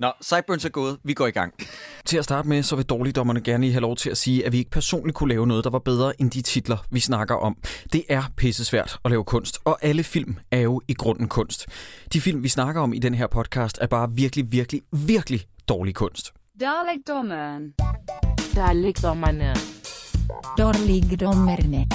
[0.00, 0.98] Nå, Sideburns er gået.
[1.04, 1.54] Vi går i gang.
[2.04, 4.58] Til at starte med, så vil dårligdommerne gerne have lov til at sige, at vi
[4.58, 7.56] ikke personligt kunne lave noget, der var bedre end de titler, vi snakker om.
[7.92, 11.66] Det er pissesvært at lave kunst, og alle film er jo i grunden kunst.
[12.12, 15.94] De film, vi snakker om i den her podcast, er bare virkelig, virkelig, virkelig dårlig
[15.94, 16.32] kunst.
[16.60, 17.74] Dårligdommeren.
[18.56, 19.54] Dårligdommerne.
[20.58, 21.86] Dårligdommerne.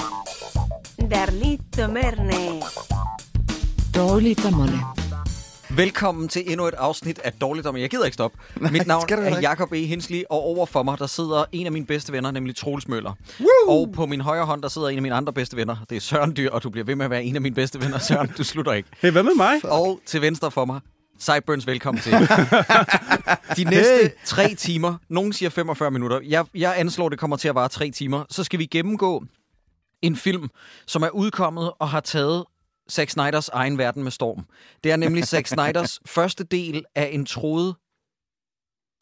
[1.04, 2.62] Dårligdommerne.
[3.94, 5.05] Dårligdommerne.
[5.76, 7.76] Velkommen til endnu et afsnit af Dårligdom.
[7.76, 8.38] Jeg gider ikke stoppe.
[8.70, 9.40] Mit navn er.
[9.40, 9.86] Jakob E.
[9.86, 13.12] Hensley, og over for mig, der sidder en af mine bedste venner, nemlig Troels Møller.
[13.40, 13.48] Woo!
[13.68, 15.76] Og på min højre hånd, der sidder en af mine andre bedste venner.
[15.90, 17.80] Det er Søren Dyr, og du bliver ved med at være en af mine bedste
[17.80, 17.98] venner.
[17.98, 18.88] Søren, du slutter ikke.
[19.00, 19.64] Hey, hvad med mig?
[19.64, 20.80] Og til venstre for mig,
[21.18, 22.12] Sideburns, velkommen til.
[23.56, 24.10] De næste Hey.
[24.24, 27.90] tre timer, nogen siger 45 minutter, jeg, jeg anslår, det kommer til at vare tre
[27.90, 29.24] timer, så skal vi gennemgå
[30.02, 30.48] en film,
[30.86, 32.44] som er udkommet og har taget
[32.90, 34.44] Zack Snyders egen verden med storm.
[34.84, 37.74] Det er nemlig Zack Snyders første del af en troet...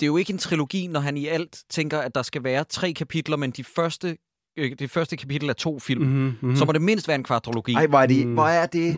[0.01, 2.65] Det er jo ikke en trilogi, når han i alt tænker, at der skal være
[2.65, 4.17] tre kapitler, men de første,
[4.59, 6.03] øh, det første kapitel er to film.
[6.03, 6.19] Mm-hmm.
[6.25, 6.57] Mm-hmm.
[6.57, 7.75] Så må det mindst være en kvadrologi.
[7.75, 8.35] Ej, hvor er, det, Mm.
[8.35, 8.97] hvor er det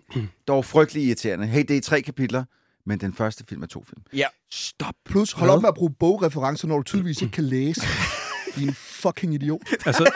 [0.48, 1.46] dog frygtelig irriterende.
[1.46, 2.44] Hey, det er tre kapitler,
[2.86, 4.02] men den første film er to film.
[4.12, 4.26] Ja.
[4.50, 4.94] Stop.
[5.04, 7.80] Plus, hold op med at bruge bogreferencer, når du tydeligvis ikke kan læse.
[8.56, 9.60] Din fucking idiot.
[9.86, 10.10] Altså,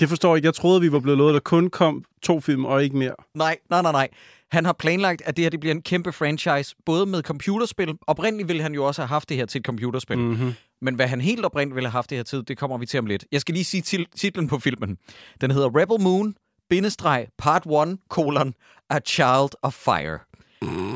[0.00, 0.46] det forstår jeg ikke.
[0.46, 3.14] Jeg troede, vi var blevet lovet, at der kun kom to film og ikke mere.
[3.34, 4.08] Nej, nej, nej, nej.
[4.52, 7.94] Han har planlagt, at det her det bliver en kæmpe franchise, både med computerspil.
[8.06, 10.18] Oprindeligt ville han jo også have haft det her til et computerspil.
[10.18, 10.24] Mm.
[10.24, 10.52] Mm-hmm.
[10.82, 12.98] Men hvad han helt oprindeligt ville have haft det her til, det kommer vi til
[12.98, 13.24] om lidt.
[13.32, 14.98] Jeg skal lige sige til, titlen på filmen.
[15.40, 16.34] Den hedder Rebel Moon,
[16.70, 18.54] bindestreg, part 1, colon,
[18.90, 20.18] A Child of Fire.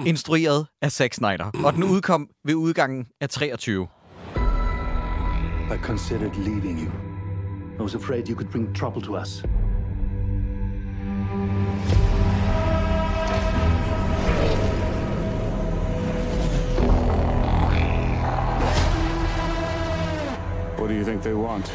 [0.07, 1.51] Instrueret af Zack Snyder.
[1.65, 3.89] Og den udkom ved udgangen af 23.
[5.75, 7.06] I considered leaving you.
[7.79, 9.43] I was afraid you could bring trouble to us.
[20.79, 21.71] What do you think they want?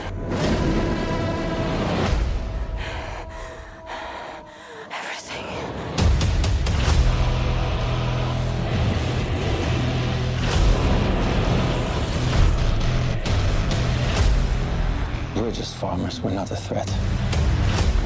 [15.41, 16.21] We're just farmers.
[16.21, 16.85] We're not a threat.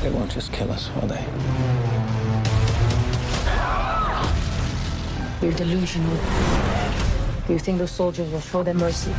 [0.02, 1.22] They won't just kill us, will they?
[5.42, 6.14] You're delusional.
[7.50, 9.12] You think those soldiers will show them mercy?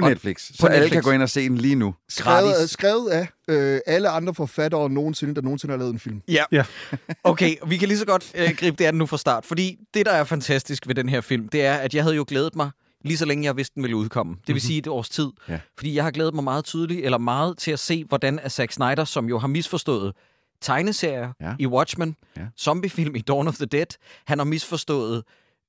[0.00, 0.50] På Netflix.
[0.54, 0.92] Så alle Netflix.
[0.92, 1.94] kan gå ind og se den lige nu.
[2.08, 2.70] Skrevet, Gratis.
[2.70, 6.22] skrevet af øh, alle andre forfattere nogensinde, der nogensinde har lavet en film.
[6.28, 6.44] Ja.
[6.52, 6.64] Ja.
[7.24, 9.46] Okay, vi kan lige så godt øh, gribe det an nu fra start.
[9.46, 12.24] Fordi det, der er fantastisk ved den her film, det er, at jeg havde jo
[12.28, 12.70] glædet mig
[13.04, 14.36] lige så længe jeg vidste, den ville udkomme.
[14.46, 15.28] Det vil sige et års tid.
[15.48, 15.58] Ja.
[15.76, 18.72] Fordi jeg har glædet mig meget tydeligt, eller meget til at se, hvordan at Zack
[18.72, 20.12] Snyder, som jo har misforstået
[20.60, 21.54] tegneserier Ja.
[21.58, 22.42] i Watchmen, Ja.
[22.60, 23.86] zombiefilm i Dawn of the Dead,
[24.26, 25.22] han har misforstået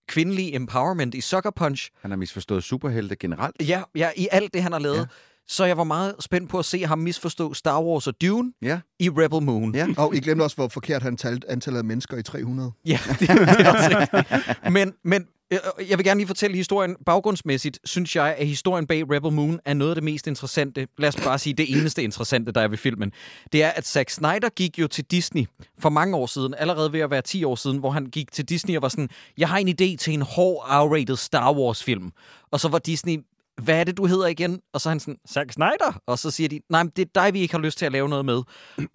[0.09, 3.55] kvindelig empowerment i Sucker Punch, Han har misforstået superhelte generelt.
[3.67, 4.97] ja, ja i alt det, han har lavet.
[4.97, 5.05] Ja.
[5.47, 8.79] Så jeg var meget spændt på at se ham misforstå Star Wars og Dune Ja.
[8.99, 9.75] i Rebel Moon.
[9.75, 9.87] Ja.
[9.97, 12.71] Og I glemte også, hvor forkert han talte antallet af mennesker i 300.
[12.85, 14.73] Ja, det, det er også rigtigt.
[14.73, 16.95] Men, men Øh, øh, jeg vil gerne lige fortælle historien.
[17.05, 20.87] Baggrundsmæssigt synes jeg, at historien bag Rebel Moon er noget af det mest interessante.
[20.97, 23.11] Lad os bare sige, det eneste interessante, der er ved filmen.
[23.51, 25.45] Det er, at Zack Snyder gik jo til Disney
[25.79, 28.45] for mange år siden, allerede ved at være 10 år siden, hvor han gik til
[28.45, 32.11] Disney og var sådan, jeg har en idé til en hård, R-rated Star Wars-film.
[32.51, 33.17] Og så var Disney,
[33.61, 34.61] hvad er det, du hedder igen?
[34.73, 36.01] Og så er han sådan, Zack Snyder?
[36.07, 37.91] Og så siger de, nej, men det er dig, vi ikke har lyst til at
[37.91, 38.41] lave noget med.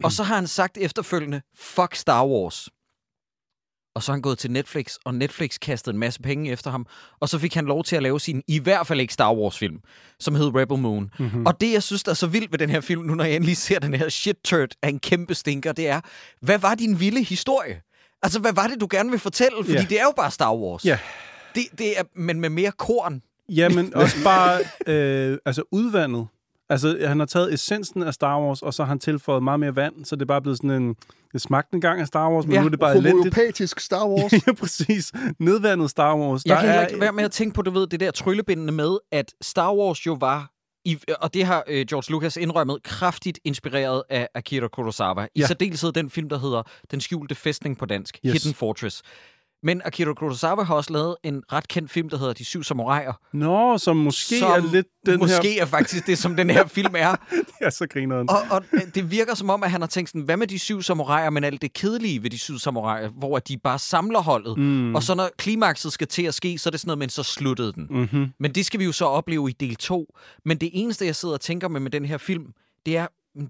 [0.05, 2.69] og så har han sagt efterfølgende, fuck Star Wars.
[3.95, 6.87] Og så er han gået til Netflix, og Netflix kastede en masse penge efter ham.
[7.21, 9.79] Og så fik han lov til at lave sin, i hvert fald ikke Star Wars-film,
[10.21, 11.11] som hed Rebel Moon.
[11.19, 11.47] Mm-hmm.
[11.47, 13.37] Og det, jeg synes, der er så vildt ved den her film, nu når jeg
[13.37, 16.01] endelig ser den her shit turd af en kæmpe stinker, det er,
[16.41, 17.81] hvad var din vilde historie?
[18.23, 19.57] Altså, hvad var det, du gerne vil fortælle?
[19.65, 19.87] Fordi Ja.
[19.89, 20.85] det er jo bare Star Wars.
[20.85, 20.99] Ja.
[21.55, 23.23] Det, det er, men med mere korn.
[23.49, 26.27] Jamen, også bare øh, altså udvandet.
[26.69, 29.77] Altså, han har taget essensen af Star Wars, og så har han tilføjet meget mere
[29.77, 30.95] vand, så det er bare blevet sådan en...
[31.33, 33.13] Det smagte en gang af Star Wars, men Ja, nu er det bare elendigt.
[33.35, 34.33] Homoeopatisk Star Wars.
[34.33, 35.13] ja, præcis.
[35.39, 36.43] Nedvandet Star Wars.
[36.47, 38.73] Jeg Der kan er- ikke være med at tænke på, du ved, det der tryllebindende
[38.73, 40.51] med, at Star Wars jo var
[40.85, 45.25] i, og det har øh, George Lucas indrømmet, kraftigt inspireret af Akira Kurosawa.
[45.35, 45.47] I Ja.
[45.47, 48.33] særdeleshed den film, der hedder Den skjulte fæstning på dansk, Yes.
[48.33, 49.03] Hidden Fortress.
[49.65, 53.13] Men Akira Kurosawa har også lavet en ret kendt film, der hedder De Syv Samuraier.
[53.33, 55.63] Nå, som måske som er lidt den måske her...
[55.63, 57.17] er faktisk det, som den her film er.
[57.61, 58.31] Ja, så griner den.
[58.31, 60.59] Og, og øh, det virker som om, at han har tænkt sådan, hvad med de
[60.59, 64.59] syv samuraier, men alt det kedelige ved de syv samuraier, hvor de bare samler holdet.
[64.59, 64.95] Mm.
[64.95, 67.23] Og så når klimakset skal til at ske, så er det sådan noget, men så
[67.23, 67.87] sluttede den.
[67.91, 68.27] Mm-hmm.
[68.41, 70.15] Men det skal vi jo så opleve i del 2.
[70.45, 72.47] Men det eneste, jeg sidder og tænker med med den her film,
[72.87, 73.07] det er,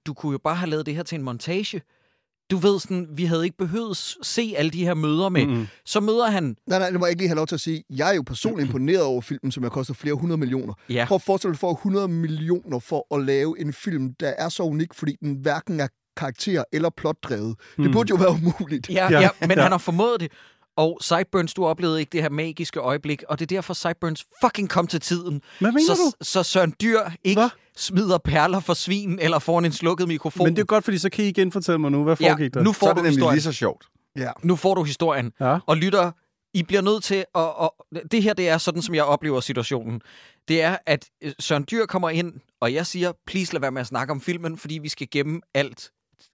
[0.07, 1.83] du kunne jo bare have lavet det her til en montage.
[2.51, 5.47] Du ved sådan, vi havde ikke behøvet se alle de her møder med.
[5.47, 5.67] Mm.
[5.85, 6.57] Så møder han...
[6.67, 7.85] Nej, nej, det må jeg ikke lige have lov til at sige.
[7.91, 10.75] Jeg er jo personligt imponeret over filmen, som har kostet flere hundrede millioner.
[10.89, 11.05] Ja.
[11.09, 14.63] Prøv at forestille dig for 100 millioner for at lave en film, der er så
[14.63, 17.57] unik, fordi den hverken er karakter eller plotdrevet.
[17.77, 18.91] Det burde jo være umuligt.
[18.91, 19.63] Ja, Ja, ja, ja men ja.
[19.63, 20.33] han har formået det.
[20.77, 24.71] Og Sideburns, du oplevede ikke det her magiske øjeblik, og det er derfor Sideburns fucking
[24.71, 25.43] kom til tiden.
[25.61, 26.25] Hvad mener så, du?
[26.25, 27.51] Så Søren Dyr ikke Hvad?
[27.77, 30.47] smider perler for svin eller foran en slukket mikrofon.
[30.47, 32.55] Men det er godt, fordi så kan I igen fortælle mig nu, hvad ja, foregik
[32.55, 32.63] der?
[32.63, 33.35] nu Så får er du det nemlig historien.
[33.35, 33.87] lige så sjovt.
[34.17, 34.31] Ja.
[34.43, 35.33] Nu får du historien.
[35.41, 35.59] Ja.
[35.67, 36.11] Og lytter,
[36.55, 37.25] I bliver nødt til at...
[37.35, 37.75] Og,
[38.11, 40.01] det her, det er sådan, som jeg oplever situationen.
[40.49, 43.81] Det er, at øh, Søren Dyr kommer ind, og jeg siger, please lad være med
[43.81, 45.91] at snakke om filmen, fordi vi skal gemme alt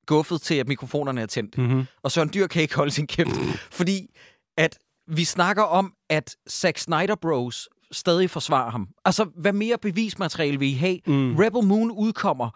[0.07, 1.59] guffet til, at mikrofonerne er tændt.
[1.59, 1.85] Mm-hmm.
[2.03, 3.31] Og Søren Dyr kan ikke holde sin kæft,
[3.71, 4.11] fordi
[4.59, 8.89] at vi snakker om, at Zack Snyder Bros stadig forsvarer ham.
[9.05, 10.99] Altså, hvad mere bevismateriale vil I have?
[11.07, 11.37] Mm.
[11.37, 12.51] Rebel Moon udkommer.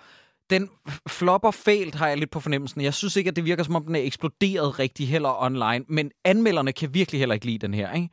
[0.51, 0.69] Den
[1.09, 2.81] flopper fælt, har jeg lidt på fornemmelsen.
[2.81, 5.85] Jeg synes ikke, at det virker, som om den er eksploderet rigtig heller online.
[5.89, 8.09] Men anmelderne kan virkelig heller ikke lide den her, ikke?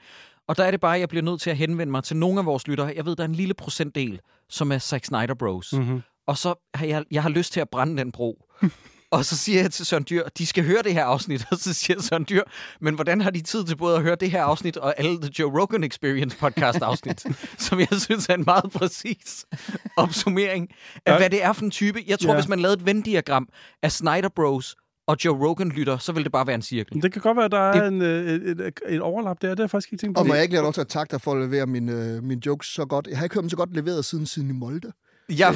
[0.47, 2.39] Og der er det bare, at jeg bliver nødt til at henvende mig til nogle
[2.39, 2.93] af vores lyttere.
[2.95, 4.19] Jeg ved, der er en lille procentdel,
[4.49, 5.73] som er Zack Snyder Bros.
[5.73, 6.01] Mm-hmm.
[6.27, 8.45] Og så har jeg, jeg har lyst til at brænde den bro.
[9.11, 11.45] Og så siger jeg til Søren Dyr, de skal høre det her afsnit.
[11.51, 12.43] Og så siger Søren Dyr,
[12.81, 15.31] men hvordan har de tid til både at høre det her afsnit og alle The
[15.39, 17.25] Joe Rogan Experience podcast afsnit?
[17.67, 19.45] som jeg synes er en meget præcis
[19.97, 20.69] opsummering
[21.05, 21.17] af, Ja.
[21.17, 21.99] hvad det er for en type.
[22.07, 22.35] Jeg tror, Ja.
[22.35, 23.47] hvis man lavede et Venn-diagram
[23.83, 24.75] af Snyder Bros
[25.07, 27.01] og Joe Rogan lytter, så vil det bare være en cirkel.
[27.01, 29.49] Det kan godt være, at der er Det- en, øh, et, et, et overlap der.
[29.49, 30.21] Det har jeg faktisk ikke tænkt på.
[30.21, 31.91] Og må jeg ikke lige have lov til at takke dig for at levere mine,
[31.91, 33.07] øh, mine jokes så godt.
[33.07, 34.91] Jeg har ikke hørt dem så godt leveret siden siden i Molde.
[35.37, 35.55] Jeg,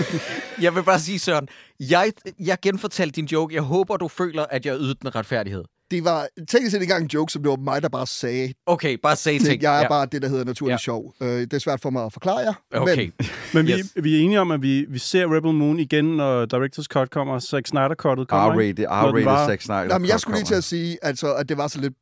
[0.62, 1.48] jeg vil bare sige, Søren,
[1.80, 3.54] jeg, jeg genfortalte din joke.
[3.54, 5.64] Jeg håber, du føler, at jeg ydede den retfærdighed.
[5.90, 8.52] Det var teknisk set ikke engang en joke, som det var mig, der bare sagde.
[8.66, 9.62] Okay, bare say ting.
[9.62, 9.88] Jeg er Ja.
[9.88, 10.78] bare det, der hedder naturlig Ja.
[10.78, 11.14] sjov.
[11.22, 12.52] Øh, det er svært for mig at forklare jer.
[12.74, 12.96] Okay.
[12.96, 13.12] Men
[13.54, 13.92] Men vi, Yes.
[14.02, 17.38] vi er enige om, at vi, vi ser Rebel Moon igen, når Director's Cut kommer,
[17.38, 18.82] Zack Snyder-cuttet kommer, ikke?
[18.88, 19.82] R-rated, den var- R-rated Zack Snyder.
[19.90, 21.94] Jamen, jeg skulle lige til at sige, altså, at det var så lidt,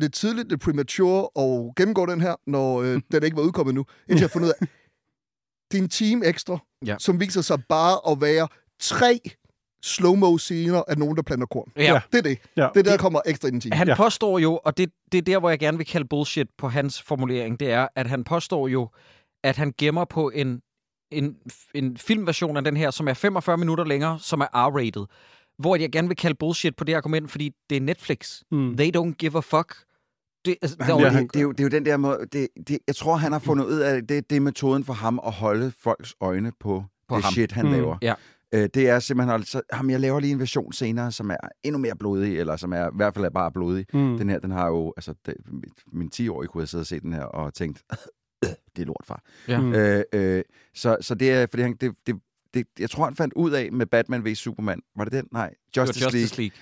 [0.00, 3.84] lidt tidligt, lidt premature at gennemgå den her, når øh, den ikke var udkommet nu,
[4.08, 4.66] indtil jeg fundet ud af,
[5.72, 6.96] det er en time ekstra, Ja.
[6.98, 8.48] som viser sig bare at være
[8.80, 9.20] tre
[9.84, 11.72] slow-mo scener af nogen, der planter korn.
[11.76, 12.00] Ja.
[12.12, 12.38] Det er det.
[12.56, 12.68] Ja.
[12.74, 13.76] Det er der, der kommer ekstra i en time.
[13.76, 13.94] Han ja.
[13.96, 17.02] påstår jo, og det, det er der, hvor jeg gerne vil kalde bullshit på hans
[17.02, 18.88] formulering, det er, at han påstår jo,
[19.44, 20.60] at han gemmer på en,
[21.10, 21.36] en,
[21.74, 25.06] en filmversion af den her, som er 45 minutter længere, som er R-rated.
[25.58, 28.40] Hvor jeg gerne vil kalde bullshit på det argument, fordi det er Netflix.
[28.50, 28.76] Mm.
[28.76, 29.74] They don't give a fuck.
[30.44, 32.48] Det, altså, Ja, ja, han- det, er jo, det er jo den der måde, det,
[32.68, 35.32] det, jeg tror, han har fundet ud af, det, det er metoden for ham at
[35.32, 37.32] holde folks øjne på, På det ham.
[37.32, 37.72] shit, han Mm.
[37.72, 37.96] laver.
[38.02, 38.14] Ja.
[38.54, 41.78] Øh, det er simpelthen, altså, ham, jeg laver lige en version senere, som er endnu
[41.78, 43.86] mere blodig, eller som er i hvert fald er bare blodig.
[43.94, 44.18] Mm.
[44.18, 45.34] Den her, den har jo, altså, det,
[45.92, 47.82] min 10-årige kunne have siddet og set den her og tænkt,
[48.76, 49.22] det er lort, far.
[49.48, 49.60] Ja.
[49.60, 49.72] Mm.
[49.74, 50.42] Øh, øh,
[50.74, 52.16] så, så det er, fordi han, det, det,
[52.54, 54.38] det, jeg tror, han fandt ud af med Batman vs.
[54.38, 55.24] Superman, var det den?
[55.32, 56.56] Nej, Justice, League, Justice League.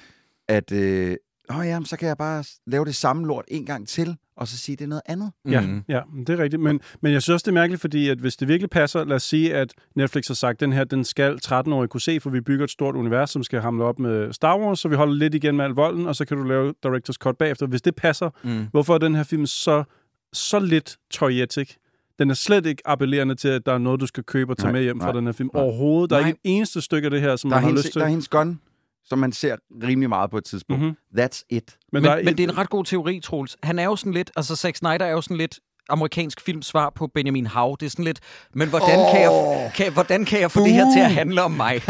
[0.49, 1.17] at, øh,
[1.59, 4.59] åh ja, så kan jeg bare lave det samme lort en gang til, og så
[4.59, 5.33] sige, det er noget andet.
[5.51, 5.83] Ja, Mhm.
[5.89, 6.63] ja, det er rigtigt.
[6.63, 9.17] Men, men jeg synes også, det er mærkeligt, fordi at hvis det virkelig passer, lad
[9.17, 12.41] os sige, at Netflix har sagt, den her, den skal 13-årige kunne se, for vi
[12.41, 15.35] bygger et stort univers, som skal hamle op med Star Wars, så vi holder lidt
[15.35, 17.67] igen med al volden, og så kan du lave Director's Cut bagefter.
[17.67, 18.67] Hvis det passer, Mm.
[18.71, 19.85] hvorfor er den her film så,
[20.33, 21.75] så lidt toyetic?
[22.19, 24.67] Den er slet ikke appellerende til, at der er noget, du skal købe og tage
[24.67, 25.51] Nej, med hjem fra nej, den her film.
[25.55, 25.63] nej.
[25.63, 26.11] Overhovedet.
[26.11, 26.29] Der er Nej.
[26.29, 27.99] ikke et eneste stykke af det her, som Der er, man har hendes, lyst til.
[28.01, 28.61] der er hendes gun,
[29.11, 30.83] som man ser rimelig meget på et tidspunkt.
[30.83, 30.97] Mhm.
[31.19, 31.77] That's it.
[31.93, 33.57] Men, men, men det er en ret god teori, Troels.
[33.63, 37.07] Han er jo sådan lidt, altså Zack Snyder er jo sådan lidt amerikansk filmsvar på
[37.07, 37.77] Benjamin Hav.
[37.81, 38.21] Det er sådan lidt,
[38.55, 39.13] men hvordan, oh.
[39.13, 41.75] kan, jeg, kan, hvordan kan jeg få det her til at handle om mig?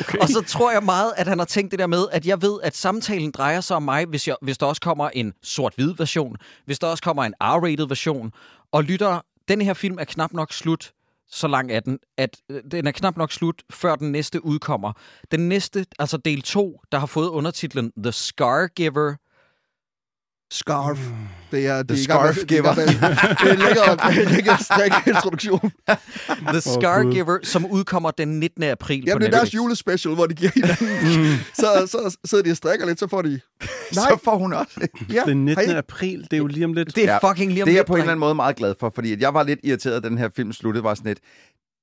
[0.00, 0.18] okay.
[0.20, 2.58] Og så tror jeg meget, at han har tænkt det der med, at jeg ved,
[2.62, 6.36] at samtalen drejer sig om mig, hvis, jeg, hvis der også kommer en sort-hvid version,
[6.66, 8.32] hvis der også kommer en R-rated version,
[8.72, 10.92] og lytter, den her film er knap nok slut,
[11.30, 14.92] så lang er den, at øh, den er knap nok slut, før den næste udkommer.
[15.30, 19.14] Den næste, altså del 2, der har fået undertitlen The Scar Giver,
[20.50, 20.98] Scarf.
[21.50, 25.72] Det er, det The Scarf er med- Det er en lækker, lækker strik introduktion.
[26.48, 27.12] The Scar Gud.
[27.12, 28.62] Giver, som udkommer den 19.
[28.62, 31.38] april Jamen, på det er deres julespecial, hvor de giver hinanden.
[31.54, 33.28] så, så sidder de og strikker lidt, så får de...
[33.28, 33.40] Nej,
[33.92, 34.88] Så får hun også.
[35.12, 35.22] ja.
[35.26, 35.64] Den 19.
[35.66, 36.96] Har I- april, det er jo lige om lidt.
[36.96, 38.56] Det er fucking lige om Det er jeg lidt, på en eller anden måde meget
[38.56, 41.08] glad for, fordi at jeg var lidt irriteret, at den her film sluttede, var sådan
[41.08, 41.18] lidt,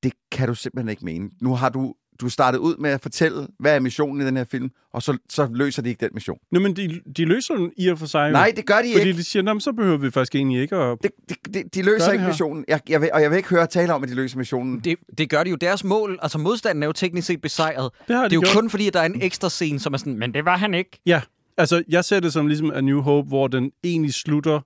[0.03, 1.29] det kan du simpelthen ikke mene.
[1.41, 4.43] Nu har du du startede ud med at fortælle, hvad er missionen i den her
[4.43, 6.37] film, og så, så løser de ikke den mission.
[6.51, 8.31] Nå, men de, de løser den i og for sig.
[8.31, 9.17] Nej, det gør de Fordi ikke.
[9.17, 10.97] de siger, "Nå, så behøver vi faktisk egentlig ikke at...
[11.03, 12.65] Det, det, det, de løser ikke missionen.
[12.67, 14.79] Jeg, jeg vil, og jeg vil ikke høre tale om, at de løser missionen.
[14.79, 15.55] Det, det gør de jo.
[15.55, 17.89] Deres mål, altså modstanden er jo teknisk set besejret.
[18.07, 18.53] Det har de det er jo gjort.
[18.61, 20.73] kun fordi, at der er en ekstra scene, som er sådan, men det var han
[20.73, 20.99] ikke.
[21.05, 21.21] Ja,
[21.57, 24.61] altså jeg ser det som ligesom A New Hope, hvor den egentlig slutter,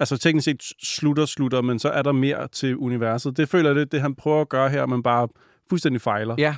[0.00, 3.36] altså teknisk set slutter, slutter, men så er der mere til universet.
[3.36, 5.28] Det føler jeg lidt, det han prøver at gøre her, men bare
[5.70, 6.34] fuldstændig fejler.
[6.38, 6.54] Ja,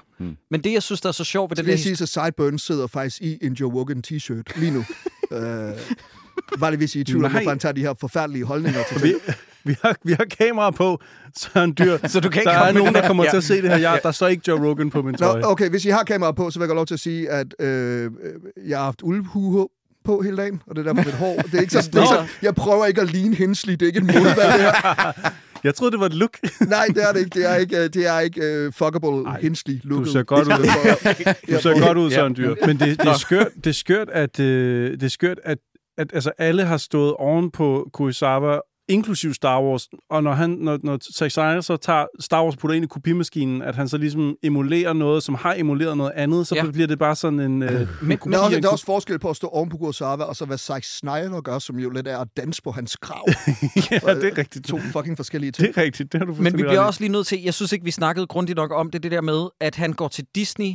[0.50, 1.96] men det, jeg synes, der er så sjovt ved Det det vil der...
[1.96, 4.78] sige, at Sideburns sidder faktisk i en Joe Rogan t-shirt lige nu.
[5.36, 5.72] øh,
[6.60, 8.80] bare lige hvis I er i tvivl om, hvorfor han tager de her forfærdelige holdninger
[8.88, 9.20] til Vi, ting.
[9.64, 11.00] vi, har, vi har kamera på,
[11.36, 11.98] så han dyr.
[12.08, 13.62] Så du kan ikke der komme er med nogen, der kommer her- til at se
[13.62, 13.76] det her.
[13.76, 15.46] Jeg, der står ikke Joe Rogan på min Nå, trøje.
[15.46, 17.46] okay, hvis I har kamera på, så vil jeg godt lov til at sige, at
[17.60, 18.10] øh, øh,
[18.68, 19.68] jeg har haft uldhue
[20.04, 21.36] på hele dagen, og det er derfor mit hår.
[21.36, 23.86] Det er ikke så, det er så, jeg prøver ikke at ligne Hensley, det er
[23.86, 25.12] ikke en modvalg, det her.
[25.64, 26.38] Jeg troede, det var et look.
[26.60, 27.38] Nej, det er det ikke.
[27.38, 30.04] Det er ikke, øh, det er ikke uh, fuckable Hensley look.
[30.06, 31.56] du ser godt ud.
[31.56, 32.54] Du ser godt ud, Søren Dyr.
[32.66, 35.58] Men det, det, er skørt, det er skørt, at, øh, det er skørt, at,
[35.98, 38.58] at altså, alle har stået oven på Kurosawa,
[38.90, 42.58] inklusiv Star Wars, og når, han, når, når Zack Snyder så tager Star Wars og
[42.60, 46.46] putter ind i kopimaskinen, at han så ligesom emulerer noget, som har emuleret noget andet,
[46.46, 46.70] så Ja.
[46.70, 47.62] bliver det bare sådan en...
[47.62, 47.70] Øh,
[48.02, 50.24] Men- en Der er, også, der er også forskel på at stå oven på Kurosawa,
[50.24, 53.24] og så hvad Zack Snyder gør, som jo lidt er at danse på hans krav.
[53.90, 54.66] ja, det er rigtigt.
[54.66, 55.68] To fucking forskellige ting.
[55.68, 57.72] Det er rigtigt, det har du Men vi bliver også lige nødt til, jeg synes
[57.72, 60.72] ikke, vi snakkede grundigt nok om det, det der med, at han går til Disney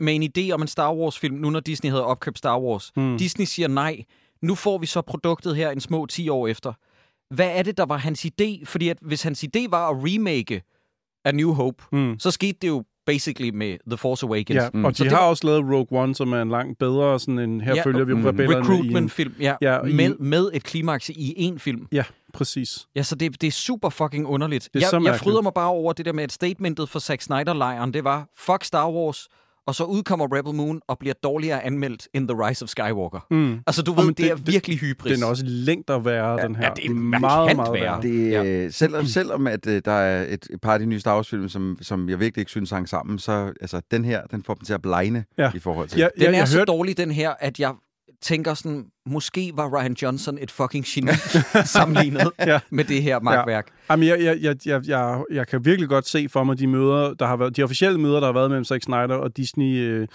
[0.00, 2.92] med en idé om en Star Wars-film, nu når Disney havde opkøbt Star Wars.
[2.96, 3.18] Hmm.
[3.18, 3.96] Disney siger nej.
[4.42, 6.72] Nu får vi så produktet her en små 10 år efter.
[7.34, 8.64] Hvad er det, der var hans idé?
[8.64, 10.62] Fordi at hvis hans idé var at remake
[11.24, 12.18] A New Hope, Mm.
[12.18, 14.54] så skete det jo basically med The Force Awakens.
[14.56, 16.78] Ja, og Så de det har var- også lavet Rogue One, som er en langt
[16.78, 18.62] bedre, sådan en, her Ja, følger vi mm, rebellerne i en...
[18.74, 21.86] Recruitment-film, ja, Ja, i med, en- med et klimaks i én film.
[21.92, 22.04] Ja,
[22.34, 22.86] præcis.
[22.96, 24.64] Ja, så det, det er super fucking underligt.
[24.64, 26.98] Det er jeg, så jeg fryder mig bare over det der med, at statementet for
[26.98, 29.28] Zack Snyder-lejren, det var, fuck Star Wars,
[29.66, 33.26] og så udkommer Rebel Moon og bliver dårligere anmeldt end The Rise of Skywalker.
[33.30, 33.58] Mm.
[33.66, 35.12] Altså, du ved, det, det er virkelig hybris.
[35.14, 36.64] Den er også længder værre, den her.
[36.64, 37.82] ja, det er meget, meget værre.
[37.82, 38.02] værre.
[38.02, 38.42] Det, Ja.
[38.42, 38.70] ja.
[38.70, 41.78] selvom, selvom at, øh, der er et, et par af de nye Star Wars-film, som,
[41.82, 44.72] som jeg virkelig ikke synes hang sammen, så altså, den her, den får dem til
[44.74, 45.42] at blegne Ja.
[45.44, 45.50] ja.
[45.54, 45.98] i forhold til.
[45.98, 47.72] Ja, Den jeg, er jeg så hørte, dårlig, den her, at jeg
[48.22, 51.10] tænker sådan, måske var Ryan Johnson et fucking geni
[51.64, 52.60] sammenlignet Ja.
[52.70, 53.66] med det her magtværk.
[53.90, 57.14] Jamen, jeg, jeg, jeg, jeg, jeg, jeg kan virkelig godt se for mig de møder,
[57.14, 60.08] der har været, de officielle møder, der har været mellem Zack Snyder og Disney, øh,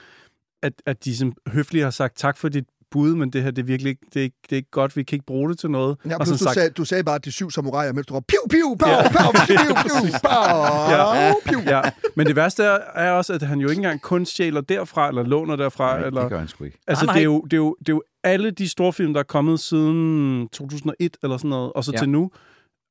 [0.63, 3.61] at, at de sådan høfligt har sagt tak for dit bud, men det her, det
[3.61, 5.59] er virkelig ikke, det er ikke, det er ikke godt, vi kan ikke bruge det
[5.59, 5.97] til noget.
[6.09, 8.37] Ja, og du, sagde, du sagde bare, at de syv samuraier, mens du råbte, piu,
[8.49, 9.01] piu, pow, Ja.
[9.09, 11.59] pow, piu, piu, pow, piu.
[11.65, 11.81] ja,
[12.15, 15.23] men det værste er, er også, at han jo ikke engang kun stjæler derfra, eller
[15.23, 15.97] låner derfra.
[15.97, 16.77] Nej, eller, det gør han sgu ikke.
[16.87, 17.33] Altså, Nej, det er, nej.
[17.35, 20.47] jo, det, er jo, det er jo alle de store film, der er kommet siden
[20.47, 21.97] 2001 eller sådan noget, og så ja.
[21.97, 22.31] til nu,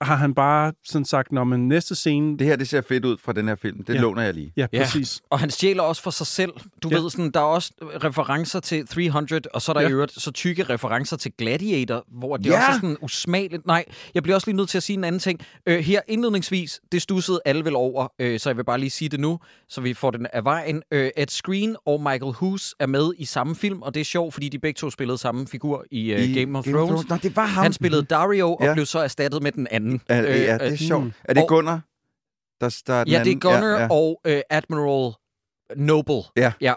[0.03, 2.39] har han bare sådan sagt, når men næste scene...
[2.39, 3.79] Det her, det ser fedt ud fra den her film.
[3.79, 3.95] Det Ja.
[3.95, 4.01] ja.
[4.01, 4.53] låner jeg lige.
[4.57, 4.83] Ja, Ja.
[4.83, 5.21] præcis.
[5.31, 6.53] Og han stjæler også for sig selv.
[6.83, 6.97] Du Ja.
[6.97, 7.03] ja.
[7.03, 7.73] ved, sådan, der er også
[8.05, 9.87] referencer til 300, og så er der Ja.
[9.87, 9.91] ja.
[9.91, 12.57] i øvrigt så tykke referencer til Gladiator, hvor det Ja.
[12.57, 13.67] også er sådan usmageligt.
[13.67, 15.41] Nej, jeg bliver også lige nødt til at sige en anden ting.
[15.67, 19.09] Øh, her indledningsvis, det stussede alle vel over, øh, så jeg vil bare lige sige
[19.09, 19.39] det nu,
[19.69, 20.83] så vi får den af vejen.
[20.93, 24.35] Øh, Ed Screen og Michael Hughes er med i samme film, og det er sjovt,
[24.35, 27.09] fordi de begge to spillede samme figur i, øh, I Game of Thrones.
[27.09, 27.63] Nå, det var ham.
[27.63, 28.75] Han spillede Dario og Ja.
[28.75, 29.90] blev så erstattet med den anden.
[30.09, 30.23] Ja, ja,
[30.55, 31.05] det øh, er sjovt.
[31.05, 31.13] mm.
[31.25, 31.81] Er det Og- Gunnar?
[32.61, 33.41] Der, der er den Ja, det er anden?
[33.41, 35.13] Gunnar Ja, ja, og øh, Admiral
[35.77, 36.23] Noble.
[36.37, 36.53] Ja.
[36.61, 36.75] ja.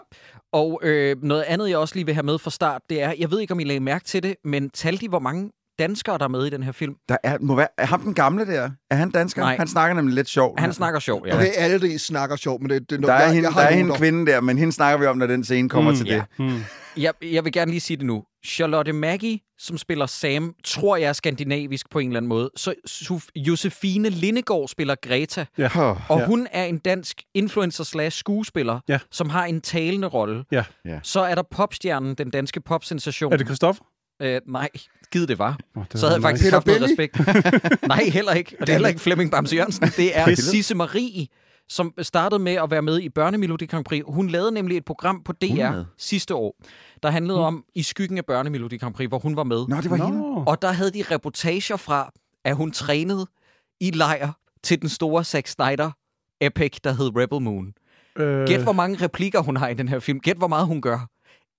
[0.52, 3.30] Og øh, noget andet, jeg også lige vil have med fra start, det er, jeg
[3.30, 6.24] ved ikke, om I lagde mærke til det, men talte de, hvor mange danskere, der
[6.24, 6.94] er med i den her film?
[7.08, 8.70] Der er, må være, er ham den gamle der?
[8.90, 9.42] Er han dansker?
[9.42, 9.56] Nej.
[9.56, 10.60] Han snakker nemlig lidt sjovt.
[10.60, 11.34] Han snakker sjovt, ja.
[11.34, 13.68] Okay, alle de snakker sjovt, men det, det Der er, jeg, hende, jeg har der
[13.68, 15.96] er hende kvinde der, men hende snakker vi om, når den scene kommer Mm.
[15.96, 16.14] til Ja.
[16.14, 16.24] det.
[16.38, 16.60] Hmm.
[16.96, 18.24] Jeg, jeg vil gerne lige sige det nu.
[18.46, 22.50] Charlotte Maggie, som spiller Sam, tror jeg er skandinavisk på en eller anden måde.
[22.56, 22.74] Så
[23.36, 25.68] Josefine Lindegård spiller Greta, Ja.
[26.08, 26.26] og Ja.
[26.26, 28.98] hun er en dansk influencer slash skuespiller, Ja.
[29.10, 30.44] som har en talende rolle.
[30.52, 30.64] Ja.
[30.84, 30.98] Ja.
[31.02, 33.32] Så er der popstjernen, den danske popsensation.
[33.32, 33.84] Er det Christoffer?
[34.22, 34.68] Øh, nej,
[35.12, 35.58] givet det var.
[35.76, 37.20] Oh, det så havde jeg faktisk Peter haft noget respekt.
[37.88, 38.56] Nej, heller ikke.
[38.60, 39.86] Og det er heller ikke Flemming Bamse Jørgensen.
[39.96, 41.26] Det er Sisse Marie,
[41.68, 44.02] som startede med at være med i Børnemelodi Grand Prix.
[44.06, 46.56] Hun lavede nemlig et program på DR sidste år,
[47.02, 49.66] der handlede om I skyggen af Børnemelodi Grand Prix, hvor hun var med.
[49.68, 50.18] Nå, det var hende.
[50.18, 50.44] Nå.
[50.46, 52.12] Og der havde de reportager fra,
[52.44, 53.26] at hun trænede
[53.80, 55.90] i lejr til den store Zack Snyder
[56.40, 57.74] epic, der hed Rebel Moon.
[58.16, 60.20] Øh, Gæt, hvor mange replikker hun har i den her film.
[60.20, 61.08] Gæt, hvor meget hun gør.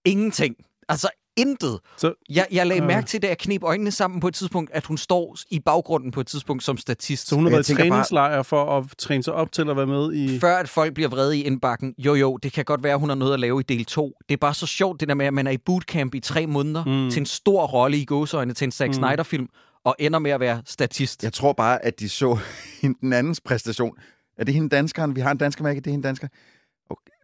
[0.06, 0.56] Ingenting.
[0.90, 1.80] Altså, intet.
[1.98, 2.88] Så, Jeg, jeg lagde Øh.
[2.88, 6.12] mærke til, da jeg knep øjnene sammen på et tidspunkt, at hun står i baggrunden
[6.12, 7.28] på et tidspunkt som statist.
[7.28, 9.88] så hun har været i bare- træningslejr for at træne sig op til at være
[9.88, 10.40] med i...
[10.40, 11.94] Før at folk bliver vrede i indbakken.
[11.98, 14.14] Jo, jo, det kan godt være, at hun har noget at lave i del 2.
[14.30, 16.48] Det er bare så sjovt, det der med, at man er i bootcamp i tre
[16.48, 17.12] måneder mm.
[17.12, 18.94] til en stor rolle i gåseøjne til en Zack Mm.
[18.94, 19.48] Snyder-film,
[19.86, 21.24] og ender med at være statist.
[21.24, 22.38] Jeg tror bare, at de så
[23.02, 23.98] den andens præstation.
[24.38, 25.16] Er det hende danskeren?
[25.16, 25.82] Vi har en dansker, Maggie.
[25.82, 26.28] Det er hende dansker.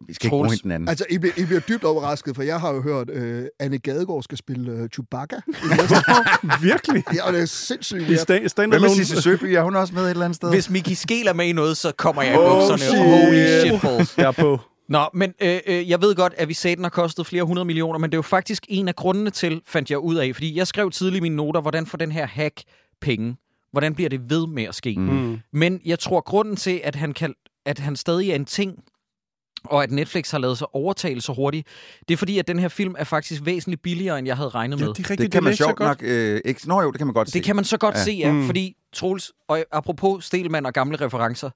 [0.07, 0.61] Vi skal ikke bruge Troels.
[0.61, 0.89] hende den anden.
[0.89, 4.23] Altså, I bliver, I bliver dybt overrasket, for jeg har jo hørt, øh, Anne Gadegaard
[4.23, 5.35] skal spille øh, Chewbacca.
[6.61, 7.03] Virkelig?
[7.15, 8.95] ja, og det er sindssygt I sta- stand med alone.
[8.95, 9.43] Sisse Søby?
[9.43, 10.49] Er hun også med et eller andet sted?
[10.49, 12.79] Hvis Mickey Skel er med i noget, så kommer jeg i Oh, bukserne.
[12.79, 12.97] shit.
[12.97, 14.17] Holy shit balls.
[14.17, 14.59] Jeg er på.
[14.89, 17.65] Nå, men øh, øh, jeg ved godt, at vi sagde, den har kostet flere hundrede
[17.65, 20.57] millioner, men det er jo faktisk en af grundene til, fandt jeg ud af, fordi
[20.57, 22.61] jeg skrev tidligt i mine noter, hvordan får den her hack
[23.01, 23.35] penge?
[23.71, 24.95] Hvordan bliver det ved med at ske?
[24.97, 25.37] Mm.
[25.53, 27.33] Men jeg tror, grunden til, at han, kan,
[27.65, 28.73] at han stadig er en ting,
[29.65, 31.67] og at Netflix har lavet sig overtale så hurtigt,
[32.07, 34.79] det er fordi, at den her film er faktisk væsentligt billigere, end jeg havde regnet
[34.79, 34.93] Ja, med.
[34.93, 35.87] det er rigtigt, det kan man sjovt godt.
[36.01, 36.09] nok...
[36.09, 37.33] Øh, ikke, nå jo, det kan man godt se.
[37.33, 37.99] Det kan man så godt Ja.
[37.99, 38.05] ja.
[38.05, 38.37] se, ja, Mm.
[38.37, 38.45] mm.
[38.45, 41.49] fordi Troels, og apropos Stelman og gamle referencer,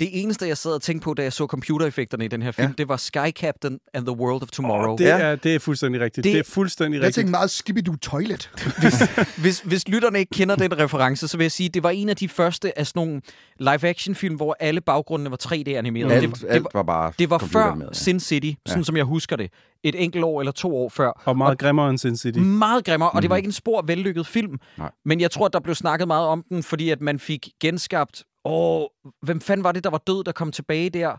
[0.00, 2.64] det eneste, jeg sad og tænkte på, da jeg så computereffekterne i den her film,
[2.64, 2.68] Ja.
[2.68, 2.74] ja.
[2.78, 4.92] det var Sky Captain and the World of Tomorrow.
[4.92, 5.18] Oh, det, Ja.
[5.18, 6.24] er, det er fuldstændig rigtigt.
[6.24, 7.14] Det, Det- er fuldstændig Jeg rigtigt.
[7.14, 8.50] tænkte meget Skibidoo Toilet.
[9.42, 12.08] hvis, hvis lytterne ikke kender den reference, så vil jeg sige, at det var en
[12.08, 13.22] af de første af sådan nogle
[13.58, 16.12] live-action-film, hvor alle baggrundene var 3D-animeret.
[16.12, 18.80] Alt, det, var- det, alt var, var bare det var før computeranimeret, Sin City, sådan
[18.80, 18.84] Ja.
[18.84, 19.50] som jeg husker det.
[19.84, 21.22] Et enkelt år eller to år før.
[21.24, 22.38] Og meget grimmere end Sin City.
[22.38, 23.38] Meget grimmere, og det var Mhm.
[23.38, 24.58] ikke en spor vellykket film.
[24.78, 24.90] Nej.
[25.04, 28.24] Men jeg tror, der blev snakket meget om den, fordi at man fik genskabt...
[28.44, 28.86] Åh,
[29.22, 31.16] hvem fanden var det, der var død, der kom tilbage der?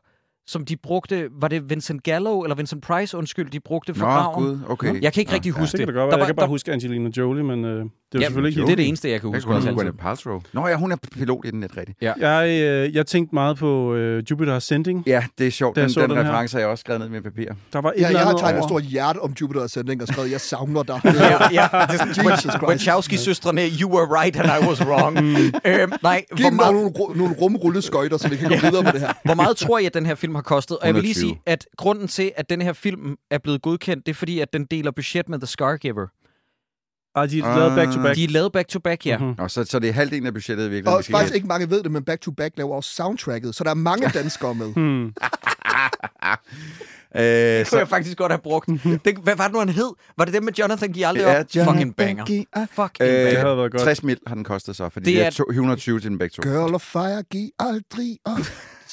[0.48, 1.28] Som de brugte...
[1.32, 4.44] Var det Vincent Gallo eller Vincent Price, undskyld, de brugte for Nå, graven?
[4.44, 5.02] gud, okay.
[5.02, 5.60] Jeg kan ikke Nå, rigtig ja.
[5.60, 5.96] huske Det kan det.
[5.96, 6.12] godt Der være.
[6.18, 8.66] Jeg var- kan bare der- huske Angelina Jolie, men øh, det er Ja, selvfølgelig ikke
[8.66, 9.48] det er det eneste, jeg kan Jeg huske.
[9.48, 10.42] kunne også, huske Paltrow.
[10.54, 11.98] Nå ja, hun er pilot i den lidt rigtigt.
[12.02, 15.04] Jeg, øh, jeg tænkte meget på øh, Jupiter Ascending.
[15.08, 15.76] Ja, det er sjovt.
[15.76, 16.24] Da jeg Den, den, den her.
[16.24, 17.48] reference har jeg også skrevet ned med papir.
[17.74, 20.08] Der var et Ja, eller jeg har tegnet et stort hjerte om Jupiter Ascending og
[20.08, 21.00] skrevet, jeg savner dig.
[21.06, 22.48] Ja, ja, Jesus Christ.
[22.64, 25.18] Wachowski-søstrene, you were right and I was wrong.
[25.66, 29.02] øhm, nej, Giv hvor meget, nogle, nogle rumrulleskøjter, så vi kan gå videre med det
[29.02, 29.14] her.
[29.26, 30.78] hvor meget tror jeg, at den her film har kostet?
[30.78, 31.30] Og jeg vil lige 120.
[31.30, 34.54] sige, at grunden til, at den her film er blevet godkendt, det er fordi, at
[34.54, 36.08] den deler budget med The Scargiver.
[37.16, 38.16] Ah, de er lavet back to back.
[38.16, 39.18] De er lavet back-to-back, ja.
[39.18, 39.34] Mhm.
[39.38, 40.98] Og så, så det er halvdelen af budgettet i virkeligheden.
[40.98, 41.36] Og faktisk have.
[41.36, 44.10] ikke mange ved det, men Back to Back laver også soundtracket, så der er mange
[44.10, 44.74] danskere med.
[44.74, 45.14] Hmm.
[47.18, 48.68] Øh, Det kunne så, jeg faktisk godt have brugt.
[49.06, 49.92] Det, hvad var det nu, han hed?
[50.18, 51.22] Var det dem med Jonathan Gialdi?
[51.22, 51.28] Ja?
[51.38, 52.26] Jonathan Fucking banger.
[52.26, 52.48] Gialdi.
[52.56, 53.40] Fucking Øh, Det banger.
[53.40, 53.82] havde været godt.
[53.82, 56.18] 60 mil har den kostet så, fordi Det det er, er- to, 120 til den
[56.18, 56.42] begge to.
[56.50, 58.38] Girl of fire, giv aldrig op.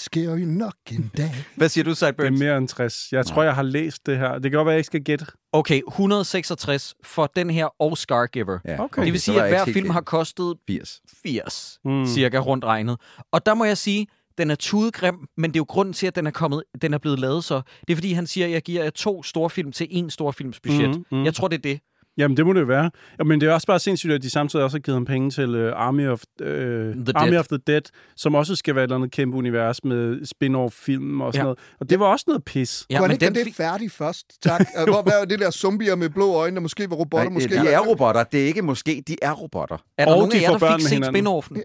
[0.03, 1.35] Sker jo nok en dag.
[1.57, 2.41] Hvad siger du, Det er Sideburns?
[2.41, 3.09] mere end 60.
[3.13, 4.33] Jeg tror, jeg har læst det her.
[4.33, 5.27] Det kan godt være, jeg ikke skal gætte.
[5.53, 8.59] Okay, 166 for den her og Scargiver.
[8.65, 9.05] Ja, Okay.
[9.05, 11.01] Det vil sige, at hver film har kostet 80.
[11.23, 11.91] 80, Mm.
[11.93, 12.07] mm.
[12.07, 12.97] cirka rundt regnet.
[13.33, 14.07] Og der må jeg sige,
[14.39, 16.99] den er tudegrim, men det er jo grunden til, at den er, kommet, den er
[16.99, 17.63] blevet lavet så.
[17.87, 20.31] Det er fordi, han siger, at jeg giver jer to store film til én stor
[20.31, 20.89] films budget.
[20.91, 21.25] Mhm, mhm.
[21.25, 21.81] Jeg tror, det er det.
[22.19, 22.91] Jamen, det må det jo være.
[23.19, 25.31] Ja, men det er også bare sindssygt, at de samtidig også har givet ham penge
[25.31, 27.39] til uh, Army, of, uh, Army Dead.
[27.39, 27.81] of the Dead,
[28.17, 31.43] som også skal være et eller andet kæmpe univers med spin-off-film og sådan Ja.
[31.45, 31.59] noget.
[31.81, 32.87] Og det var også noget pis.
[32.91, 34.27] Ja, Kunne men ikke den det færdigt først?
[34.43, 34.61] Tak.
[34.61, 37.33] Øh, Hvor hvad er det der zombier med blå øjne, der måske var robotter, Nej,
[37.35, 37.55] måske...
[37.55, 38.25] de er robotter.
[38.25, 39.77] Det er ikke måske, de er robotter.
[39.99, 41.63] Er der Og nogen de af jer, får der fik set spin-offen?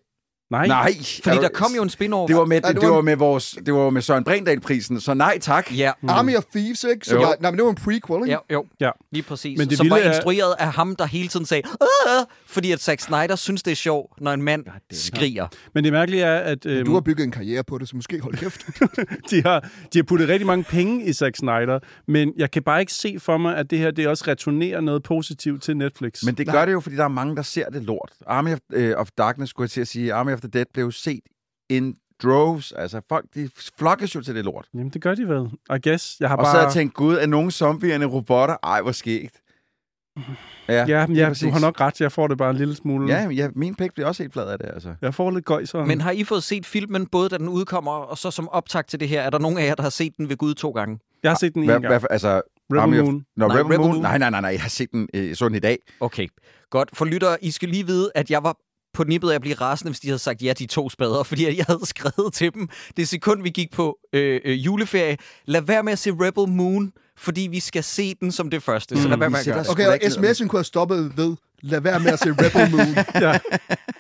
[0.50, 0.68] Nej.
[0.68, 0.94] Nej.
[1.24, 2.28] Fordi er der kom jo en spin-off.
[2.28, 5.38] Det var med, det det var- med, vores, det var med Søren Brindal-prisen, så nej
[5.42, 5.78] tak.
[5.78, 7.06] Ja, Army of Thieves, ikke?
[7.06, 7.22] Så Jo.
[7.22, 8.32] var, nej, men det var en prequel, ikke?
[8.50, 8.66] ja, jo.
[8.80, 8.90] Ja.
[9.12, 9.58] Lige præcis.
[9.58, 12.80] Men det som var er- instrueret af ham, der hele tiden sagde, "Åh!" fordi at
[12.82, 15.48] Zack Snyder synes, det er sjovt, når en mand skriger.
[15.74, 18.20] Men det mærkelige er, at øhm, Du har bygget en karriere på det, så måske
[18.22, 18.62] hold kæft.
[19.32, 19.60] de, har,
[19.94, 23.16] de har puttet rigtig mange penge i Zack Snyder, men jeg kan bare ikke se
[23.20, 26.24] for mig, at det her det også returnerer noget positivt til Netflix.
[26.24, 28.12] Men det gør det jo, fordi der er mange, der ser det lort.
[28.28, 31.20] Army of, uh, of Darkness, skulle jeg til at sige, Army the Dead blev set
[31.70, 32.72] in droves.
[32.72, 34.66] Altså, folk, de flokkes jo til det lort.
[34.74, 35.50] Jamen, det gør de vel.
[35.76, 36.18] I guess.
[36.20, 36.54] Jeg har Og bare...
[36.54, 38.56] så har jeg tænkt, gud, er nogen zombierne robotter?
[38.64, 39.42] Ej, hvor skægt.
[40.68, 42.02] Ja, Ja, ja, du har nok ret.
[42.02, 43.14] Jeg får det bare en lille smule.
[43.14, 44.96] Ja, ja, min pæk bliver også helt flad af det, altså.
[45.02, 45.88] Jeg får lidt gøj sådan.
[45.88, 49.00] Men har I fået set filmen, både da den udkommer, og så som optag til
[49.00, 49.22] det her?
[49.22, 51.00] Er der nogen af jer, der har set den ved Gud to gange?
[51.24, 51.88] jeg har set den en gang.
[51.88, 53.26] hvad, altså, Rebel Army of- Moon.
[53.36, 53.90] Nå, Nej, Rebel, Rebel Moon?
[53.92, 54.02] Moon.
[54.02, 55.78] Nej, nej, nej, nej, jeg har set den øh, sådan i dag.
[56.00, 56.28] Okay,
[56.70, 56.90] godt.
[56.94, 58.58] For lyttere, I skal lige vide, at jeg var
[58.98, 61.58] på nippet af at blive rasende, hvis de havde sagt ja, de to spader, fordi
[61.58, 65.18] jeg havde skrevet til dem det sekund, vi gik på øh, øh, juleferie.
[65.46, 69.02] Lad være med at se Rebel Moon, fordi vi skal se den som det første.
[69.02, 69.70] Så lad være vi med at gøre det.
[69.72, 73.06] Okay, og sms'en kunne have stoppet ved, lad være med at se Rebel Moon.
[73.22, 73.40] ja.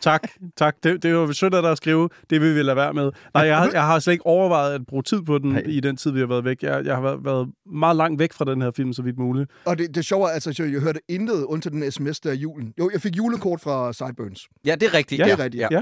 [0.01, 0.27] Tak,
[0.57, 0.75] tak.
[0.83, 2.09] Det, det var sødt af dig at skrive.
[2.29, 3.11] Det vil vi lade være med.
[3.33, 5.63] Nej, jeg har, jeg har slet ikke overvejet at bruge tid på den Nej.
[5.67, 6.63] i den tid, vi har været væk.
[6.63, 9.51] Jeg, jeg har været, været meget langt væk fra den her film, så vidt muligt.
[9.65, 12.35] Og det, det sjove er, altså, jeg, jeg hørte intet undtil den sms der i
[12.35, 12.73] julen.
[12.79, 14.47] Jo, jeg fik julekort fra Sideburns.
[14.65, 15.19] Ja, det er rigtigt.
[15.19, 15.63] Ja, Det er rigtigt.
[15.71, 15.77] Ja.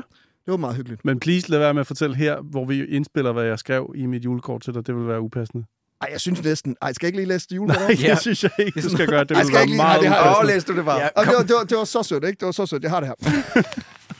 [0.45, 1.05] Det var meget hyggeligt.
[1.05, 4.05] Men please lad være med at fortælle her, hvor vi indspiller, hvad jeg skrev i
[4.05, 4.87] mit julekort til dig.
[4.87, 5.65] Det vil være upassende.
[6.01, 6.75] Ej, jeg synes næsten...
[6.81, 7.81] Ej, skal jeg ikke lige læse det julekort?
[7.81, 7.97] Nej, op?
[8.15, 9.23] det synes jeg ikke, du skal gøre.
[9.23, 10.99] Det Ej, skal ikke lige- meget Nej, det har jeg- læste du det bare?
[11.01, 11.07] Ja.
[11.15, 12.39] Og det var, det, var, det var så sødt, ikke?
[12.39, 12.83] Det var så sødt.
[12.83, 13.63] Jeg har det her.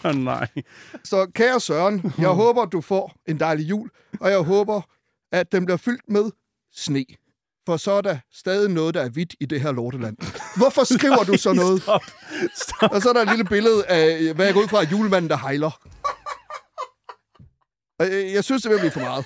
[0.09, 0.47] Åh, nej.
[1.03, 4.81] Så kære Søren, jeg håber, du får en dejlig jul, og jeg håber,
[5.31, 6.31] at den bliver fyldt med
[6.75, 7.05] sne.
[7.65, 10.17] For så er der stadig noget, der er hvidt i det her lorteland.
[10.57, 11.81] Hvorfor skriver du så noget?
[11.81, 12.01] Stop.
[12.55, 12.91] Stop.
[12.91, 15.37] Og så er der et lille billede af, hvad jeg går ud fra, julemanden, der
[15.37, 15.79] hejler.
[17.99, 19.25] Og Jeg, jeg synes, det vil blive for meget.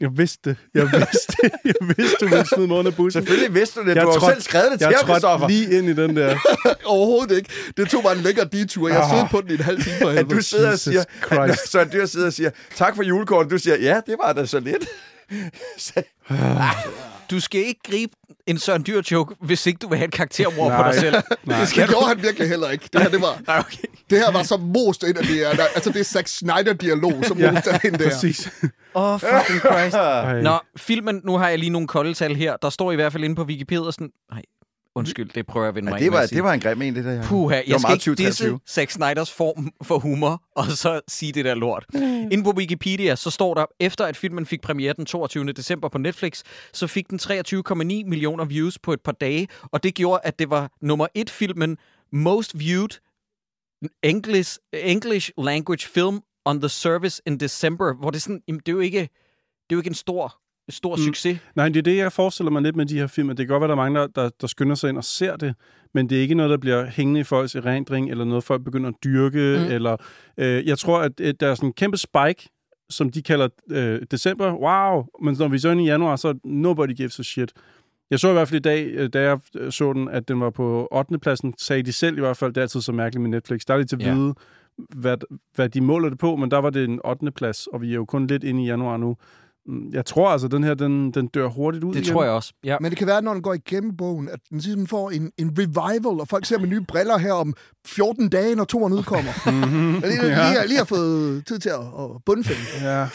[0.00, 0.56] Jeg vidste det.
[0.74, 1.50] Jeg vidste det.
[1.64, 3.22] Jeg vidste, du ville smide mig under bussen.
[3.22, 3.94] Selvfølgelig vidste du det.
[3.96, 5.48] Jeg Du har selv skrevet det til Jeg ham, Christoffer.
[5.48, 6.36] lige ind i den der.
[6.84, 7.50] Overhovedet ikke.
[7.76, 8.88] Det tog mig en længere detur.
[8.88, 10.34] Jeg har siddet på den i en halv time for At helvede.
[10.36, 13.50] du sidder og siger, at Søren Dyr sidder og siger, tak for julekortet.
[13.52, 14.84] Du siger, ja, det var da så lidt.
[15.78, 16.02] Så-
[17.30, 18.12] Du skal ikke gribe
[18.46, 21.14] en Søren Dyr joke, hvis ikke du vil have et karaktermord på dig selv.
[21.44, 21.58] Nej.
[21.76, 22.88] Det gjorde han virkelig heller ikke.
[22.92, 23.84] Det her, det var, Nej, okay.
[24.10, 25.48] det her var så most ind af det her.
[25.48, 28.10] Altså, det er Zack Snyder-dialog, som ja, most er ind der.
[28.10, 28.50] Præcis.
[28.94, 29.96] Åh, oh, fucking Christ.
[29.96, 30.42] Ej.
[30.42, 32.56] Nå, filmen, nu har jeg lige nogle kolde tal her.
[32.56, 34.10] Der står i hvert fald inde på Wikipedia sådan...
[34.30, 34.42] Nej,
[34.94, 36.36] undskyld, det prøver jeg at vende Ja, mig det, var, at sige.
[36.36, 37.10] det var en grim en, det der.
[37.12, 37.28] Jacob.
[37.28, 38.60] Puha, det jeg skal meget ikke disse 2023.
[38.68, 41.86] Zack Snyders form for humor, og så sige det der lort.
[42.32, 45.52] Inde på Wikipedia, så står der, efter at filmen fik premiere den 22.
[45.52, 49.94] december på Netflix, så fik den 23,9 millioner views på et par dage, og det
[49.94, 51.76] gjorde, at det var nummer et filmen
[52.12, 52.88] most viewed
[54.02, 58.68] English, English language film on the service in December, hvor det er sådan, jamen, det
[58.68, 59.06] er jo ikke, det
[59.70, 60.36] er jo ikke en stor,
[60.70, 61.02] stor Mm.
[61.02, 61.38] succes.
[61.54, 63.28] Nej, det er det, jeg forestiller mig lidt med de her film.
[63.28, 65.36] Det kan godt være, der er mange, der, der, der skynder sig ind og ser
[65.36, 65.54] det,
[65.94, 68.88] men det er ikke noget, der bliver hængende i folks erindring, eller noget, folk begynder
[68.88, 69.56] at dyrke.
[69.66, 69.72] Mm.
[69.74, 69.96] Eller,
[70.38, 72.48] øh, jeg tror, at der er sådan en kæmpe spike,
[72.90, 74.52] som de kalder øh, december.
[74.52, 75.06] Wow!
[75.22, 77.52] Men når vi så ind i januar, så nobody gives a shit.
[78.10, 80.40] Jeg så i hvert fald i dag, øh, da jeg øh, så den, at den
[80.40, 81.18] var på 8.
[81.18, 83.60] pladsen, sagde de selv i hvert fald, det er altid så mærkeligt med Netflix.
[83.66, 84.14] Der er lidt til at Ja.
[84.14, 84.34] vide,
[84.96, 85.16] hvad,
[85.54, 87.30] hvad de måler det på, men der var det en 8.
[87.30, 89.16] plads, og vi er jo kun lidt inde i januar nu.
[89.92, 92.12] Jeg tror altså, den her, den, den dør hurtigt ud Det igen.
[92.12, 92.52] tror jeg også.
[92.64, 92.76] Ja.
[92.80, 95.56] Men det kan være, når den går igennem bogen, at den ligesom får en, en
[95.58, 97.54] revival, og folk ser med nye briller her om
[97.86, 99.30] 14 dage, når toren udkommer.
[99.50, 99.92] Mhm.
[99.92, 102.60] lige, lige, lige, lige har fået tid til at, at bundfælde.
[102.98, 103.08] Ja.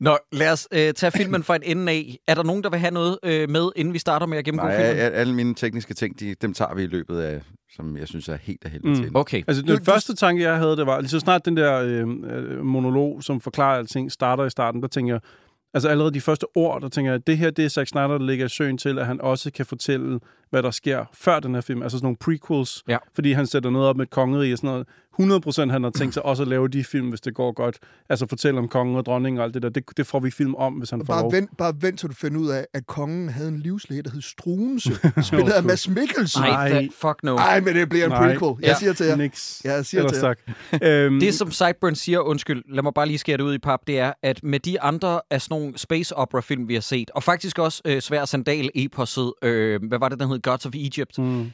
[0.00, 2.16] Nå, lad os øh, tage filmen fra en ende af.
[2.28, 4.66] Er der nogen, der vil have noget øh, med, inden vi starter med at gennemgå
[4.66, 5.02] Nej, filmen?
[5.02, 7.40] al- alle mine tekniske ting, de, dem tager vi i løbet af,
[7.76, 9.02] som jeg synes er helt af helvede Mm.
[9.02, 9.10] til.
[9.14, 9.42] Okay.
[9.48, 12.08] Altså, den første tanke, jeg havde, det var, lige så snart den der øh,
[12.64, 15.20] monolog, som forklarer alting, starter i starten, der tænker jeg,
[15.76, 18.06] altså allerede de første ord, der tænker jeg, at det her, det er Zack Snyder,
[18.08, 21.54] der ligger i søen til, at han også kan fortælle, hvad der sker før den
[21.54, 22.96] her film, altså sådan nogle prequels, Ja.
[23.14, 24.86] fordi han sætter noget op med et kongerige og sådan noget.
[25.20, 27.78] 100% han har tænkt sig også at lave de film, hvis det går godt.
[28.08, 29.68] Altså fortælle om kongen og dronningen og alt det der.
[29.68, 31.32] Det, det får vi film om, hvis han får Bare lov.
[31.32, 34.22] vent, bare vent, så du finder ud af, at kongen havde en livslæge, der hed
[34.22, 34.90] Struense,
[35.22, 36.42] spillet af Mads Mikkelsen.
[36.42, 36.88] Nej, Nej.
[37.00, 37.36] fuck no.
[37.36, 38.32] Ej, men det bliver en Nej.
[38.32, 38.54] prequel.
[38.60, 38.74] Jeg Ja.
[38.78, 39.16] siger til jer.
[39.16, 39.62] Niks.
[39.64, 40.34] Ja, jeg siger Ellers til
[40.82, 41.06] jer.
[41.06, 43.80] øhm, Det, som Sideburn siger, undskyld, lad mig bare lige skære det ud i pap,
[43.86, 47.10] det er, at med de andre af sådan nogle space opera film, vi har set,
[47.14, 50.42] og faktisk også øh, Svær Sandal eposet, øh, hvad var det, den hed?
[50.42, 51.50] Gods of Egypt, mm,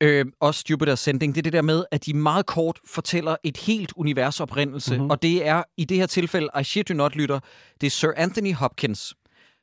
[0.00, 3.56] øh, også Jupiter Sending, det er det der med, at de meget kort fortæller et
[3.56, 4.98] helt univers oprindelse, Mhm.
[5.00, 5.10] mm-hmm.
[5.10, 7.40] og det er i det her tilfælde, I shit you not, lytter,
[7.80, 9.14] det er Sir Anthony Hopkins,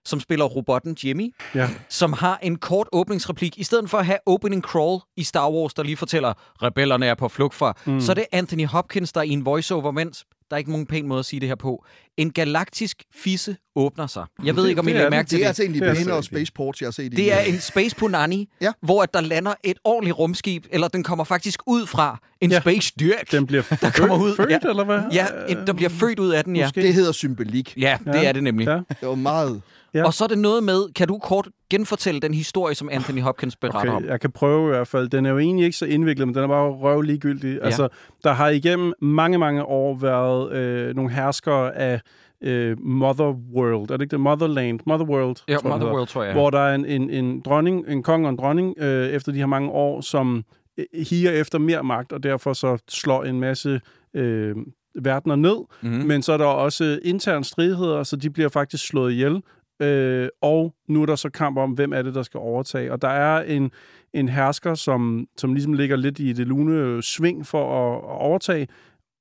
[0.06, 1.70] som spiller robotten Jimmy, ja.
[1.90, 3.58] som har en kort åbningsreplik.
[3.58, 7.16] I stedet for at have opening crawl i Star Wars, der lige fortæller, rebellerne er
[7.16, 8.02] på flugt fra, mm.
[8.02, 11.08] så er det Anthony Hopkins, der i en voiceover, mens der er ikke nogen pæn
[11.08, 11.86] måde at sige det her på.
[12.18, 14.26] En galaktisk fisse åbner sig.
[14.44, 15.48] Jeg ved ikke, om I det lægger er mærke til Det er det.
[15.48, 17.16] altså en af Det er de pænere spaceports, jeg har set i.
[17.16, 18.72] Det er en Space Punani, Ja.
[18.82, 22.60] hvor at der lander et ordentligt rumskib, eller den kommer faktisk ud fra en Ja.
[22.60, 23.32] Space Dirk.
[23.32, 24.36] Den bliver der kommer ud.
[24.36, 24.60] født, ja.
[24.70, 25.02] eller hvad?
[25.14, 26.66] Ja, en, der bliver født ud af den, ja.
[26.66, 26.82] Måske.
[26.82, 27.74] Det hedder symbolik.
[27.78, 28.68] Ja, det er det nemlig.
[28.68, 28.74] Ja.
[28.76, 29.62] Det var meget...
[29.94, 30.06] Ja.
[30.06, 33.56] Og så er det noget med, kan du kort genfortælle den historie, som Anthony Hopkins
[33.56, 33.98] beretter om?
[33.98, 35.10] Okay, jeg kan prøve i hvert fald.
[35.10, 37.58] Den er jo egentlig ikke så indviklet, men den er bare røv ligegyldig.
[37.58, 37.66] Ja.
[37.66, 37.88] Altså,
[38.24, 42.02] der har igennem mange, mange år været øh, nogle herskere af
[42.42, 43.92] øh, Motherworld.
[43.92, 44.20] Er det ikke det?
[44.20, 44.80] Motherland?
[44.86, 45.70] Motherworld, Ja, tror.
[45.70, 46.34] Motherworld, tror jeg.
[46.34, 49.38] Hvor der er en, en, en dronning, en kong og en dronning, øh, efter de
[49.38, 50.44] her mange år, som
[50.78, 53.82] øh, higer efter mere magt, og derfor så slår en masse
[54.14, 54.56] øh,
[54.96, 55.58] verdener ned.
[55.82, 55.90] Mm.
[55.90, 59.42] Men så er der også interne stridigheder, så de bliver faktisk slået ihjel.
[59.80, 62.92] Øh, og nu er der så kamp om, hvem er det, der skal overtage.
[62.92, 63.72] Og der er en,
[64.14, 68.68] en hersker, som, som ligesom ligger lidt i det lune sving for at, at overtage.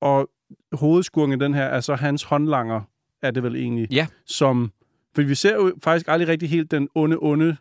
[0.00, 0.30] Og
[0.72, 2.80] hovedskurken den her er så hans håndlanger,
[3.22, 3.92] er det vel egentlig.
[3.92, 4.06] Ja.
[4.26, 4.72] Som,
[5.14, 7.56] for vi ser jo faktisk aldrig rigtig helt den onde, onde...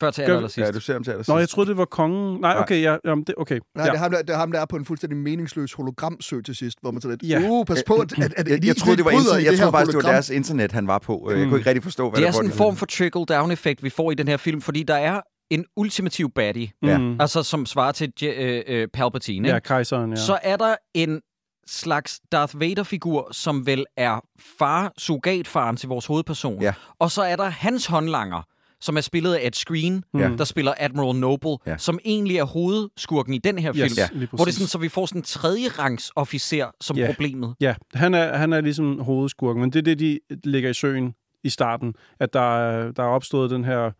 [0.00, 0.66] Før til Gør- aller sidst.
[0.66, 1.28] Ja, du ser ham til allersidst.
[1.34, 2.40] Nå, jeg troede, det var kongen.
[2.40, 3.58] Nej, okay, ja, jamen, det, okay.
[3.76, 3.90] Nej, ja.
[3.92, 6.54] det, er ham, der, det er ham, der er på en fuldstændig meningsløs hologramsø til
[6.56, 7.40] sidst, hvor man så lidt, Ja.
[7.48, 9.44] uh, pas på, at, at, at jeg, jeg troede, det var internet.
[9.44, 11.28] Jeg det troede faktisk, det var deres internet, han var på.
[11.30, 11.48] Jeg Mm.
[11.48, 14.10] kunne ikke rigtig forstå, hvad Det er der sådan en form for trickle-down-effekt, vi får
[14.10, 16.98] i den her film, fordi der er en ultimativ baddie, Ja.
[16.98, 17.20] Mm.
[17.20, 19.48] altså som svarer til øh, øh, Palpatine.
[19.48, 20.16] Ja, kejseren, ja.
[20.16, 21.20] Så er der en
[21.66, 24.20] slags Darth Vader-figur, som vel er
[24.58, 26.62] far, surrogatfaren til vores hovedperson.
[26.62, 26.72] Ja.
[26.98, 28.42] Og så er der hans håndlanger,
[28.80, 30.30] som er spillet af Ed Screen, Ja.
[30.38, 31.78] der spiller Admiral Noble, Ja.
[31.78, 33.84] som egentlig er hovedskurken i den her film.
[33.84, 34.08] Yes, Ja.
[34.32, 37.06] Hvor det er sådan, så vi får sådan en tredje rangs officer som Ja.
[37.06, 37.54] problemet.
[37.60, 41.14] Ja, han er, han er ligesom hovedskurken, men det er det, de ligger i søen
[41.44, 43.90] i starten, at der, er- der er opstået den her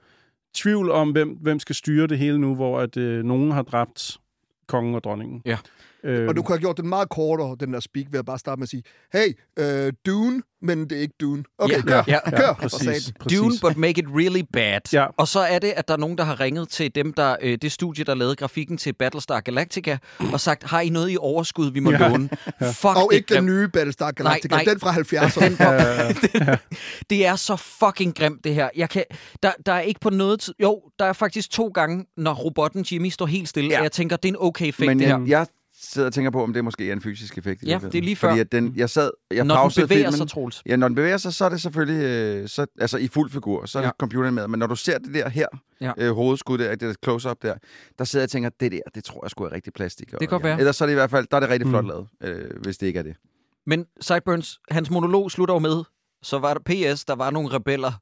[0.54, 4.18] tvivl om, hvem, hvem skal styre det hele nu, hvor at øh, nogen har dræbt
[4.66, 5.42] kongen og dronningen.
[6.04, 8.38] Øh, Og du kunne have gjort den meget kortere, den der speak, ved at bare
[8.38, 8.82] starte med at sige,
[9.12, 11.44] hey, øh, Dune, men det er ikke Dune.
[11.58, 12.52] Okay, Ja, kør, ja, kør.
[12.52, 13.14] præcis, for satan.
[13.20, 13.38] præcis.
[13.38, 14.80] Dune, but make it really bad.
[14.92, 15.06] Ja.
[15.16, 17.58] Og så er det, at der er nogen, der har ringet til dem, der øh,
[17.62, 19.98] det studie, der lavede grafikken til Battlestar Galactica,
[20.32, 22.08] og sagt, har I noget i overskud, vi må Ja.
[22.08, 22.28] låne?
[22.72, 23.46] Fuck, Og det ikke den grimt.
[23.46, 24.72] nye Battlestar Galactica, Nej, nej.
[24.72, 26.58] den fra 70'erne.
[27.10, 28.68] Det er så fucking grimt, det her.
[28.76, 29.04] Jeg kan,
[29.42, 30.54] der, der er ikke på noget tid...
[30.62, 33.74] Jo, der er faktisk to gange, når robotten Jimmy står helt stille, ja.
[33.74, 33.78] Ja.
[33.80, 35.20] og jeg tænker, det er en okay effekt, Men det her.
[35.26, 35.46] jeg
[35.80, 37.62] sidder og tænker på, om det måske er en fysisk effekt.
[37.62, 38.28] Ja, det er lige før.
[38.28, 40.16] Fordi at den, jeg sad, jeg når den pausede bevæger filmen.
[40.18, 40.62] sig, Troels.
[40.66, 43.66] Ja, når den bevæger sig, så er det selvfølgelig øh, så, altså i fuld figur,
[43.66, 43.90] så er Ja.
[43.98, 44.48] computeren med.
[44.48, 45.46] Men når du ser det der her,
[45.80, 45.92] Ja.
[45.98, 47.54] øh, hovedskud der, det der close-up der,
[47.98, 50.10] der sidder jeg og tænker, det der, det tror jeg skulle er rigtig plastik.
[50.10, 50.58] Det kan godt være.
[50.58, 51.88] Ellers så er det i hvert fald, der er det rigtig flot Mm.
[51.90, 53.14] lavet, øh, hvis det ikke er det.
[53.66, 55.84] Men Sideburns, hans monolog slutter jo med,
[56.22, 56.60] så var der
[56.94, 57.92] PS, der var nogle rebeller,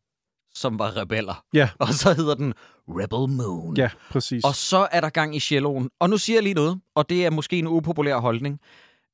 [0.56, 1.44] som var rebeller.
[1.54, 1.68] Ja.
[1.78, 2.54] Og så hedder den
[2.88, 3.76] Rebel Moon.
[3.76, 4.44] Ja, præcis.
[4.44, 5.90] Og så er der gang i celloen.
[6.00, 8.60] Og nu siger jeg lige noget, og det er måske en upopulær holdning.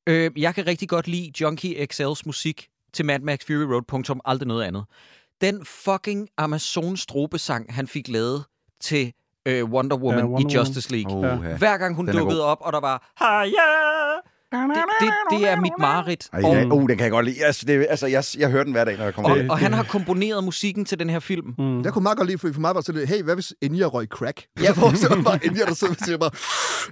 [0.07, 4.21] Øh, jeg kan rigtig godt lide Junkie XL's musik til Mad Max Fury Road, punktum,
[4.25, 4.85] aldrig noget andet.
[5.41, 8.43] Den fucking Amazon strobesang, han fik lavet
[8.81, 9.13] til
[9.45, 11.15] øh, Wonder Woman Ja, ja, Wonder i Justice League.
[11.17, 11.49] Oh, Ja.
[11.49, 11.57] ja.
[11.57, 13.49] Hver gang hun Den dukkede op, og der var, Haja!
[14.53, 16.29] Det, det, det er mit mareridt.
[16.33, 17.45] Ej, Og, ja, uh, den kan jeg godt lide.
[17.45, 19.73] Altså, det, altså jeg, jeg hører den hver dag, når jeg kommer og, og han
[19.73, 21.53] har komponeret musikken til den her film.
[21.57, 21.81] mm.
[21.81, 23.53] Jeg kunne meget godt lide, for for mig var det sådan lidt, hey, hvad hvis
[23.61, 24.45] Enya røg crack?
[24.61, 24.65] Ja.
[24.67, 26.31] Så forestiller jeg bare Enya, der sidder og siger bare,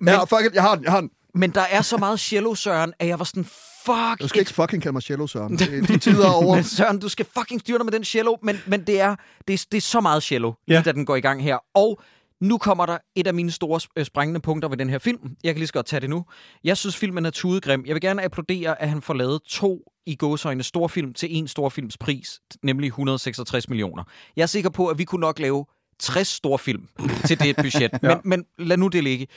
[0.08, 1.10] ja, fuck it, jeg har den, jeg har den.
[1.36, 3.46] Men der er så meget cello, Søren, at jeg var sådan,
[3.86, 5.58] fuck, Du skal ikke fucking kalde mig cello, Søren.
[5.60, 6.56] Det- De tider er over.
[6.56, 9.16] Men Søren, du skal fucking styre dig med den cello, men, men det, er,
[9.48, 10.74] det, er, det er så meget cello, Ja.
[10.74, 11.58] lige da den går i gang her.
[11.76, 12.02] Og
[12.42, 15.36] nu kommer der et af mine store øh, sprængende punkter ved den her film.
[15.44, 16.26] Jeg kan lige så godt tage det nu.
[16.64, 17.84] Jeg synes, filmen er tudegrim.
[17.86, 21.98] Jeg vil gerne applaudere, at han får lavet to i gåsøjne storfilm til en storfilms
[21.98, 24.04] pris, nemlig 166 millioner.
[24.36, 25.66] Jeg er sikker på, at vi kunne nok lave
[26.00, 26.88] 60 storfilm
[27.26, 27.92] til det budget.
[28.04, 28.16] ja.
[28.24, 29.28] men, men lad nu det ligge.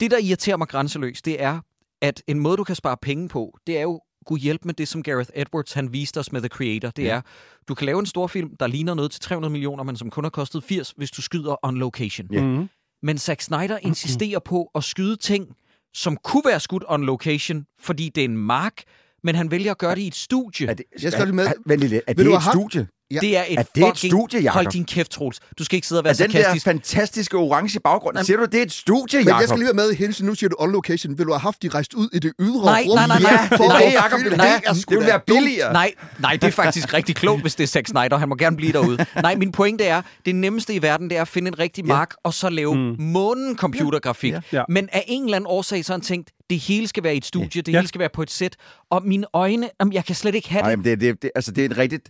[0.00, 1.60] Det, der irriterer mig grænseløst, det er,
[2.02, 4.88] at en måde, du kan spare penge på, det er jo kunne hjælpe med det,
[4.88, 6.90] som Gareth Edwards han viste os med The Creator.
[6.90, 7.20] Det er,
[7.68, 10.24] du kan lave en stor film, der ligner noget til 300 millioner, men som kun
[10.24, 12.28] har kostet 80, hvis du skyder on location.
[12.32, 12.42] Ja.
[12.44, 12.68] Mm.
[13.02, 15.56] Men Zack Snyder insisterer på at skyde ting,
[15.94, 18.82] som kunne være skudt on location, fordi det er en mark,
[19.22, 20.66] men han vælger at gøre det i et studie.
[20.68, 21.92] Er det, Jeg skal lige med- Er, vent lidt.
[22.06, 22.86] Er Vil det et studie?
[23.10, 23.18] Ja.
[23.20, 24.12] Det er et Er det et fucking...
[24.12, 24.54] studie, Jacob?
[24.54, 25.40] Hold din kæft, Troels.
[25.58, 26.64] Du skal ikke sidde og være Er den der sarkastisk.
[26.64, 28.24] fantastiske orange baggrund?
[28.24, 29.48] Siger du, det er et studie, Men jeg Jacob?
[29.48, 30.26] skal lige være med i hele tiden.
[30.26, 31.18] Nu siger du on location.
[31.18, 32.94] Vil du have haft de rejst ud i det ydre Nej, rum?
[32.96, 33.32] nej, nej, nej.
[33.50, 34.40] Ja, for Nej, at Jacob, det det?
[34.66, 35.72] er sgu være billigere.
[35.72, 38.16] Nej, nej, det er faktisk rigtig klogt, hvis det er Zack Snyder.
[38.16, 39.06] Han må gerne blive derude.
[39.22, 42.14] Nej, min pointe er, det nemmeste i verden, det er at finde en rigtig mark,
[42.24, 42.94] og så lave mm.
[42.98, 44.32] månen computergrafik.
[44.32, 44.40] Ja.
[44.52, 44.62] Ja.
[44.68, 47.16] Men af en eller anden årsag, så har han tænkt, det hele skal være i
[47.16, 47.78] et studie, det Ja.
[47.78, 48.56] hele skal være på et sæt.
[48.90, 50.78] Og mine øjne, jamen, jeg kan slet ikke have Nej, det.
[50.78, 52.08] men det, det, det, altså, det er et rigtigt...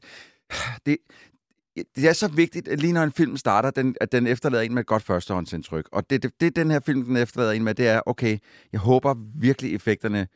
[0.86, 0.96] Det,
[1.96, 4.74] det er så vigtigt, at lige når en film starter, den, at den efterlader en
[4.74, 5.88] med et godt førstehåndsindtryk.
[5.92, 8.38] Og det, det, det, den her film, den efterlader en med, det er, okay,
[8.72, 10.26] jeg håber virkelig, effekterne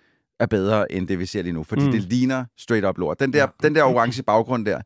[0.41, 1.63] er bedre, end det, vi ser lige nu.
[1.63, 1.93] Fordi Mm.
[1.93, 3.21] det ligner straight up lort.
[3.21, 3.47] Den der, ja.
[3.63, 4.81] den der orange baggrund der,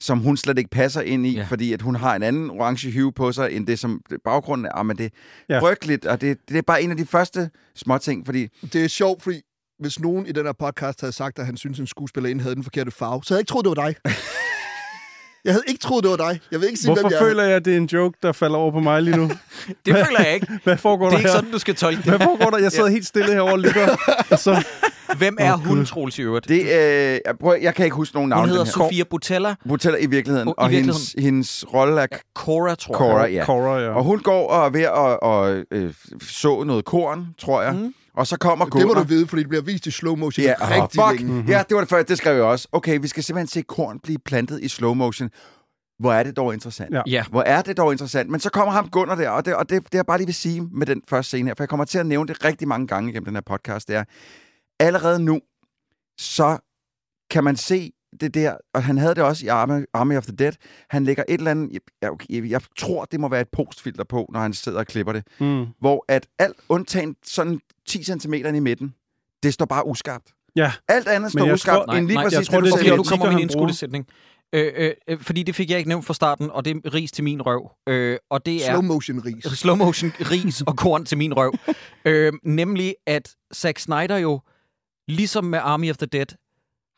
[0.00, 1.44] som hun slet ikke passer ind i, Ja.
[1.44, 4.70] fordi at hun har en anden orange hue på sig, end det, som baggrunden er.
[4.74, 5.10] Ah, men det er
[5.48, 5.54] Ja.
[5.54, 5.60] ja.
[5.60, 8.88] frygteligt, og det, det er bare en af de første små ting, fordi Det er
[8.88, 9.40] sjovt, fordi
[9.78, 12.54] hvis nogen i den her podcast havde sagt, at han synes, at en skuespillerinde havde
[12.54, 13.94] den forkerte farve, så havde jeg ikke troet, det var dig.
[15.44, 16.40] Jeg havde ikke troet, det var dig.
[16.52, 18.32] Jeg ved ikke sige, Hvorfor hvem jeg føler jeg, at det er en joke, der
[18.32, 19.30] falder over på mig lige nu?
[19.86, 20.46] Det føler jeg ikke.
[20.64, 21.36] Hvad foregår Det der er ikke her?
[21.36, 22.22] sådan, du skal tolke Hvad det.
[22.22, 22.58] foregår der?
[22.58, 23.96] Jeg sidder helt stille herovre og lytter.
[24.30, 24.64] Og så,
[25.18, 25.84] Hvem er Åh, hun.
[25.86, 26.48] Troels, i øvrigt?
[26.48, 28.42] det, øh, jeg, prøver, jeg kan ikke huske nogen navne.
[28.42, 28.64] Hun hedder.
[28.64, 29.54] Sofia Butella.
[29.68, 31.00] Butella i virkeligheden, Oh, i og virkeligheden.
[31.16, 32.98] hendes, hendes rolle er Cora, tror jeg.
[32.98, 33.44] Cora, ja.
[33.44, 33.88] Cora, ja.
[33.90, 37.72] Og hun går og er ved at, at, øh, så noget korn, tror jeg.
[37.74, 37.94] Mm.
[38.14, 38.94] Og så kommer Det må Gunnar.
[39.02, 41.20] du vide, fordi det bliver vist i slow motion Ja, rigtig oh, fuck.
[41.20, 41.32] længe.
[41.34, 41.50] Mm-hmm.
[41.50, 42.68] Ja, det var det før, det skrev jeg også.
[42.72, 45.30] Okay, vi skal simpelthen se korn blive plantet i slow motion.
[45.98, 46.94] Hvor er det dog interessant.
[46.94, 47.02] Ja.
[47.06, 47.24] Ja.
[47.30, 48.30] Hvor er det dog interessant.
[48.30, 50.34] Men så kommer ham Gunnar der, og det, og det, det jeg bare lige vil
[50.34, 52.86] sige med den første scene her, for jeg kommer til at nævne det rigtig mange
[52.86, 54.04] gange gennem den her podcast, det er,
[54.80, 55.40] allerede nu,
[56.18, 56.58] så
[57.30, 60.36] kan man se det der, og han havde det også i Army, Army of the
[60.36, 60.52] Dead,
[60.90, 64.30] han lægger et eller andet, jeg, jeg, jeg tror, det må være et postfilter på,
[64.32, 65.66] når han sidder og klipper det, Mm.
[65.80, 68.94] hvor at alt undtagen sådan 10 cm i midten,
[69.42, 70.26] det står bare uskarpt.
[70.56, 72.94] Ja, Alt andet står uskarpt, tror- end lige nej, præcis jeg tror, det, det du
[72.94, 74.06] nu optikker, kommer min indskudte sætning.
[74.52, 77.12] Øh, øh, øh, fordi det fik jeg ikke nævnt fra starten, og det er ris
[77.12, 77.70] til min røv.
[77.88, 79.44] Øh, og det er Slow motion ris.
[79.60, 81.54] slow motion ris og korn til min røv.
[82.04, 84.40] øh, nemlig at Zack Snyder jo,
[85.08, 86.26] ligesom med Army of the Dead,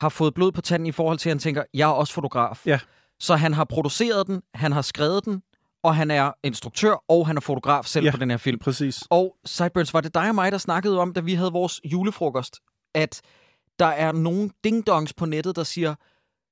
[0.03, 2.63] har fået blod på tanden i forhold til, at han tænker, jeg er også fotograf.
[2.67, 2.79] Ja.
[3.21, 5.43] Så han har produceret den, han har skrevet den,
[5.83, 8.11] og han er instruktør, og han er fotograf selv Ja.
[8.11, 8.59] på den her film.
[8.59, 9.03] præcis.
[9.11, 12.61] Og Sideburns, var det dig og mig, der snakkede om, da vi havde vores julefrokost,
[12.95, 13.21] at
[13.79, 15.95] der er nogle dingdongs på nettet, der siger,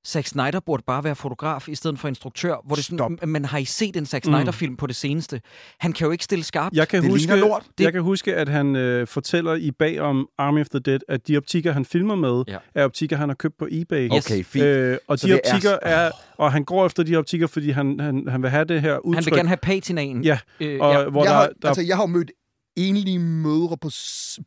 [0.07, 2.55] Zack Snyder burde bare være fotograf i stedet for instruktør.
[2.65, 2.97] Hvor det Stop.
[2.99, 5.41] sådan, men har I set en Zack Snyder-film på det seneste?
[5.79, 6.75] Han kan jo ikke stille skarpt.
[6.75, 7.63] Jeg kan, Det huske, lort.
[7.79, 11.27] jeg kan huske, at han øh, fortæller i bag om Army of the Dead, at
[11.27, 12.57] de optikker, han filmer med, Ja.
[12.75, 14.09] er optikker, han har købt på eBay.
[14.15, 14.25] Yes.
[14.31, 14.65] Okay, fint.
[14.65, 17.69] Øh, og Så de det er- optikker er, og han går efter de optikker, fordi
[17.69, 19.23] han, han, han vil have det her udtryk.
[19.23, 20.23] Han vil gerne have patinaen.
[20.23, 21.09] Ja, Øh, og ja.
[21.09, 22.31] hvor jeg, der, har, der altså, jeg har jo mødt
[22.75, 23.89] enlige mødre på,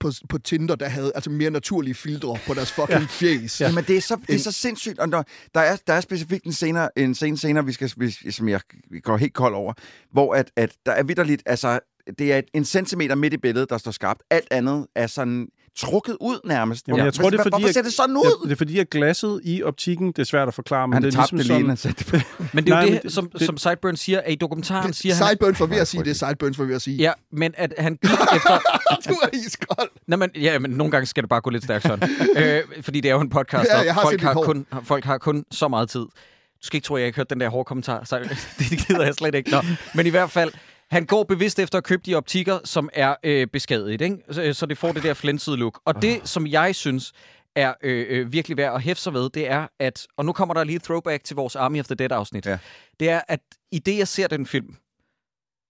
[0.01, 3.07] på, på Tinder, der havde altså mere naturlige filtre på deres fucking ja.
[3.07, 3.61] fjes.
[3.61, 3.67] Ja.
[3.67, 4.99] Jamen, det er så, det er så sindssygt.
[4.99, 8.11] Og når, der, er, der er specifikt en, senere, en scene senere, vi skal, vi,
[8.11, 8.61] som jeg
[9.03, 9.73] går helt kold over,
[10.13, 11.81] hvor at, at der er vidderligt, altså,
[12.19, 14.23] det er et, en centimeter midt i billedet, der står skarpt.
[14.31, 16.89] Alt andet er sådan trukket ud nærmest.
[16.89, 18.45] Jamen, jeg tror, det er fordi, Hvorfor ser det sådan Ja, ud?
[18.45, 21.09] det er fordi, at glasset i optikken, det er svært at forklare, men Han det
[21.15, 21.69] er tabte ligesom det lige, sådan...
[21.69, 22.47] han satte det på.
[22.53, 24.93] Men det er jo Nej, det, det- som, det- som Sideburn siger, at i dokumentaren
[24.93, 25.27] siger han...
[25.29, 26.97] Sideburns var ved at sige det, Sideburns var ved at sige.
[26.97, 28.59] Ja, men at han gik efter...
[29.09, 29.91] Du er iskold.
[30.07, 32.11] Nå, men, ja, men nogle gange skal det bare gå lidt stærkt sådan.
[32.37, 35.05] øh, fordi det er jo en podcast, Ja, og jeg har folk, har kun, folk
[35.05, 36.01] har kun så meget tid.
[36.01, 38.05] Du skal ikke tro, at jeg ikke hørte den der hårde kommentar.
[38.05, 38.19] Så,
[38.59, 39.51] det gider jeg slet ikke.
[39.51, 39.59] Nå.
[39.95, 40.51] Men i hvert fald,
[40.95, 44.17] han går bevidst efter at købe de optikker, som er øh, beskadiget, ikke?
[44.31, 45.81] Så, så det får det der flænsede look.
[45.85, 47.13] Og det, som jeg synes
[47.55, 50.07] er øh, øh, virkelig værd at hæfte sig ved, det er, at...
[50.17, 52.47] Og nu kommer der lige et throwback til vores Army of the Dead-afsnit.
[52.47, 52.59] Ja.
[53.01, 53.41] Det er, at
[53.73, 54.77] i det, jeg ser den film,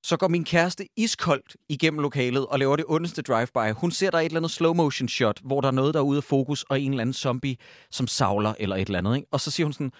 [0.04, 3.72] så går min kæreste iskoldt igennem lokalet og laver det ondeste drive-by.
[3.72, 6.16] Hun ser der et eller andet slow-motion shot, hvor der er noget, der er ude
[6.16, 7.56] af fokus, og en eller anden zombie,
[7.90, 9.16] som savler eller et eller andet.
[9.16, 9.28] Ikke?
[9.30, 9.92] Og så siger hun sådan,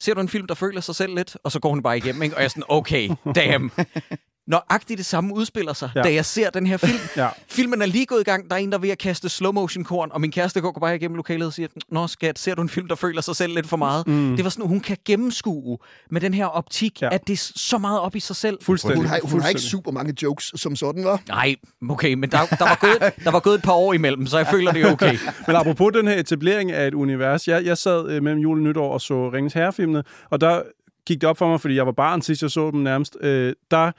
[0.00, 1.36] ser du en film, der føler sig selv lidt?
[1.44, 2.36] Og så går hun bare igennem, ikke?
[2.36, 3.70] og jeg er sådan, okay, damn.
[4.46, 6.02] Nøjagtigt det samme udspiller sig, ja.
[6.02, 6.98] Da jeg ser den her film.
[7.16, 7.28] Ja.
[7.48, 10.08] Filmen er lige gået i gang, der er en, der er ved at kaste slow-motion-korn,
[10.12, 12.88] og min kæreste går bare igennem lokalet og siger, Nå skat, ser du en film,
[12.88, 14.06] der føler sig selv lidt for meget?
[14.06, 14.36] Mm.
[14.36, 15.78] Det var sådan, hun kan gennemskue
[16.10, 17.08] med den her optik, ja.
[17.12, 18.58] At det er så meget op i sig selv.
[18.62, 18.96] Fuldstændig.
[18.96, 19.70] Hun har, hun har ikke fuldstændig.
[19.70, 21.20] super mange jokes som sådan, var.
[21.28, 21.56] Nej,
[21.90, 24.46] okay, men der, der, var gået, der var gået et par år imellem, så jeg
[24.46, 25.18] føler, det er okay.
[25.46, 28.64] Men apropos den her etablering af et univers, jeg, jeg sad øh, mellem jul og
[28.64, 30.62] nytår og så Ringens Herrefilmene, og der
[31.06, 33.52] gik det op for mig, fordi jeg var barn sidst, jeg så dem nærmest, øh,
[33.70, 33.92] der,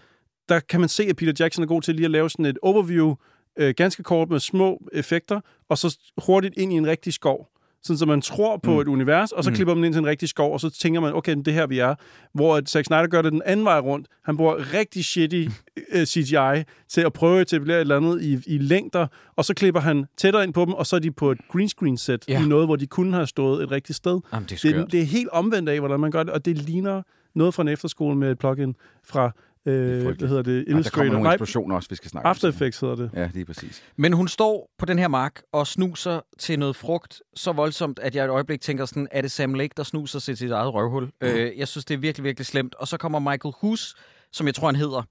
[0.50, 2.58] der kan man se, at Peter Jackson er god til lige at lave sådan et
[2.62, 3.16] overview,
[3.60, 7.50] øh, ganske kort med små effekter, og så hurtigt ind i en rigtig skov.
[7.84, 8.80] Sådan, så man tror på mm.
[8.80, 9.56] et univers, og så mm.
[9.56, 11.68] klipper man ind til en rigtig skov, og så tænker man, okay, det er her
[11.68, 11.96] vi er.
[12.34, 14.08] Hvor at Zack Snyder gør det den anden vej rundt.
[14.26, 15.46] Han bruger rigtig shitty
[15.94, 19.54] øh, CGI til at prøve at etablere et eller andet i, i længder, og så
[19.54, 22.26] klipper han tættere ind på dem, og så er de på et green screen set
[22.28, 22.44] Ja.
[22.44, 24.20] i noget, hvor de kunne have stået et rigtigt sted.
[24.34, 24.92] Jamen, det er det, skørt.
[24.92, 27.02] det er helt omvendt af, hvordan man gør det, og det ligner
[27.36, 29.32] noget fra en efterskole med et plugin fra,
[29.66, 31.12] øh, hvad hedder det, Og der kommer Illustrator.
[31.14, 32.28] nogle eksplosioner også, vi skal snakke.
[32.30, 33.12] After Effects hedder det.
[33.14, 33.84] Ja, lige præcis.
[33.98, 38.16] Men hun står på den her mark og snuser til noget frugt så voldsomt, at
[38.16, 41.04] jeg et øjeblik tænker sådan, er det Sam Lake, der snuser til sit eget røvhul?
[41.04, 41.12] Mm.
[41.28, 42.76] Øh, jeg synes, det er virkelig, virkelig slemt.
[42.76, 43.96] Og så kommer Michael Hus,
[44.32, 45.02] som jeg tror, han hedder,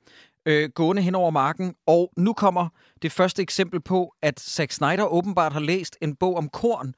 [0.46, 1.74] øh, gående hen over marken.
[1.86, 2.68] Og nu kommer
[3.02, 6.94] det første eksempel på, at Zack Snyder åbenbart har læst en bog om korn.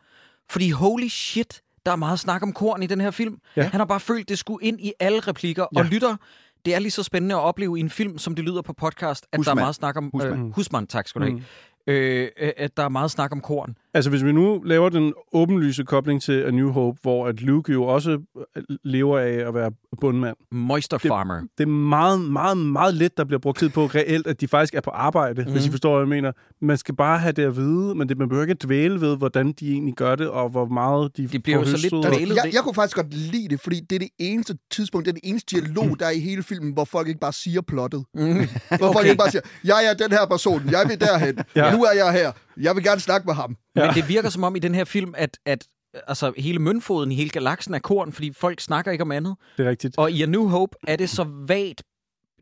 [0.50, 3.38] Fordi holy shit, der er meget snak om korn i den her film.
[3.56, 3.62] Ja.
[3.62, 5.66] Han har bare følt, det skulle ind i alle replikker.
[5.74, 5.80] Ja.
[5.80, 6.16] Og lytter,
[6.64, 9.26] det er lige så spændende at opleve i en film, som det lyder på podcast,
[9.32, 10.10] at der er meget snak om...
[10.12, 10.46] Husmand.
[10.46, 11.36] Øh, husmand, tak skal du have.
[11.36, 11.42] Øh,
[11.86, 13.74] øh, at der er meget snak om korn.
[13.94, 17.72] Altså, hvis vi nu laver den åbenlyse kobling til A New Hope, hvor at Luke
[17.72, 18.10] jo også
[18.56, 19.70] øh, lever af at være
[20.00, 20.36] bundmand.
[20.52, 21.40] Moisture Det- Farmer.
[21.58, 24.74] Det er meget, meget, meget lidt, der bliver brugt tid på reelt, at de faktisk
[24.74, 25.52] er på arbejde, mm.
[25.52, 26.32] hvis I forstår, hvad jeg mener.
[26.60, 29.16] Man skal bare have det at vide, men det, man behøver ikke at dvæle ved,
[29.16, 32.36] hvordan de egentlig gør det, og hvor meget de Det bliver jo så lidt dvælet.
[32.36, 35.14] Jeg, jeg kunne faktisk godt lide det, fordi det er det eneste tidspunkt, det er
[35.22, 38.04] det eneste dialog, der er i hele filmen, hvor folk ikke bare siger plottet.
[38.14, 38.20] Mm.
[38.24, 38.46] Hvor
[38.78, 39.04] folk Okay.
[39.04, 41.73] ikke bare siger, jeg er den her person, jeg vil derhen, Ja.
[41.76, 43.56] Nu er jeg her, jeg vil gerne snakke med ham.
[43.76, 43.86] Ja.
[43.86, 45.66] Men det virker som om i den her film, at, at
[46.06, 49.36] altså, hele møntfoden i hele galaksen er korn, fordi folk snakker ikke om andet.
[49.56, 49.98] Det er rigtigt.
[49.98, 51.82] Og i A New Hope er det så vagt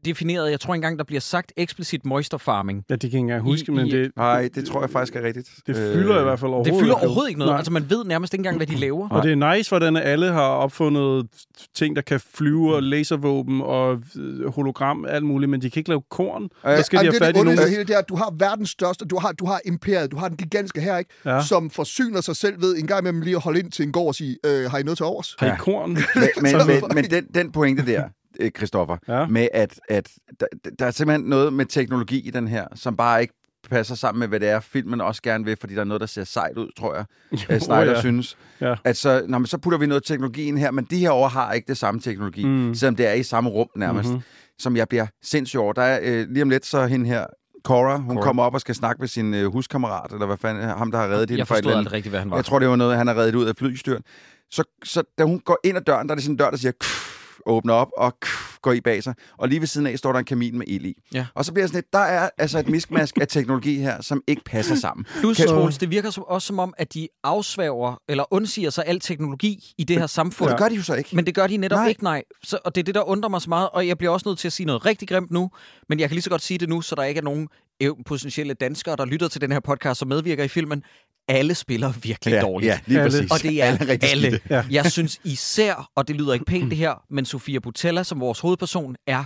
[0.05, 0.51] defineret.
[0.51, 2.85] Jeg tror engang, der bliver sagt eksplicit moisture farming.
[2.91, 4.91] Ja, det kan jeg ikke engang huske, I- men i- det, Nej, det tror jeg
[4.91, 5.49] faktisk er rigtigt.
[5.67, 7.51] det fylder i hvert fald overhovedet Det fylder overhovedet ikke noget.
[7.53, 7.57] Nej.
[7.59, 9.09] Altså, man ved nærmest ikke engang, hvad de laver.
[9.09, 11.27] Og det er nice, hvordan alle har opfundet
[11.75, 15.91] ting, der kan flyve, og laservåben og øh, hologram, alt muligt, men de kan ikke
[15.91, 16.43] lave korn.
[16.67, 17.69] Øh, Så skal de have det er fat det i nogen...
[17.71, 20.29] hele, det er, at du har verdens største, du har, du har imperiet, du har
[20.29, 21.11] den gigantiske her, ikke?
[21.25, 21.43] Ja.
[21.43, 24.07] Som forsyner sig selv ved en gang imellem lige at holde ind til en gård
[24.09, 25.37] og sige, øh, har I noget til overs?
[25.39, 25.91] Har I korn?
[25.93, 26.03] Men,
[26.43, 28.11] men, men, men den, den pointe der, øh,
[28.57, 29.27] Christoffer, Ja.
[29.27, 30.09] med at, at
[30.41, 30.47] der,
[30.79, 33.35] der er simpelthen noget med teknologi i den her, som bare ikke
[33.71, 36.07] passer sammen med, hvad det er, filmen også gerne vil, fordi der er noget, der
[36.07, 38.01] ser sejt ud, tror jeg, jo, Snyder ja.
[38.01, 38.37] synes.
[38.61, 38.75] Ja.
[38.85, 41.29] At så, nå, men så putter vi noget teknologi ind her, men de her over
[41.29, 42.75] har ikke det samme teknologi, mm.
[42.75, 44.13] selvom det er i samme rum nærmest, Mhm.
[44.15, 44.57] mm-hmm.
[44.59, 45.73] som jeg bliver sindssygt over.
[45.73, 47.27] Der er øh, lige om lidt, så hende her,
[47.65, 48.25] Cora, hun Cora.
[48.25, 51.09] kommer op og skal snakke med sin øh, huskammerat, eller hvad fanden, ham der har
[51.09, 51.93] reddet hende Jeg fra et forstod eller andet.
[51.93, 52.37] rigtigt, hvad han var.
[52.37, 54.03] Jeg tror, det var noget, han har reddet ud af flystyrt.
[54.51, 56.57] Så, så da hun går ind ad døren, der er det sådan en dør, der
[56.57, 58.17] siger, "Kff", åbner op, og
[58.63, 60.85] går i bag sig, og lige ved siden af står der en kamin med ild
[60.87, 60.95] i.
[61.15, 61.27] Ja.
[61.35, 64.43] Og så bliver sådan lidt, der er altså et miskmask af teknologi her, som ikke
[64.45, 65.05] passer sammen.
[65.21, 68.85] Plus, Kan- Troels, det virker som, også som om, at de afsværger eller undsiger sig
[68.87, 70.51] al teknologi i det her samfund.
[70.51, 71.17] Det gør de jo så ikke.
[71.17, 71.89] Men det gør de netop Nej.
[71.89, 72.23] ikke, nej.
[72.45, 74.39] Så, og det er det, der undrer mig så meget, og jeg bliver også nødt
[74.39, 75.51] til at sige noget rigtig grimt nu,
[75.89, 77.49] men jeg kan lige så godt sige det nu, så der ikke er nogen øh,
[78.07, 80.83] potentielle danskere, der lytter til den her podcast, som medvirker i filmen.
[81.29, 82.71] Alle spiller virkelig ja, dårligt.
[82.71, 83.11] Ja, lige Alle.
[83.11, 83.31] præcis.
[83.31, 83.93] Og det er Alle alle.
[83.93, 84.23] rigtig alle.
[84.31, 84.55] skidte.
[84.55, 84.65] Ja.
[84.71, 88.41] Jeg synes især, og det lyder ikke pænt det her, men Sofia Butella som vores
[88.41, 89.25] hovedperson er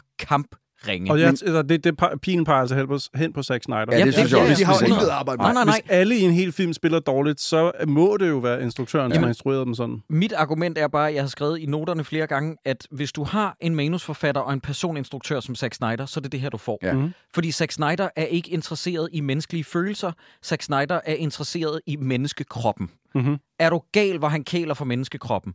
[0.85, 1.13] kampringe.
[1.13, 3.85] Og jeg, altså, det, det, pilen peger altså hen på, hen på Zack Snyder.
[3.91, 4.61] Ja, det synes jeg ja, også.
[4.61, 5.45] De har intet arbejde med.
[5.45, 5.75] Nej, nej, nej.
[5.75, 9.13] Hvis alle i en hel film spiller dårligt, så må det jo være instruktøren, som
[9.13, 10.03] Jamen- har instrueret dem sådan.
[10.11, 13.25] Mit argument er bare, at jeg har skrevet i noterne flere gange, at hvis du
[13.25, 16.59] har en manusforfatter og en personinstruktør som Zack Snyder, så er det det her, du
[16.59, 16.79] får.
[16.83, 16.93] Ja.
[16.93, 17.13] Mhm.
[17.35, 20.13] Fordi Zack Snyder er ikke interesseret i menneskelige følelser.
[20.45, 22.91] Zack Snyder er interesseret i menneskekroppen.
[23.15, 23.37] Mhm.
[23.59, 25.55] Er du gal, hvor han kæler for menneskekroppen?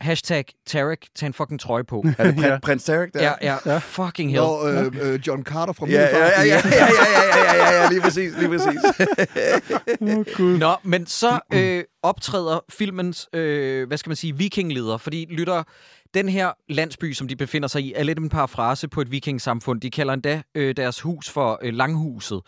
[0.00, 2.04] Hashtag Tarek, tag en fucking trøje på.
[2.18, 2.48] Er det Ja.
[2.56, 3.34] prin- prins Tarek der?
[3.42, 4.42] Ja, ja, fucking hell.
[4.42, 4.64] Når
[5.02, 6.86] øh, øh, John Carter fra Ja, ja, ja, ja, ja, ja,
[7.34, 8.80] ja, ja, ja, ja, lige præcis, lige præcis.
[10.00, 10.58] Oh, Gud.
[10.58, 14.96] Nå, men så øh, optræder filmens, øh, hvad skal man sige, vikingleder.
[14.96, 15.62] Fordi lytter,
[16.14, 19.80] den her landsby, som de befinder sig i, er lidt en parafrase på et vikingsamfund.
[19.80, 22.40] De kalder endda øh, deres hus for øh, Langhuset.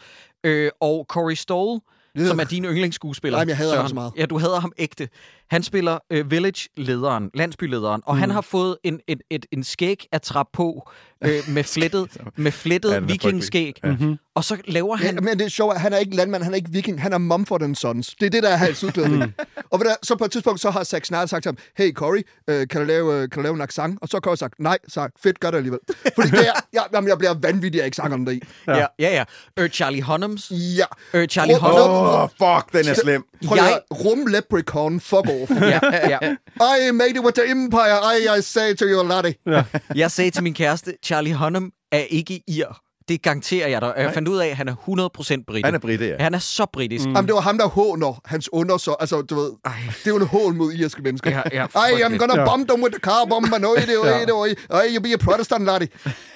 [0.44, 1.80] Øh, og Corey Stoll,
[2.18, 2.26] Ja.
[2.26, 3.38] som er din yndlingsskuespiller.
[3.38, 3.88] Nej, jeg hader ham Søren.
[3.88, 4.12] så meget.
[4.16, 5.08] Ja, du hader ham ægte.
[5.50, 8.20] Han spiller øh, Village-lederen, landsbylederen, og mm.
[8.20, 10.90] han har fået en, et, et, en skæg at trappe på
[11.24, 13.80] øh, med flettet, med flettet Ja, vikingskæg.
[13.84, 14.18] Mhm.
[14.34, 15.14] Og så laver han...
[15.14, 17.12] Ja, men det er sjovt, at han er ikke landmand, han er ikke viking, han
[17.12, 18.14] er Mumford Sons.
[18.20, 19.22] Det er det, der er hans udklædning.
[19.70, 21.58] og ved du, hvad, så på et tidspunkt, så har Zack Snyder sagt til ham,
[21.76, 23.98] hey Corey, øh, kan, du lave, øh, kan du lave en accent?
[24.02, 25.80] Og så har Corey sagt, nej, så fedt, gør det alligevel.
[26.14, 28.40] Fordi det er, ja, jamen, jeg bliver vanvittig af accenterne deri.
[28.66, 28.86] Ja, ja.
[28.98, 29.24] ja.
[29.56, 30.50] Øh, Charlie Hunnams.
[30.50, 30.84] Ja.
[31.14, 31.90] Øh, Charlie Rum- Hunnam.
[31.90, 33.24] Åh, oh, fuck, den er slem.
[33.46, 33.80] Prøv jeg...
[33.90, 35.50] Rum leprechaun, fuck off.
[35.50, 36.18] Ja, ja.
[36.60, 39.34] I made it with the empire, I, I say to you, laddie.
[39.94, 42.80] Jeg sagde til min kæreste, Charlie Hunnam er ikke ir.
[43.08, 43.94] Det garanterer jeg dig.
[43.96, 45.66] Jeg fandt ud af, at han er 100% britte.
[45.66, 46.16] Han er brite, ja.
[46.20, 47.04] Han er så britisk.
[47.06, 47.14] Mm.
[47.14, 49.72] Jamen, det var ham, der håner hans under, så, altså, du ved, Ej.
[50.04, 51.30] det er jo en hån mod irske mennesker.
[51.30, 52.20] Ja, ja, I am frygteligt.
[52.20, 52.44] gonna Ja.
[52.44, 55.12] bomb them with the car bomb, and oi, det, oi, det, oi, oi, you be
[55.12, 55.88] a protestant, laddie.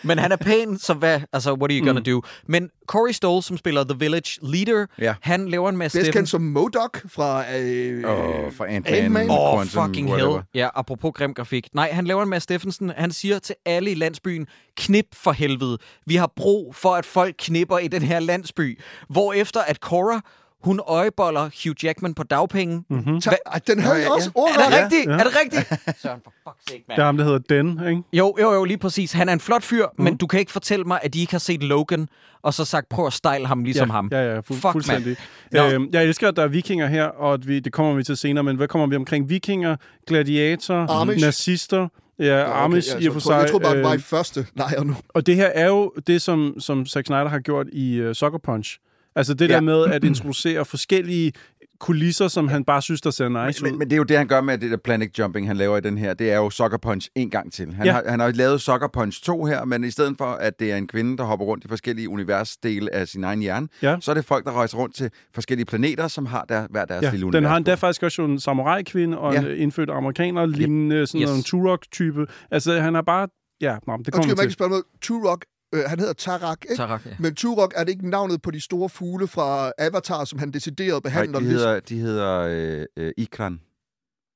[0.02, 1.20] Men han er pæn, så hvad?
[1.32, 2.22] Altså, what are you gonna do?
[2.48, 5.14] Men Corey Stoll, som spiller The Village Leader, Ja.
[5.20, 5.98] han laver en masse...
[5.98, 7.44] Bedst kendt som Modok fra...
[7.58, 9.30] Øh, oh, for Ant-Man.
[9.30, 10.32] Åh, oh, Quantum, fucking whatever.
[10.32, 10.42] hell.
[10.54, 11.68] Ja, apropos grim grafik.
[11.74, 12.92] Nej, han laver en masse Steffensen.
[12.96, 14.46] Han siger til alle i landsbyen,
[14.76, 15.78] knip for helvede.
[16.06, 18.78] Vi har brug for, at folk knipper i den her landsby.
[19.08, 20.20] Hvorefter at Cora,
[20.64, 22.84] hun øjeboller Hugh Jackman på dagpenge.
[22.90, 23.20] Mm-hmm.
[23.46, 24.42] Ej, den havde jeg ja, også ja.
[24.42, 24.76] Er det ordret.
[24.78, 24.84] Ja.
[24.84, 25.08] rigtigt?
[25.10, 25.98] Er det rigtigt?
[26.02, 27.02] Søren, for fuck's sake, Der er mand.
[27.06, 28.02] ham, der hedder Den, ikke?
[28.12, 29.12] Jo, jo, jo, lige præcis.
[29.12, 29.92] Han er en flot fyr, Mhm.
[29.98, 30.04] mm.
[30.04, 32.08] men du kan ikke fortælle mig, at de ikke har set Logan,
[32.42, 34.08] og så sagt, prøv at style ham ligesom ja, ham.
[34.12, 35.16] Ja, ja, fu- Fuck, fuldstændig.
[35.52, 35.66] Nå.
[35.66, 38.16] Øhm, jeg elsker, at der er vikinger her, og at vi, det kommer vi til
[38.16, 39.28] senere, men hvad kommer vi omkring?
[39.30, 41.24] Vikinger, gladiator, Amish.
[41.24, 41.88] nazister,
[42.20, 43.50] ja, Okay, Amish ja, i og for så- Jeg sig.
[43.50, 44.96] tror bare, det var i øh, første lejr nu.
[45.08, 48.38] Og det her er jo det, som, som Zack Snyder har gjort i uh, Sucker
[48.38, 48.78] Punch.
[49.16, 49.54] Altså det Ja.
[49.54, 51.32] der med at introducere forskellige
[51.80, 53.78] kulisser, som han bare synes, der ser nice Men, ud.
[53.78, 55.80] men det er jo det, han gør med det der planet jumping, han laver i
[55.80, 56.14] den her.
[56.14, 57.74] Det er jo Sucker Punch en gang til.
[57.74, 57.92] Han, Ja.
[57.92, 60.72] har, han har jo lavet Sucker Punch 2 her, men i stedet for, at det
[60.72, 63.96] er en kvinde, der hopper rundt i forskellige universdele af sin egen hjerne, Ja.
[64.00, 67.02] så er det folk, der rejser rundt til forskellige planeter, som har der, hver deres
[67.02, 67.48] Ja, lille den univers.
[67.50, 69.48] har endda faktisk også jo en samurai-kvinde og en Ja.
[69.48, 71.30] øh, indfødt amerikaner, lignende sådan Yes.
[71.36, 72.26] en Turok-type.
[72.50, 73.28] Altså, han har bare...
[73.60, 74.52] Ja, nå, det kommer Undskyld, vi man ikke til.
[74.52, 74.84] spørge noget.
[75.02, 75.44] Turok,
[75.74, 76.76] øh, han hedder Tarak, ikke?
[76.76, 77.10] Tarak, ja.
[77.18, 81.04] Men Turok, er det ikke navnet på de store fugle fra Avatar, som han decideret
[81.04, 81.38] Nej, behandler?
[81.38, 82.38] de ligesom- hedder, de hedder
[82.98, 83.60] øh, øh, Ikran.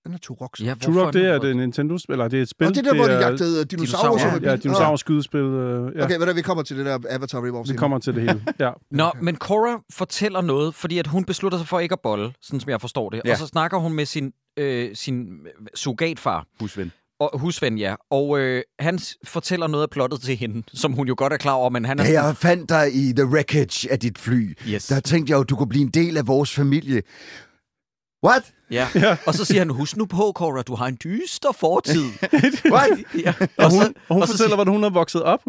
[0.06, 0.60] Han er Turok.
[0.60, 2.66] Ja, Turok, det er det Nintendo-spil, eller det er et spil.
[2.66, 4.18] Og det er der, hvor de jagtede dinosaurer.
[4.18, 4.62] som Ja, er ja, bil.
[4.62, 5.40] dinosaurskydespil.
[5.40, 6.04] Øh, ja.
[6.04, 7.68] Okay, hvad der, vi kommer til det der Avatar Revolve.
[7.72, 8.44] Vi kommer til det hele.
[8.60, 8.70] Ja.
[8.90, 12.60] Nå, men Cora fortæller noget, fordi at hun beslutter sig for ikke at bolle, sådan
[12.60, 13.20] som jeg forstår det.
[13.24, 13.30] Ja.
[13.32, 15.28] Og så snakker hun med sin, øh, sin
[15.74, 16.92] surrogatfar, Husven.
[17.20, 17.94] Og husven, ja.
[18.10, 21.52] Og øh, han fortæller noget af plottet til hende, som hun jo godt er klar
[21.52, 24.86] over, men han er Da jeg fandt dig i the wreckage af dit fly, Yes.
[24.86, 27.02] der tænkte jeg jo, du kunne blive en del af vores familie.
[28.24, 28.42] What?
[28.70, 28.86] Ja.
[29.26, 32.04] Og så siger han, husk nu på, Cora, du har en dyster fortid.
[32.74, 32.90] What?
[33.24, 33.32] ja.
[33.58, 35.40] Og hun, og hun og så fortæller, siger- hvordan hun er vokset op.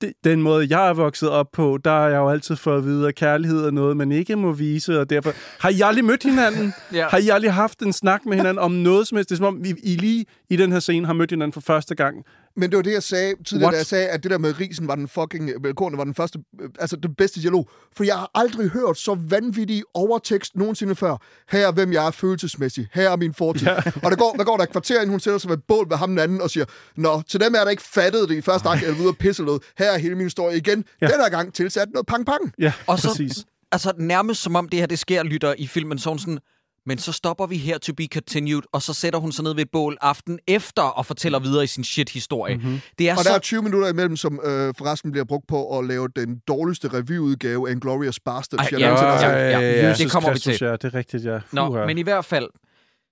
[0.00, 2.84] Det, den måde, jeg er vokset op på, der har jeg jo altid fået at
[2.84, 5.32] vide, at kærlighed er noget, man ikke må vise, og derfor...
[5.60, 6.74] Har I aldrig mødt hinanden?
[6.92, 7.08] Ja.
[7.08, 9.28] Har I aldrig haft en snak med hinanden om noget som helst?
[9.30, 11.60] Det er som om, I, I lige i den her scene har mødt hinanden for
[11.60, 12.16] første gang.
[12.56, 13.72] Men det var det, jeg sagde tidligere, What?
[13.72, 16.38] da jeg sagde, at det der med risen var den fucking, kornet var den første,
[16.60, 17.68] øh, altså den bedste dialog.
[17.96, 21.16] For jeg har aldrig hørt så vanvittig overtekst nogensinde før.
[21.50, 22.88] Her er, hvem jeg er følelsesmæssigt.
[22.92, 23.66] Her er min fortid.
[23.66, 23.74] Ja.
[24.02, 25.90] Og der går, der går der et kvarter, inden hun sætter sig ved et bål
[25.90, 26.64] ved ham den anden og siger,
[26.96, 29.42] Nå, til dem er der ikke fattet det i første akt, eller ude og pisse
[29.42, 29.62] noget.
[29.78, 30.84] Her er hele min historie igen.
[31.00, 31.06] Ja.
[31.06, 32.52] Den her gang tilsat noget pang-pang.
[32.58, 33.44] Ja, Og så, præcis.
[33.72, 36.38] altså nærmest som om det her, det sker, lytter i filmen sådan sådan,
[36.86, 39.62] men så stopper vi her to be continued, og så sætter hun sig ned ved
[39.62, 42.56] et bål aften efter og fortæller videre i sin shit-historie.
[42.56, 42.80] Mm-hmm.
[42.98, 43.28] Det er Og så...
[43.28, 46.88] der er 20 minutter imellem, som øh, forresten bliver brugt på at lave den dårligste
[46.88, 48.72] revyudgave af Inglourious Basterds.
[48.72, 49.88] Ej, ja, ja, ja, ja.
[49.88, 50.64] Jesus det kommer vi Kristus, til.
[50.64, 51.40] Ja, det er rigtigt, ja.
[51.52, 52.48] Nå, men i hvert fald,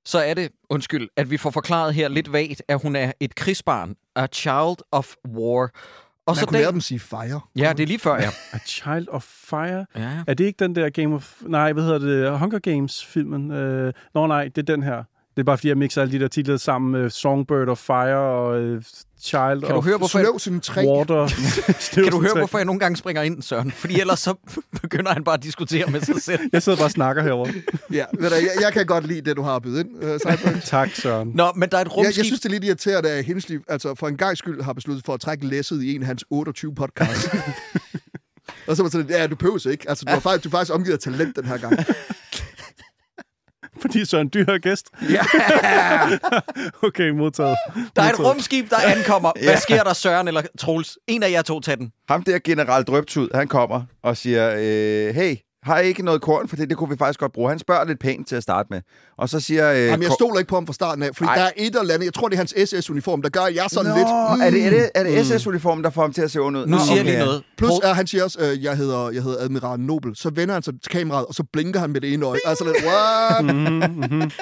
[0.04, 3.34] så er det, undskyld, at vi får forklaret her lidt vagt, at hun er et
[3.34, 5.70] krigsbarn, a child of war.
[6.26, 6.72] Og Man så kunne lære den...
[6.72, 7.40] dem sige fire.
[7.56, 8.28] Ja, det er lige før, ja.
[8.52, 9.86] A Child of Fire?
[9.96, 10.10] ja.
[10.26, 11.42] Er det ikke den der Game of...
[11.42, 12.38] Nej, hvad hedder det?
[12.38, 13.50] Hunger Games-filmen?
[13.50, 15.04] Øh, nå nej, det er den her.
[15.36, 18.16] Det er bare fordi, jeg mixer alle de der titler sammen med Songbird of Fire
[18.16, 18.82] og øh,
[19.22, 20.84] Child Kan du høre, hvorfor jeg, Sløv sin træ.
[20.86, 21.28] Water.
[21.94, 23.70] kan du høre, hvorfor jeg nogle gange springer ind, Søren?
[23.72, 24.34] Fordi ellers så
[24.82, 26.40] begynder han bare at diskutere med sig selv.
[26.52, 27.52] Jeg sidder bare og snakker herovre.
[27.92, 30.60] Ja, ved du, jeg, jeg kan godt lide det, du har bydet ind, uh.
[30.64, 31.32] Tak, Søren.
[31.34, 32.16] Nå, men der er et Jeg, rumskib.
[32.16, 35.04] jeg synes, det er lidt irriterende, at Hensley altså, for en gang skyld har besluttet
[35.04, 37.28] for at trække læsset i en af hans 28 podcasts.
[38.66, 39.84] Og så var det sådan, ja, du pøves ikke.
[39.88, 41.78] Altså, du, var faktisk, du er faktisk omgivet af talent den her gang.
[43.82, 44.86] Fordi Søren Dyr er gæst.
[45.10, 45.22] Ja.
[46.88, 47.56] Okay, modtaget.
[47.96, 49.32] Der er et rumskib, der ankommer.
[49.44, 50.98] Hvad sker der, Søren eller Troels?
[51.08, 51.92] En af jer to tager den.
[52.08, 56.48] Ham der general Drøbtud, han kommer og siger, øh, hey, har I ikke noget korn?
[56.48, 57.48] For det, det kunne vi faktisk godt bruge.
[57.48, 58.80] Han spørger lidt pænt til at starte med.
[59.16, 59.72] Og så siger...
[59.72, 61.34] Øh, Jamen, jeg stoler ikke på ham fra starten af, fordi Ej.
[61.34, 63.64] der er et eller andet, jeg tror, det er hans SS-uniform, der gør, at jeg
[63.70, 64.08] sådan Nå, lidt...
[64.08, 64.40] Mm.
[64.42, 66.66] er det, er det, er det SS-uniformen, der får ham til at se ond ud?
[66.66, 67.10] Nu siger jeg okay.
[67.10, 67.42] lige noget.
[67.56, 70.16] Plus, er, han siger også, øh, jeg, hedder, jeg hedder Admiral Nobel.
[70.16, 72.38] Så vender han sig til kameraet, og så blinker han med det ene øje.
[72.44, 74.32] Altså lidt, what?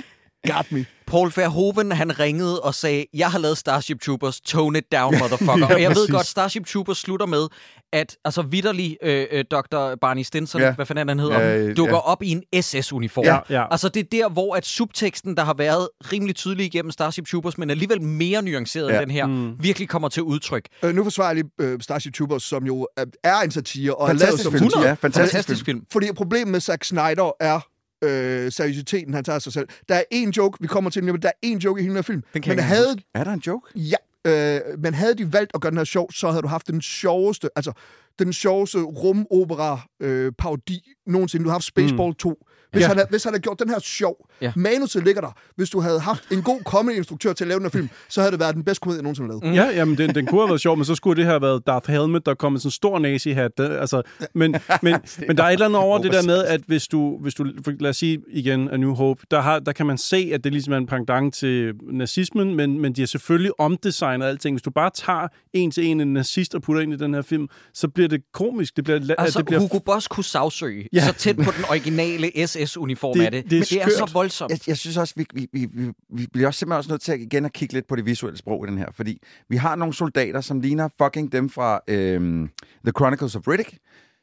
[0.47, 0.86] Got me.
[1.07, 5.66] Paul Verhoeven, han ringede og sagde, jeg har lavet Starship Troopers, tone it down, motherfucker.
[5.74, 7.47] og jeg ved godt, Starship Troopers slutter med,
[7.93, 9.95] at altså vidderlig øh, øh, Dr.
[10.01, 10.72] Barney Stinson, Ja.
[10.74, 12.01] hvad fanden han hedder, Ja, øh, dukker ja.
[12.01, 13.24] op i en SS-uniform.
[13.24, 13.64] Ja, ja.
[13.70, 17.59] Altså det er der, hvor at subteksten, der har været rimelig tydelig igennem Starship Troopers,
[17.59, 18.93] men alligevel mere nuanceret Ja.
[18.95, 19.62] end den her, mm.
[19.62, 20.64] virkelig kommer til udtryk.
[20.82, 22.88] Øh, nu forsvarer jeg lige øh, Starship Troopers, som jo
[23.24, 23.95] er, en satire.
[23.95, 24.64] Og er lavet Fantastisk som film.
[24.66, 24.88] 100.
[24.88, 25.78] Ja, fantastisk, Fantastisk film.
[25.78, 25.86] film.
[25.93, 27.61] Fordi problemet med Zack Snyder er
[28.03, 29.68] øh, seriøsiteten, han tager sig selv.
[29.88, 31.96] Der er en joke, vi kommer til, men der er en joke i hele den
[31.96, 32.22] her film.
[32.34, 33.70] Den men havde, Er der en joke?
[33.74, 36.66] ja, øh, men havde de valgt at gøre den her sjov, så havde du haft
[36.66, 37.72] den sjoveste, altså
[38.18, 41.44] den sjoveste rumopera øh, parodi nogensinde.
[41.44, 42.14] Du har haft Spaceball mm.
[42.14, 42.46] 2.
[42.72, 42.86] Hvis, Ja.
[42.88, 44.52] han havde, hvis han havde gjort den her sjov, Ja.
[44.56, 45.36] manuset ligger der.
[45.56, 48.32] Hvis du havde haft en god comedy-instruktør til at lave den her film, så havde
[48.32, 49.56] det været den bedste komedie, jeg nogensinde har lavet.
[49.56, 51.90] Ja, jamen, den, den kunne have været sjov, men så skulle det have været Darth
[51.90, 53.52] Helmet, der kom med sådan en stor nazi-hat.
[53.60, 54.02] Altså,
[54.34, 54.94] men, men,
[55.28, 57.44] men der er et eller andet over det der med, at hvis du, hvis du
[57.80, 60.52] lad os sige igen, A New Hope, der, har, der kan man se, at det
[60.52, 64.54] ligesom er en pendant til nazismen, men, men de har selvfølgelig omdesignet alting.
[64.56, 67.22] Hvis du bare tager en til en en nazist og putter ind i den her
[67.22, 68.76] film, så bliver det komisk.
[68.76, 71.06] Det bliver, Altså, det bliver Hugo Boss kunne sagsøge Ja.
[71.06, 72.30] så tæt på den originale
[72.66, 73.44] SS-uniform Det- af det.
[73.44, 74.08] det er men det er skørt.
[74.08, 74.50] så voldsomt.
[74.50, 77.12] Jeg, jeg synes også, vi, vi, vi, vi, vi bliver også simpelthen også nødt til
[77.12, 79.76] at igen at kigge lidt på det visuelle sprog i den her, fordi vi har
[79.76, 82.48] nogle soldater, som ligner fucking dem fra øhm,
[82.84, 83.78] The Chronicles of Riddick,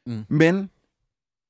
[0.06, 0.24] mm.
[0.28, 0.70] men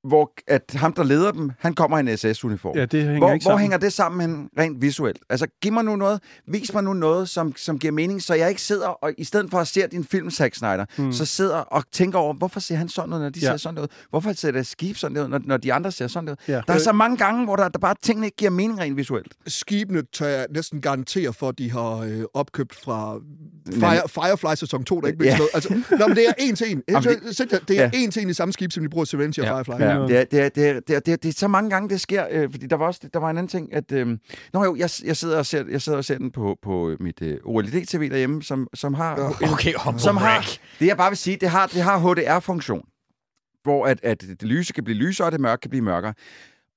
[0.04, 2.76] hvor at ham, der leder dem, han kommer i en SS-uniform.
[2.76, 3.60] Ja, det hænger hvor, ikke hvor sammen.
[3.60, 5.18] hænger det sammen hen rent visuelt?
[5.30, 8.48] Altså, giv mig nu noget, vis mig nu noget, som, som giver mening, så jeg
[8.48, 11.12] ikke sidder og, i stedet for at se din film, Zack Snyder, mm.
[11.12, 13.46] så sidder og tænker over, hvorfor ser han sådan noget, når de Ja.
[13.50, 13.90] ser sådan noget?
[14.10, 16.38] Hvorfor ser det skib sådan noget, når, når de andre ser sådan noget?
[16.48, 16.60] Ja.
[16.66, 19.32] Der er så mange gange, hvor der, der bare tingene ikke giver mening rent visuelt.
[19.46, 23.18] skibene tør jeg næsten garantere for, at de har øh, opkøbt fra
[23.74, 25.38] Fire, Firefly sæson 2, der ikke bliver Ja.
[25.40, 25.44] ja.
[25.54, 26.82] Altså, nå, men det er en til en.
[27.38, 27.90] Det, det er ja.
[27.94, 29.52] en til en i samme skib, som de bruger i Serenity Ja.
[29.52, 29.84] og Firefly.
[29.84, 31.70] Ja, det, er, det, er, det, er, det, er, det, er, det er så mange
[31.70, 32.26] gange, det sker.
[32.30, 33.92] Øh, fordi der var også der var en anden ting, at...
[33.92, 34.18] Øh,
[34.52, 37.22] nå jo, jeg, jeg, sidder og ser, jeg sidder og ser den på, på mit
[37.22, 39.36] øh, OLED-TV derhjemme, som, som har...
[39.52, 42.86] Okay, humble som har, det jeg bare vil sige, det har, det har HDR-funktion,
[43.62, 46.14] hvor at, at det lyse kan blive lysere, og det mørke kan blive mørkere.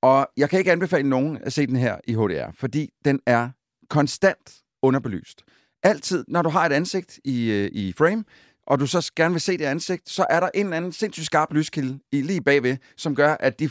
[0.01, 3.49] Og jeg kan ikke anbefale nogen at se den her i HDR, fordi den er
[3.89, 5.43] konstant underbelyst.
[5.83, 8.23] Altid, når du har et ansigt i, øh, i frame,
[8.71, 11.25] og du så gerne vil se det ansigt, så er der en eller anden sindssygt
[11.25, 13.69] skarp lyskilde i, lige bagved, som gør, at de,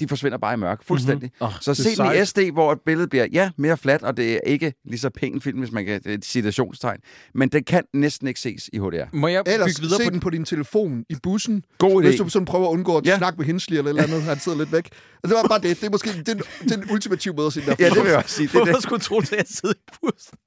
[0.00, 0.84] de forsvinder bare i mørke.
[0.84, 1.30] Fuldstændig.
[1.40, 1.60] Åh, Mm-hmm.
[1.62, 2.26] så det er se den i.
[2.26, 5.40] SD, hvor et billede bliver, ja, mere fladt, og det er ikke lige så pæn
[5.40, 6.98] film, hvis man kan det er et citationstegn.
[7.34, 9.04] Men den kan næsten ikke ses i HDR.
[9.16, 12.06] Må jeg Ellers bygge videre se på den på din telefon i bussen, God idé.
[12.06, 13.18] hvis du sådan prøver at undgå at Ja.
[13.18, 14.88] snakke med Hensley eller et eller andet, han sidder lidt væk.
[15.22, 15.80] Og det var bare det.
[15.80, 17.88] Det er måske det er, det er en ultimativ måde at se den der Ja,
[17.90, 18.46] det vil jeg også sige.
[18.48, 18.82] Det er Hvorfor det.
[18.82, 20.38] skulle tro, at jeg sidder i bussen?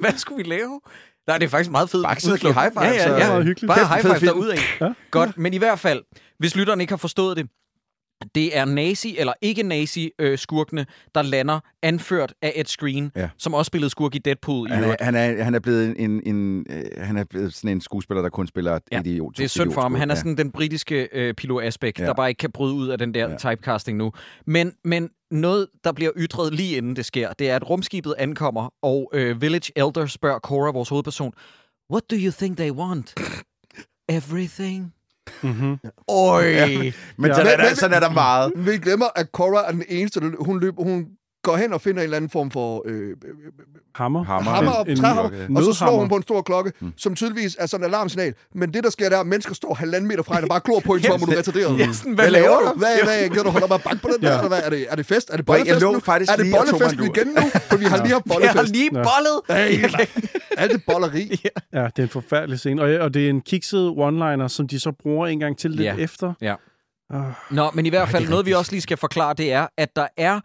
[0.00, 0.80] Hvad skulle vi lave?
[1.26, 2.04] Nej, det er faktisk meget fedt.
[2.04, 3.28] Bare sidde og give high five, Ja, så- ja, ja.
[3.28, 3.68] Meget hyggeligt.
[3.74, 4.54] Bare high five derudad.
[4.80, 4.86] Ja.
[4.86, 4.92] Ja.
[5.10, 6.02] Godt, men i hvert fald,
[6.38, 7.48] hvis lytteren ikke har forstået det,
[8.34, 13.28] det er nazi eller ikke nazi øh, skurkene, der lander, anført af Ed Screen, Ja.
[13.38, 14.68] som også spillede skurk i Deadpool.
[14.68, 15.02] I Han er, øvrigt.
[15.02, 18.28] han, er, han er blevet en, en, øh, han er blevet sådan en skuespiller, der
[18.28, 19.36] kun spiller Ja, idiot.
[19.36, 19.94] Det er synd for ham.
[19.94, 20.18] Han er Ja.
[20.18, 22.02] sådan den britiske øh, Pilo Asbæk, Ja.
[22.04, 22.08] ja.
[22.08, 23.30] der bare ikke kan bryde ud af den der Ja.
[23.30, 23.36] ja.
[23.36, 24.12] typecasting nu.
[24.46, 28.74] Men, men noget, der bliver ytret lige inden det sker, det er, at rumskibet ankommer,
[28.82, 31.32] og øh, Village Elder spørger Cora, vores hovedperson,
[31.92, 33.14] What do you think they want?
[34.08, 34.94] Everything?
[35.42, 35.78] Mm-hmm.
[36.08, 36.42] Oj!
[36.42, 36.50] Men
[37.30, 37.34] Ja.
[37.34, 38.52] sådan, er Men- der, men- sådan er der meget.
[38.56, 41.06] Vi glemmer, at Cora er den eneste, hun løber, hun
[41.44, 43.10] går hen og finder en eller anden form for øh,
[43.94, 44.24] Hammer.
[44.24, 44.50] Hammer.
[44.50, 46.92] hammer En- og en- træhammer, en og så slår hun på en stor klokke, mm.
[46.96, 48.34] som tydeligvis er sådan en alarmsignal.
[48.54, 50.60] Men det, der sker der, er, at mennesker står halvanden meter fra hende og bare
[50.64, 51.78] glor på hende, som om hun er retarderet.
[51.78, 52.78] Ja, sådan, hvad laver du?
[52.78, 54.60] Hvad, hvad, kan du holde op og banke på den der, eller hvad?
[54.64, 55.30] Er det, er det fest?
[55.32, 56.00] Er det bollefest nu?
[56.00, 57.42] faktisk er det mig en bollefest igen nu?
[57.70, 58.72] For vi har lige haft Jeg har bollefest.
[58.76, 59.36] lige bollet.
[60.58, 61.40] Alt det bolleri.
[61.72, 62.82] Ja, det er en forfærdelig scene.
[62.82, 65.98] Og, og det er en kikset one-liner, som de så bruger en gang til lidt
[65.98, 66.32] efter.
[66.42, 66.54] Ja.
[67.10, 67.22] Ah.
[67.50, 70.06] Nå, men i hvert fald noget, vi også lige skal forklare, det er, at der
[70.16, 70.40] er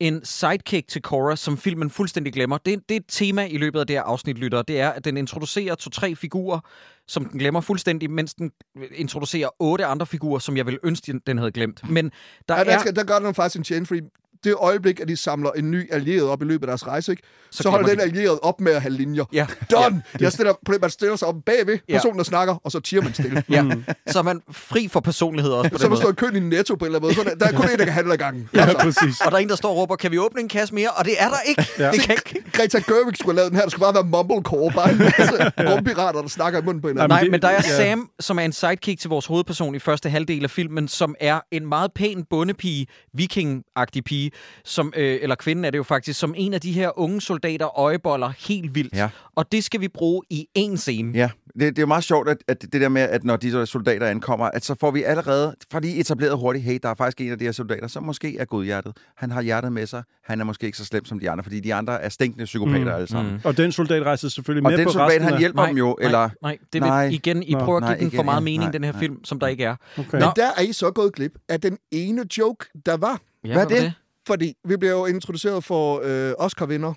[0.00, 2.58] en sidekick til Cora, som filmen fuldstændig glemmer.
[2.58, 4.62] Det, det er et tema i løbet af det her afsnit, lytter.
[4.62, 6.60] Det er, at den introducerer to-tre figurer,
[7.06, 8.50] som den glemmer fuldstændig, mens den
[8.94, 11.90] introducerer otte andre figurer, som jeg vil ønske, den havde glemt.
[11.90, 12.12] Men
[12.48, 12.78] der Ja, der, er...
[12.78, 14.00] skal, der gør den faktisk en tjene, fordi
[14.44, 17.22] det øjeblik, at de samler en ny allieret op i løbet af deres rejse, ikke?
[17.50, 19.24] så, så holder den glemmer allieret op med at have linjer.
[19.32, 19.46] Ja.
[19.70, 20.02] Done!
[20.20, 21.92] Jeg stiller, man stiller sig op bagved Ja.
[21.94, 23.44] personen, der snakker, og så tiger man stille.
[23.50, 23.64] Ja,
[24.06, 26.02] så er man fri for personlighed også på Så den man måde.
[26.02, 27.14] står i køen i netto på en eller anden måde.
[27.14, 28.48] Så der, der er kun en, der kan handle ad gangen.
[28.54, 29.20] Ja, præcis.
[29.20, 30.90] Og der er en, der står og råber, kan vi åbne en kasse mere?
[30.90, 31.66] Og det er der ikke.
[31.78, 31.90] Ja.
[31.90, 32.44] Det kan ikke.
[32.56, 33.62] Greta Gerwig skulle have lavet den her.
[33.62, 34.72] Der skulle bare være mumblecore.
[34.74, 37.08] Bare en masse rumpirater, der snakker i munden på hinanden.
[37.08, 37.76] Nej, det- men der er ja.
[37.76, 41.40] Sam, som er en sidekick til vores hovedperson i første halvdel af filmen, som er
[41.52, 42.86] en meget pæn bondepige,
[43.18, 44.29] viking-agtig pige,
[44.64, 47.78] som, øh, eller kvinden er det jo faktisk, som en af de her unge soldater
[47.78, 48.94] øjeboller helt vildt.
[48.94, 49.08] Ja.
[49.36, 51.12] Og det skal vi bruge i én scene.
[51.18, 53.66] Ja, det, det er jo meget sjovt, at, at det der med, at når de
[53.66, 57.20] soldater ankommer, at så får vi allerede, fra de etableret hurtigt, hey, der er faktisk
[57.20, 58.96] en af de her soldater, som måske er godhjertet.
[59.16, 60.02] Han har hjertet med sig.
[60.24, 62.84] Han er måske ikke så slem som de andre, fordi de andre er stinkende psykopater
[62.84, 62.88] mm.
[62.88, 63.32] alle sammen.
[63.32, 63.40] Mm.
[63.44, 65.38] Og den soldat rejser selvfølgelig Og med den på soldat, resten han af...
[65.38, 66.18] hjælper dem jo, eller...
[66.18, 67.04] Nej, nej, det vil Nej.
[67.04, 69.00] igen, I prøver at nej, give den ikke for meget mening, Nej, den her nej.
[69.00, 69.76] film, som der ikke er.
[69.98, 70.10] Okay.
[70.12, 73.20] Men der er I så gået glip af den ene joke, der var.
[73.44, 73.92] Ja, Hvad er var det?
[74.26, 76.92] Fordi vi bliver jo introduceret for øh, Oscar-vinder.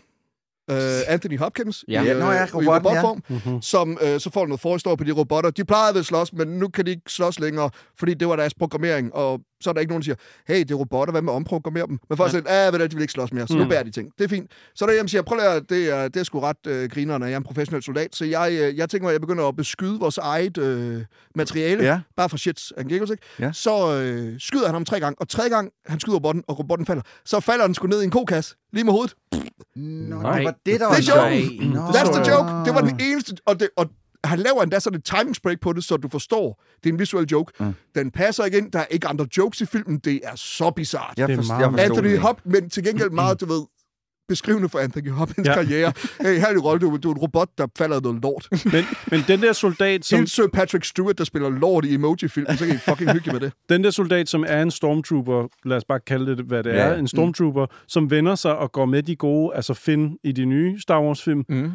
[0.71, 2.03] Uh, Anthony Hopkins Ja.
[2.03, 3.01] i, Ja, nå ja, øh, i robotten, ja.
[3.01, 3.61] robotform, Mhm.
[3.61, 5.49] som øh, så får noget forhistorie på de robotter.
[5.49, 7.69] De plejede at slås, men nu kan de ikke slås længere,
[7.99, 10.15] fordi det var deres programmering, og så er der ikke nogen, der siger,
[10.47, 11.99] hey, det er robotter, hvad med at omprogrammere dem?
[12.09, 13.69] Men folk siger, ah, ved du, de vil ikke slås mere, så nu Mm.
[13.69, 14.11] bærer de ting.
[14.17, 14.51] Det er fint.
[14.75, 17.27] Så der hjemme siger, prøv lige at, det er, det er sgu ret øh, grinerende,
[17.27, 19.55] jeg er en professionel soldat, så jeg, øh, jeg tænker mig, at jeg begynder at
[19.55, 21.01] beskyde vores eget øh,
[21.35, 21.99] materiale, Ja.
[22.17, 23.23] bare for shits and giggles, ikke?
[23.39, 23.51] Ja.
[23.53, 26.85] Så øh, skyder han ham tre gange, og tredje gang, han skyder robotten, og robotten
[26.85, 29.15] falder, så falder den sgu ned i en kokasse, lige med hovedet.
[29.75, 30.35] Nå, Nej.
[30.37, 31.75] det var det, der Det er var.
[31.75, 31.81] Nå.
[31.87, 32.49] That's the joke.
[32.65, 33.35] Det var den eneste...
[33.45, 33.89] Og, det, og
[34.23, 37.25] han laver endda sådan et timingsbreak på det, så du forstår, det er en visuel
[37.31, 37.53] joke.
[37.59, 37.73] Mm.
[37.95, 38.69] Den passer igen.
[38.73, 39.97] Der er ikke andre jokes i filmen.
[39.97, 41.13] Det er så bizart.
[41.17, 42.19] Jeg, Det er forstår, meget jeg forstod Anthony det.
[42.19, 43.61] Hop, men til gengæld meget, du ved,
[44.27, 45.53] beskrivende for Anthony Hopkins Ja.
[45.53, 45.93] karriere.
[46.21, 48.47] Hey, her er rolle, du, du er en robot, der falder noget lort.
[48.65, 52.57] Men, men den der soldat, som, Helt Sir Patrick Stewart, der spiller lort i Emoji-filmen,
[52.57, 53.53] så kan I fucking hygge med det.
[53.69, 56.75] den der soldat, som er en stormtrooper, lad os bare kalde det, hvad det Ja.
[56.75, 60.45] er, en stormtrooper, som vender sig og går med de gode, altså Finn i de
[60.45, 61.71] nye Star Wars-film, Mm.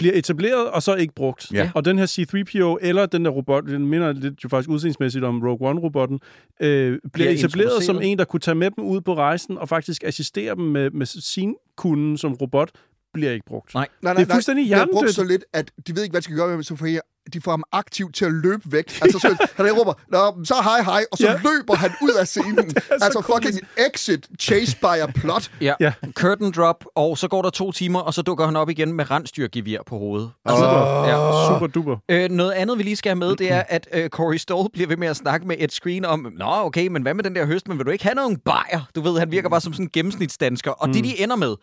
[0.00, 1.52] Bliver etableret og så ikke brugt.
[1.52, 1.70] Ja.
[1.74, 5.42] Og den her C-3PO, eller den der robot, den minder lidt jo faktisk udseendsmæssigt om
[5.42, 6.18] Rogue One-robotten,
[6.60, 10.04] øh, bliver, etableret som en, der kunne tage med dem ud på rejsen og faktisk
[10.04, 12.70] assistere dem med, med sin kunden som robot,
[13.14, 13.74] bliver ikke brugt.
[13.74, 13.88] Nej.
[14.02, 16.24] Nej, Det er fuldstændig Det er brugt så lidt, at de ved ikke, hvad de
[16.24, 17.00] skal gøre med ham, så får jeg-
[17.32, 18.98] de får ham aktivt til at løbe væk.
[19.02, 21.32] Altså, så, han råber, Nå, så hej hej, og så Ja.
[21.32, 22.70] løber han ud af scenen.
[22.76, 23.60] så altså fucking
[23.94, 25.50] exit, chase by a plot.
[25.60, 25.74] Ja.
[25.80, 25.92] Ja.
[26.12, 29.10] Curtain drop, og så går der to timer, og så dukker han op igen med
[29.10, 30.30] rensdyrgevir på hovedet.
[30.44, 31.48] Altså, Super, ja.
[31.54, 31.96] super duper.
[32.08, 34.88] Øh, noget andet, vi lige skal have med, det er, at øh, Corey Stoll bliver
[34.88, 37.46] ved med at snakke med Ed Screen om, Nå, okay, men hvad med den der
[37.46, 38.80] høst, men vil du ikke have nogen bajer?
[38.94, 40.70] Du ved, han virker bare som sådan en gennemsnitsdansker.
[40.70, 40.92] Og mm.
[40.94, 41.54] det, de ender med,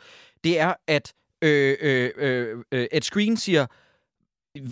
[0.43, 3.65] det er, at øh, øh, øh, øh, Ed Screen siger,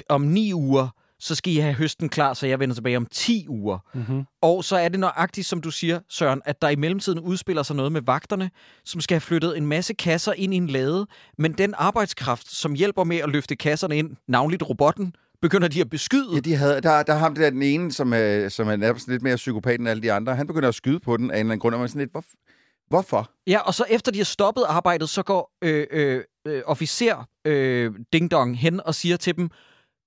[0.10, 0.90] om ni uger,
[1.20, 3.80] så skal I have høsten klar, så jeg vender tilbage om 10 uger.
[3.94, 4.24] Mm-hmm.
[4.42, 7.76] Og så er det nøjagtigt, som du siger, Søren, at der i mellemtiden udspiller sig
[7.76, 8.52] noget med vagterne,
[8.86, 11.08] som skal have flyttet en masse kasser ind i en lade,
[11.38, 15.90] men den arbejdskraft, som hjælper med at løfte kasserne ind, navnligt robotten, begynder de at
[15.90, 16.34] beskyde.
[16.34, 19.08] Ja, de havde, der, der er ham der den ene, som, er, som er nærmest
[19.08, 20.36] lidt mere psykopat end alle de andre.
[20.36, 22.00] Han begynder at skyde på den af en eller anden grund, og man er sådan
[22.00, 22.24] lidt, hvor,
[22.88, 23.32] hvorfor?
[23.48, 27.92] Ja, og så efter de har stoppet arbejdet, så går øh, øh, øh, officer øh,
[28.14, 29.50] Ding Dong hen og siger til dem,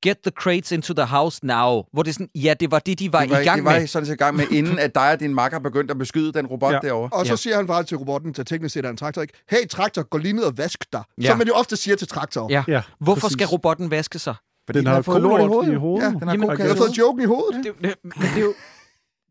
[0.02, 1.82] get the crates into the house now.
[1.92, 3.64] Hvor det er sådan, ja, det var det, de var, det var, i gang det
[3.64, 3.84] var med.
[3.84, 6.32] I sådan set i gang med, inden at dig og din makker begyndte at beskyde
[6.32, 6.78] den robot Ja.
[6.82, 7.08] derovre.
[7.18, 7.36] Og så Ja.
[7.36, 9.34] siger han bare til robotten, der teknisk set er en traktor, ikke?
[9.50, 11.02] Hey, traktor, gå lige ned og vask dig.
[11.22, 11.26] Ja.
[11.26, 12.48] Som man jo ofte siger til traktorer.
[12.50, 12.64] Ja.
[12.68, 13.32] Ja, Hvorfor præcis.
[13.32, 14.34] skal robotten vaske sig?
[14.66, 16.04] Fordi Den har fået lort kolort i hovedet.
[16.06, 16.68] Ja, den har Jamen, kasse.
[16.68, 17.64] har fået joken i hovedet.
[17.64, 18.54] Det, det, men det er jo...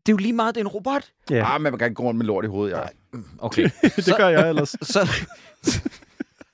[0.06, 1.02] Det er jo lige meget, det er en robot.
[1.30, 2.82] Ja, Ah, man kan ikke gå rundt med lort i hovedet, ja.
[3.38, 3.70] Okay.
[4.06, 4.76] det gør jeg ellers.
[4.82, 5.08] Så...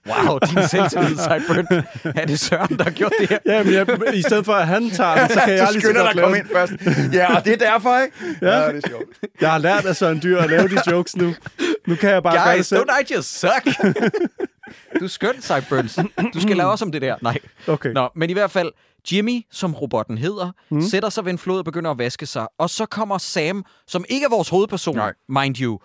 [0.07, 1.85] Wow, din selvtillid, Sideburn.
[2.05, 3.39] Er det Søren, der har gjort det her?
[3.47, 5.93] Ja, men jeg, i stedet for at han tager den, så kan jeg lige så
[5.93, 6.73] godt lave ind først.
[7.13, 8.17] Ja, og det er derfor, ikke?
[8.43, 8.59] Ja.
[8.61, 9.05] ja det er sjovt.
[9.41, 11.35] Jeg har lært af Søren Dyr at lave de jokes nu.
[11.87, 12.81] Nu kan jeg bare gøre det Guys, selv.
[12.81, 13.77] don't I just suck?
[15.01, 15.99] du er skøn, Sideburns.
[16.35, 17.17] Du skal lave også om det der.
[17.23, 17.39] Nej.
[17.67, 17.93] Okay.
[17.93, 18.73] Nå, men i hvert fald,
[19.13, 20.83] Jimmy, som robotten hedder, mm.
[20.83, 22.47] sætter sig ved en flod og begynder at vaske sig.
[22.59, 25.13] Og så kommer Sam, som ikke er vores hovedperson, Nej.
[25.29, 25.79] mind you,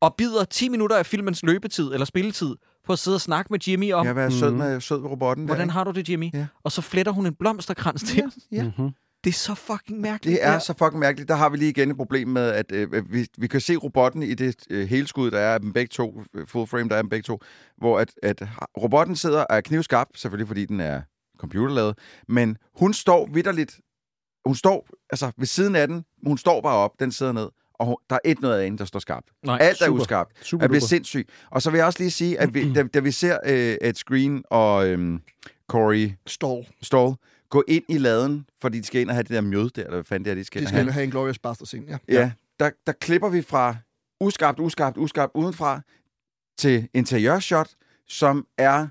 [0.00, 2.54] og bider 10 minutter af filmens løbetid eller spilletid
[2.86, 5.10] på at sidde og snakke med Jimmy om, Jeg vil være sød med, sød med
[5.10, 5.44] robotten.
[5.46, 6.30] hvordan der, har du det, Jimmy?
[6.34, 6.46] Ja.
[6.62, 8.16] Og så fletter hun en blomsterkrans til.
[8.52, 8.62] ja, ja.
[8.62, 8.90] Mm-hmm.
[9.24, 10.40] Det er så fucking mærkeligt.
[10.40, 11.28] Det er så fucking mærkeligt.
[11.28, 14.22] Der har vi lige igen et problem med, at øh, vi, vi kan se robotten
[14.22, 16.98] i det øh, helskud, der er af dem begge to, øh, full frame, der er
[16.98, 17.40] af dem begge to,
[17.78, 18.42] hvor at, at
[18.82, 21.02] robotten sidder og er knivskarp, selvfølgelig fordi den er
[21.38, 23.80] computerlavet, men hun står vidderligt,
[24.46, 28.00] hun står altså ved siden af den, hun står bare op, den sidder ned, og
[28.10, 29.26] der er ikke noget af hende, der står skarpt.
[29.42, 30.00] Nej, Alt er super.
[30.00, 30.32] uskarpt.
[30.46, 31.28] Super Jeg bliver sindssyg.
[31.50, 33.94] Og så vil jeg også lige sige, at vi, da, da vi ser øh, Ed
[33.94, 35.18] Screen og øh,
[35.68, 36.66] Corey Stall.
[36.82, 37.14] Stall
[37.50, 39.96] gå ind i laden, fordi de skal ind og have det der mjød der, eller
[39.96, 40.92] hvad fanden det er, de skal, De skal have.
[40.92, 41.98] have en Glorious Bastard scene, ja.
[42.08, 43.76] Ja, der, der klipper vi fra
[44.20, 45.80] uskarpt, uskarpt, uskarpt udenfra
[46.58, 47.68] til interiørshot,
[48.08, 48.88] som er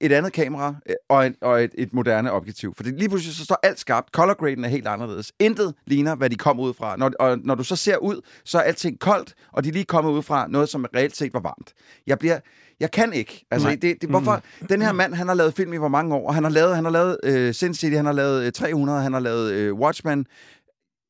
[0.00, 2.74] et andet kamera øh, og, et, og et, et moderne objektiv.
[2.74, 4.10] Fordi lige pludselig så står alt skarpt.
[4.10, 5.32] Color graden er helt anderledes.
[5.38, 6.96] Intet ligner, hvad de kom ud fra.
[6.96, 9.84] Når, og når du så ser ud, så er alting koldt, og de er lige
[9.84, 11.72] kommet ud fra noget, som reelt set var varmt.
[12.06, 12.38] Jeg bliver...
[12.80, 13.46] Jeg kan ikke.
[13.50, 13.78] Altså, Nej.
[13.82, 14.42] det, det, hvorfor?
[14.68, 16.74] Den her mand, han har lavet film i hvor mange år, og han har lavet,
[16.74, 17.18] han har lavet
[17.48, 20.26] uh, Sin City, han har lavet uh, 300, han har lavet uh, Watchmen,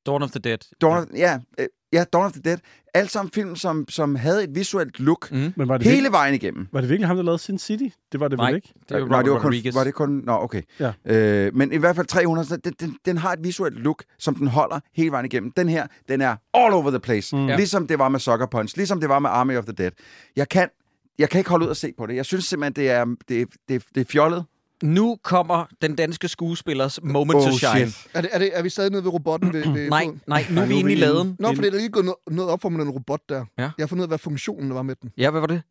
[0.06, 0.58] Dawn of the Dead.
[0.80, 2.58] Dawn of, ja, øh, ja, Dawn of the Dead.
[2.94, 5.52] Alt sammen film, som, som havde et visuelt look Mm.
[5.56, 6.66] Men var det, hele virkelig, vejen igennem.
[6.72, 7.88] var det virkelig ham, der lavede Sin City?
[8.12, 8.72] Det var det Nej, vel ikke?
[8.88, 10.22] det jo Nej, det var kun, var det kun...
[10.24, 10.62] Nå, okay.
[10.80, 10.92] Ja.
[11.04, 14.34] Øh, men i hvert fald 300, så den, den, den har et visuelt look, som
[14.34, 15.52] den holder hele vejen igennem.
[15.56, 17.36] Den her, den er all over the place.
[17.36, 17.42] Mm.
[17.42, 17.48] Mm.
[17.48, 17.56] Ja.
[17.56, 19.90] Ligesom det var med Sucker Punch, ligesom det var med Army of the Dead.
[20.36, 20.68] Jeg kan,
[21.18, 22.16] jeg kan ikke holde ud og se på det.
[22.16, 24.44] Jeg synes simpelthen, det er, det, det, det er fjollet.
[24.82, 27.90] Nu kommer den danske skuespillers moment to shine.
[27.90, 28.10] shit.
[28.14, 29.52] Er, det, er, det, er vi stadig nede ved robotten?
[29.52, 31.36] Ved, ved Nej, nej, nu er vi inde i laden.
[31.38, 33.44] Nå, fordi der er lige gået noget, op for med den robot der.
[33.58, 33.62] Ja.
[33.62, 35.10] Jeg har fundet ud af, hvad funktionen var med den.
[35.16, 35.62] Ja, hvad var det?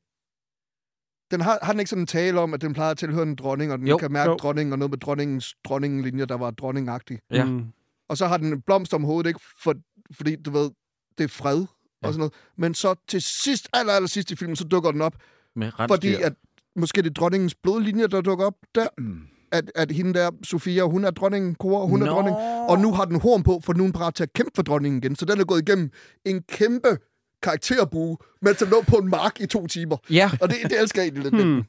[1.32, 3.36] Den har, har den ikke sådan en tale om, at den plejer at tilhøre en
[3.36, 3.98] dronning, og den Jo.
[3.98, 4.36] kan mærke Jo.
[4.38, 7.20] dronningen, og noget med dronningens dronningelinje, der var dronningagtig.
[7.32, 7.46] Ja.
[7.46, 7.66] Mm.
[8.10, 9.40] Og så har den en blomst om hovedet, ikke?
[9.64, 9.74] For,
[10.12, 10.72] fordi, du ved,
[11.18, 11.66] det er fred
[12.02, 12.08] Ja.
[12.08, 12.34] og sådan noget.
[12.58, 15.16] Men så til sidst, aller, aller sidst i filmen, så dukker den op,
[15.56, 16.26] Med fordi rensdyr.
[16.26, 16.34] at
[16.78, 18.88] måske det dronningens blodlinje, der dukker op der.
[18.98, 19.20] Mm.
[19.52, 22.06] At, at hende der, Sofia, hun er dronningen, Cora, hun Nå.
[22.06, 22.36] er dronning.
[22.70, 24.64] Og nu har den horn på, for nu er den parat til at kæmpe for
[24.64, 25.16] dronningen igen.
[25.16, 25.90] Så den er gået igennem
[26.26, 26.98] en kæmpe
[27.44, 29.98] karakterbue, mens den lå på en mark i to timer.
[30.10, 31.46] Ja, Og det, det elsker jeg egentlig lidt.
[31.46, 31.64] Hmm.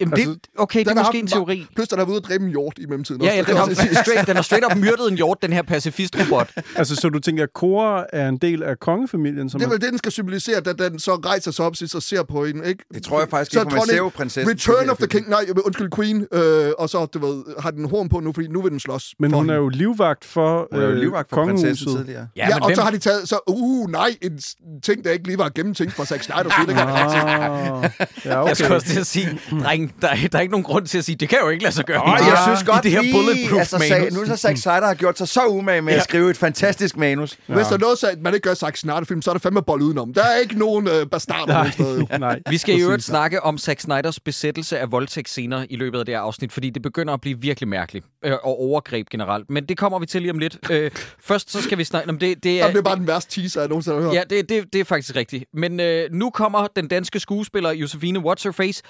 [0.00, 1.66] Jamen, det, Altså, okay, det er måske en teori.
[1.74, 3.22] Plus, den har været ude at dræbe en hjort i mellemtiden.
[3.22, 3.66] Ja, ja, Det den har,
[4.04, 6.50] straight, den har straight up myrdet en hjort, den her pacifist-robot.
[6.76, 9.50] Altså, så du tænker, at Cora er en del af kongefamilien?
[9.50, 11.94] Som Det er vel det, den skal symbolisere, da den så rejser sig op sidst
[11.94, 12.84] og ser på hende, ikke?
[12.94, 14.50] Det tror jeg faktisk Så ikke, for er man ser jo dronning- prinsessen.
[14.52, 18.08] Return of the King, nej, undskyld, Queen, øh, og så, du ved, har den horn
[18.08, 19.14] på nu, fordi nu vil den slås.
[19.18, 19.54] Men hun hende.
[19.54, 22.06] er jo livvagt for, Hun er jo øh, livvagt for prinsessen kongehuset.
[22.06, 22.28] tidligere.
[22.36, 24.40] Ja, ja men og hvem- så har de taget, så, uh, nej, en
[24.82, 26.42] ting, der ikke lige var gennemtænkt fra Zack Snyder.
[26.42, 26.72] det.
[26.72, 27.90] Ah,
[28.24, 28.48] ja, okay.
[28.48, 30.98] Jeg skal også til at sige, dreng, der, er- der er ikke nogen grund til
[30.98, 31.98] at sige, det kan jo ikke lade sig gøre.
[31.98, 33.88] Ej, i jeg det- synes godt i det her bulletproof altså, manus.
[33.88, 36.36] sag, nu er så Zack Snyder har gjort sig så umage med at skrive et
[36.36, 37.38] fantastisk manus.
[37.46, 39.82] Hvis der er noget, så man ikke gør Zack Snyder-film, så er der fandme bold
[39.82, 40.14] udenom.
[40.14, 41.98] Der er ikke nogen øh, bastarder steder.
[41.98, 42.06] jo.
[42.18, 45.98] Nej, Vi skal i øvrigt snakke om Zack Snyders besættelse af voldtægt senere i løbet
[45.98, 48.06] af det her afsnit, fordi det begynder at blive virkelig mærkeligt.
[48.24, 49.50] Øh, og overgreb generelt.
[49.50, 50.58] Men det kommer vi til lige om lidt.
[50.70, 52.42] Øh, først så skal vi snakke om det.
[52.44, 54.14] Det er, Jamen, det er bare den værste teaser, jeg nogensinde har hørt.
[54.14, 55.44] Ja, det, det, det er faktisk rigtigt.
[55.54, 58.82] Men øh, nu kommer den danske skuespiller Josefine What's Her Face,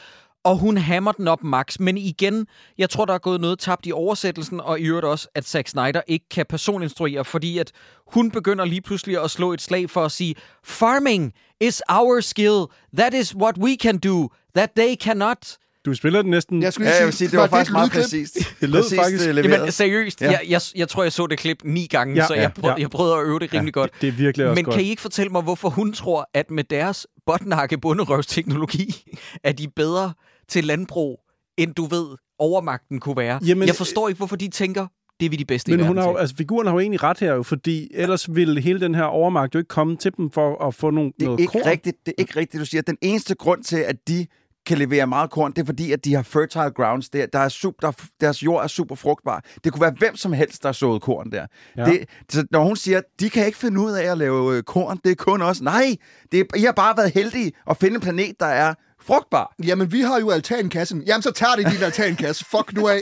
[0.48, 1.78] og hun hammer den op max.
[1.80, 2.46] Men igen,
[2.78, 5.68] jeg tror, der er gået noget tabt i oversættelsen, og i øvrigt også, at Zack
[5.68, 7.72] Snyder ikke kan personinstruere, fordi at
[8.12, 10.34] hun begynder lige pludselig at slå et slag for at sige,
[10.64, 12.64] farming is our skill.
[12.96, 14.28] That is what we can do.
[14.56, 15.56] That they cannot.
[15.84, 16.62] Du spiller den næsten...
[16.62, 18.02] Jeg skulle Ja, lige jeg vil sige, det var et faktisk meget lydklip?
[18.02, 18.34] præcist.
[18.60, 19.74] Det lød præcist, faktisk- øh, Jamen, leveret.
[19.74, 20.26] seriøst, Ja.
[20.26, 20.32] ja.
[20.32, 22.60] jeg, jeg, jeg tror, jeg så det klip ni gange, Ja, ja, så jeg, ja,
[22.60, 22.74] prøv, ja.
[22.82, 23.90] jeg prøvede at øve det rimelig godt.
[24.00, 24.74] Det er virkelig også Men godt.
[24.76, 28.94] kan I ikke fortælle mig, hvorfor hun tror, at med deres botnakke bunderøvsteknologi,
[29.44, 30.12] er de bedre
[30.48, 31.18] til landbrug,
[31.56, 32.06] end du ved,
[32.38, 33.40] overmagten kunne være?
[33.46, 34.86] Jamen, jeg forstår ikke, hvorfor de tænker,
[35.20, 36.20] det er vi de bedste Men i hun verden har jo, til.
[36.20, 39.54] altså, figuren har jo egentlig ret her, jo, fordi ellers ville hele den her overmagt
[39.54, 41.62] jo ikke komme til dem for at få nogle, Det er noget ikke korn.
[41.66, 42.82] rigtigt, det er ikke rigtigt, du siger.
[42.82, 44.26] Den eneste grund til, at de
[44.66, 47.08] kan levere meget korn, det er fordi, at de har fertile grounds.
[47.10, 49.44] Der, der er super, der, deres jord er super frugtbar.
[49.64, 51.46] Det kunne være hvem som helst, der såede korn der.
[51.76, 51.82] Ja.
[51.88, 51.92] Ja.
[51.92, 54.98] Det, så når hun siger, de kan ikke finde ud af at lave øh, korn,
[55.04, 55.60] det er kun os.
[55.62, 55.96] Nej,
[56.32, 58.74] det er, I har bare været heldige at finde en planet, der er
[59.08, 59.54] frugtbar.
[59.66, 61.02] Jamen, vi har jo altankassen.
[61.06, 62.44] Jamen, så tager de din altankasse.
[62.56, 63.00] Fuck nu af.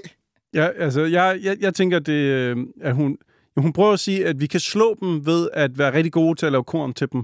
[0.54, 3.16] Ja, altså, jeg, jeg, jeg tænker, det, øh, at hun,
[3.57, 6.46] hun prøver at sige, at vi kan slå dem ved at være rigtig gode til
[6.46, 7.22] at lave korn til dem.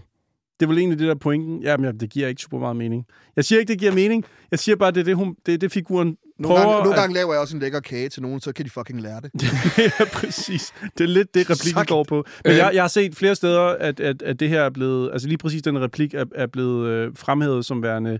[0.61, 1.63] Det er vel egentlig det der er pointen.
[1.63, 3.05] Jamen, ja, det giver ikke super meget mening.
[3.37, 4.25] Jeg siger ikke, det giver mening.
[4.51, 6.07] Jeg siger bare, det er det, hun, det, er det figuren
[6.39, 8.53] Nogle prøver gange, nogle at- gange laver jeg også en lækker kage til nogen, så
[8.53, 9.31] kan de fucking lære det.
[9.79, 10.73] ja, præcis.
[10.99, 12.25] Det er lidt det, replikken går på.
[12.45, 12.59] Men Øh.
[12.59, 15.11] jeg, jeg har set flere steder, at, at, at det her er blevet...
[15.13, 18.19] Altså lige præcis den replik er, er blevet øh, fremhævet som værende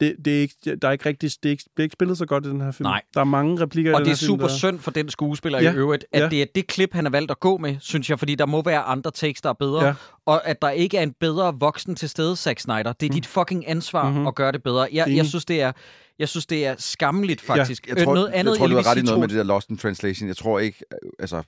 [0.00, 2.18] det, det er ikke, der er ikke rigtig, det er ikke, det er ikke spillet
[2.18, 2.86] så godt i den her film.
[2.86, 3.02] Nej.
[3.14, 4.54] Der er mange replikker i Og den det er film, super der...
[4.54, 6.28] synd for den skuespiller Ja, i øvrigt, at ja.
[6.28, 8.62] det er det klip, han har valgt at gå med, synes jeg, fordi der må
[8.62, 9.84] være andre takes, der er bedre.
[9.86, 9.94] Ja.
[10.26, 12.92] Og at der ikke er en bedre voksen til stede, Zack Snyder.
[12.92, 14.26] Det er dit fucking ansvar Mhm.
[14.26, 14.88] at gøre det bedre.
[14.92, 15.72] Jeg, jeg, synes, det er,
[16.18, 17.88] jeg synes, det er skammeligt, faktisk.
[17.88, 19.70] Jeg tror, noget andet, jeg tror du har ret i noget med det der Lost
[19.70, 20.28] in Translation.
[20.28, 21.42] Jeg tror ikke, øh, altså,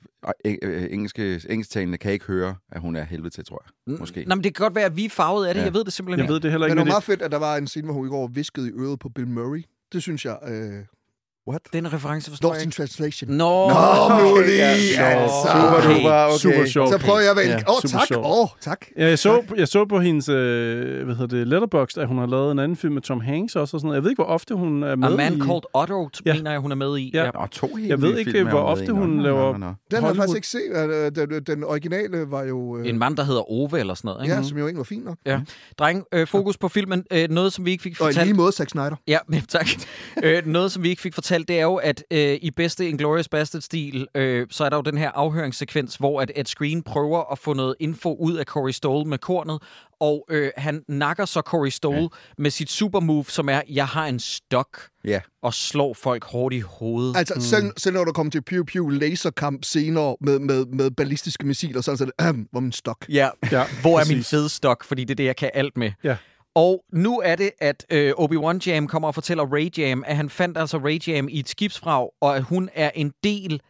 [0.44, 3.98] øh, øh, engelske, engelsktalende kan ikke høre, at hun er helvede til, tror jeg.
[3.98, 4.24] Måske.
[4.26, 5.60] Nå, men det kan godt være, at vi er farvet af det.
[5.60, 5.64] Ja.
[5.64, 6.32] Jeg ved det simpelthen Jeg ikke.
[6.32, 6.74] ved det heller ikke.
[6.74, 8.68] Men det var meget fedt, at der var en scene, hvor hun i går viskede
[8.68, 9.64] i øret på Bill Murray.
[9.92, 10.38] Det synes jeg...
[10.48, 10.84] Øh,
[11.48, 11.60] What?
[11.72, 12.76] Den reference forstår jeg Lost in ikke.
[12.76, 13.30] Translation.
[13.30, 13.74] Nå, Nå,
[14.20, 15.36] nu lige, altså.
[15.52, 15.96] Super Okay.
[15.96, 16.38] duper, okay.
[16.38, 16.90] Super sjovt.
[16.90, 17.54] Så prøver jeg at vælge.
[17.54, 18.18] Åh, Ja, oh, tak.
[18.18, 18.86] Åh, oh, tak.
[18.98, 22.26] Ja, jeg så, jeg så på hendes øh, hvad hedder det, Letterboxd, at hun har
[22.26, 23.76] lavet en anden film med Tom Hanks også.
[23.76, 23.96] Og sådan noget.
[23.96, 25.40] Jeg ved ikke, hvor ofte hun er med A Man i...
[25.40, 26.34] Called Otto, Ja.
[26.34, 27.10] mener jeg, hun er med i.
[27.14, 27.30] Ja.
[27.34, 28.88] Nå, to helt Jeg ved ikke, film hvor ofte i.
[28.88, 29.72] Hun nå, laver- nå, nå.
[29.90, 31.16] Den har jeg faktisk ikke set.
[31.16, 32.76] Den, den originale var jo...
[32.78, 34.22] Øh, En mand, der hedder Ove eller sådan noget.
[34.24, 34.34] Ikke?
[34.36, 35.16] ja, som jo egentlig var fint nok.
[35.26, 35.40] Ja.
[35.78, 37.04] Dreng, øh, fokus på filmen.
[37.12, 38.26] Øh, noget, som vi ikke fik Og i fortalt.
[38.26, 38.96] lige måde Zack Snyder.
[39.08, 39.66] Ja, men tak.
[40.22, 43.28] øh, noget, som vi ikke fik fortalt, det er jo, at øh, i bedste Inglourious
[43.28, 47.38] Bastard-stil, øh, så er der jo den her afhøringssekvens, hvor at Ed Screen prøver at
[47.38, 49.62] få noget info ud af Corey Stoll med kornet,
[50.00, 52.06] og øh, han nakker så Corey Stoll ja.
[52.38, 55.20] med sit supermove, som er, jeg har en stok, Ja.
[55.42, 57.16] og slår folk hårdt i hovedet.
[57.16, 57.40] Altså, mm.
[57.40, 61.80] selv, selv når der kommer til Pew Pew laserkamp senere med, med, med ballistiske missiler,
[61.80, 63.06] så er det sådan, øh, hvor min stok.
[63.08, 65.90] Ja, Ja, hvor er min fede stok, fordi det er det, jeg kan alt med.
[66.04, 66.16] Ja.
[66.56, 70.30] Og nu er det, at øh, Obi-Wan Jam kommer og fortæller Ray Jam, at han
[70.30, 73.60] fandt altså Ray Jam i et skibsfrag, og at hun er en del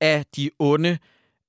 [0.00, 0.98] af de onde,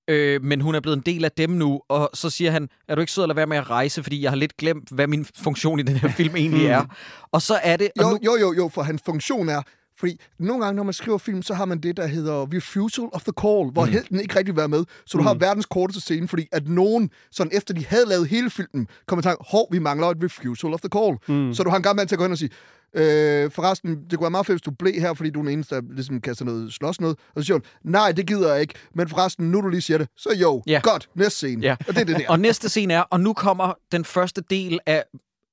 [0.08, 1.82] øh, men hun er blevet en del af dem nu.
[1.90, 4.22] Og så siger han, er du ikke sød at lade være med at rejse, fordi
[4.22, 6.86] jeg har lidt glemt, hvad min funktion i den her film egentlig er.
[7.32, 7.90] Og så er det...
[8.00, 9.62] Og Jo, nu, jo, jo, jo, for hans funktion er,
[10.00, 13.22] fordi nogle gange, når man skriver film, så har man det, der hedder refusal of
[13.24, 13.92] the call, hvor mm.
[13.92, 14.84] helten ikke rigtig vil være med.
[15.06, 18.50] Så du har verdens korteste scene, fordi at nogen, sådan efter de havde lavet hele
[18.50, 21.18] filmen, kommer til at tænke, hov, vi mangler et refusal of the call.
[21.28, 21.54] Mm.
[21.54, 22.50] Så du har en gammel mand til at gå hen og sige,
[22.96, 25.52] Øh, forresten, det kunne være meget fedt, hvis du blev her, fordi du er den
[25.54, 27.18] eneste, der ligesom kaster noget slås noget.
[27.36, 28.74] Og så siger hun, nej, det gider jeg ikke.
[28.96, 30.80] Men forresten, nu du lige siger det, så jo, Ja.
[30.84, 31.62] godt, næste scene.
[31.62, 31.76] Ja.
[31.88, 32.30] Og det er det der.
[32.34, 35.04] Og næste scene er, og nu kommer den første del af...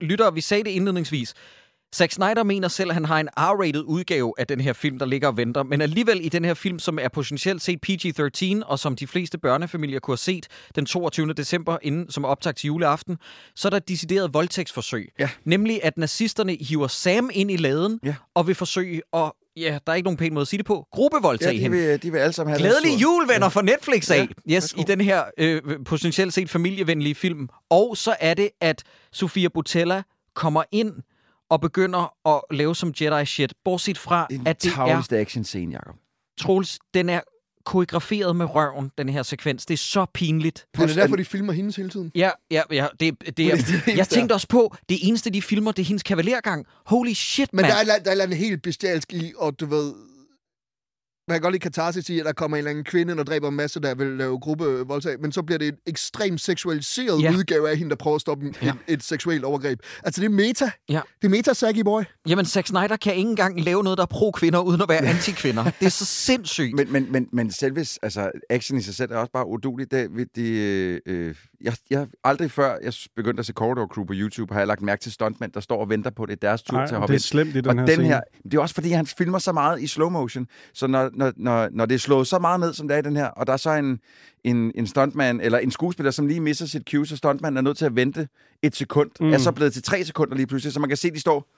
[0.00, 1.34] Lytter, vi sagde det indledningsvis.
[1.96, 5.06] Zack Snyder mener selv, at han har en R-rated udgave af den her film, der
[5.06, 5.62] ligger og venter.
[5.62, 9.38] Men alligevel i den her film, som er potentielt set PG-13, og som de fleste
[9.38, 11.32] børnefamilier kunne have set den 22.
[11.32, 13.16] december, inden, som optag til juleaften,
[13.56, 15.12] så er der et decideret voldtægtsforsøg.
[15.18, 15.28] Ja.
[15.44, 18.14] Nemlig, at nazisterne hiver Sam ind i laden, Ja.
[18.34, 20.86] og vil forsøge at, ja, der er ikke nogen pæn måde at sige det på,
[20.92, 21.76] gruppevoldtage Ja, de hende.
[21.76, 24.28] vil, de vil alle sammen have Glædelig jul, venner, fra Netflix af.
[24.48, 27.48] Ja, Yes, i den her øh, potentielt set familievenlige film.
[27.70, 28.82] Og så er det, at
[29.12, 30.02] Sofia Butella
[30.34, 30.92] kommer ind
[31.50, 33.52] og begynder at lave som Jedi-shit.
[33.64, 35.94] Bortset fra, Den at det er, action-scene, Jacob.
[36.38, 37.20] Troels, den er
[37.64, 39.66] koreograferet med røven, den her sekvens.
[39.66, 40.66] Det er så pinligt.
[40.74, 42.12] Er det derfor, de filmer hendes hele tiden?
[42.14, 42.86] Ja, ja, ja.
[43.00, 45.86] Det, det er, det eneste jeg tænkte også på, det eneste, de filmer, det er
[45.86, 46.66] hendes kavalergang.
[46.86, 47.72] Holy shit, Men mand.
[47.72, 49.94] der er, der er et eller andet helt bestialsk i, og du ved...
[51.30, 53.48] Man kan godt lide katarsis i, at der kommer en eller anden kvinde, der dræber
[53.48, 57.32] en masse, der vil lave gruppevoldtag, men så bliver det en ekstremt seksualiseret Ja.
[57.36, 58.68] udgave af hende, der prøver at stoppe en, Ja.
[58.68, 59.78] et, et seksuelt overgreb.
[60.04, 60.70] Altså, det er meta.
[60.88, 61.00] Ja.
[61.22, 62.02] Det er meta, saggy boy.
[62.28, 65.64] Jamen, Zack Snyder kan ikke engang lave noget, der er pro-kvinder, uden at være anti-kvinder.
[65.64, 66.74] Det er så sindssygt.
[66.76, 69.90] Men, men, men, men selve altså, action i sig selv er også bare uduligt.
[69.90, 74.04] Det, ved de, øh, øh, jeg, jeg aldrig før jeg begyndte at se Corridor Crew
[74.04, 76.36] på YouTube, har jeg lagt mærke til stuntmænd, der står og venter på, det er
[76.48, 77.20] deres tur Nej, til at det hoppe er ind.
[77.22, 78.06] slemt i den og her den scene.
[78.08, 81.32] her, det er også fordi, han filmer så meget i slow motion, så når, når,
[81.36, 83.46] når, når det er slået så meget ned, som det er i den her, og
[83.46, 84.00] der er så en,
[84.44, 87.76] en, en stuntman, eller en skuespiller, som lige misser sit cue, så stuntmanden er nødt
[87.76, 88.28] til at vente
[88.62, 89.32] et sekund, mm.
[89.32, 91.48] er så blevet til tre sekunder lige pludselig, så man kan se, de står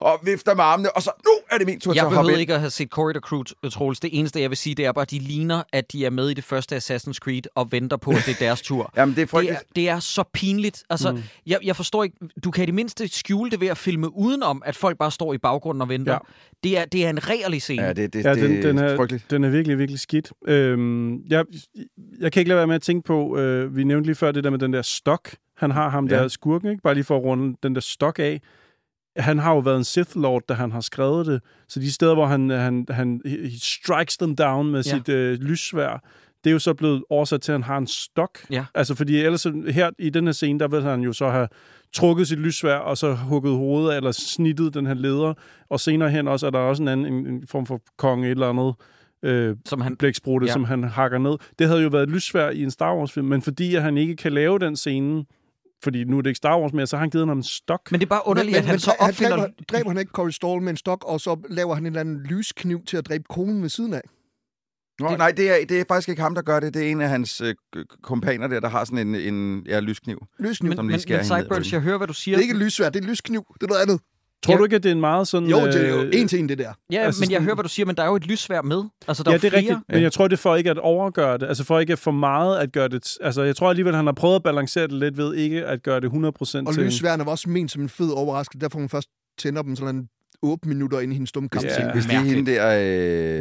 [0.00, 2.14] og vifter med armene, og så nu er det min tur til Jeg at hoppe
[2.16, 2.40] behøvede ind.
[2.40, 4.00] ikke at have set Corridor Crew, Troels.
[4.00, 6.30] Det eneste, jeg vil sige, det er bare, at de ligner, at de er med
[6.30, 8.90] i det første Assassin's Creed og venter på, at det er deres tur.
[8.96, 9.58] Jamen, det er det, frygteligt.
[9.60, 10.84] er, det er så pinligt.
[10.90, 11.22] Altså, mm.
[11.46, 12.16] jeg, jeg forstår ikke...
[12.44, 15.34] Du kan i det mindste skjule det ved at filme udenom, at folk bare står
[15.34, 16.12] i baggrunden og venter.
[16.12, 16.18] Ja.
[16.64, 17.82] Det, er, det er en regerlig scene.
[17.82, 19.30] Ja, det, det, Ja, det den, den, er er, frygteligt.
[19.30, 20.32] den er virkelig, virkelig skidt.
[20.46, 21.44] Øhm, jeg,
[22.20, 24.44] jeg kan ikke lade være med at tænke på, øh, vi nævnte lige før det
[24.44, 26.16] der med den der stok, han har ham Ja.
[26.16, 26.82] der skurken, ikke?
[26.82, 28.40] bare lige for at runde den der stok af.
[29.18, 32.14] Han har jo været en Sith Lord, da han har skrevet det, så de steder,
[32.14, 34.90] hvor han, han, han he strikes them down med Ja.
[34.90, 36.02] sit øh, lyssvær,
[36.44, 38.38] det er jo så blevet oversat til, at han har en stok.
[38.50, 38.64] Ja.
[38.74, 41.48] Altså, fordi ellers her i den her scene, der vil han jo så have
[41.92, 45.34] trukket sit lyssvær, og så hugget hovedet, eller snittet den her leder.
[45.70, 48.30] Og senere hen også, er der også en anden en, en form for konge, et
[48.30, 48.74] eller andet
[49.22, 49.96] øh, Som han...
[49.96, 50.52] blæksprutte, Ja.
[50.52, 51.36] som han hakker ned.
[51.58, 54.16] Det havde jo været et lyssvær i en Star Wars-film, men fordi at han ikke
[54.16, 55.24] kan lave den scene,
[55.84, 57.92] fordi nu er det ikke Star Wars mere, så har han givet ham en stok.
[57.92, 59.36] Men det er bare underligt, at han så dræ- opfinder...
[59.36, 62.00] dræber, dræber han ikke Corey Stoll med en stok, og så laver han en eller
[62.00, 64.02] anden lyskniv til at dræbe konen ved siden af?
[65.00, 66.74] Nå, nej, det er, det er faktisk ikke ham, der gør det.
[66.74, 67.54] Det er en af hans øh,
[68.02, 70.26] kompaner der, der har sådan en, en ja, lyskniv.
[70.38, 70.72] Lyskniv.
[70.72, 72.36] Som Men, lige men, men Sideburns, jeg hører, hvad du siger.
[72.36, 73.44] Det er ikke et lyssvær, det er et lyskniv.
[73.54, 74.00] Det er noget andet.
[74.42, 74.58] Tror Ja.
[74.58, 75.48] du ikke, at det er en meget sådan...
[75.48, 76.72] Jo, det er jo øh, en til en, det der.
[76.92, 78.62] Ja, Altså men jeg sådan- hører, hvad du siger, men der er jo et lysvær
[78.62, 78.82] med.
[79.08, 79.60] Altså, der Ja, er det er flere.
[79.60, 79.78] rigtigt.
[79.88, 81.46] Men jeg tror, det er for ikke at overgøre det.
[81.46, 83.16] Altså for ikke for meget at gøre det...
[83.20, 86.00] Altså jeg tror alligevel, han har prøvet at balancere det lidt ved ikke at gøre
[86.00, 86.82] det 100% Og til...
[86.84, 88.60] lysværene var også ment som en fed overraskelse.
[88.60, 89.08] Derfor hun først
[89.38, 90.08] tænder dem sådan
[90.42, 91.64] 8 minutter ind i hendes dumme kamp.
[91.64, 91.92] Ja.
[91.92, 92.68] Hvis det er hende der...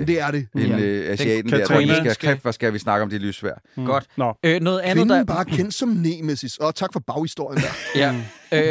[0.02, 0.48] Øh, det er det.
[0.56, 3.22] hende, øh, asiaten Den der, hvor vi skal, kæft, hvor skal vi snakke om det
[3.22, 3.54] lysvær.
[3.78, 3.86] Mm.
[3.86, 4.06] Godt.
[4.18, 5.24] Nå, Øh, noget andet, Kvinden der...
[5.24, 6.58] bare kendt som Nemesis.
[6.58, 7.68] Og tak for baghistorien der.
[8.02, 8.16] Ja.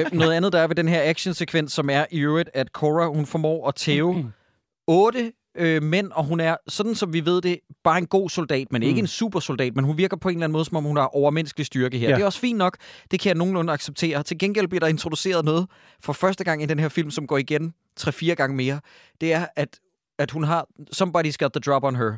[0.01, 3.07] Øh, noget andet, der er ved den her actionsekvens, som er i øvrigt, at Cora,
[3.07, 4.33] hun formår at tæve
[4.87, 8.73] otte øh, mænd, og hun er, sådan som vi ved det, bare en god soldat,
[8.73, 10.97] men ikke en supersoldat, men hun virker på en eller anden måde, som om hun
[10.97, 12.09] har overmenneskelig styrke her.
[12.09, 12.15] Ja.
[12.15, 12.77] Det er også fint nok,
[13.11, 14.23] det kan jeg nogenlunde acceptere.
[14.23, 15.67] Til gengæld bliver der introduceret noget
[16.01, 18.81] for første gang i den her film, som går igen 3-4 gange mere.
[19.21, 19.81] Det er, at,
[20.19, 22.17] at hun har, somebody's got the drop on her,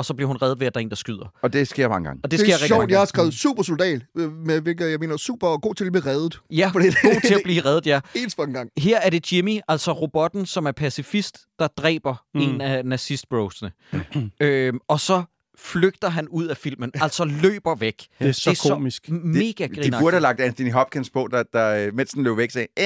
[0.00, 1.32] og så bliver hun reddet ved, at der er en, der skyder.
[1.42, 2.20] Og det sker mange gange.
[2.24, 4.98] Og det, Det, sker er sjovt, mange jeg har skrevet supersoldat, øh, med hvilket jeg
[5.00, 6.40] mener super og god til at blive reddet.
[6.50, 8.00] Ja, Fordi det- god til at blive reddet, ja.
[8.14, 8.70] Ens for en gang.
[8.78, 12.40] Her er det Jimmy, altså robotten, som er pacifist, der dræber mm.
[12.40, 13.72] en af nazistbrosene.
[14.40, 15.22] øhm, og så
[15.58, 18.06] flygter han ud af filmen, altså løber væk.
[18.18, 19.06] det er så komisk.
[19.06, 22.24] Så mega De, de burde have lagt Anthony Hopkins på, der, der øh, mens den
[22.24, 22.66] løb væk, sagde...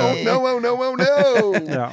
[0.00, 1.54] Oh no, oh no, oh no!
[1.80, 1.88] Ja.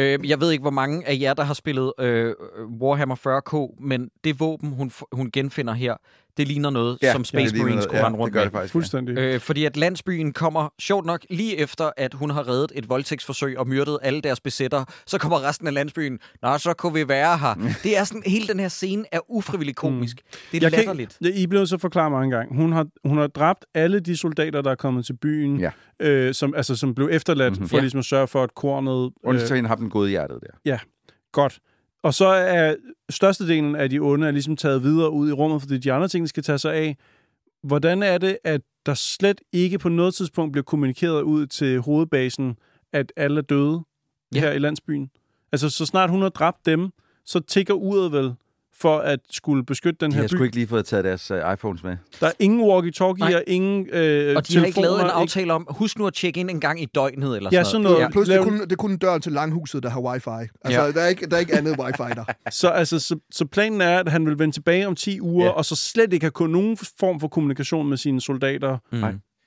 [0.00, 2.34] Øh, jeg ved ikke, hvor mange af jer, der har spillet øh,
[2.80, 5.96] Warhammer 40k, men det våben, hun, hun genfinder her,
[6.40, 8.40] det ligner noget, Ja, som ja, Space ligner Marines kunne Ja, rende rundt det gør
[8.40, 8.44] med.
[8.44, 8.72] det faktisk.
[8.72, 9.18] Fuldstændig.
[9.18, 13.58] Øh, fordi at landsbyen kommer, sjovt nok, lige efter, at hun har reddet et voldtægtsforsøg
[13.58, 17.38] og myrdet alle deres besættere, så kommer resten af landsbyen, nå, så kunne vi være
[17.38, 17.54] her.
[17.82, 20.16] Det er sådan, hele den her scene er ufrivillig komisk.
[20.16, 21.18] Det er Jeg kan latterligt.
[21.26, 22.56] ikke, I blev så forklaret mange gange.
[22.56, 25.70] Hun har, hun har dræbt alle de soldater, der er kommet til byen, Ja.
[26.00, 27.68] øh, som, altså, som blev efterladt mm-hmm.
[27.68, 27.80] for Ja.
[27.80, 29.12] ligesom at sørge for, at kornet...
[29.24, 30.78] Undtagen hende har den gode hjertet der.
[31.32, 31.58] Godt.
[32.02, 32.74] Og så er
[33.10, 36.22] størstedelen af de onde er ligesom taget videre ud i rummet, fordi de andre ting,
[36.22, 36.96] de skal tage sig af.
[37.62, 42.56] Hvordan er det, at der slet ikke på noget tidspunkt bliver kommunikeret ud til hovedbasen,
[42.92, 43.80] at alle er døde
[44.34, 44.40] Ja.
[44.40, 45.10] her i landsbyen?
[45.52, 46.90] Altså, så snart hun har dræbt dem,
[47.24, 48.34] så tigger uret vel
[48.80, 50.34] for at skulle beskytte den De her har by.
[50.34, 51.96] sgu ikke lige fået taget deres uh, iPhones med.
[52.20, 53.34] Der er ingen walkie-talkie Nej.
[53.34, 56.40] og ingen øh, Og de har ikke lavet en aftale om, husk nu at tjekke
[56.40, 57.98] ind en gang i døgnet eller Ja, sådan noget.
[57.98, 58.12] noget.
[58.12, 60.48] Plus, det er, kun, det er kun døren til langhuset, der har wifi.
[60.64, 60.92] Altså, Ja.
[60.92, 62.24] der, er ikke, der er ikke andet wifi der.
[62.50, 65.50] Så, altså, så, så planen er, at han vil vende tilbage om 10 uger, Ja.
[65.50, 68.78] og så slet ikke have kun nogen form for kommunikation med sine soldater.
[68.92, 69.02] Mm.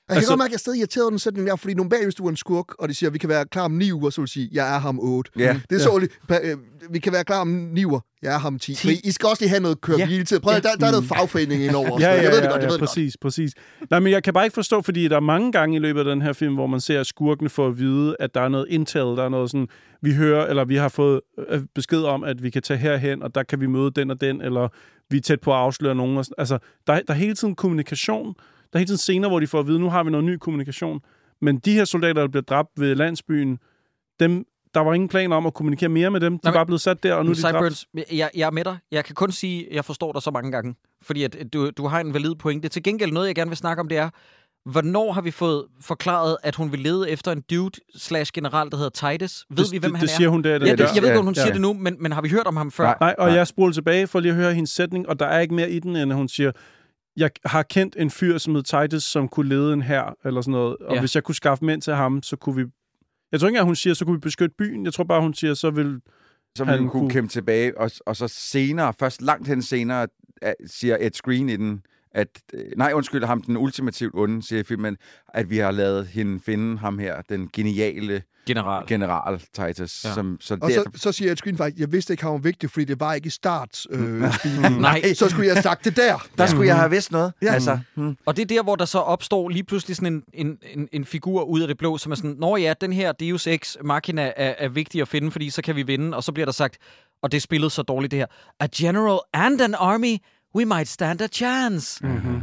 [0.10, 2.04] Jeg kan Altså- godt mærke, at jeg er stadig irriteret den sætning der, fordi normalt,
[2.04, 3.92] hvis du er en skurk, og de siger, at vi kan være klar om 9
[3.94, 5.32] uger, så vil du sige, jeg er ham 8.
[5.40, 5.60] Ja.
[5.70, 6.08] Det er så
[6.44, 6.58] øh,
[6.90, 8.76] Vi kan være klar om 9 uger, jeg er ham 10.
[8.76, 8.88] 10.
[8.88, 10.24] Men I skal også lige have noget køre Ja.
[10.24, 10.42] til.
[10.42, 12.00] Prøv, at- der, der er noget fagforening indover.
[12.00, 12.90] Ja, ja, jeg ved det ja, godt, jeg ja ved det godt.
[12.90, 13.52] præcis, præcis.
[13.90, 16.06] Nej, men jeg kan bare ikke forstå, fordi der er mange gange i løbet af
[16.06, 18.66] den her film, hvor man ser at skurkene få at vide, at der er noget
[18.70, 19.68] intel, der er noget sådan,
[20.02, 23.36] vi hører, eller vi har fået øh, besked om, at vi kan tage herhen, og
[23.36, 24.68] der kan vi møde den og den, eller
[25.10, 26.26] vi er tæt på at afsløre nogen.
[26.38, 28.36] Altså, der, der er hele tiden kommunikation.
[28.74, 30.38] Der er hele tiden scener, hvor de får at vide, nu har vi noget ny
[30.38, 31.00] kommunikation.
[31.42, 33.58] Men de her soldater, der bliver dræbt ved landsbyen,
[34.20, 36.40] dem, der var ingen planer om at kommunikere mere med dem.
[36.40, 37.58] De er bare blevet sat der, og nu er de dræbt.
[37.58, 38.78] Cyburns, jeg, jeg er med dig.
[38.92, 40.76] Jeg kan kun sige, at jeg forstår dig så mange gange.
[41.02, 42.70] Fordi at du, du har en valid pointe.
[42.70, 44.10] Til gengæld noget, jeg gerne vil snakke om, det er,
[44.66, 48.78] hvornår har vi fået forklaret, at hun vil lede efter en dude slash general, der
[48.78, 49.46] hedder Titus?
[49.50, 50.18] Ved det, vi, hvem det, han det er?
[50.18, 50.50] siger hun der.
[50.50, 51.42] Ja, det, jeg ved Ja, ikke, om hun ja.
[51.42, 52.84] siger det nu, men, men har vi hørt om ham før?
[52.86, 52.96] Nej.
[53.00, 53.36] Nej, og Nej.
[53.36, 55.80] jeg spoler tilbage for lige at høre hendes sætning, og der er ikke mere i
[55.80, 56.52] den, end at hun siger,
[57.18, 60.52] jeg har kendt en fyr, som hed Titus, som kunne lede en her eller sådan
[60.52, 61.00] noget, og Ja.
[61.00, 62.66] hvis jeg kunne skaffe mænd til ham, så kunne vi...
[63.32, 64.86] Jeg tror ikke engang, hun siger, så kunne vi beskytte byen.
[64.86, 66.02] Jeg tror bare, hun siger, så vil...
[66.58, 70.08] Så vil hun kunne kunne- kæmpe tilbage, og, og så senere, først langt hen senere,
[70.42, 71.82] at, siger Ed Screen i den,
[72.14, 74.98] at, øh, nej, undskyld, ham den ultimativt onde, siger filmen,
[75.28, 78.88] at vi har lavet hende finde ham her, den geniale General.
[78.88, 80.04] general Titus.
[80.04, 80.10] Ja.
[80.10, 80.16] Ja.
[80.16, 82.38] Som, så Og der, så, så siger jeg screen faktisk, jeg vidste ikke, han var
[82.38, 83.86] vigtig, fordi det var ikke i start.
[83.90, 84.74] Øh, speeden.
[84.82, 85.14] Nej.
[85.14, 86.28] Så skulle jeg have sagt det der.
[86.38, 87.34] der skulle jeg have vidst noget.
[87.42, 87.54] Ja.
[87.54, 88.18] Altså, hmm.
[88.26, 91.06] Og det er der, hvor der så opstår lige pludselig sådan en, en, en, en
[91.06, 94.32] figur ud af det blå, som er sådan, når ja, den her Deus Ex Machina
[94.36, 96.18] er, er vigtig at finde, fordi så kan vi vinde.
[96.18, 96.78] Og så bliver der sagt,
[97.24, 98.26] og det er spillet så dårligt det her,
[98.60, 100.18] a general and an army,
[100.56, 102.06] we might stand a chance.
[102.08, 102.42] Mm-hmm.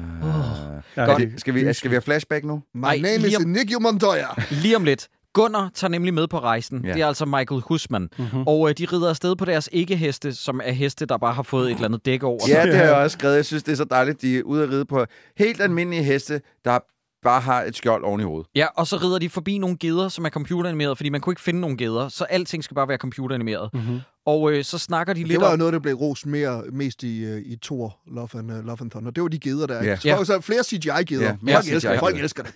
[0.96, 1.18] Ja, Godt.
[1.18, 2.62] det- Skal, vi, skal vi have flashback nu?
[2.74, 4.26] My Ej, name is lige om- Inigo Montoya.
[4.50, 5.08] Lige om lidt.
[5.34, 6.84] Gunnar tager nemlig med på rejsen.
[6.84, 6.92] Ja.
[6.92, 8.08] Det er altså Michael Husman.
[8.18, 8.42] Mm-hmm.
[8.46, 11.66] Og øh, de rider afsted på deres ikke-heste, som er heste, der bare har fået
[11.70, 12.40] et eller andet dæk over.
[12.48, 13.36] Ja, det har jeg også skrevet.
[13.36, 15.04] Jeg synes, det er så dejligt, de er ude at ride på
[15.38, 16.78] helt almindelige heste, der
[17.22, 18.46] bare har et skjold oven i hovedet.
[18.54, 21.42] Ja, og så rider de forbi nogle geder, som er computeranimeret, fordi man kunne ikke
[21.42, 23.70] finde nogle geder, så alting skal bare være computeranimeret.
[23.74, 24.00] Mm-hmm.
[24.30, 27.02] Og øh, så snakker de lidt Det var jo noget, der blev rost mere, mest
[27.02, 29.10] i, øh, i Thor, Love and, uh, Love and Thunder.
[29.10, 29.84] Det var de geder der.
[29.84, 29.98] Ja.
[30.04, 30.24] Ja.
[30.24, 31.36] Så flere CGI-geder.
[31.42, 31.98] Mere folk, elsker det.
[32.00, 32.52] Folk elsker det.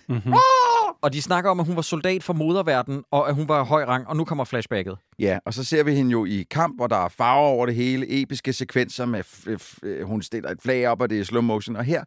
[1.01, 3.83] Og de snakker om, at hun var soldat for moderverden, og at hun var høj
[3.83, 4.97] rang, og nu kommer flashbacket.
[5.19, 7.75] Ja, og så ser vi hende jo i kamp, hvor der er farver over det
[7.75, 11.23] hele, episke sekvenser med, f- f- øh, hun stiller et flag op, og det er
[11.23, 11.75] slow motion.
[11.75, 12.03] Og her,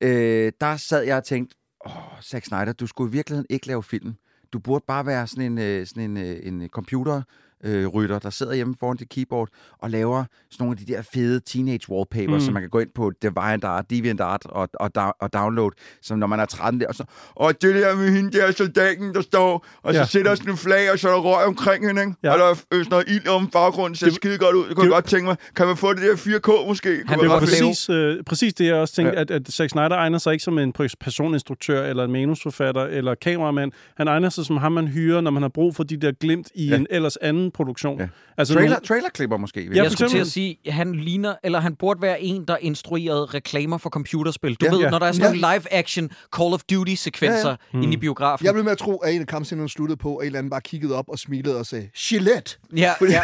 [0.00, 1.56] øh, der sad jeg og tænkte,
[1.86, 1.92] åh,
[2.22, 4.14] Zack Snyder, du skulle i virkeligheden ikke lave film.
[4.52, 7.22] Du burde bare være sådan en, øh, sådan en, øh, en computer
[7.64, 9.48] øh, rytter, der sidder hjemme foran dit keyboard
[9.78, 12.40] og laver sådan nogle af de der fede teenage wallpapers, mm.
[12.40, 14.90] som man kan gå ind på DeviantArt, DeviantArt og, og,
[15.20, 15.70] og download,
[16.02, 17.04] som når man er 13 der, og så,
[17.34, 20.06] og det der med hende der soldaten, der står, og så Ja.
[20.06, 22.14] sætter sådan en flag, og så er der røg omkring hende, ikke?
[22.22, 22.32] Ja.
[22.32, 24.66] Og der er sådan noget ild om baggrunden, ser Det- skide godt ud.
[24.68, 25.36] Det kunne jeg det- godt tænke mig.
[25.56, 27.02] Kan man få det der 4K måske?
[27.06, 29.20] Han Det var præcis, øh, præcis det, jeg også tænkte, Ja.
[29.20, 33.72] at, at Zack Snyder egner sig ikke som en personinstruktør, eller en manusforfatter, eller kameramand.
[33.96, 36.48] Han egner sig som ham, man hyrer, når man har brug for de der glimt
[36.54, 36.76] i ja.
[36.76, 38.00] en ellers anden produktion.
[38.00, 38.06] Ja.
[38.38, 39.68] Altså Trailer, nogle- trailerklipper måske.
[39.74, 42.56] Ja, jeg skulle til at sige, at han ligner, eller han burde være en, der
[42.60, 44.54] instruerede reklamer for computerspil.
[44.54, 44.70] Du Ja.
[44.72, 44.90] ved, Ja.
[44.90, 47.82] når der er sådan nogle live-action Call of Duty-sekvenser Ja, ja, ja.
[47.82, 48.46] inde i biografen.
[48.46, 50.50] Jeg blev med at tro, at en af kampscenerne sluttede på, at en eller anden
[50.50, 52.56] bare kiggede op og smilede og sagde, Gillette!
[52.76, 53.06] Ja, ja.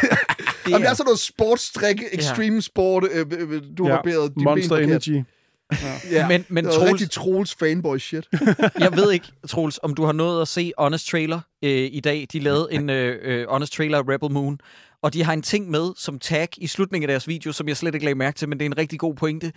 [0.65, 3.97] Det Jamen, det er sådan noget sportsstrik, extreme sport, øh, øh, øh, du har ja,
[3.97, 5.07] barberet dine Monster ben forkert.
[5.09, 5.25] Energy.
[6.11, 6.29] Ja.
[6.29, 8.29] Men, men det var Troels, rigtig Troels fanboy shit.
[8.79, 12.27] jeg ved ikke, Troels, om du har nået at se Honest Trailer øh, i dag.
[12.33, 14.59] De lavede en øh, øh, Honest Trailer af Rebel Moon,
[15.03, 17.77] og de har en ting med som tag i slutningen af deres video, som jeg
[17.77, 19.53] slet ikke lagde mærke til, men det er en rigtig god pointe,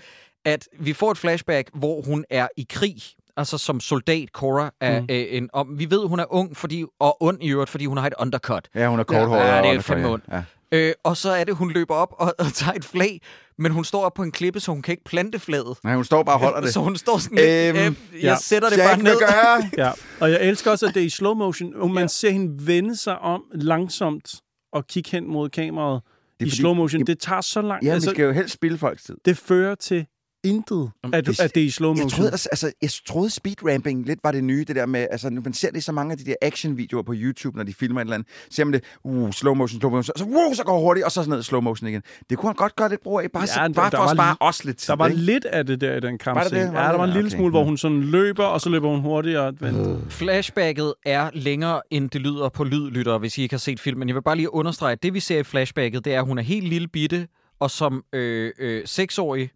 [0.45, 2.97] at vi får et flashback, hvor hun er i krig,
[3.37, 5.07] altså som soldat, Cora, er, mm.
[5.11, 7.97] øh, en, og vi ved, hun er ung fordi, og ond i øvrigt, fordi hun
[7.97, 8.69] har et undercut.
[8.75, 9.39] Ja, hun er korthåret.
[9.47, 10.25] Ja, det er og- fandme ondt.
[10.31, 10.43] Ja.
[10.73, 13.21] Øh, og så er det, hun løber op og, og tager et flag,
[13.57, 15.77] men hun står op på en klippe, så hun kan ikke plante flaget.
[15.83, 16.73] Nej, hun står bare og holder det.
[16.73, 18.35] Så hun står sådan lidt, Øhm, øh, jeg ja.
[18.41, 19.19] sætter det Jack bare ned.
[19.19, 19.69] gøre.
[19.85, 22.67] Ja, og jeg elsker også, at det er i slow motion, og man ser hende
[22.67, 24.41] vende sig om langsomt
[24.73, 27.01] og kigge hen mod kameraet Det er i fordi- slow motion.
[27.05, 29.15] Det tager så lang Ja, altså, vi skal jo helst spille folks tid.
[29.25, 30.05] Det fører til
[30.43, 32.03] intet, at, det- at det er i slow motion.
[32.05, 35.29] Jeg troede, altså, altså, jeg troede speedramping lidt var det nye, det der med, altså,
[35.29, 37.73] når man ser det i så mange af de der action-videoer på YouTube, når de
[37.73, 40.63] filmer et eller andet, ser man det, uh, slow motion, slow motion, så, uh, så
[40.63, 42.01] går det hurtigt, og så sådan noget slow motion igen.
[42.29, 44.23] Det kunne han godt gøre lidt brug af, bare, Ja, bare der for at var
[44.23, 45.21] spare os lidt tid, Der var ikke?
[45.21, 46.59] lidt af det der i den kampscene.
[46.59, 46.73] det?
[46.73, 47.15] Var Ja, det der var en det?
[47.17, 47.35] lille Okay.
[47.37, 49.53] smule, hvor hun sådan løber, og så løber hun hurtigere.
[49.59, 54.07] Men, Flashbacket er længere, end det lyder på lydlyttere, hvis I ikke har set filmen.
[54.07, 56.37] Jeg vil bare lige understrege, at det vi ser i flashbacket, det er, at hun
[56.37, 57.27] er helt lille bitte,
[57.59, 59.49] og som øh, øh, seksårig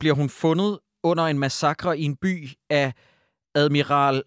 [0.00, 2.92] bliver hun fundet under en massakre i en by af
[3.54, 4.22] admiral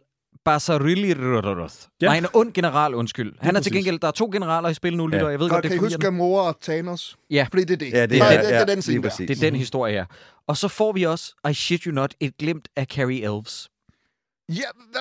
[0.46, 1.76] Basariliroroth.
[2.02, 2.06] Ja.
[2.06, 2.08] Ja.
[2.08, 3.34] Nej, en ond general, undskyld.
[3.40, 5.26] Han er til gengæld, der er to generaler i spil nu, lytter.
[5.26, 5.28] Ja.
[5.28, 6.00] Jeg ved Og godt, det kan I er huske.
[6.00, 7.18] Gamora og Thanos?
[7.30, 7.48] Ja.
[7.52, 7.92] Fordi det er det.
[7.92, 9.10] Ja, det er, det, ja, det er den scene der.
[9.10, 10.06] Det er den historie her.
[10.48, 13.70] Og så får vi også, I shit you not, et glimt af Carrie Elves.
[14.50, 14.54] Ja?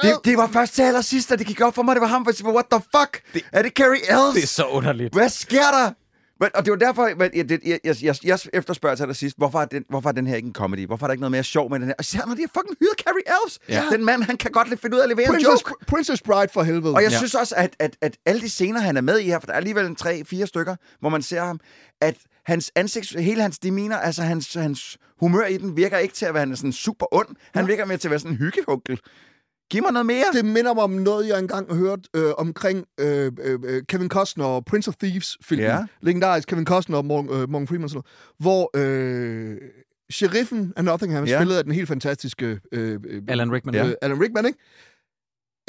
[0.03, 2.25] Det, det var først til allersidst, da det gik op for mig, det var ham,
[2.25, 3.23] for what the fuck?
[3.35, 4.35] Det, er det Carrie Elves?
[4.35, 5.15] Det er så underligt.
[5.15, 5.93] Hvad sker der?
[6.41, 9.61] Men, og det var derfor, men, jeg, jeg, jeg, jeg, jeg efterspørger til allersidst, hvorfor
[9.61, 10.87] er, den, hvorfor er den her ikke en comedy?
[10.87, 11.95] Hvorfor er der ikke noget mere sjov med den her?
[11.99, 13.59] Og især når de har fucking hyret Carrie Elves.
[13.69, 13.85] Ja.
[13.97, 15.85] Den mand, han kan godt lidt finde ud af at levere en Princess, joke.
[15.87, 16.95] Princess Bride for helvede.
[16.95, 17.17] Og jeg Ja.
[17.17, 19.53] synes også, at, at, at alle de scener, han er med i her, for der
[19.53, 21.61] er alligevel en tre-fire stykker, hvor man ser ham,
[22.01, 22.17] at
[22.47, 26.35] hans ansigt, hele hans demeanor, altså hans, hans humør i den, virker ikke til at
[26.35, 27.29] være sådan super ond.
[27.55, 29.01] Han virker mere til at være sådan en hyggehunkel.
[29.71, 30.25] Giv mig noget mere.
[30.33, 34.45] Det minder mig om noget, jeg engang hørte øh, omkring øh, øh, øh, Kevin Costner
[34.45, 35.67] og Prince of Thieves-filmen.
[35.67, 35.85] Ja.
[36.03, 37.85] Legendarisk Kevin Costner og Morgan, øh, Morgan Freeman.
[37.85, 39.57] og Sådan noget, hvor øh,
[40.13, 41.31] sheriffen af Nottingham, Ja.
[41.33, 41.39] ja.
[41.39, 43.75] spillet af den helt fantastiske øh, øh, Alan Rickman.
[43.75, 43.87] Ja.
[43.87, 44.59] øh, Alan Rickman, ikke?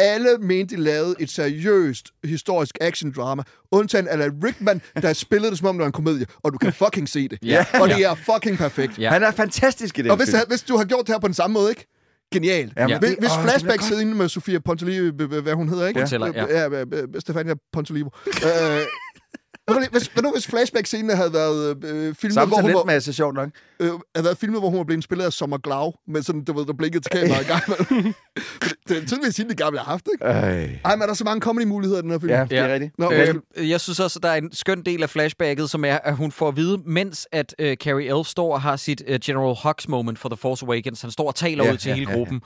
[0.01, 5.67] Alle mente, de lavede et seriøst historisk action-drama, undtagen Alan Rickman, der spillede det, som
[5.67, 7.39] om det var en komedie, og du kan fucking se det.
[7.43, 7.65] Ja.
[7.81, 8.99] Og det er fucking perfekt.
[8.99, 9.09] Ja.
[9.09, 11.27] Han er fantastisk i den Og hvis, det, hvis du har gjort det her på
[11.27, 11.87] den samme måde, ikke?
[12.33, 12.71] Genial.
[12.77, 15.11] Jamen, Ja, det- hvis, hvis bliver flashback sidder inde med Sofia Pontolivo,
[15.41, 15.99] hvad hun hedder, ikke?
[15.99, 16.45] Pontella, ja.
[16.49, 16.69] ja.
[16.69, 16.77] ja,
[17.13, 18.09] ja Stefania Pontolivo.
[18.27, 18.33] øh,
[19.91, 23.35] hvis, hvad nu hvis flashback-scenen havde været øh, filmet, Samme hvor hun var, talentmasse, sjovt
[23.35, 23.49] nok.
[23.79, 26.53] øh, havde været filmet, hvor hun var blevet spillet af Sommer Glau, med sådan, du
[26.53, 27.63] ved, der blinkede til kameraet i gang.
[27.91, 28.13] imellem.
[28.87, 30.25] det er tydeligvis hende, de gamle har haft, ikke?
[30.25, 30.69] Øj.
[30.85, 32.31] Ej, men er der så mange comedy-muligheder i den her film?
[32.31, 32.73] Ja, det er Ja.
[32.73, 32.99] rigtigt.
[32.99, 33.11] Nå,
[33.57, 36.15] Øh, jeg synes også, at der er en skøn del af flashbacket, som er, at
[36.15, 39.55] hun får at vide, mens at uh, Carrie Elves står og har sit uh, General
[39.63, 42.09] Hux moment for The Force Awakens, han står og taler Ja, ud til ja, hele
[42.11, 42.41] ja, gruppen,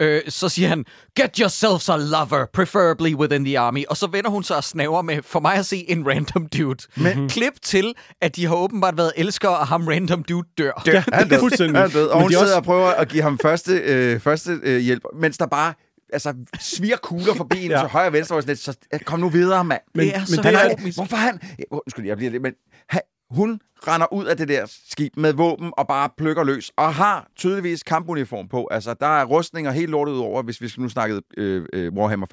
[0.00, 0.84] Øh, så siger han,
[1.16, 3.84] get yourselves a lover, preferably within the army.
[3.88, 6.76] Og så vender hun sig og snaver med, for mig at se, en random dude.
[6.96, 10.82] Men klip til, at de har åbenbart været elskere, og ham random dude dør.
[10.86, 11.38] Ja, Han det død.
[11.40, 11.76] fuldstændig.
[11.76, 12.06] Han er død.
[12.06, 14.60] Og Men hun de er sidder også- og prøver at give ham første, øh, første
[14.62, 15.74] øh, hjælp, mens der bare
[16.12, 17.82] altså, sviger kugler forbi hende Ja.
[17.82, 18.36] til højre og venstre.
[18.36, 19.80] Og sådan lidt, så øh, kom nu videre, mand.
[19.94, 21.40] Men- det er men så det er- hvorfor han...
[21.58, 22.52] Ja, Undskyld, jeg bliver det, men
[22.88, 26.94] han, hun render ud af det der skib med våben og bare plukker løs, og
[26.94, 28.68] har tydeligvis kampuniform på.
[28.70, 31.92] Altså, der er rustninger helt lortet ud over, hvis vi skal nu snakke øh, øh,
[31.92, 32.26] Warhammer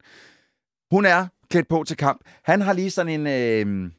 [0.00, 0.86] 40.000.
[0.90, 2.20] Hun er klædt på til kamp.
[2.44, 3.26] Han har lige sådan en...
[3.26, 3.90] Øh,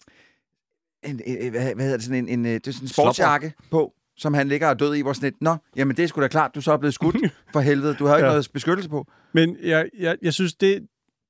[1.03, 2.03] en øh, hvad, hvad hedder det?
[2.03, 4.95] Sådan en, en, øh, det er sådan en sportsjakke på, som han ligger og død
[4.95, 6.93] i, hvor sådan et, Nå, jamen det er sgu da klart, du så er blevet
[6.93, 7.15] skudt
[7.53, 7.93] for helvede.
[7.93, 8.31] Du har ikke Ja.
[8.31, 9.05] noget beskyttelse på.
[9.33, 10.87] Men jeg, jeg, jeg synes, det,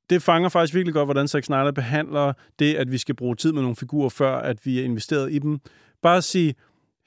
[0.09, 3.51] det fanger faktisk virkelig godt, hvordan Zack Snyder behandler det, at vi skal bruge tid
[3.51, 5.59] med nogle figurer, før at vi er investeret i dem.
[6.01, 6.55] Bare at sige,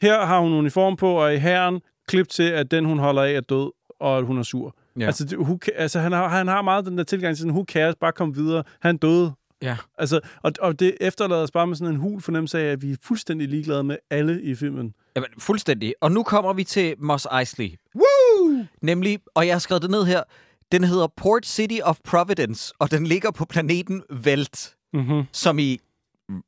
[0.03, 3.33] her har hun uniform på, og i herren, klip til, at den, hun holder af,
[3.33, 4.77] er død, og at hun er sur.
[4.99, 5.07] Ja.
[5.07, 7.53] Altså, det, who, ca- altså han, har, han har meget den der tilgang til sådan,
[7.53, 8.63] who cares, bare kom videre.
[8.81, 9.33] Han døde.
[9.63, 9.77] Ja.
[9.99, 12.93] Altså, og, og det efterlader os bare med sådan en hul fornemmelse af, at vi
[12.93, 14.95] er fuldstændig ligeglade med alle i filmen.
[15.17, 15.95] Jamen, fuldstændig.
[16.01, 17.71] Og nu kommer vi til Mos Eisley.
[17.95, 18.65] Woo!
[18.83, 20.23] Nemlig, og jeg har skrevet det ned her,
[20.73, 25.23] den hedder Port City of Providence, og den ligger på planeten Welt, Mm-hmm.
[25.33, 25.79] som i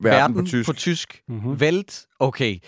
[0.01, 0.66] Verden på tysk.
[0.66, 1.23] På tysk.
[1.28, 1.36] Mhm.
[1.39, 1.53] Mm-hmm.
[1.53, 2.59] Welt, okay.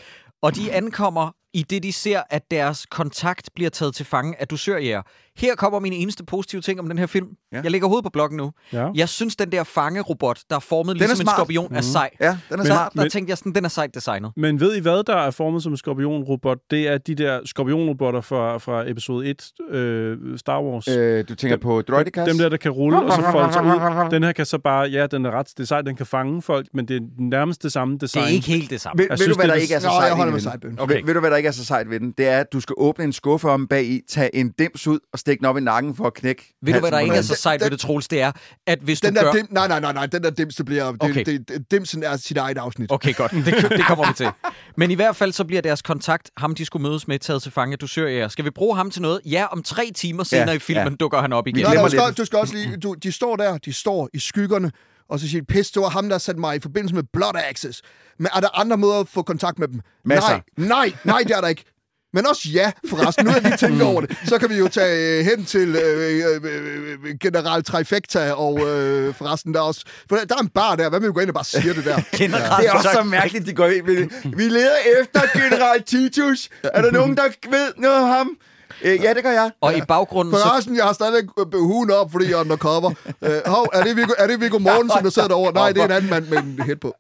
[0.43, 4.49] Og de ankommer i det, de ser, at deres kontakt bliver taget til fange af
[4.49, 5.03] dusørjæger.
[5.39, 7.27] Her kommer min eneste positive ting om den her film.
[7.53, 7.61] Ja.
[7.63, 8.53] Jeg lægger hovedet på blokken nu.
[8.73, 8.89] Ja.
[8.95, 11.37] Jeg synes, den der fangerobot, der er formet er ligesom en smart.
[11.37, 12.11] skorpion, er sej.
[12.21, 12.93] Ja, den er Men- smart.
[12.95, 14.33] Der, tænkte jeg sådan, den er sejt designet.
[14.37, 16.59] Men ved I hvad, der er formet som en skorpionrobot?
[16.71, 20.89] Det er de der skorpionrobotter fra, fra episode 1 øh, Star Wars.
[20.89, 22.29] Øh, du tænker på Droidicas?
[22.29, 24.11] Dem der, der kan rulle og så folde sig ud.
[24.11, 26.43] Den her kan så bare, ja, den er ret det er sejt, den kan fange
[26.43, 28.25] folk, men det er nærmest det samme Det design.
[28.25, 28.99] er ikke helt det samme.
[28.99, 30.17] Ved, Jeg ved synes, du, hvad det der er- ikke er så Nå, sejt jeg
[30.17, 30.51] holder ved med den?
[30.51, 30.77] sejbøn.
[30.81, 30.95] Okay.
[30.97, 32.13] Ved, ved du, hvad der ikke er så sejt ved den?
[32.19, 34.99] Det er, at du skal åbne en skuffe om bag i, tage en dims ud
[35.13, 37.17] og stikke den op i nakken for at knække Ved du, hvad der ikke er
[37.17, 37.25] den.
[37.25, 38.09] så sejt ved det, Troels?
[38.09, 38.33] Det er,
[38.67, 39.33] at hvis Den du der gør...
[39.33, 40.93] dim, nej, nej, nej, nej, den der dims, det bliver...
[40.93, 41.25] Det, Okay.
[41.25, 42.93] det, det, dimsen er sit eget afsnit.
[42.93, 43.33] Okay, godt.
[43.33, 44.29] Det, det kommer vi til.
[44.77, 47.53] Men i hvert fald så bliver deres kontakt, ham de skulle mødes med, taget til
[47.53, 47.77] fange.
[47.77, 48.29] Du søger jer.
[48.29, 49.21] Skal vi bruge ham til noget?
[49.27, 50.95] Ja, om tre timer senere Ja, i filmen ja.
[51.01, 51.57] dukker han op igen.
[51.57, 52.19] Vi Nej, glemmer nej, du, skal, lidt.
[52.19, 52.77] du skal også lige...
[52.77, 54.71] Du, de står der, de står i skyggerne,
[55.15, 57.37] og så siger de, pis, det var ham, der satte mig i forbindelse med Blood
[57.49, 57.83] Access.
[58.19, 59.81] Men er der andre måder at få kontakt med dem?
[60.05, 60.41] Masser.
[60.57, 61.65] Nej, nej, nej, det er der ikke.
[62.15, 63.25] Men også ja, forresten.
[63.25, 64.19] Nu er jeg lige tænkt over det.
[64.25, 66.41] Så kan vi jo tage øh, hen til øh, øh,
[67.05, 69.85] øh, General Trifecta, og øh, forresten der er også...
[70.09, 70.89] For der, der er en bar der.
[70.89, 71.97] Hvad med vi gå ind og bare siger det der?
[72.19, 74.39] Generelt Det er også så mærkeligt, de går ind med det.
[74.39, 76.49] Vi leder efter General Titus.
[76.63, 78.37] Er der nogen, der ved noget om ham?
[78.83, 79.51] Øh, ja, det gør jeg.
[79.61, 82.91] Og i baggrunden, så, Forresten, jeg har stadig huen op, fordi jeg er undercover.
[83.07, 85.53] Uh, hov, er det Viggo, er det Viggo Mortensen, der sidder derovre?
[85.53, 86.95] Nej, det er en anden mand med en hæt på.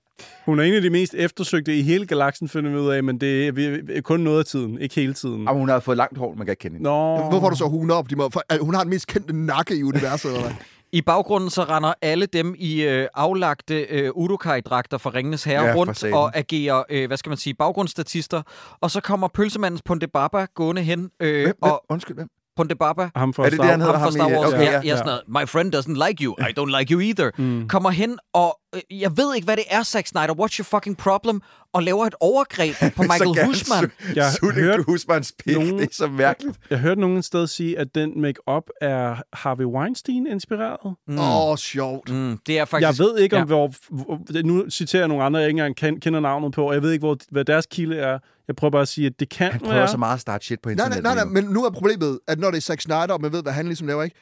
[0.46, 3.20] Hun er en af de mest eftersøgte i hele galaksen, finder vi ud af, men
[3.20, 3.48] det
[3.96, 5.48] er kun noget af tiden, ikke hele tiden.
[5.48, 6.90] Og hun har fået langt hår, man kan ikke kende hende.
[6.90, 7.16] Nå.
[7.16, 8.10] Hvorfor har du så huen op?
[8.10, 10.52] De må, for, hun har den mest kendte nakke i universet, eller hvad?
[10.94, 15.74] i baggrunden så render alle dem i øh, aflagte øh, Urukai-dragter fra Ringenes Herre Ja,
[15.74, 18.42] rundt og agerer, øh, hvad skal man sige, baggrundsstatister.
[18.80, 21.10] Og så kommer pølsemandens Pondebaba gående hen.
[21.20, 21.54] Øh, Hvem, hvem?
[21.60, 22.28] og Undskyld, hvem?
[22.56, 23.98] Pondebaba, Ham fra Er det Star det, han hedder?
[23.98, 24.52] ham fra Star Wars.
[24.52, 24.80] okay, ja, ja.
[24.84, 24.96] ja.
[24.96, 26.34] sådan noget, My friend doesn't like you.
[26.40, 27.30] I don't like you either.
[27.38, 27.68] Mm.
[27.68, 30.34] Kommer hen, og øh, jeg ved ikke, hvad det er, Zack Snyder.
[30.34, 31.42] What's your fucking problem?
[31.72, 33.90] Og laver et overgreb på Michael Husman.
[34.16, 35.54] Jeg hørte Husmanns pik.
[35.56, 36.58] nogen- Det er så mærkeligt.
[36.70, 40.76] Jeg hørte nogen sted sige, at den make-up er Harvey Weinstein inspireret.
[40.84, 41.18] Åh, mm.
[41.18, 42.10] oh, sjovt.
[42.10, 42.86] Mm, det er faktisk...
[43.00, 43.44] Jeg ved ikke, om ja.
[43.46, 44.42] hvor, hvor...
[44.44, 46.92] Nu citerer jeg nogle andre, jeg ikke engang ken- kender navnet på, og jeg ved
[46.92, 48.18] ikke, hvor, hvad deres kilde er.
[48.48, 49.88] Jeg prøver bare at sige, at det kan Han prøver være...
[49.88, 51.02] så meget at starte shit på Nej, internettet.
[51.02, 51.40] nej, nej, nej, nu.
[51.40, 53.66] men nu er problemet, at når det er Zack Snyder, og man ved, hvad han
[53.66, 54.16] ligesom laver, ikke?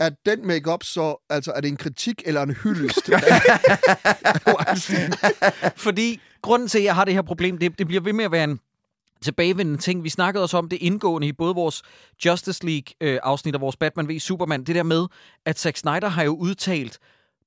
[0.00, 3.10] at den make-up så, altså er det en kritik eller en hyldest?
[5.76, 8.32] Fordi grunden til, at jeg har det her problem, det, det bliver ved med at
[8.32, 8.60] være en
[9.22, 10.04] tilbagevendende ting.
[10.04, 11.82] Vi snakkede også om det indgående i både vores
[12.24, 14.64] Justice League-afsnit og vores Batman v Superman.
[14.64, 15.06] Det der med,
[15.46, 16.98] at Zack Snyder har jo udtalt,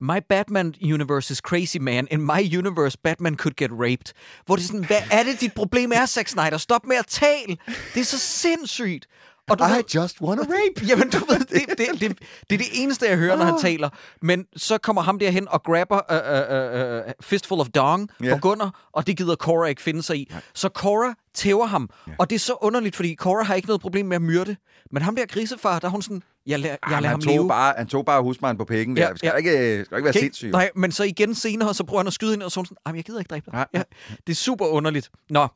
[0.01, 2.07] My Batman universe is crazy, man.
[2.11, 4.13] In my universe, Batman could get raped.
[4.45, 6.57] Hvor det er sådan, hvad er det, dit problem er, Zack Snyder?
[6.57, 7.57] Stop med at tale.
[7.93, 9.07] Det er så sindssygt.
[9.49, 10.85] Og du ved, I just wanna rape.
[10.88, 12.17] Jamen, du ved, det, det, det,
[12.49, 13.89] det er det eneste, jeg hører, når han taler.
[14.22, 18.34] Men så kommer ham derhen og grabber uh, uh, uh, Fistful of Dong Ja.
[18.34, 20.34] på Gunnar, og det gider Cora ikke finde sig i.
[20.53, 21.89] Så Cora tæver ham,
[22.19, 24.55] og det er så underligt, fordi Cora har ikke noget problem med at myrde.
[24.91, 27.34] Men ham der grisefar, der er hun sådan, jeg, lader, jeg Jamen, lader ham tog
[27.34, 27.47] leve.
[27.47, 29.11] bare, han tog bare husmanden på pækken Ja, der.
[29.11, 29.35] Vi skal ja.
[29.35, 30.19] ikke, skal ikke være Okay?
[30.19, 30.51] sindssyge.
[30.51, 32.91] Nej, men så igen senere, så prøver han at skyde hende, og så sådan, "Ej,
[32.91, 33.53] men jeg gider ikke dræbe dig.
[33.53, 33.67] Nej.
[33.73, 33.81] Ja,
[34.27, 35.09] det er super underligt.
[35.30, 35.47] Nå,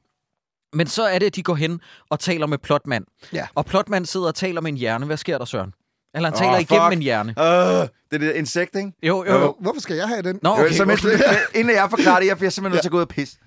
[0.73, 3.05] men så er det, at de går hen og taler med Plotmand.
[3.33, 3.47] Ja.
[3.55, 5.05] Og Plotmand sidder og taler med en hjerne.
[5.05, 5.73] Hvad sker der, Søren?
[6.15, 6.93] Eller han Åh, taler igennem fuck.
[6.95, 7.33] en hjerne.
[7.37, 8.91] Uh, det er det insekt, ikke?
[9.03, 9.55] Jo, jo, jo.
[9.59, 10.39] Hvorfor skal jeg have den?
[10.43, 10.73] Nå, Okay, okay.
[10.73, 11.17] så mens, okay.
[11.59, 13.37] inden jeg forklarer det, jeg bliver simpelthen nødt til at gå ud og pisse.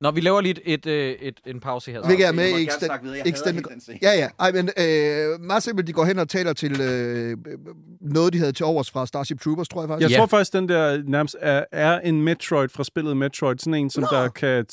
[0.00, 2.02] Nå, vi laver lige et, et, et, et, en pause her.
[2.06, 2.90] Hvilket er med I extend,
[3.26, 3.62] extended...
[4.02, 4.28] Ja, ja.
[4.40, 7.36] Ej, men øh, meget simpelt, de går hen og taler til øh,
[8.00, 10.02] noget, de havde til overs fra Starship Troopers, tror jeg faktisk.
[10.10, 10.18] Jeg Ja.
[10.18, 13.58] tror faktisk, den der nærmest er, er en Metroid fra spillet Metroid.
[13.58, 14.08] Sådan en, som Nå.
[14.16, 14.64] der kan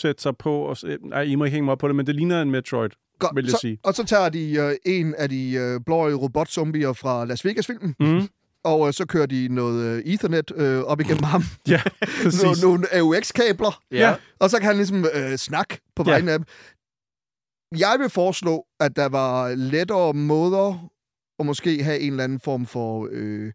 [0.00, 0.54] sætte sig på.
[0.60, 2.90] Og, nej, I må ikke hænge mig op på det, men det ligner en Metroid,
[3.18, 3.78] Godt, vil jeg så, sige.
[3.84, 8.28] Og så tager de øh, en af de øh, blåøjede robotzombier fra Las Vegas-filmen, Mm.
[8.64, 11.42] Og øh, så kører de noget øh, Ethernet øh, op igennem ham.
[11.68, 11.80] Ja,
[12.22, 12.42] præcis.
[12.42, 13.80] nogle, nogle AUX-kabler.
[13.90, 14.14] Ja.
[14.40, 16.10] Og så kan han ligesom øh, snakke på Ja.
[16.12, 16.46] vegne af dem.
[17.78, 20.90] Jeg vil foreslå, at der var lettere måder
[21.38, 23.52] at måske have en eller anden form for øh,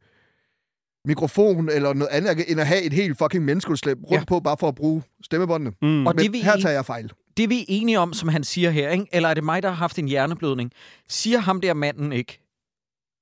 [1.05, 4.17] mikrofon eller noget andet, end at have et helt fucking menneskeslæb rundt Ja.
[4.17, 4.23] ja.
[4.25, 5.71] på, bare for at bruge stemmebåndene.
[5.81, 6.07] Mm.
[6.07, 7.11] Og Men det vi, her tager jeg fejl.
[7.37, 9.05] det vi er enige om, som han siger her, ikke?
[9.11, 10.71] eller er det mig, der har haft en hjerneblødning?
[11.09, 12.48] Siger ham der manden ikke?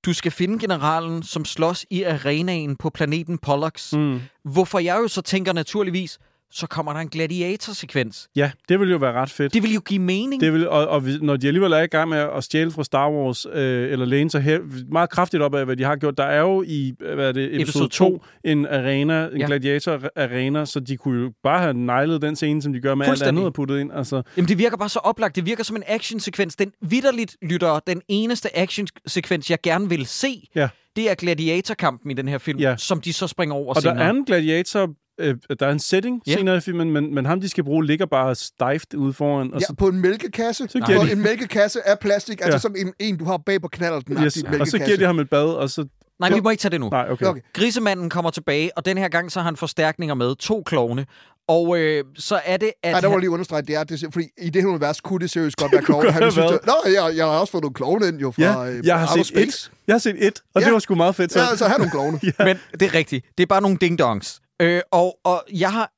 [0.07, 3.93] Du skal finde generalen, som slås i arenaen på planeten Pollux.
[3.93, 4.19] Mm.
[4.43, 6.19] Hvorfor jeg jo så tænker naturligvis,
[6.51, 8.29] så kommer der en gladiator-sekvens.
[8.35, 9.53] Ja, det ville jo være ret fedt.
[9.53, 10.41] Det vil jo give mening.
[10.41, 13.11] Det vil, og, og når de alligevel er i gang med at stjæle fra Star
[13.11, 14.59] Wars, øh, eller læne sig her,
[14.91, 17.31] meget kraftigt op af, hvad de har gjort, der er jo i øh, hvad er
[17.31, 19.45] det, episode, Episode 2 en arena, en Ja.
[19.45, 23.21] gladiator-arena, så de kunne jo bare have nejlet den scene, som de gør med alt
[23.23, 23.91] andet og puttet ind.
[23.93, 25.35] Altså, Jamen, det virker bare så oplagt.
[25.35, 26.55] Det virker som en actionsekvens.
[26.55, 30.47] Den vidderligt lytter den eneste actionsekvens, jeg gerne vil se.
[30.55, 30.69] Ja.
[30.95, 32.75] Det er gladiatorkampen i den her film, Ja.
[32.77, 34.03] som de så springer over og der senere.
[34.05, 36.31] er en gladiator, øh, der er en setting Ja.
[36.31, 36.37] ja.
[36.37, 39.53] senere i filmen, men, men ham, de skal bruge, ligger bare stejft ude foran.
[39.53, 40.67] Og Ja, så, på en mælkekasse.
[40.69, 42.59] Så giver På de- en mælkekasse af plastik, altså Ja.
[42.59, 45.19] som en, en, du har bag på knaller, den yes, og så giver de ham
[45.19, 45.85] et bad, og så...
[46.19, 46.89] Nej, vi må ikke tage det nu.
[46.89, 47.25] Nej, okay.
[47.25, 47.41] Okay.
[47.53, 50.35] Grisemanden kommer tilbage, og den her gang så har han forstærkninger med.
[50.35, 51.05] To klovne.
[51.47, 52.89] Og øh, så er det, at...
[52.91, 55.19] Ja, der han- jeg lige understrege, det er, det, fordi i det her univers kunne
[55.19, 56.11] det seriøst godt være klovne.
[56.11, 58.71] Han synes, det, Nå, jeg, jeg har også fået nogle klovne ind jo fra Ja,
[58.71, 59.69] øh, jeg har set Space.
[59.71, 59.71] et.
[59.87, 60.65] Jeg har set et, og Ja.
[60.65, 61.31] det var sgu meget fedt.
[61.31, 61.39] Så.
[61.39, 62.19] Ja, altså her er nogle klovne.
[62.39, 62.45] ja.
[62.45, 63.25] Men det er rigtigt.
[63.37, 64.39] Det er bare nogle ding-dongs.
[64.61, 65.91] Øh, og, og jeg har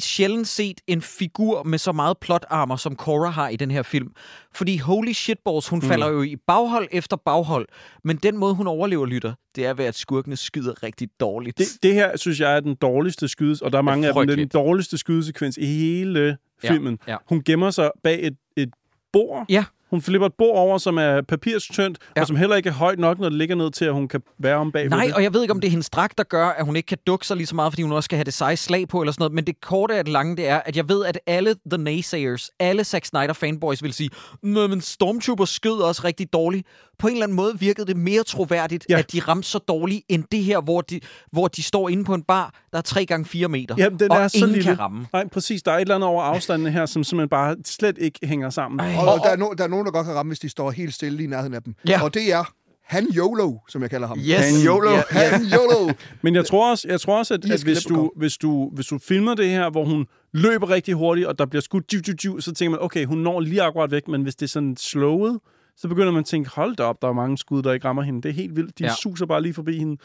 [0.00, 4.12] sjældent set en figur med så meget plotarmer, som Cora har i den her film.
[4.54, 5.88] Fordi holy shitballs, hun mm.
[5.88, 7.68] falder jo i baghold efter baghold.
[8.04, 11.58] Men den måde, hun overlever, lytter, det er ved, at skurkene skyder rigtig dårligt.
[11.58, 14.26] Det, det her, synes jeg, er den dårligste skydes, og der er mange af dem,
[14.26, 16.98] det er den dårligste skydesekvens i hele Ja, filmen.
[17.08, 17.16] ja.
[17.28, 18.70] Hun gemmer sig bag et, et
[19.12, 19.46] bord.
[19.48, 19.64] Ja.
[19.90, 22.20] Hun flipper et bord over, som er papirstyndt, Ja.
[22.20, 24.22] og som heller ikke er højt nok, når det ligger ned til, at hun kan
[24.38, 25.14] være om bag Nej, det.
[25.14, 26.98] og jeg ved ikke, om det er hendes dragt, der gør, at hun ikke kan
[27.06, 29.12] dukke sig lige så meget, fordi hun også skal have det seje slag på eller
[29.12, 29.32] sådan noget.
[29.32, 32.50] Men det korte af det lange, det er, at jeg ved, at alle The Naysayers,
[32.60, 34.10] alle Zack Snyder fanboys vil sige,
[34.42, 36.66] Nå, men Stormtrooper skød også rigtig dårligt.
[36.98, 38.98] På en eller anden måde virkede det mere troværdigt, ja.
[38.98, 41.00] At de ramte så dårligt, end det her, hvor de,
[41.32, 43.74] hvor de står inde på en bar, der er 3 gange 4 meter.
[43.78, 44.64] Jamen, den og er så ingen lille.
[44.64, 45.06] kan ramme.
[45.12, 45.62] Nej, præcis.
[45.62, 48.80] Der er et eller andet over afstanden her, som simpelthen bare slet ikke hænger sammen.
[48.80, 48.96] Ej.
[48.98, 50.70] Og, og der, er no, der er nogen, der godt kan ramme, hvis de står
[50.70, 51.74] helt stille i nærheden af dem.
[51.88, 52.02] Ja.
[52.04, 52.44] Og det er
[52.84, 54.18] Han YOLO, som jeg kalder ham.
[54.18, 54.36] Yes.
[54.38, 54.90] Han YOLO.
[54.90, 55.02] Ja.
[55.10, 55.92] Han YOLO.
[56.22, 58.98] Men jeg tror også, jeg tror også at, at hvis, du, hvis, du, hvis du
[58.98, 62.40] filmer det her, hvor hun løber rigtig hurtigt, og der bliver skudt, jiv, jiv, jiv,
[62.40, 65.40] så tænker man, okay, hun når lige akkurat væk, men hvis det er sådan slowet,
[65.76, 68.02] så begynder man at tænke, hold da op, der er mange skud, der ikke rammer
[68.02, 68.22] hende.
[68.22, 68.78] Det er helt vildt.
[68.78, 68.94] De Ja.
[69.02, 69.96] suser bare lige forbi hende.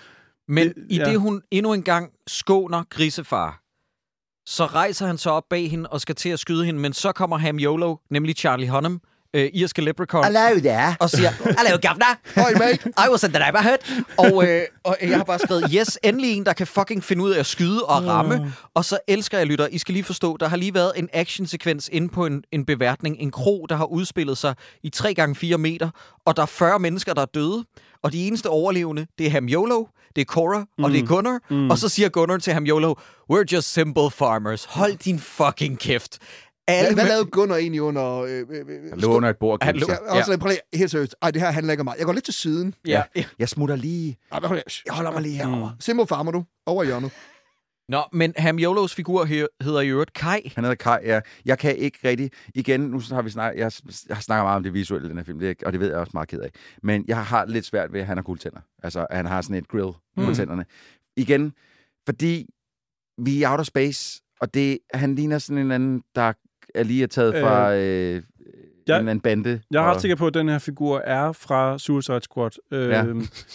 [0.48, 1.16] Men Det- i det, ja.
[1.16, 3.62] hun endnu en gang skåner grisefar,
[4.46, 7.12] så rejser han sig op bag hende og skal til at skyde hende, men så
[7.12, 9.00] kommer Ham Yolo, nemlig Charlie Hunnam,
[9.36, 10.96] øh, irske leprechaun, Hello there.
[11.00, 12.18] og siger, Hello, governor!
[12.36, 12.90] Hej, mate.
[13.06, 14.04] I was in the neighborhood.
[14.18, 17.32] Og, øh, og jeg har bare skrevet, yes, endelig en, der kan fucking finde ud
[17.32, 18.54] af at skyde og ramme.
[18.74, 19.68] Og så elsker jeg lytter.
[19.68, 23.16] I skal lige forstå, der har lige været en actionsekvens inde på en, en beværtning,
[23.20, 25.90] en kro, der har udspillet sig i 3 gange 4 meter,
[26.26, 27.64] og der er 40 mennesker, der er døde.
[28.04, 29.86] Og de eneste overlevende, det er Ham Yolo,
[30.16, 30.84] det er Cora, mm.
[30.84, 31.40] og det er Gunnar.
[31.50, 31.70] Mm.
[31.70, 32.94] Og så siger Gunnar til Ham Yolo,
[33.34, 34.66] we're just simple farmers.
[34.66, 36.20] Hold din fucking kæft.
[36.68, 38.20] Alle Hvad, hvad lavede Gunnar egentlig under...
[38.22, 39.64] Øh, øh, øh, Han lå under et bord.
[39.64, 40.38] Han lå- Ja, også, ja.
[40.38, 41.16] prøv lige, helt seriøst.
[41.22, 41.96] Ej, det her handler ikke om mig.
[41.98, 42.74] Jeg går lidt til siden.
[42.88, 43.04] Ja.
[43.16, 43.26] ja.
[43.40, 44.18] Jeg smutter lige.
[44.32, 44.64] Ej, lige.
[44.86, 45.76] Jeg holder mig lige herovre.
[45.80, 46.44] Simple farmer du.
[46.66, 47.12] Over i hjørnet.
[47.90, 50.52] Nå, men Ham Yolos figur he- hedder i øvrigt Kai.
[50.56, 51.20] Han hedder Kai, ja.
[51.46, 52.32] Jeg kan ikke rigtig...
[52.56, 53.60] Igen, nu har vi snakket...
[53.60, 53.72] Jeg,
[54.10, 55.98] jeg snakker meget om det visuelle i den her film, det, og det ved jeg
[55.98, 56.50] også meget ked af.
[56.84, 58.60] Men jeg har lidt svært ved, at han har guldtænder.
[58.84, 60.26] Altså, at han har sådan et grill mm.
[60.26, 60.66] på tænderne.
[61.18, 61.54] Igen,
[62.06, 62.46] fordi
[63.18, 66.34] vi er i outer space, og det, han ligner sådan en anden, der
[66.76, 68.22] er lige er taget fra øh, jeg- en
[68.88, 69.62] eller anden bande.
[69.72, 72.52] Jeg er og- ret sikker på, at den her figur er fra Suicide Squad.
[72.72, 73.04] Øh, Ja.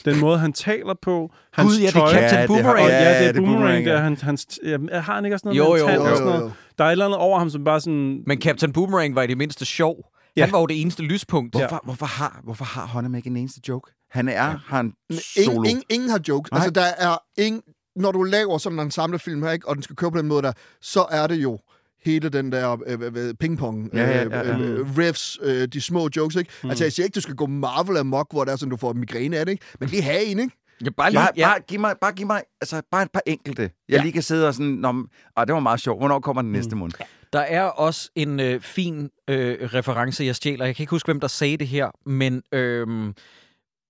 [0.05, 2.03] Den måde, han taler på, hans Gud, ja, det tøj...
[2.03, 2.81] er Captain Ja, det har- Boomerang.
[2.85, 3.59] Og, ja, det er det er Boomerang.
[3.59, 3.99] Boomerang, Der, ja.
[4.01, 6.25] han, hans, ja, har han ikke også noget Jo, med en jo, jo, sådan jo,
[6.25, 6.41] noget?
[6.43, 6.51] jo.
[6.79, 8.23] Der er et eller andet over ham, som bare sådan...
[8.27, 9.97] Men Captain Boomerang var i det mindste sjov.
[10.37, 10.45] Ja.
[10.45, 11.55] Han var jo det eneste lyspunkt.
[11.59, 13.93] Hvorfor, hvorfor, har, hvorfor har Honham ikke en eneste joke?
[14.11, 14.55] Han er, ja.
[14.67, 15.23] har en Ingen,
[15.55, 15.63] solo.
[15.69, 16.51] ingen, ingen har jokes.
[16.53, 16.57] Nej.
[16.59, 17.63] Altså, der er ingen...
[17.97, 20.43] Når du laver sådan en samlefilm her, ikke, og den skal køre på den måde
[20.43, 20.53] der,
[20.83, 21.59] så er det jo
[22.05, 24.59] hele den der øh, øh, øh, pingpong, Ja, ja, ja, ja.
[24.59, 26.51] øh, øh, riffs, øh, de små jokes, ikke?
[26.63, 26.69] Mm.
[26.71, 28.93] Altså, jeg siger ikke, du skal gå Marvel amok, hvor der er sådan, du får
[28.93, 29.65] migræne af det, ikke?
[29.81, 30.57] Men lige have en, ikke?
[30.85, 31.49] Ja, bare lige, Bare, ja.
[31.49, 33.63] bare, giv mig, bare giv mig altså, bare et par enkelte.
[33.63, 34.03] Jeg Ja.
[34.03, 34.67] lige kan sidde og sådan...
[34.73, 35.07] Nå,
[35.37, 36.01] ah, det var meget sjovt.
[36.01, 36.93] Hvornår kommer den næste måned?
[37.33, 40.65] Der er også en øh, fin øh, reference, jeg stjæler.
[40.65, 42.87] Jeg kan ikke huske, hvem der sagde det her, men øh,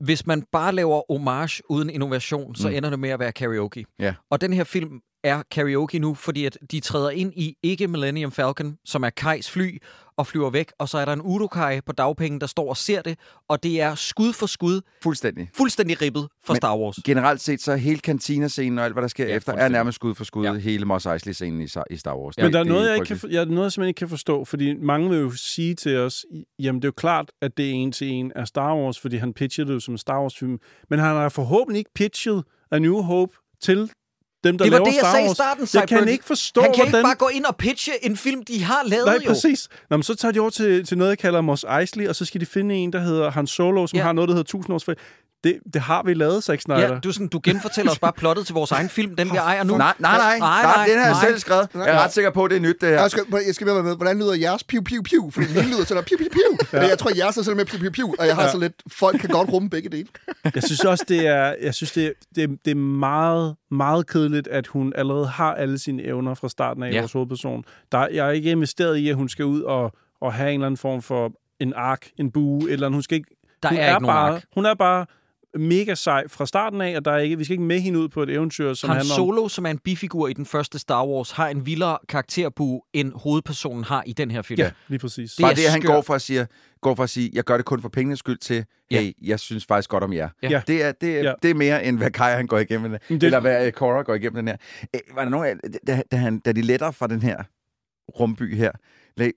[0.01, 2.75] hvis man bare laver homage uden innovation, så Mm.
[2.75, 3.85] ender det med at være karaoke.
[3.99, 4.15] Ja.
[4.31, 8.33] Og den her film er karaoke nu, fordi at de træder ind i ikke Millennium
[8.33, 9.79] Falcon, som er Kajs fly,
[10.21, 13.03] og flyver væk, og så er der en Urukai på dagpenge, der står og ser
[13.03, 13.19] det,
[13.49, 15.49] og det er skud for skud, Fuldstændig.
[15.57, 16.97] fuldstændig ribbet for Men- Star Wars.
[17.05, 19.69] Generelt set, så er hele kantina-scenen og alt, hvad der sker Ja, ja, efter, er
[19.69, 20.53] nærmest skud for skud Ja.
[20.53, 20.59] ja.
[20.59, 22.37] hele Mos Eisley-scenen i, i Star Wars.
[22.37, 24.09] Men Det- der er det noget, jeg, ikke kan, jeg, noget, jeg simpelthen ikke kan
[24.09, 26.25] forstå, fordi mange vil jo sige til os,
[26.59, 29.17] jamen det er jo klart, at det er en til en af Star Wars, fordi
[29.17, 30.59] han pitchede det jo som en Star Wars-film,
[30.91, 33.91] men han har forhåbentlig ikke pitchet A New Hope til
[34.45, 36.61] dem, der Det var laver det, jeg Star sagde i starten, Jeg kan ikke forstå,
[36.61, 36.99] Han kan hvordan...
[36.99, 39.29] ikke bare gå ind og pitche en film, de har lavet Nej, jo.
[39.29, 39.69] præcis.
[39.91, 42.25] Nå, men så tager de over til, til noget, jeg kalder Mos Eisley, og så
[42.25, 44.03] skal de finde en, der hedder Han Solo, som Ja.
[44.03, 44.87] har noget, der hedder 1000 års.
[45.45, 46.81] Det, det har vi lavet, Zack Snyder.
[46.81, 49.37] Ja, du, er sådan, du genfortæller os bare plottet til vores egen film, den vi
[49.37, 49.77] ejer nu.
[49.77, 50.39] Nej, nej, nej.
[50.39, 51.25] nej, nej, den har jeg nej.
[51.25, 51.69] selv skrevet.
[51.75, 53.01] Jeg er ret sikker på, at det er nyt, det her.
[53.01, 55.31] Jeg skal, jeg skal være med, hvordan lyder jeres piu, piu, piu?
[55.31, 56.79] Fordi min lyder sådan piu, piu, piu.
[56.81, 58.15] Men jeg tror, jeres er sådan med piu, piu, piu.
[58.19, 60.09] Og jeg har så lidt, folk kan godt rumme begge dele.
[60.55, 64.67] Jeg synes også, det er, jeg synes, det, det, det er meget, meget kedeligt, at
[64.67, 66.95] hun allerede har alle sine evner fra starten af Ja.
[66.95, 67.01] ja.
[67.01, 67.65] vores hovedperson.
[67.93, 70.67] Der, jeg er ikke investeret i, at hun skal ud og, og have en eller
[70.67, 73.37] anden form for en ark, en bue, eller hun skal ikke...
[73.63, 74.45] Der hun er ikke nogen bare, ark.
[74.55, 75.07] Hun er bare
[75.59, 78.09] mega sej fra starten af, og der er ikke, vi skal ikke med hende ud
[78.09, 79.17] på et eventyr, som Han handler om...
[79.19, 83.13] Solo, som er en bifigur i den første Star Wars, har en vildere karakterbue, end
[83.15, 84.61] hovedpersonen har i den her film.
[84.61, 85.33] Ja, lige præcis.
[85.35, 86.47] Det Bare er det, at han går fra at sige,
[86.81, 89.01] går fra at sige, jeg gør det kun for pengenes skyld til, Ja.
[89.01, 90.29] hey, jeg synes faktisk godt om jer.
[90.43, 90.63] Ja.
[90.67, 91.33] Det, er, det, er, Ja.
[91.43, 93.01] det er mere, end hvad Kai han går igennem, det...
[93.09, 94.57] det- eller hvad øh, Cora går igennem den her.
[94.95, 97.43] Øh, Var der nogen, af- da, da, han, da de letter fra den her
[98.21, 98.71] rumby her,
[99.17, 99.33] lag-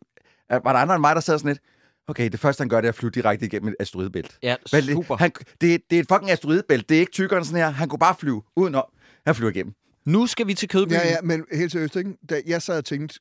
[0.50, 1.60] er- var der andre end mig, der sad sådan lidt,
[2.08, 4.38] okay, det første, han gør, det er at flyve direkte igennem et asteroidebælt.
[4.44, 5.16] Ja, super.
[5.16, 5.32] han,
[5.62, 6.90] det, det er et fucking asteroidebælt.
[6.90, 7.70] Det er ikke tykkeren sådan her.
[7.70, 8.86] Han kunne bare flyve udenom.
[9.26, 9.74] Han flyver igennem.
[10.06, 10.94] Nu skal vi til Kødbyen.
[10.94, 12.18] Ja, ja, men helt seriøst, ikke?
[12.30, 13.20] Da jeg sad og tænkte,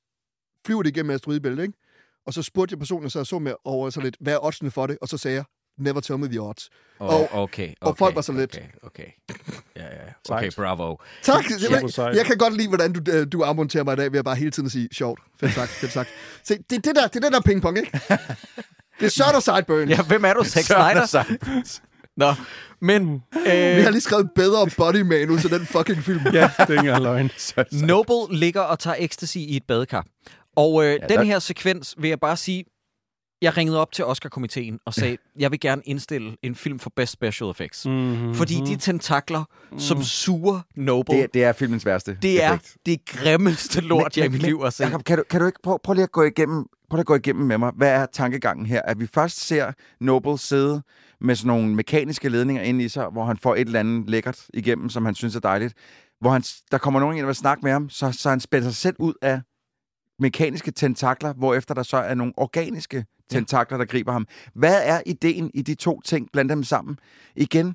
[0.66, 1.74] flyver det igennem asteroidebæltet, ikke?
[2.26, 4.44] Og så spurgte jeg personen, jeg sad og så med over så lidt, hvad er
[4.44, 4.98] oddsene for det?
[5.00, 5.44] Og så sagde jeg,
[5.82, 6.70] never tell me the odds.
[7.00, 9.06] Oh, og- okay, okay, og folk var så lidt- Okay, okay.
[9.76, 10.34] Ja, ja.
[10.36, 10.96] Okay, bravo.
[11.22, 11.44] Tak!
[11.50, 14.24] Jeg, jeg kan godt lide, hvordan du, øh, du afmonterer mig i dag, ved at
[14.24, 16.08] bare hele tiden at sige, sjovt, fedt sagt, fedt sagt.
[16.44, 18.00] Se, det er det der, det er det der pingpong, ikke?
[19.00, 19.88] Det er så der sideburn.
[19.88, 21.36] Ja, hvem er du, Zack Snyder?
[22.16, 22.34] Nå,
[22.80, 26.20] men Vi øh, har lige skrevet bedre body manus til den fucking film.
[26.32, 27.30] Ja, det er ikke løgn.
[27.86, 30.06] Noble ligger og tager ecstasy i et badekar.
[30.56, 32.64] Og øh, ja, den der- her sekvens vil jeg bare sige,
[33.42, 37.12] jeg ringede op til Oscar-komiteen og sagde, jeg vil gerne indstille en film for Best
[37.12, 37.86] Special Effects.
[37.86, 38.34] Mm-hmm.
[38.34, 39.44] Fordi de tentakler,
[39.78, 42.76] som suger Noble, Det, er- det er filmens værste det er effekt.
[42.86, 44.84] det grimmeste lort, jeg i mit liv har set.
[44.84, 47.14] Jacob, kan du, kan du ikke prøve, prøv lige at gå igennem, prøv at gå
[47.14, 47.72] igennem med mig.
[47.76, 48.82] Hvad er tankegangen her?
[48.82, 50.82] At vi først ser Noble sidde
[51.20, 54.46] med sådan nogle mekaniske ledninger ind i sig, hvor han får et eller andet lækkert
[54.54, 55.74] igennem, som han synes er dejligt.
[56.20, 58.68] Hvor han, der kommer nogen ind og vil snakke med ham, så, så han spænder
[58.68, 59.40] sig selv ud af
[60.22, 64.26] mekaniske tentakler, hvorefter der så er nogle organiske tentakler, der griber ham.
[64.54, 66.28] Hvad er ideen i de to ting?
[66.32, 66.98] Bland dem sammen.
[67.36, 67.74] Igen,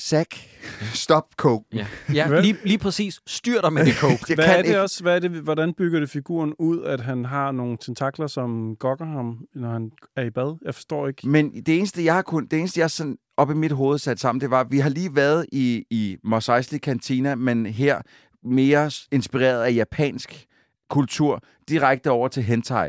[0.00, 0.34] Zack,
[1.04, 1.64] stop coke.
[1.72, 3.20] Ja, ja lige, lige præcis.
[3.26, 4.24] Styr dig med det coke.
[4.28, 5.02] Jeg Hvad kan er det ikke- også?
[5.02, 9.04] Hvad er det, hvordan bygger det figuren ud, at han har nogle tentakler, som gokker
[9.04, 10.58] ham, når han er i bad?
[10.64, 11.28] Jeg forstår ikke.
[11.28, 14.20] Men det eneste, jeg har kun, det eneste, jeg sådan op i mit hoved sat
[14.20, 18.00] sammen, det var, at vi har lige været i, i Mos Eisley Cantina, men her
[18.44, 20.46] mere inspireret af japansk
[20.90, 22.88] kultur, direkte over til hentai.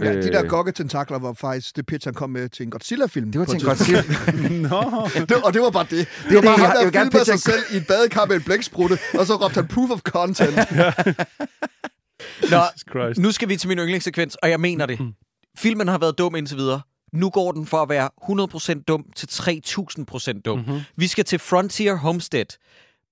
[0.00, 3.32] Ja, de der Øh, gokketentakler var faktisk det pitch, han kom med til en Godzilla-film.
[3.32, 4.50] Det var til en tidspunkt.
[4.70, 5.90] Nå, det, og det var bare det.
[5.90, 8.26] Det, er var det, bare jeg- ham, der filmede pitche sig selv i et badekar
[8.26, 10.56] med en blæksprutte, og så råbte han proof of content.
[12.50, 14.98] Nå, nu skal vi til min yndlingssekvens, og jeg mener det.
[15.58, 16.80] Filmen har været dum indtil videre.
[17.12, 18.08] Nu går den for at være
[18.78, 20.58] 100% dum til 3000% dum.
[20.58, 20.80] Mm-hmm.
[20.96, 22.44] Vi skal til Frontier Homestead,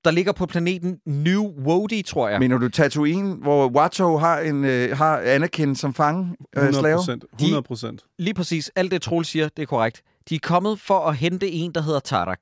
[0.05, 2.39] der ligger på planeten New Wodi, tror jeg.
[2.39, 6.97] Mener du Tatooine, hvor Watto har, en, øh, har Anakin som fange øh, 100 slave?
[6.97, 7.25] procent.
[7.39, 8.05] 100 procent.
[8.19, 8.71] Lige præcis.
[8.77, 10.03] Alt det, Troel siger, det er korrekt.
[10.29, 12.39] De er kommet for at hente en, der hedder Tarak.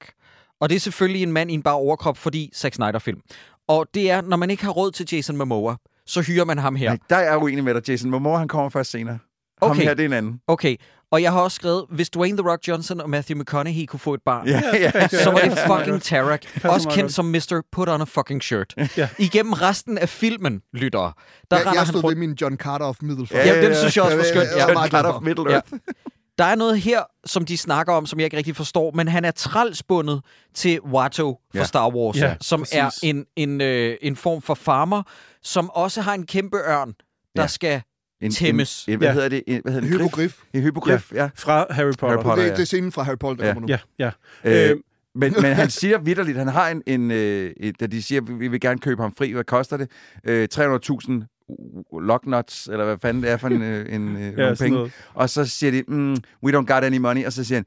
[0.60, 3.20] Og det er selvfølgelig en mand i en bare overkrop, fordi Zack Snyder-film.
[3.68, 5.76] Og det er, når man ikke har råd til Jason Momoa,
[6.06, 6.88] så hyrer man ham her.
[6.90, 9.18] Nej, der er jeg uenig med dig, Jason Momoa, han kommer først senere.
[9.62, 9.82] Ham Okay.
[9.82, 10.40] her, det er en anden.
[10.46, 10.76] Okay,
[11.12, 14.14] og jeg har også skrevet, hvis Dwayne The Rock Johnson og Matthew McConaughey kunne få
[14.14, 15.08] et barn, Ja, ja.
[15.24, 16.42] så var det fucking Tarak.
[16.64, 17.62] Også kendt som Mr.
[17.72, 18.74] Put on a fucking shirt.
[18.96, 19.08] Ja.
[19.18, 21.12] Igennem resten af filmen, lyttere,
[21.50, 22.18] der Jeg, render jeg han stod ved rundt.
[22.18, 23.46] min John Carter of Middelfart.
[23.46, 24.48] Ja, den synes jeg også var Ja, skønt.
[24.56, 24.80] ja, Ja.
[24.80, 25.12] ja, Cut for.
[25.12, 25.54] of Middle Ja.
[25.54, 25.72] Earth.
[26.38, 29.24] Der er noget her, som de snakker om, som jeg ikke rigtig forstår, men han
[29.24, 30.20] er trælsbundet
[30.54, 31.64] til Watto fra Ja.
[31.64, 32.74] Star Wars, Ja, som præcis.
[32.76, 35.02] er en, en, øh, en form for farmer,
[35.42, 36.92] som også har en kæmpe ørn,
[37.36, 37.46] der Ja.
[37.46, 37.82] skal
[38.20, 38.84] En, Tæmmes.
[38.88, 39.12] En, en, hvad Ja.
[39.14, 39.42] hedder det?
[39.46, 40.00] En, hvad hedder En det?
[40.00, 40.38] hypogrif.
[40.52, 41.28] En hypogrif, ja.
[41.34, 42.08] Fra Harry Potter.
[42.08, 42.42] Harry Potter.
[42.44, 42.54] Det, ja.
[42.54, 43.54] det er scenen fra Harry Potter, der Ja.
[43.54, 43.76] kommer nu.
[43.98, 44.10] Ja,
[44.44, 44.64] ja.
[44.64, 44.76] Øh, Øh,
[45.14, 47.50] men, men han siger vidderligt, han har en, en øh,
[47.80, 49.90] da de siger, vi vi vil gerne købe ham fri, hvad koster det?
[50.24, 51.37] Øh, 300.000
[52.00, 54.76] locknuts, eller hvad fanden det er for en, øh, en øh, ja, penge.
[54.76, 54.92] noget.
[55.14, 57.64] Og så siger de, mm, we don't got any money, og så siger han,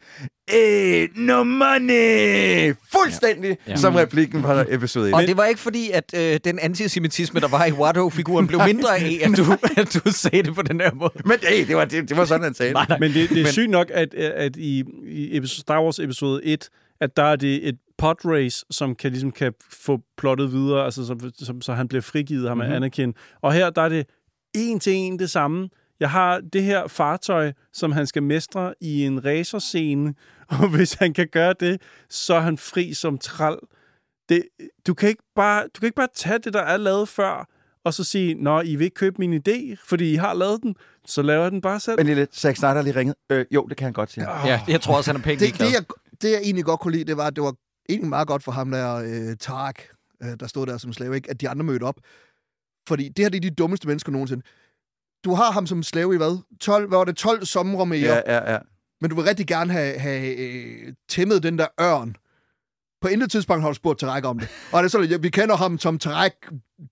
[0.54, 2.74] eh, no money!
[2.94, 3.72] Fuldstændig, Ja.
[3.72, 3.76] ja.
[3.76, 5.14] Som replikken fra episode 1.
[5.14, 8.98] Og det var ikke fordi, at øh, den antisemitisme, der var i Watto-figuren, blev mindre
[8.98, 9.44] af, at du,
[9.82, 11.12] at du sagde det på den her måde.
[11.26, 12.74] Men hey, det, var, det, det var sådan, han sagde.
[12.74, 13.00] Nej, nej.
[13.00, 16.46] Men det, det er Men- sygt nok, at, at i, i episode, Star Wars episode
[16.46, 16.70] 1,
[17.02, 21.06] at der er det et pod race, som kan, ligesom, kan få plottet videre, altså,
[21.06, 22.72] som, som, så han bliver frigivet ham mm-hmm.
[22.72, 23.14] af Anakin.
[23.42, 24.06] Og her, der er det
[24.54, 25.70] en til en det samme.
[26.00, 30.14] Jeg har det her fartøj, som han skal mestre i en racerscene,
[30.62, 33.58] og hvis han kan gøre det, så er han fri som træl.
[34.30, 34.44] Det,
[34.88, 37.48] du, kan ikke bare, du kan ikke bare tage det, der er lavet før,
[37.84, 40.76] og så sige, nå, I vil ikke købe min idé, fordi I har lavet den,
[41.06, 42.00] så laver jeg den bare selv.
[42.00, 43.16] Men lille Zack Snyder har lige ringet.
[43.32, 44.48] Øh, jo, det kan han godt sige.
[44.48, 45.84] Ja, jeg tror også, han er pænt Det, det, jeg,
[46.22, 47.56] det, jeg egentlig godt kunne lide, det var, at det var
[47.90, 49.88] egentlig meget godt for ham der, øh, Tarek,
[50.24, 51.30] øh, der stod der som slave, ikke?
[51.30, 51.96] at de andre mødte op.
[52.88, 54.44] Fordi det her det er de dummeste mennesker nogensinde.
[55.24, 56.38] Du har ham som slave i hvad?
[56.60, 57.16] 12, hvad var det?
[57.18, 58.00] 12 somre mere.
[58.00, 58.60] Ja, ja, ja.
[59.02, 62.16] Men du vil rigtig gerne have, have øh, tæmmet den der ørn.
[63.02, 64.48] På intet tidspunkt har du spurgt Tarek om det.
[64.72, 66.34] Og det er sådan, ja, vi kender ham som Tarek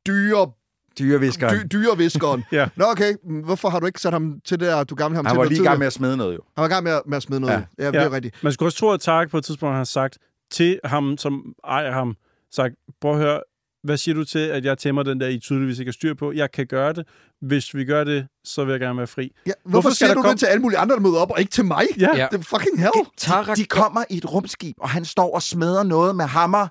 [0.07, 0.51] dyre,
[0.99, 1.55] Dyreviskeren.
[1.55, 2.43] dy, dyreviskeren.
[2.51, 2.69] Ja.
[2.75, 5.33] Nå okay, hvorfor har du ikke sat ham til det, der, du gamle ham Han
[5.33, 6.41] til var noget lige i gang med at smide noget, jo.
[6.57, 7.53] Han var i gang med at, med at smide noget.
[7.53, 7.61] Ja.
[7.77, 8.43] Ja, ja det er rigtigt.
[8.43, 10.17] Man skulle også tro, at Tarek på et tidspunkt har sagt
[10.51, 12.15] til ham, som ejer ham,
[12.51, 13.41] sagt, prøv at høre,
[13.83, 16.31] hvad siger du til, at jeg tæmmer den der, I tydeligvis ikke har styr på?
[16.31, 17.07] Jeg kan gøre det.
[17.41, 19.31] Hvis vi gør det, så vil jeg gerne være fri.
[19.45, 21.39] Ja, hvorfor, Hvorfor siger du komme- det til alle mulige andre, der møder op, og
[21.39, 21.83] ikke til mig?
[21.99, 22.15] Ja.
[22.15, 22.27] Ja.
[22.31, 22.91] Det er fucking hell.
[23.17, 26.67] Tarak De kommer i et rumskib, og han står og smadrer noget med hammer.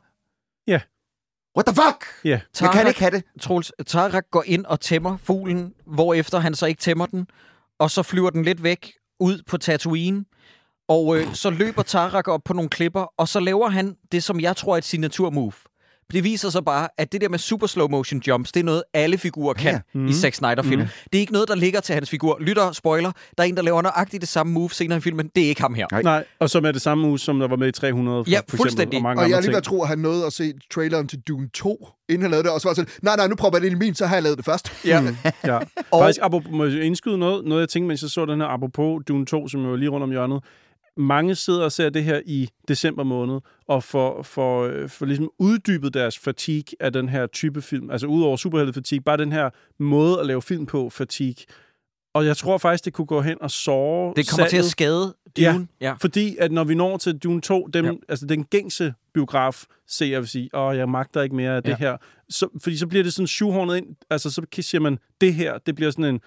[0.67, 0.81] Ja.
[1.57, 2.05] What the fuck?
[2.25, 2.31] Ja.
[2.31, 3.23] Jeg Tarak- kan ikke have det.
[3.41, 7.27] Troels, Tarak går ind og tæmmer fuglen, hvorefter han så ikke tæmmer den,
[7.79, 10.25] og så flyver den lidt væk ud på Tatooine,
[10.89, 14.41] og øh, så løber Tarak op på nogle klipper, og så laver han det, som
[14.41, 15.53] jeg tror er et signaturmove.
[16.13, 18.83] Det viser sig bare, at det der med super slow motion jumps, det er noget,
[18.95, 19.81] alle figurer kan Ja.
[19.95, 20.07] mm.
[20.07, 20.81] i Zack Snyder-film.
[20.81, 20.87] Mm.
[21.13, 22.37] Det er ikke noget, der ligger til hans figur.
[22.41, 25.31] Lytter, spoiler, der er en, der laver nøjagtigt det samme move senere i filmen.
[25.37, 25.87] Det er ikke ham her.
[25.93, 26.03] Nej.
[26.03, 28.25] Nej, og som er det samme hus, som der var med i 300.
[28.25, 28.97] For, Ja, for eksempel, fuldstændig.
[28.97, 30.53] Og, mange Og jeg er andre lige ved at tro, at han nåede at se
[30.75, 33.35] traileren til Dune 2, inden han lavede det, og så var sådan, nej, nej, nu
[33.35, 34.73] prøver jeg det ind i min, så har jeg lavet det først.
[34.85, 35.03] Ja.
[35.45, 35.55] Ja.
[35.57, 36.01] Og- Og...
[36.03, 39.03] Faktisk, apropos, må jeg indskyde noget, noget jeg tænkte, mens jeg så den her, apropos
[39.09, 40.45] Dune 2, som jo er lige rundt om hjørnet.
[40.99, 45.31] Mange sidder og ser det her i december måned, og for, for, øh, for ligesom
[45.39, 50.21] uddybet deres fatigue af den her type film, altså udover superhelte-fatigue, bare den her måde
[50.21, 51.45] at lave film på, fatigue.
[52.15, 54.71] Og jeg tror faktisk, det kunne gå hen og såre Det kommer til at salget.
[54.71, 55.53] skade Ja.
[55.53, 55.69] Dune.
[55.81, 55.93] Ja.
[56.01, 57.91] Fordi at når vi når til Dune 2, dem, Ja.
[57.91, 57.97] ja.
[58.09, 61.77] altså den gængse biograf ser vil sige, åh, jeg magter ikke mere af det Ja.
[61.77, 61.97] her.
[62.31, 65.75] Så, fordi så bliver det sådan shoehornet ind, altså så siger man, det her, det
[65.75, 66.21] bliver sådan en,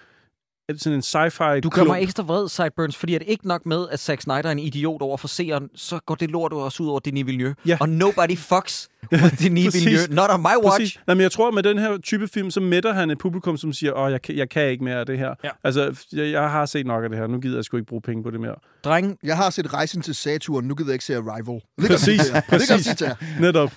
[0.76, 4.00] sådan en sci-fi Du gør mig ekstra vred, Sideburns, fordi at ikke nok med, at
[4.00, 6.98] Zack Snyder er en idiot over for seeren, så går det lort også ud over
[7.00, 7.54] Denis Villeneuve.
[7.66, 7.76] Ja.
[7.80, 9.74] Og nobody fucks with Denis.
[9.74, 10.06] Villeneuve.
[10.14, 10.78] Not on my watch.
[10.80, 10.98] Præcis.
[11.06, 13.56] Nej, men jeg tror, at med den her type film, så mætter han et publikum,
[13.56, 15.34] som siger, åh, jeg, kan- jeg kan ikke mere af det her.
[15.44, 15.50] Ja.
[15.64, 17.26] Altså, jeg, jeg har set nok af det her.
[17.26, 18.54] Nu gider jeg sgu ikke bruge penge på det mere.
[18.84, 21.60] Dreng, Jeg har set Rejsen til Saturn, nu gider jeg ikke se Arrival.
[21.80, 22.20] Det Præcis.
[22.20, 22.84] Det kan præcis.
[22.84, 23.14] sige til jer.
[23.40, 23.72] Netop.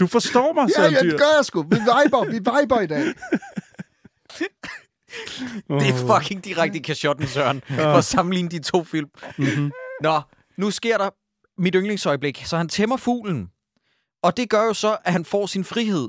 [0.00, 1.62] Du forstår mig, Ja, ja, det gør jeg sgu.
[1.62, 3.04] Vi viber, vi viber i dag.
[5.68, 9.08] det er fucking direkte i kashotten, Søren, for at sammenligne de to film.
[9.38, 9.70] Mm-hmm.
[10.02, 10.20] Nå,
[10.58, 11.10] nu sker der
[11.62, 12.42] mit yndlingsøjeblik.
[12.46, 13.48] Så han tæmmer fuglen.
[14.22, 16.08] Og det gør jo så, at han får sin frihed.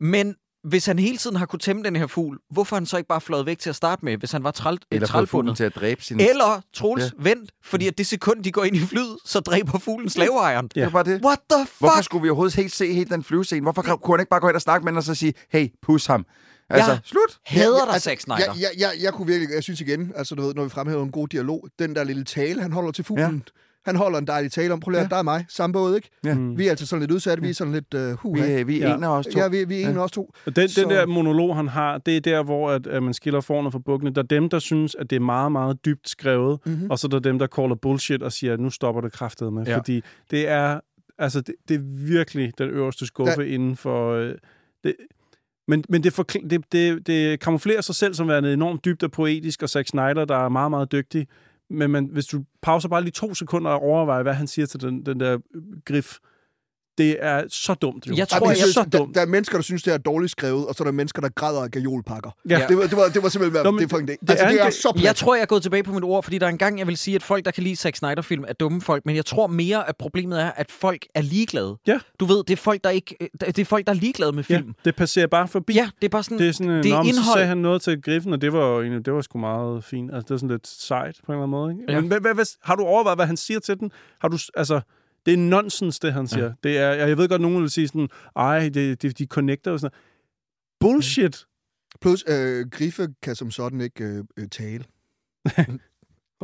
[0.00, 0.34] Men
[0.64, 3.20] hvis han hele tiden har kunnet tæmme den her fugl, hvorfor han så ikke bare
[3.20, 5.56] fløjet væk til at starte med, hvis han var træl, Eller trælfundet?
[5.56, 6.20] til at dræbe sin...
[6.20, 7.08] Eller, Troels, Ja.
[7.18, 7.34] ja.
[7.34, 10.68] vent, fordi at det sekund, de går ind i flyet, så dræber fuglen slaveejeren.
[10.74, 11.24] Det var bare det.
[11.24, 11.78] What the fuck?
[11.78, 13.60] Hvorfor skulle vi overhovedet helt se helt den flyvescene?
[13.62, 15.68] Hvorfor kunne han ikke bare gå ind og snakke med den og så sige, hey,
[15.82, 16.26] pus ham?
[16.72, 16.98] Altså, Ja.
[17.04, 17.38] slut.
[17.46, 18.38] Hader dig, altså, Zack Snyder.
[18.38, 21.02] Jeg, jeg, jeg, jeg kunne virkelig, jeg synes igen, altså du ved, når vi fremhæver
[21.02, 23.42] en god dialog, den der lille tale, han holder til fuglen,
[23.84, 25.08] han holder en dejlig tale om, prøv lige at Ja.
[25.08, 26.10] der er mig, samme båd, ikke?
[26.24, 26.36] Ja.
[26.56, 28.80] Vi er altså sådan lidt udsatte, vi er sådan lidt, uh, huh, Vi, er- vi
[28.80, 28.94] er Ja.
[28.96, 29.38] en af os to.
[29.38, 30.32] Ja, vi, vi er en af os to.
[30.46, 33.14] Og Den, Så- den der monolog, han har, det er der, hvor at, at man
[33.14, 34.14] skiller forne fra bukkene.
[34.14, 36.74] Der er dem, der synes, at det er meget, meget dybt skrevet, Mhm.
[36.74, 36.90] mm-hmm.
[36.90, 39.52] og så er der dem, der caller bullshit og siger, at nu stopper det kraftet
[39.52, 39.62] med.
[39.64, 39.70] Ja.
[39.70, 39.76] Ja.
[39.78, 40.80] Fordi det er,
[41.18, 44.12] altså, det, det er virkelig den øverste skuffe Der- inden for...
[44.14, 44.34] Øh,
[44.84, 44.94] det,
[45.72, 49.10] men, men det, forkl- det, det, det kamuflerer sig selv som værende enormt dybt og
[49.10, 51.26] poetisk, og Zack Snyder, der er meget, meget dygtig.
[51.70, 54.80] Men man, hvis du pauser bare lige to sekunder og overvejer, hvad han siger til
[54.80, 55.62] den, den der øh,
[56.98, 58.06] det er så dumt.
[58.06, 58.14] Jo.
[58.16, 59.14] Jeg tror, det er så der, dumt.
[59.14, 61.28] der, er mennesker, der synes, det er dårligt skrevet, og så er der mennesker, der
[61.28, 62.30] græder af gajolpakker.
[62.48, 62.64] Ja.
[62.68, 64.16] Det, var, det, var, det var simpelthen, Nå, men det er fucking det.
[64.20, 65.04] det Altså, er det er så plat.
[65.04, 66.86] Jeg tror, jeg er gået tilbage på mit ord, fordi der er en gang, jeg
[66.86, 69.46] vil sige, at folk, der kan lide Zack Snyder-film, er dumme folk, men jeg tror
[69.46, 71.76] mere, at problemet er, at folk er ligeglade.
[71.86, 71.98] Ja.
[72.20, 74.56] Du ved, det er folk, der ikke, det er folk, der er ligeglade med ja,
[74.56, 74.74] film.
[74.84, 75.72] det passerer bare forbi.
[75.74, 77.36] Ja, det er bare sådan, Det er sådan, det er er Så indhold.
[77.36, 80.10] sagde han noget til Griffen, og det var jo egentlig, det var sgu meget fint.
[80.14, 81.72] Altså, det var sådan lidt sejt på en eller anden måde.
[81.72, 81.84] Ikke?
[81.88, 81.92] Ja.
[81.94, 82.00] Ja.
[82.00, 83.90] Men hvad, hvad, hvad, har du overvejet, hvad han siger til den?
[84.20, 84.80] Har du, altså,
[85.26, 86.44] det er nonsens, det han siger.
[86.44, 86.52] Ja.
[86.62, 89.80] Det er, jeg ved godt, nogen vil sige sådan, ej, det, det, de connecter og
[89.80, 90.94] sådan noget.
[90.94, 91.44] Bullshit.
[92.00, 94.84] Plus, øh, Griffe kan som sådan ikke øh, øh, tale.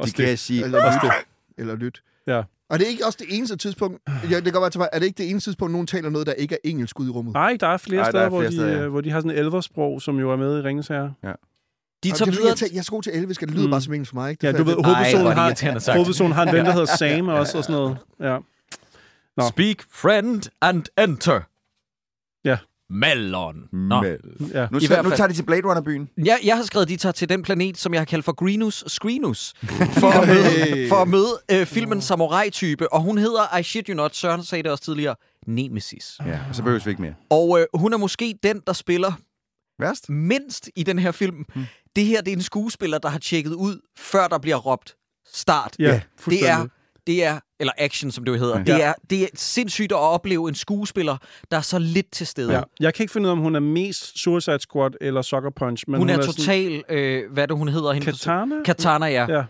[0.05, 0.39] De kan det.
[0.39, 1.15] sige, Eller lytte.
[1.59, 2.01] Eller lytte.
[2.27, 2.43] Ja.
[2.71, 4.01] Og det er ikke også det eneste tidspunkt,
[4.31, 6.11] ja, det kan godt være til mig, er det ikke det eneste tidspunkt, nogen taler
[6.11, 7.35] noget, der ikke er engelsk ude i rummet?
[7.35, 8.83] Nej, der er flere Ej, der steder, er hvor, flere de, steder, ja.
[8.85, 11.03] øh, hvor de har sådan elversprog, som jo er med i Ringens Herre.
[11.05, 12.57] de Og tager er, videre...
[12.61, 13.71] jeg, jeg er så god til elvisk, at det lyder Mm.
[13.71, 14.31] bare som engelsk for mig.
[14.31, 14.47] Ikke?
[14.47, 17.29] Ja, Det du er ved, hovedpersonen, hvor er har, har en ven, der hedder Sam
[17.29, 17.97] også, og sådan noget.
[18.21, 18.39] Ja.
[19.39, 19.49] Nå.
[19.49, 21.41] Speak, friend, and enter.
[22.45, 22.59] Ja.
[22.91, 23.55] Melon.
[23.73, 24.03] Nå.
[24.03, 24.19] Mel.
[24.55, 24.69] Ja.
[24.71, 26.09] Nu, I nu tager de til Blade Runner-byen.
[26.25, 28.33] Ja, jeg har skrevet, at de tager til den planet, som jeg har kaldt for
[28.33, 29.55] Greenus Screenus,
[30.01, 33.95] for at møde, for at møde øh, filmen Samurai-type, og hun hedder, I shit you
[33.95, 35.15] not, Søren sagde det også tidligere,
[35.47, 36.19] Nemesis.
[36.27, 37.15] Ja, og så behøves vi ikke mere.
[37.31, 39.13] Og øh, hun er måske den, der spiller
[39.79, 40.09] Værst?
[40.11, 41.45] mindst i den her film.
[41.55, 41.65] Hmm.
[41.97, 44.97] Det her, det er en skuespiller, der har tjekket ud, før der bliver råbt
[45.33, 45.77] start.
[45.79, 46.67] Ja, det er.
[47.09, 48.65] Det er, eller action, som det jo hedder, Ja.
[48.65, 51.17] det, er, det er sindssygt at opleve en skuespiller,
[51.51, 52.53] der er så lidt til stede.
[52.53, 52.63] Ja.
[52.81, 55.85] Jeg kan ikke finde ud af, om hun er mest Suicide Squad eller Sucker Punch.
[55.89, 57.93] Men Hun, hun er, sådan- total, øh, hvad er det, hun hedder?
[57.93, 58.05] hende?
[58.07, 58.55] Katana?
[58.65, 59.27] Katana, ja.
[59.37, 59.45] Ja.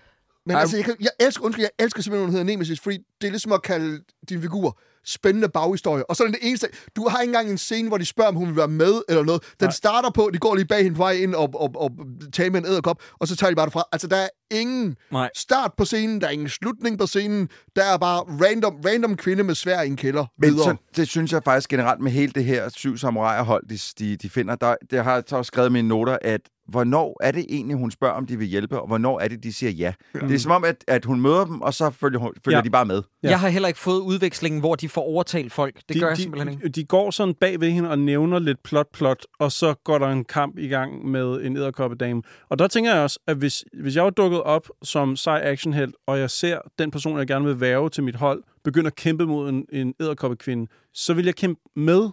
[0.46, 3.26] Men altså, jeg, kan, jeg elsker, undskyld, jeg elsker simpelthen, hun hedder Nemesis, fordi det
[3.26, 6.10] er ligesom at kalde din figur spændende baghistorie.
[6.10, 6.68] Og så er det eneste...
[6.96, 9.22] Du har ikke engang en scene, hvor de spørger, om hun vil være med eller
[9.22, 9.42] noget.
[9.60, 9.72] Den Nej.
[9.72, 11.90] starter på, de går lige bag hende på vej ind og, og, og
[12.32, 13.84] tager med en æderkop, og så tager de bare det fra.
[13.92, 15.30] Altså, der er ingen Nej.
[15.34, 17.48] start på scenen, der er ingen slutning på scenen.
[17.76, 20.26] Der er bare random, random kvinde med svær i en kælder.
[20.38, 20.64] Men videre.
[20.64, 24.30] så, det synes jeg faktisk generelt med hele det her syv samuraier-hold, de, de, de
[24.30, 27.76] finder, der, det har jeg så skrevet i mine noter, at hvornår er det egentlig,
[27.76, 29.92] hun spørger, om de vil hjælpe, og hvornår er det, de siger ja.
[30.14, 30.20] ja.
[30.26, 32.62] Det er som om, at, at hun møder dem, og så følger, hun, følger Ja.
[32.62, 33.02] de bare med.
[33.22, 33.28] Ja.
[33.28, 35.74] Jeg har heller ikke fået udvekslingen, hvor de får overtalt folk.
[35.88, 36.68] Det de, gør jeg de, simpelthen ikke.
[36.68, 40.24] De, går sådan bag ved hende og nævner lidt plot-plot, og så går der en
[40.24, 42.22] kamp i gang med en edderkoppedame.
[42.48, 45.92] Og der tænker jeg også, at hvis, hvis jeg var dukket op som sej actionheld,
[46.06, 49.26] og jeg ser den person, jeg gerne vil værve til mit hold, begynde at kæmpe
[49.26, 52.08] mod en, en edderkoppekvinde, så vil jeg kæmpe med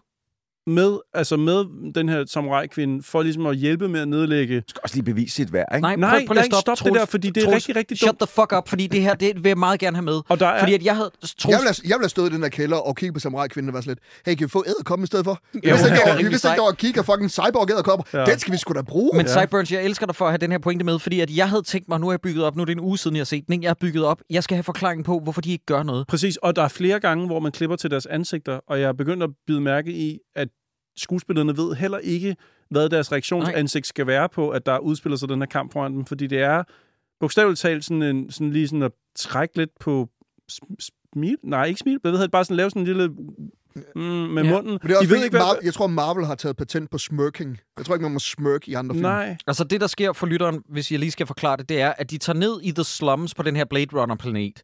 [0.68, 4.56] med, altså med den her samurai-kvinde, for ligesom at hjælpe med at nedlægge...
[4.56, 5.82] Du skal også lige bevise sit værd, ikke?
[5.82, 7.56] Nej, Nej, prøv, prøv lige nej, at stoppe, stop det der, fordi det er Troels,
[7.56, 8.20] rigtig, rigtig Shut dumt.
[8.20, 10.22] the fuck up, fordi det her, det vil jeg meget gerne have med.
[10.30, 11.12] Og der er, Fordi at jeg havde...
[11.22, 13.20] Jeg Troels, vil, have, jeg vil have stået i den her kælder og kigge på
[13.20, 15.40] samurai-kvinden og være sådan lidt, hey, kan vi få æderkoppen i stedet for?
[15.54, 18.20] Vi Jo, der vi vidste ikke, der var kigge af fucking cyborg æderkopper.
[18.20, 18.26] Ja.
[18.26, 19.12] Den skal vi sgu da bruge.
[19.18, 19.42] Men ja.
[19.42, 21.62] Cyburns, jeg elsker dig for at have den her pointe med, fordi at jeg havde
[21.64, 23.26] tænkt mig, nu har jeg bygget op, nu er det en uge siden, jeg har
[23.26, 23.64] set den, ikke?
[23.64, 26.08] jeg har bygget op, jeg skal have forklaringen på, hvorfor de ikke gør noget.
[26.08, 28.94] Præcis, og der er flere gange, hvor man klipper til deres ansigter, og jeg er
[28.94, 30.48] begyndt at bide mærke i, at
[30.98, 32.36] skuespillerne ved heller ikke,
[32.70, 36.06] hvad deres reaktionsansigt skal være på, at der udspiller sig den her kamp foran dem,
[36.06, 36.64] fordi det er
[37.20, 40.10] bogstaveligt talt sådan, en, sådan lige sådan at trække lidt på
[40.52, 40.76] sm-
[41.14, 43.08] smil, nej ikke smil, hvad hedder det, bare sådan lave sådan en lille
[43.96, 44.52] mm, med Ja.
[44.52, 44.72] munden.
[44.72, 45.46] Men det er også De ved ikke, hvad...
[45.46, 47.60] Marvel, jeg tror, Marvel har taget patent på smirking.
[47.78, 49.02] Jeg tror ikke, man må smirk i andre film.
[49.02, 51.94] Nej, Altså det, der sker for lytteren, hvis jeg lige skal forklare det, det er,
[51.98, 54.62] at de tager ned i The Slums på den her Blade Runner-planet.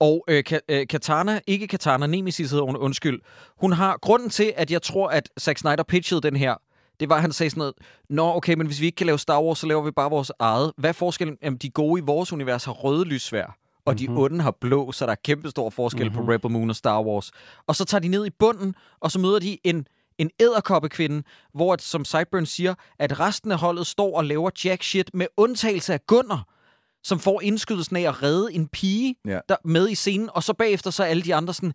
[0.00, 3.20] Og øh, øh, Katana, ikke Katana, Nemesis hedder hun, undskyld.
[3.60, 6.54] Hun har, grunden til, at jeg tror, at Zack Snyder pitchede den her,
[7.00, 7.74] det var, at han sagde sådan noget,
[8.08, 10.32] Nå, okay, men hvis vi ikke kan lave Star Wars, så laver vi bare vores
[10.38, 10.72] eget.
[10.76, 11.36] Hvad er forskellen?
[11.42, 15.06] Jamen, de gode i vores univers har røde lyssvær, og de onde har blå, så
[15.06, 16.26] der er kæmpe stor forskel mm-hmm.
[16.26, 17.30] på Rebel Moon og Star Wars.
[17.66, 19.86] Og så tager de ned i bunden, og så møder de en
[20.20, 21.22] en æderkoppekvinde,
[21.54, 25.92] hvor, som Sideburn siger, at resten af holdet står og laver jack shit med undtagelse
[25.92, 26.46] af Gunnar,
[27.04, 29.38] som får indskydelsen af at redde en pige Ja.
[29.48, 31.72] der, med i scenen, og så bagefter så alle de andre sådan,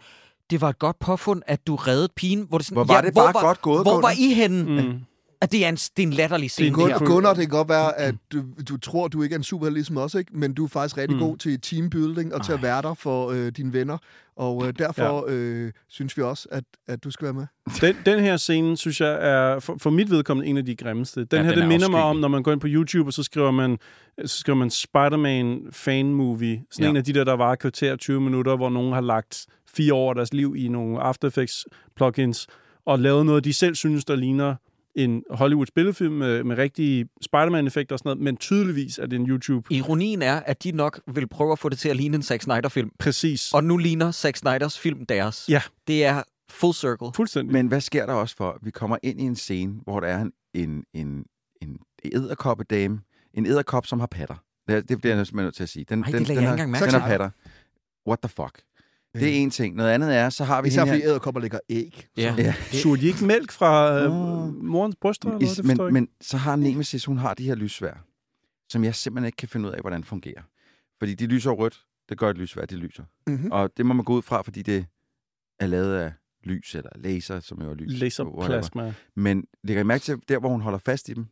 [0.49, 2.45] det var et godt påfund, at du reddede pigen.
[2.49, 4.81] Hvor, det sådan, Hvor var det hvor bare var, godt gået, Hvor var I henne?
[4.81, 4.99] Mm.
[5.41, 6.99] At det er en, det er en latterlig scene, det, en her.
[6.99, 9.73] god- Gunnar, det kan godt være, at du, du tror, du ikke er en superhelt
[9.73, 10.37] ligesom os, ikke?
[10.37, 11.23] men du er faktisk rigtig mm.
[11.23, 13.97] god til teambuilding og til at være der for øh, dine venner.
[14.37, 15.35] Og øh, derfor ja.
[15.35, 17.45] øh, synes vi også, at, at du skal være med.
[17.81, 21.19] Den, den her scene, synes jeg, er for, for mit vedkommende en af de grimmeste.
[21.25, 23.09] Den Ja, her, den det er minder mig om, når man går ind på YouTube,
[23.09, 23.77] og så skriver man,
[24.25, 26.61] så skriver man Spider-Man fan-movie.
[26.71, 26.85] Sådan Ja.
[26.85, 26.89] ja.
[26.89, 29.45] en af de der, der var kvarter 20 minutter, hvor nogen har lagt
[29.75, 32.47] fire år af deres liv i nogle After Effects plugins,
[32.85, 34.55] og lavet noget, de selv synes, der ligner
[34.95, 39.73] en Hollywood-spillefilm med, med rigtige Spider-Man-effekter og sådan noget, men tydeligvis er det en YouTube.
[39.73, 42.41] Ironien er, at de nok vil prøve at få det til at ligne en Zack
[42.41, 42.91] Snyder-film.
[42.99, 43.53] Præcis.
[43.53, 45.45] Og nu ligner Zack Snyders film deres.
[45.49, 45.61] Ja.
[45.87, 47.07] Det er full circle.
[47.15, 47.53] Fuldstændig.
[47.53, 48.59] Men hvad sker der også for?
[48.61, 51.25] Vi kommer ind i en scene, hvor der er en, en, en,
[51.61, 52.99] en edderkoppedame,
[53.33, 54.35] en edderkop, som har patter.
[54.67, 55.85] Det, det bliver jeg simpelthen nødt til at sige.
[55.89, 57.29] Den, Ej, det den, lagde den jeg har, ikke engang mærke Den har patter.
[58.07, 58.61] What the fuck?
[59.19, 59.75] Det er en ting.
[59.75, 61.09] Noget andet er, så har vi Især fordi her...
[61.09, 62.07] æderkopper lægger æg.
[62.17, 62.35] Ja.
[62.37, 62.53] Ja.
[62.71, 64.55] Suger de ikke mælk fra øh, Åh.
[64.63, 65.29] morens bryster?
[65.29, 65.57] Eller noget?
[65.57, 68.05] Det men, men så har Nemesis, hun har de her lyssvær,
[68.69, 70.41] som jeg simpelthen ikke kan finde ud af, hvordan fungerer.
[70.99, 71.81] Fordi de lyser rødt.
[72.09, 73.03] Det gør et lysvær, de lyser.
[73.27, 73.51] Mm-hmm.
[73.51, 74.85] Og det må man gå ud fra, fordi det
[75.59, 76.13] er lavet af
[76.43, 77.99] lys eller laser, som jo er lys.
[77.99, 78.93] Laserplasma.
[79.15, 81.25] Men lægger I mærke til, der hvor hun holder fast i dem,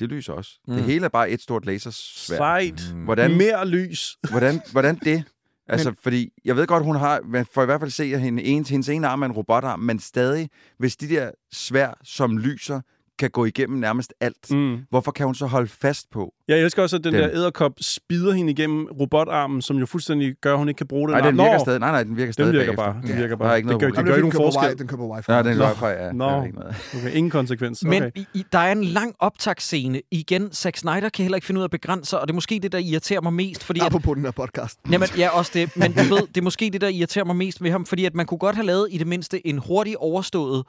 [0.00, 0.50] det lyser også.
[0.68, 0.74] Mm.
[0.74, 2.36] Det hele er bare et stort lasersvær.
[2.36, 2.92] Sejt.
[2.94, 3.04] Mm.
[3.04, 4.16] Hvordan, Mere lys.
[4.30, 5.24] hvordan, hvordan det?
[5.68, 8.42] Altså, men, fordi jeg ved godt, hun har, for i hvert fald se, at hende,
[8.42, 12.80] en, hendes ene arm er en robotarm, men stadig, hvis de der svær, som lyser,
[13.22, 14.78] kan gå igennem nærmest alt, mm.
[14.90, 16.32] Hvorfor kan hun så holde fast på?
[16.48, 17.22] Jeg elsker også, at den Den.
[17.22, 21.08] der æderkop spider hende igennem robotarmen, som jo fuldstændig gør, at hun ikke kan bruge
[21.08, 21.16] den.
[21.16, 21.80] Nej, den Nå, virker stadig.
[21.80, 22.92] Nej, nej, den virker stadig Den virker bagefter.
[22.92, 23.02] bare.
[23.02, 23.52] Den Ja, virker der bare.
[23.52, 24.78] er ikke det gør, noget det gør ikke nogen den forskel.
[24.78, 25.24] den kører på wifi.
[25.30, 26.12] Nej, den er wifi, ja.
[26.12, 26.24] Nå.
[26.24, 26.76] Der noget.
[26.96, 27.84] Okay, ingen konsekvens.
[27.84, 28.10] Men Okay.
[28.20, 30.00] i, i, der er en lang optagsscene.
[30.10, 32.60] Igen, Zack Snyder kan heller ikke finde ud af at begrænse og det er måske
[32.62, 33.80] det, der irriterer mig mest, fordi...
[33.80, 34.78] At, Apropos den her podcast.
[34.92, 35.76] jamen, ja, også det.
[35.76, 38.14] Men du ved, det er måske det, der irriterer mig mest ved ham, fordi at
[38.14, 40.64] man kunne godt have lavet i det mindste en hurtig overstået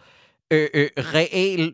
[0.51, 1.73] øh, øh, real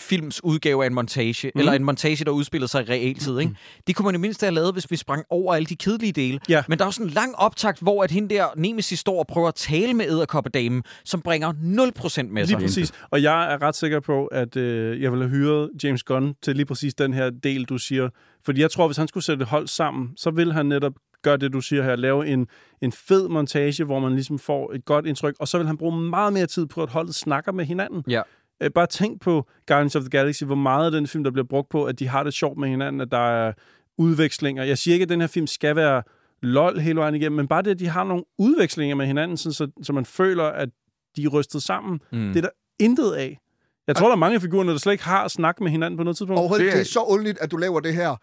[0.00, 1.58] films udgave af en montage, mm.
[1.58, 3.38] eller en montage, der udspillede sig i realtid.
[3.38, 3.54] Ikke?
[3.86, 6.40] Det kunne man i mindste have lavet, hvis vi sprang over alle de kedelige dele.
[6.48, 6.62] Ja.
[6.68, 9.26] Men der er jo sådan en lang optakt, hvor at hende der Nemesis står og
[9.26, 12.58] prøver at tale med æderkoppedamen, som bringer 0% med Lige sig.
[12.58, 12.92] præcis.
[13.10, 16.56] Og jeg er ret sikker på, at øh, jeg vil have hyret James Gunn til
[16.56, 18.08] lige præcis den her del, du siger.
[18.44, 20.92] Fordi jeg tror, hvis han skulle sætte et hold sammen, så vil han netop
[21.22, 21.96] gøre det, du siger her.
[21.96, 22.46] Lave en,
[22.82, 25.34] en fed montage, hvor man ligesom får et godt indtryk.
[25.40, 28.04] Og så vil han bruge meget mere tid på, at holdet snakker med hinanden.
[28.08, 28.22] Ja.
[28.62, 31.46] Øh, Bare tænk på Guardians of the Galaxy, hvor meget af den film, der bliver
[31.46, 33.52] brugt på, at de har det sjovt med hinanden, at der er
[33.98, 34.64] udvekslinger.
[34.64, 36.02] Jeg siger ikke, at den her film skal være
[36.42, 39.52] lol hele vejen igennem, men bare det, at de har nogle udvekslinger med hinanden, sådan,
[39.52, 40.68] så, så man føler, at
[41.16, 42.00] de er rystet sammen.
[42.12, 42.18] Mm.
[42.28, 43.38] Det er der intet af.
[43.86, 46.02] Jeg tror, der er mange af figurerne, der slet ikke har snakket med hinanden på
[46.04, 46.38] noget tidspunkt.
[46.38, 48.16] Overhovedet, Det det er- det så underligt, at du laver det her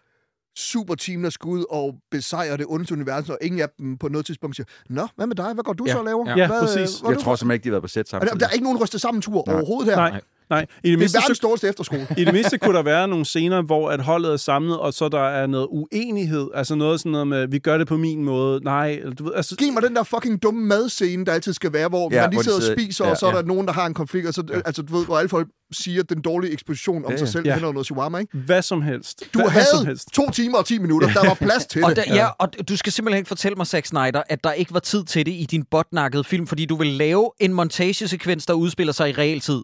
[0.56, 4.26] superteam, der skal ud og besejre det ondeste univers, og ingen af dem på noget
[4.26, 5.52] tidspunkt siger, Nå, hvad med dig?
[5.54, 6.28] Hvad går du Ja, så og laver?
[6.30, 6.36] ja.
[6.36, 7.00] Ja, hvad, præcis.
[7.00, 8.50] Er Jeg tror fra?" simpelthen ikke, de har været på sæt Og der, der er
[8.50, 9.96] ikke nogen rystet sammen tur overhovedet her.
[9.96, 10.60] Nej, nej.
[10.60, 12.06] I det, Det er mindste, verdens dårligste efterskole.
[12.18, 15.08] I det mindste kunne der være nogle scener, hvor at holdet er samlet, og så
[15.08, 16.48] der er noget uenighed.
[16.54, 18.64] Altså noget sådan noget med, vi gør det på min måde.
[18.64, 21.72] Nej, eller du ved, altså, Giv mig den der fucking dumme madscene, der altid skal
[21.72, 23.36] være, hvor Ja, man lige sidder og spiser, ja, og så er ja.
[23.36, 26.02] der nogen, der har en konflikt, og så, altså, du ved, hvor alle folk siger
[26.02, 27.30] den dårlige eksposition om Ja, sig ja.
[27.30, 27.50] selv, Ja.
[27.50, 27.54] ja.
[27.54, 28.38] hen over noget shawarma, ikke?
[28.38, 29.22] hvad som helst.
[29.34, 30.08] Du hvad, hvad som havde helst.
[30.12, 32.04] to timer og 10 minutter, der var plads til Og, det.
[32.08, 34.80] der, ja, og du skal simpelthen ikke fortælle mig, Zack Snyder, at der ikke var
[34.80, 38.92] tid til det i din botnakkede film, fordi du vil lave en montagesekvens, der udspiller
[38.92, 39.62] sig i realtid.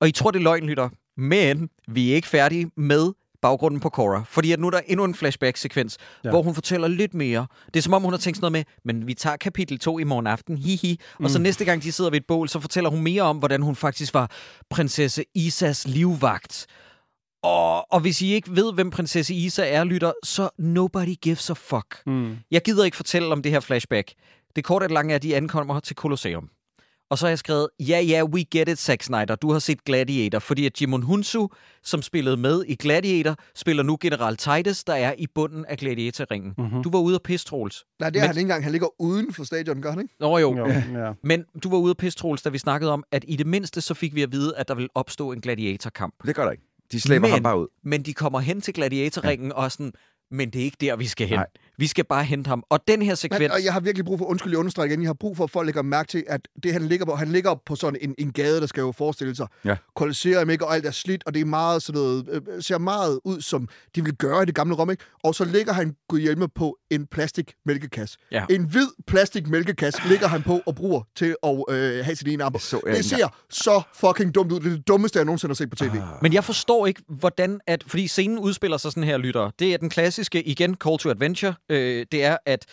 [0.00, 0.88] Og I tror, det er løgn, lytter.
[1.16, 3.12] Men vi er ikke færdige med
[3.42, 4.22] baggrunden på Cora.
[4.28, 6.30] Fordi at nu er der endnu en flashback-sekvens, ja.
[6.30, 7.46] hvor hun fortæller lidt mere.
[7.66, 9.98] Det er som om, hun har tænkt sådan noget med, men vi tager kapitel 2
[9.98, 11.00] i morgen aften, hihi.
[11.14, 11.28] Og Mm.
[11.28, 13.76] så næste gang, de sidder ved et bål, så fortæller hun mere om, hvordan hun
[13.76, 14.30] faktisk var
[14.70, 16.66] prinsesse Isas livvagt.
[17.42, 21.52] Og, og hvis I ikke ved, hvem prinsesse Isa er, lytter, så nobody gives a
[21.52, 22.02] fuck.
[22.06, 22.36] Mm.
[22.50, 24.12] Jeg gider ikke fortælle om det her flashback.
[24.56, 26.48] Det korte og lange er, at de ankommer til Colosseum.
[27.10, 29.34] Og så har jeg skrevet, ja, ja, we get it, Zack Snyder.
[29.34, 31.48] Du har set Gladiator, fordi at Jimon Hunsu,
[31.82, 36.54] som spillede med i Gladiator, spiller nu General Titus, der er i bunden af Gladiatorringen.
[36.58, 36.82] Mm-hmm.
[36.82, 37.84] Du var ude af pisse, Troels.
[38.00, 38.62] Nej, det er Men- han ikke engang.
[38.62, 40.14] Han ligger uden for stadion, gør han ikke?
[40.20, 40.56] Nå jo.
[40.58, 41.12] Jo, ja.
[41.22, 43.80] Men du var ude af pisse, Troels, da vi snakkede om, at i det mindste
[43.80, 46.14] så fik vi at vide, at der vil opstå en gladiatorkamp.
[46.26, 46.64] Det gør der ikke.
[46.92, 47.66] De slæber Men- ham bare ud.
[47.84, 49.54] Men de kommer hen til gladiatorringen ja.
[49.54, 49.92] og sådan,
[50.30, 51.38] men det er ikke der, vi skal hen.
[51.38, 51.46] Nej.
[51.78, 52.64] Vi skal bare hente ham.
[52.70, 53.40] Og den her sekvens...
[53.40, 55.44] Men, og jeg har virkelig brug for, undskyld, jeg understreger igen, jeg har brug for,
[55.44, 58.14] at folk lægger mærke til, at det, han ligger på, han ligger på sådan en,
[58.18, 59.76] en gade, der skal jo forestille sig Ja.
[59.96, 60.66] Colosseum, ikke?
[60.66, 63.68] Og alt er slidt, og det er meget sådan noget, øh, ser meget ud, som
[63.94, 65.04] de vil gøre i det gamle Rom, ikke?
[65.24, 68.18] Og så ligger han Gud hjælme på en plastik mælkekasse.
[68.32, 68.44] Ja.
[68.50, 72.44] En hvid plastik mælkekasse ligger han på og bruger til at øh, have sit ene
[72.44, 72.58] arm.
[72.58, 74.60] så jeg Det ser så fucking dumt ud.
[74.60, 75.94] Det er det dummeste, jeg nogensinde har set på tv.
[76.22, 77.84] Men jeg forstår ikke, hvordan at...
[77.86, 79.50] Fordi scenen udspiller sig sådan her, lytter.
[79.58, 81.54] Det er den klassiske, igen, call to adventure.
[81.68, 82.66] Øh, det er, at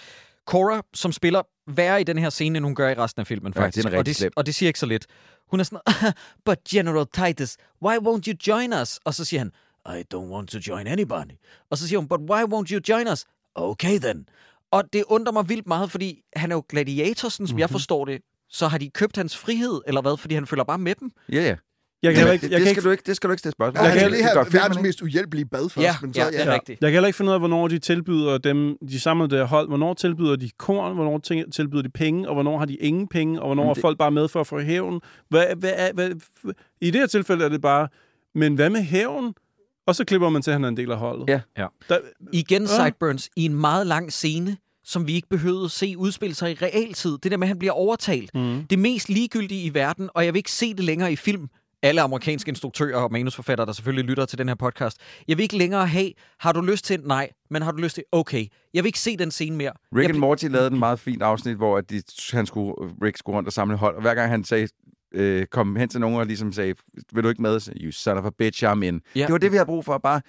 [0.45, 3.53] Cora, som spiller værre i den her scene, end hun gør i resten af filmen,
[3.55, 3.85] Ja, faktisk.
[3.85, 4.33] rigtig og, det, slemt.
[4.37, 5.05] og det siger ikke så lidt.
[5.51, 6.13] Hun er sådan,
[6.45, 8.99] but General Titus, why won't you join us?
[9.05, 9.51] Og så siger han,
[9.97, 11.31] I don't want to join anybody.
[11.69, 13.25] Og så siger hun, but why won't you join us?
[13.55, 14.29] Okay then.
[14.71, 17.59] Og det undrer mig vildt meget, fordi han er jo gladiator, sådan som mm-hmm.
[17.59, 18.21] jeg forstår det.
[18.49, 20.17] Så har de købt hans frihed, eller hvad?
[20.17, 21.11] Fordi han følger bare med dem.
[21.31, 21.55] Ja, ja.
[22.03, 23.27] Jeg kan, Det, heller ikke, det, jeg, det, kan skal ikke, du ikke, det skal
[23.27, 23.83] du ikke stille spørgsmål.
[23.85, 25.77] Ja, han kan- lige det have verdens mest uhjælpelige bad først.
[25.85, 26.53] Ja, men så, ja, det er ja.
[26.53, 26.81] rigtigt.
[26.81, 29.67] jeg kan heller ikke finde ud af, hvornår de tilbyder dem, de samlede der hold,
[29.67, 31.17] hvornår tilbyder de korn, hvornår
[31.51, 33.97] tilbyder de penge, og hvornår har de ingen penge, og hvornår Men er det- folk
[33.97, 35.01] bare med for at få hævn.
[35.29, 36.09] Hvad, hvad, er- hvad,
[36.81, 37.87] I det her tilfælde er det bare,
[38.35, 39.33] men hvad med hævn?
[39.87, 41.25] Og så klipper man til, at han er en del af holdet.
[41.29, 41.39] Ja.
[41.57, 41.67] Ja.
[41.89, 41.97] Der,
[42.33, 46.51] Igen sideburns i en meget lang scene, som vi ikke behøvede at se udspille sig
[46.51, 47.17] i realtid.
[47.23, 48.35] Det der med, at han bliver overtalt.
[48.35, 48.63] Mm.
[48.69, 51.47] Det mest ligegyldige i verden, og jeg vil ikke se det længere i film.
[51.83, 54.97] Alle amerikanske instruktører og manusforfattere, der selvfølgelig lytter til den her podcast.
[55.27, 56.99] Jeg vil ikke længere have, har du lyst til?
[57.05, 57.29] Nej.
[57.49, 58.03] Men har du lyst til?
[58.11, 58.45] Okay.
[58.73, 59.71] Jeg vil ikke se den scene mere.
[59.95, 62.01] Rick jeg, and Morty lavede en meget fint afsnit, hvor at de,
[62.31, 62.73] han skulle,
[63.03, 64.67] Rick skulle rundt og samle hold, og hver gang han sagde,
[65.13, 66.75] øh, kom hen til nogen og ligesom sagde,
[67.13, 67.59] vil du ikke med?
[67.59, 69.01] Så, you son of a bitch, I'm in.
[69.15, 69.21] Ja.
[69.25, 70.21] Det var det, vi havde brug for, bare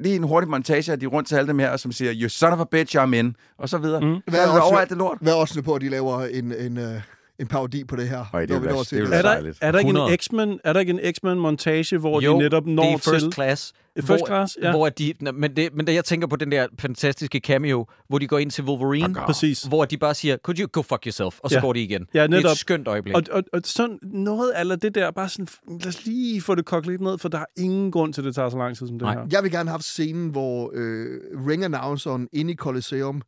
[0.00, 2.52] lige en hurtig montage af de rundt til alle dem her, som siger, you son
[2.52, 4.00] of a bitch, I'm in, og så videre.
[4.00, 4.06] Mm.
[4.06, 5.18] Hvad er er det også- over alt det lort.
[5.20, 7.00] Vær også på, at de laver en, en, øh,
[7.42, 8.24] en parodi på det her.
[8.32, 10.12] Øj, det når er vi når til Det er er, der, er, der ikke 100.
[10.12, 13.20] en X-Men, er der ikke en X-Men-montage, hvor jo, de netop når det er first
[13.24, 13.32] til...
[13.32, 13.72] class.
[13.96, 14.70] First hvor, class, ja.
[14.70, 18.26] Hvor de, men, det, men det, jeg tænker på den der fantastiske cameo, hvor de
[18.26, 19.62] går ind til Wolverine, Præcis.
[19.62, 21.38] hvor de bare siger, could you go fuck yourself?
[21.40, 21.60] Og så Ja.
[21.60, 22.06] går de igen.
[22.14, 22.52] Ja, det er netop.
[22.52, 23.14] et skønt øjeblik.
[23.14, 26.64] Og, og, og sådan noget eller det der, bare sådan, lad os lige få det
[26.64, 28.86] kogt lidt ned, for der er ingen grund til, at det tager så lang tid
[28.86, 29.14] som det Nej.
[29.14, 29.26] her.
[29.32, 33.22] Jeg vil gerne have haft scenen, hvor øh, ring-announceren inde i Colosseum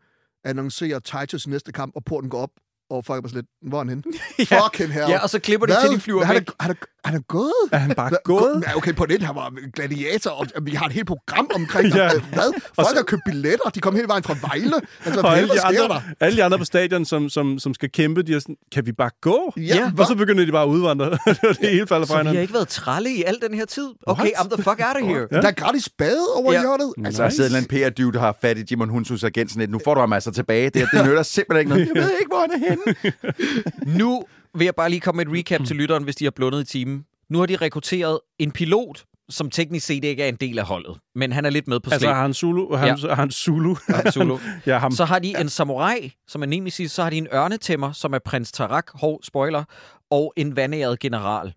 [0.45, 2.51] annoncerer Titus næste kamp, og porten går op,
[2.91, 4.03] og er bare sådan lidt, hvor er han henne?
[4.63, 5.09] Fucking hell.
[5.09, 5.89] Ja, og så klipper de Hvad?
[5.89, 6.49] til, de flyver han væk.
[6.49, 6.75] Er, han, er,
[7.05, 7.53] han er gået?
[7.73, 8.63] Er han bare Hva- gået?
[8.67, 12.05] Ja, okay, på det, han var gladiator, og vi har et helt program omkring Ja.
[12.05, 12.11] ja.
[12.33, 12.53] Hvad?
[12.75, 14.73] Folk har købt billetter, de kom hele vejen fra Vejle.
[15.05, 16.01] Altså, Og alle de, andre, der?
[16.21, 18.93] alle de andre på stadion, som, som, som skal kæmpe, de er sådan, kan vi
[18.93, 19.53] bare gå?
[19.57, 20.07] Ja, og hvad?
[20.07, 21.11] så begynder de bare at udvandre.
[21.61, 23.89] det hele falder fra Så vi har ikke været tralle i al den her tid.
[24.07, 24.33] Okay, What?
[24.33, 25.27] I'm the fuck out of here.
[25.31, 26.59] Der er gratis bade over Ja.
[26.59, 26.63] ja.
[26.65, 26.93] hjørnet.
[27.07, 29.61] Altså, der sidder en eller anden PR-dude, der har fat i Jimon Hunsus agent sådan
[29.61, 30.71] lidt, nu får du ham altså tilbage.
[30.71, 31.89] Det, det nytter simpelthen ikke noget.
[31.95, 33.99] Jeg ved ikke, hvor han er henne.
[33.99, 34.23] Nu
[34.55, 36.65] vil jeg bare lige komme med et recap til lytteren, hvis de har blundet i
[36.65, 37.05] timen.
[37.31, 40.97] Nu har de rekrutteret en pilot som teknisk set ikke er en del af holdet,
[41.15, 42.15] men han er lidt med på Altså slæb.
[42.15, 43.15] Han Zulu, han, ja.
[43.21, 43.75] han Zulu.
[43.89, 44.39] Han Zulu.
[44.67, 44.93] ja, ham.
[44.93, 48.19] Så har de en samurai, som er nemesis, så har de en ørnetæmmer, som er
[48.19, 49.65] prins Tarak, hov, spoiler,
[50.11, 51.53] og en vandæret general.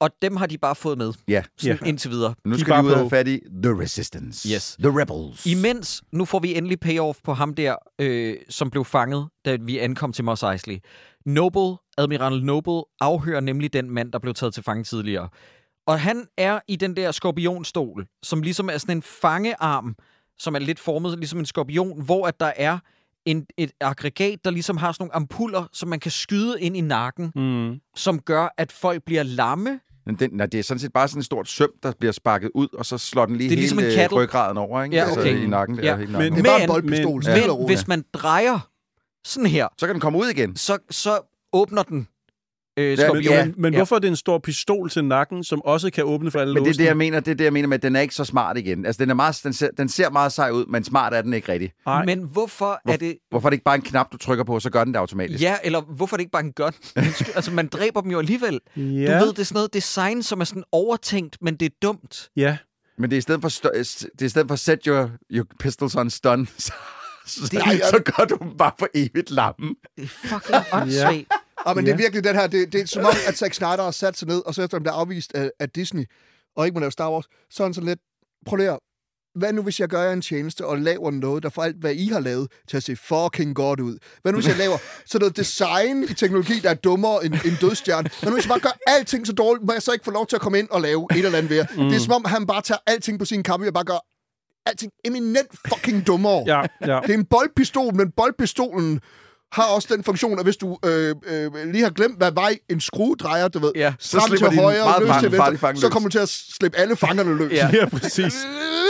[0.00, 1.42] Og dem har de bare fået med, Ja.
[1.58, 1.88] sådan Ja.
[1.88, 2.34] indtil videre.
[2.44, 4.48] Nu skal er de ud og have fat i The Resistance.
[4.54, 4.76] Yes.
[4.82, 5.46] The Rebels.
[5.46, 9.78] Imens, nu får vi endelig payoff på ham der, øh, som blev fanget, da vi
[9.78, 10.78] ankom til Mos Eisley.
[11.26, 15.28] Noble, Admiral Noble, afhører nemlig den mand, der blev taget til fange tidligere.
[15.86, 19.94] Og han er i den der skorpionstol, som ligesom er sådan en fangearm,
[20.38, 22.78] som er lidt formet ligesom en skorpion, hvor at der er
[23.24, 26.80] en, et aggregat, der ligesom har sådan nogle ampuller, som man kan skyde ind i
[26.80, 27.80] nakken, Mm.
[27.96, 29.80] som gør, at folk bliver lamme.
[30.06, 32.50] Men den, nej, det er sådan set bare sådan et stort søm, der bliver sparket
[32.54, 34.96] ud, og så slår den lige Det er ligesom hele en øh, ryggraden over, ikke?
[34.96, 35.42] Ja, Altså, okay.
[35.42, 35.76] i nakken.
[35.78, 35.96] Der, Ja.
[35.96, 36.32] hele Men- nakken.
[36.32, 37.14] Det er bare en boldpistol.
[37.14, 38.68] men- stille Men hvis man drejer
[39.24, 40.56] sådan her, Så kan den komme ud igen.
[40.56, 41.18] så, så
[41.52, 42.08] åbner den
[42.78, 43.24] øh, Ja, skorpionen.
[43.24, 43.44] Men, Ja.
[43.44, 46.40] men, men hvorfor er det en stor pistol til nakken, som også kan åbne for
[46.40, 47.96] alle Men det er det, jeg mener, det er det, jeg mener med, at den
[47.96, 48.86] er ikke så smart igen.
[48.86, 51.32] Altså, den, er meget, den, ser, den ser meget sej ud, men smart er den
[51.34, 51.72] ikke rigtig.
[51.86, 52.04] Nej.
[52.04, 53.16] Men hvorfor Hvor- er det...
[53.30, 55.42] Hvorfor er det ikke bare en knap, du trykker på, så gør den det automatisk?
[55.42, 56.72] Ja, eller hvorfor er det ikke bare en gun?
[57.36, 58.60] altså, man dræber dem jo alligevel.
[58.76, 61.76] Ja, Du ved, det er sådan noget design, som er sådan overtænkt, men det er
[61.82, 62.30] dumt.
[62.36, 62.56] ja.
[62.98, 63.68] Men det er i stedet for, stø-
[64.12, 66.72] det er i stedet for set your, your pistols on stun, så,
[67.26, 69.74] så, Det er- så gør du dem bare for evigt lamme.
[69.96, 71.26] Det er fucking åndssvagt.
[71.66, 72.02] Ja, men det er Ja.
[72.02, 74.42] virkelig den her, det, det er som om, at Zack Snyder har sat sig ned,
[74.46, 76.04] og så efter han bliver afvist af, af Disney,
[76.56, 78.00] og ikke må lave Star Wars, så er han sådan lidt,
[78.46, 78.78] prøv lige
[79.38, 81.94] hvad nu hvis jeg gør jer en tjeneste og laver noget, der får alt, hvad
[81.94, 83.98] I har lavet, til at se fucking godt ud?
[84.22, 84.76] Hvad nu hvis jeg laver
[85.06, 88.10] sådan noget design i teknologi, der er dummere end en dødstjerne?
[88.20, 90.26] Hvad nu hvis jeg bare gør alting så dårligt, må jeg så ikke få lov
[90.26, 91.64] til at komme ind og lave et eller andet ved?
[91.76, 91.84] Mm.
[91.84, 94.06] Det er som om, han bare tager alting på sin kappe, og bare gør
[94.66, 96.44] alting eminent fucking dummere.
[96.46, 97.00] Ja, ja.
[97.02, 99.00] Det er en boldpistol, men boldpistolen
[99.52, 102.80] har også den funktion, at hvis du øh, øh, lige har glemt, hvad vej en
[102.80, 106.08] skruedrejer, du ved, Ja, så slipper til højre, meget løs til venstre, fange så kommer
[106.08, 107.52] du til at slippe alle fangerne løs.
[107.52, 107.70] Ja.
[107.80, 108.34] ja, præcis.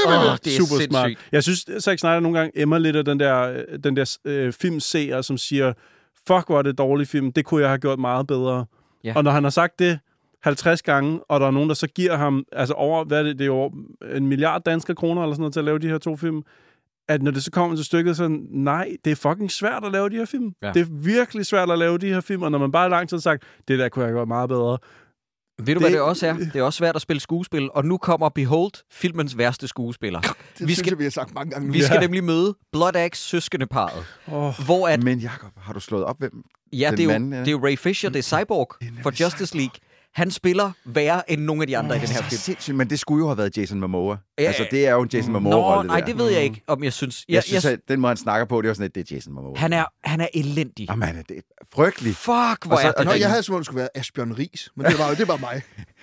[0.06, 1.04] Åh, det er Super smart.
[1.04, 1.28] sindssygt.
[1.32, 5.22] Jeg synes, Zack Snyder nogle gange emmer lidt af den der, den der øh, filmseer,
[5.22, 5.72] som siger,
[6.28, 8.66] fuck, hvor er det et dårligt film, det kunne jeg have gjort meget bedre.
[9.04, 9.12] Ja.
[9.16, 9.98] Og når han har sagt det
[10.42, 13.38] 50 gange, og der er nogen, der så giver ham, altså over, hvad er det,
[13.38, 13.70] det er over
[14.16, 16.42] en milliard danske kroner eller sådan noget til at lave de her to film,
[17.08, 20.10] at når det så kommer til stykket, så nej, det er fucking svært at lave
[20.10, 20.52] de her film.
[20.62, 20.72] Ja.
[20.72, 23.16] Det er virkelig svært at lave de her film, og når man bare lang tid
[23.16, 24.78] har sagt, det der kunne jeg gjort meget bedre.
[25.62, 26.32] Ved du, hvad Det- det også er?
[26.34, 30.20] Det er også svært at spille skuespil, og nu kommer Behold, filmens værste skuespiller.
[30.28, 31.72] Det Vi synes skal- jeg, vi har sagt mange gange.
[31.72, 32.00] Vi skal Ja.
[32.00, 36.42] nemlig møde Blood Axe søskendeparet, Oh, hvor at, Men Jacob, har du slået op, hvem?
[36.72, 37.40] ja, den det er, jo, mand, ja.
[37.40, 38.68] det er jo Ray Fisher, det er Cyborg
[39.02, 39.74] for Justice League.
[40.14, 42.38] Han spiller værre end nogle af de andre i den her Så film.
[42.38, 44.16] sindssygt, men det skulle jo have været Jason Momoa.
[44.38, 46.06] Ja, altså, det er jo en Jason Nå, Momoa-rolle, nej, der.
[46.06, 47.24] det ved jeg ikke, om jeg synes.
[47.28, 49.14] Jeg, jeg synes, at den måde, han snakker på, det er sådan, at det er
[49.16, 49.58] Jason Momoa.
[49.58, 50.86] han, er, han er elendig.
[50.90, 52.16] Jamen, han er det er frygtelig.
[52.16, 53.26] Fuck, hvor Og så- er det Nå, jeg ringe.
[53.28, 55.62] havde som om, det skulle være Asbjørn Ris, men det var jo det var mig.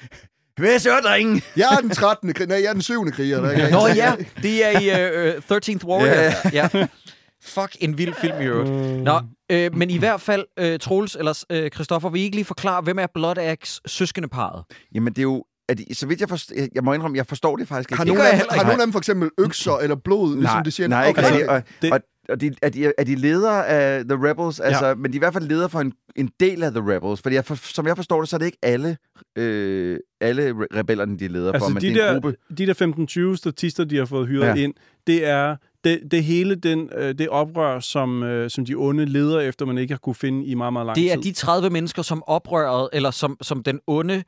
[0.57, 1.41] Hvad så, drenge?
[1.56, 2.34] Jeg er den 13.
[2.34, 2.48] kriger.
[2.48, 3.11] Nej, jeg er den 7.
[3.11, 3.41] kriger.
[3.41, 6.06] Der, er Nå ja, det er i uh, uh, 13th Warrior.
[6.53, 6.88] Ja, ja.
[7.49, 9.03] Fuck, en vild film i øvrigt.
[9.03, 9.19] Nå,
[9.51, 12.81] øh, men i hvert fald, øh, Troels eller øh, Christoffer, vil I ikke lige forklare,
[12.81, 14.63] hvem er Blood Axe søskendeparet?
[14.95, 15.43] Jamen, det er jo...
[15.69, 16.55] Er de, så vidt jeg forstår...
[16.76, 18.13] Jeg må indrømme, jeg forstår det faktisk Har ikke.
[18.15, 18.65] nogen, gør af, har ikke.
[18.65, 20.88] nogen af dem for eksempel økser eller blod, ligesom nej, det siger?
[20.88, 21.31] nej, ikke Okay.
[21.31, 21.49] rigtig.
[21.49, 21.99] Og, Det- og,
[22.30, 24.59] og de, er, de, er de ledere af The Rebels?
[24.59, 24.95] Altså, ja.
[24.95, 27.21] Men de er i hvert fald ledere for en, en del af The Rebels.
[27.21, 28.97] Fordi jeg for, som jeg forstår det, så er det ikke alle,
[29.38, 32.21] øh, alle re- rebellerne, de er ledere Altså, for, men de det er en der,
[32.21, 32.35] gruppe.
[32.57, 34.53] de der 15-20 statister, de har fået hyret Ja.
[34.55, 34.55] ja.
[34.63, 34.73] ind,
[35.07, 39.39] det er det, det hele den, øh, det oprør, som, øh, som de onde leder
[39.39, 41.23] efter, man ikke har kunne finde i meget, meget lang Det er tid.
[41.23, 44.23] de 30 mennesker, som oprøret, eller som, som den onde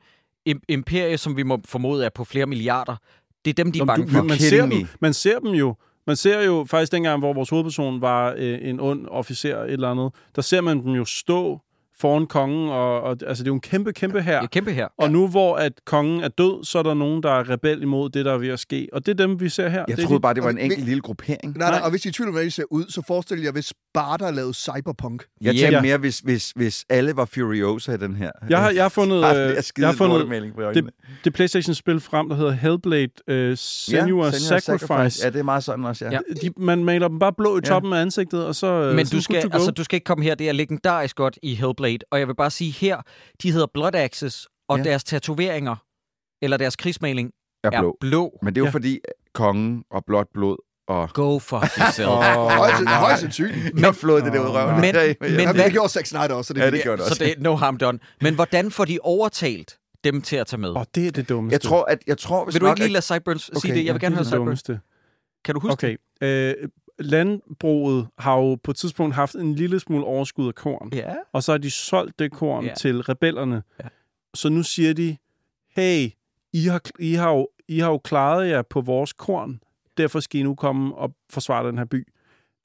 [0.48, 2.96] im- imperie, som vi må formode er på flere milliarder,
[3.44, 4.22] det er dem, de er Nå, bange du, for.
[4.22, 5.74] man, ser dem, man ser dem jo.
[6.06, 9.88] Man ser jo faktisk dengang, hvor vores hovedperson var øh, en ond officer et eller
[9.90, 11.60] andet, der ser man dem jo stå
[12.00, 14.36] foran kongen, og, og altså det er jo en kæmpe, kæmpe her.
[14.36, 14.88] Det er kæmpe her.
[14.98, 18.10] Og nu hvor at kongen er død, så er der nogen, der er rebel imod
[18.10, 18.88] det, der er ved at ske.
[18.92, 19.84] Og det er dem, vi ser her.
[19.88, 21.58] Jeg det troede de, bare, det var en enkelt vi- lille gruppering.
[21.58, 21.84] Nej, nej, Nej.
[21.84, 23.64] og hvis I er i tvivl om, hvordan de ser ud, så forestil jer, hvis
[23.64, 25.24] Sparta lavede cyberpunk.
[25.40, 25.60] Jeg Ja.
[25.60, 28.30] tænkte mere, hvis, hvis, hvis alle var Furiosa i den her.
[28.50, 29.22] jeg, har, jeg har fundet, øh,
[29.78, 30.86] jeg har fundet på øjnene.
[30.86, 30.94] det,
[31.24, 33.08] det PlayStation-spil frem, der hedder Hellblade
[33.50, 35.24] uh, Senua Ja, Senua Sacrifice.
[35.24, 36.10] Ja, det er meget sådan også, ja.
[36.10, 36.18] Ja.
[36.42, 36.48] ja.
[36.48, 37.68] De, man maler dem bare blå i Ja.
[37.68, 40.04] toppen af ansigtet, og så øh, Men så du good skal, altså, du skal ikke
[40.04, 40.34] komme her.
[40.34, 41.91] Det er legendarisk godt i Hellblade.
[42.10, 43.02] Og jeg vil bare sige her,
[43.42, 44.84] de hedder Blood Axes, og Ja.
[44.84, 45.76] deres tatoveringer,
[46.42, 47.30] eller deres krigsmaling,
[47.64, 47.96] er er blå.
[48.00, 48.38] blå.
[48.42, 48.70] Men det er jo Ja.
[48.70, 49.00] fordi
[49.34, 50.56] kongen og blåt blod
[50.88, 51.10] og...
[51.14, 52.08] Go fuck yourself.
[52.58, 53.74] Højst, højst sandsynligt.
[53.78, 54.80] Jeg har flået det der ud af røven.
[54.80, 55.36] Men- Ja, ja, men-.
[55.36, 57.24] Men hvad- det gjorde Zack Snyder også, så det, Ja, det gjorde det Så også.
[57.24, 57.98] det er no harm done.
[58.20, 60.70] Men hvordan får de overtalt dem til at tage med?
[60.70, 61.52] Åh, det er det dummeste.
[61.54, 63.74] Jeg tror, at jeg tror, hvis Vil du nok, ikke lige lade Sideburns okay, sige
[63.74, 63.84] det?
[63.84, 64.82] Jeg vil Ja, gerne det høre det Sideburns.
[65.44, 65.96] Kan du huske Okay.
[66.22, 66.54] Øh,
[67.02, 70.90] landbruget har jo på et tidspunkt haft en lille smule overskud af korn.
[70.92, 71.14] Ja.
[71.32, 72.74] Og så har de solgt det korn ja.
[72.74, 73.62] til rebellerne.
[73.82, 73.88] Ja.
[74.34, 75.16] Så nu siger de,
[75.76, 76.10] hey,
[76.52, 79.60] I har, I har jo I har jo klaret jer på vores korn,
[79.96, 82.08] derfor skal I nu komme og forsvare den her by.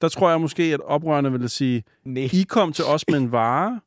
[0.00, 2.28] Der tror jeg måske, at oprørerne ville sige, Nej.
[2.32, 3.80] I kom til os med en vare,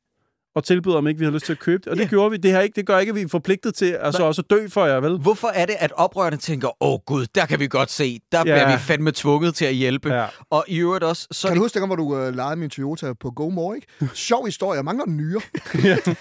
[0.56, 1.88] og tilbød, om ikke vi har lyst til at købe det.
[1.88, 2.08] Og det Ja.
[2.10, 2.38] gjorde vi.
[2.38, 4.68] Det, her ikke, det gør ikke, at vi er forpligtet til altså også at dø
[4.68, 5.18] for jer, vel?
[5.18, 8.44] Hvorfor er det, at oprørerne tænker, åh gud, der kan vi godt se, der Ja.
[8.44, 10.14] bliver vi fandme tvunget til at hjælpe.
[10.14, 10.26] Ja.
[10.50, 12.70] Og i øvrigt også, så Kan det du huske, dengang, hvor du øh, lejede min
[12.70, 13.88] Toyota på GoMore, ikke?
[14.14, 15.42] Sjov historie, jeg mangler en nyre.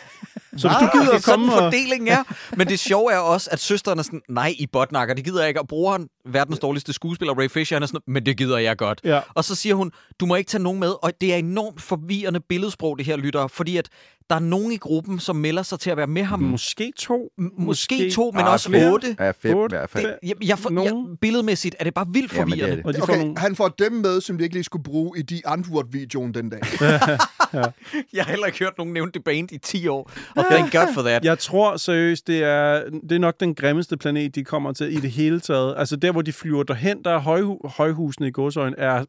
[0.56, 1.58] Så hvis du gider det er at sådan komme og...
[1.58, 2.22] fordelingen er.
[2.56, 5.48] Men det sjove er også, at søsteren er sådan, nej, I botnakker, det gider jeg
[5.48, 5.60] ikke.
[5.60, 9.00] Og brugeren, verdens dårligste skuespiller, Ray Fisher, han er sådan, men det gider jeg godt.
[9.04, 9.20] Ja.
[9.34, 10.92] Og så siger hun, du må ikke tage nogen med.
[11.02, 13.88] Og det er enormt forvirrende billedsprog, det her lytter, fordi at
[14.30, 16.40] der er nogen i gruppen, som melder sig til at være med ham.
[16.40, 17.28] Måske to.
[17.40, 18.92] M- Måske to, men Ah, også flere.
[18.92, 19.16] otte.
[19.20, 19.76] Ja, fem Otte.
[19.76, 20.06] i hvert fald.
[20.22, 22.76] Jeg, jeg, for, jeg, billedmæssigt er det bare vildt det forvirrende.
[22.76, 22.86] det.
[22.86, 25.22] Og de får Okay, han får dem med, som de ikke lige skulle bruge i
[25.22, 26.60] de Antwoord-videoen den dag.
[28.14, 30.10] Jeg har heller ikke hørt nogen nævne det band i 10 år.
[30.36, 31.24] Og thank God for that.
[31.24, 35.00] Jeg tror seriøst, det er, det er nok den grimmeste planet, de kommer til i
[35.00, 35.74] det hele taget.
[35.76, 39.04] Altså der, hvor de flyver derhen, der er højhu- højhusene i godsøjen, er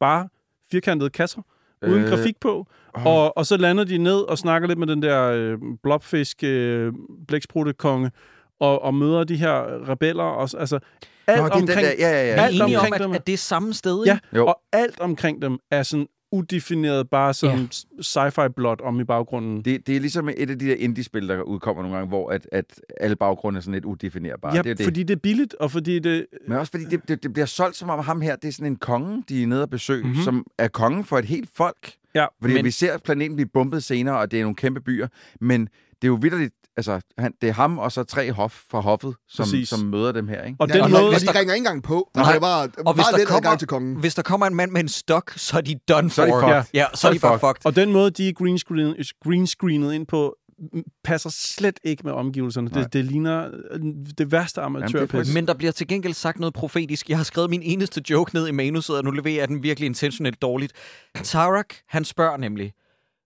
[0.00, 0.28] bare
[0.72, 1.42] firkantede kasser,
[1.88, 2.66] uden Øh, grafik på.
[2.92, 6.92] Og, og så lander de ned og snakker lidt med den der øh, blobfisk øh,
[7.28, 8.10] blæksprutte-konge,
[8.60, 10.24] og, og møder de her rebeller.
[10.24, 10.78] Og, altså,
[11.26, 12.42] alt Nå, det den omkring, der, ja, ja, ja.
[12.42, 14.26] alt enige om, omkring at, dem- at det er samme sted, Ja, ikke?
[14.36, 14.46] Jo.
[14.46, 18.02] og alt omkring dem er sådan udefineret, bare sådan ja.
[18.02, 19.62] sci-fi blot om i baggrunden.
[19.64, 22.48] Det, det er ligesom et af de der indie-spil, der udkommer nogle gange, hvor at,
[22.52, 24.54] at alle baggrunde er sådan lidt udefinerbare.
[24.56, 24.84] ja, det er det.
[24.84, 26.26] fordi det er billigt, og fordi det...
[26.48, 28.66] Men også fordi det, det, det bliver solgt som om ham her, det er sådan
[28.72, 30.08] en konge, de er nede og besøge, Mhm.
[30.08, 30.24] mm-hmm.
[30.24, 31.92] som er kongen for et helt folk.
[32.14, 35.08] Ja, Fordi Men- vi ser planeten blive bombet senere, og det er nogle kæmpe byer,
[35.40, 35.68] men det
[36.02, 36.54] er jo vidderligt,
[36.88, 39.68] altså han, det er ham og så tre hof fra hoffet, som, Præcis.
[39.68, 40.56] som møder dem her, ikke?
[40.60, 41.02] Og Ja, den og, måde...
[41.04, 42.10] og hvis de der- ringer ikke engang på.
[42.14, 42.22] Nej.
[42.24, 42.32] Nej.
[42.32, 43.96] Det er bare Og hvis meget der, kommer, til kongen.
[43.96, 46.32] hvis der kommer en mand med en stok, så er de done Så er de
[46.32, 46.40] for.
[46.40, 46.64] fucked.
[46.74, 47.66] Ja, så er de bare fucked.
[47.66, 50.36] Og den måde, de er greenscreenet, greenscreenet ind på,
[51.04, 52.70] passer slet ikke med omgivelserne.
[52.70, 52.82] Nej.
[52.82, 53.80] Det, det ligner øh,
[54.18, 55.34] det værste amatørpis.
[55.34, 57.08] Men der bliver til gengæld sagt noget profetisk.
[57.08, 59.86] Jeg har skrevet min eneste joke ned i manuset, og nu leverer jeg den virkelig
[59.86, 60.72] intentionelt dårligt.
[61.22, 62.72] Tarak, han spørger nemlig,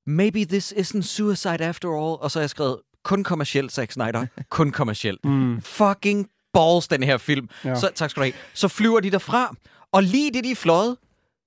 [0.07, 2.17] Maybe this isn't suicide after all.
[2.21, 4.27] Og så har jeg skrevet, kun kommercielt, Zack Snyder.
[4.51, 5.25] Kun kommercielt.
[5.25, 5.61] Mm.
[5.63, 7.49] Fucking balls, den her film.
[7.65, 7.75] Ja.
[7.75, 8.33] Så, tak skal du have.
[8.55, 9.55] Så flyver de derfra,
[9.93, 10.97] og lige det, de er fløjet,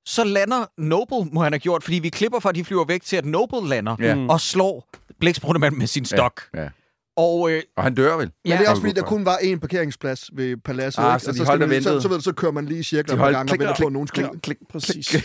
[0.06, 3.04] så lander Noble, må han have gjort, fordi vi klipper fra, at de flyver væk
[3.04, 4.26] til, at Noble lander Ja.
[4.30, 4.90] Og slår
[5.20, 6.42] blækspruttemand med sin stok.
[6.54, 6.70] Ja, ja.
[7.18, 8.19] Og øh, Og han dør vel?
[8.19, 8.69] Men det er Ja.
[8.69, 11.02] også fordi, der kun var én parkeringsplads ved paladset.
[11.02, 13.15] Ah, så de og man, så, så, ved du, så kører man lige i cirkler
[13.15, 15.15] De holdt- gang og klik, venter klik, på, at nogen skal klik, klik, Præcis.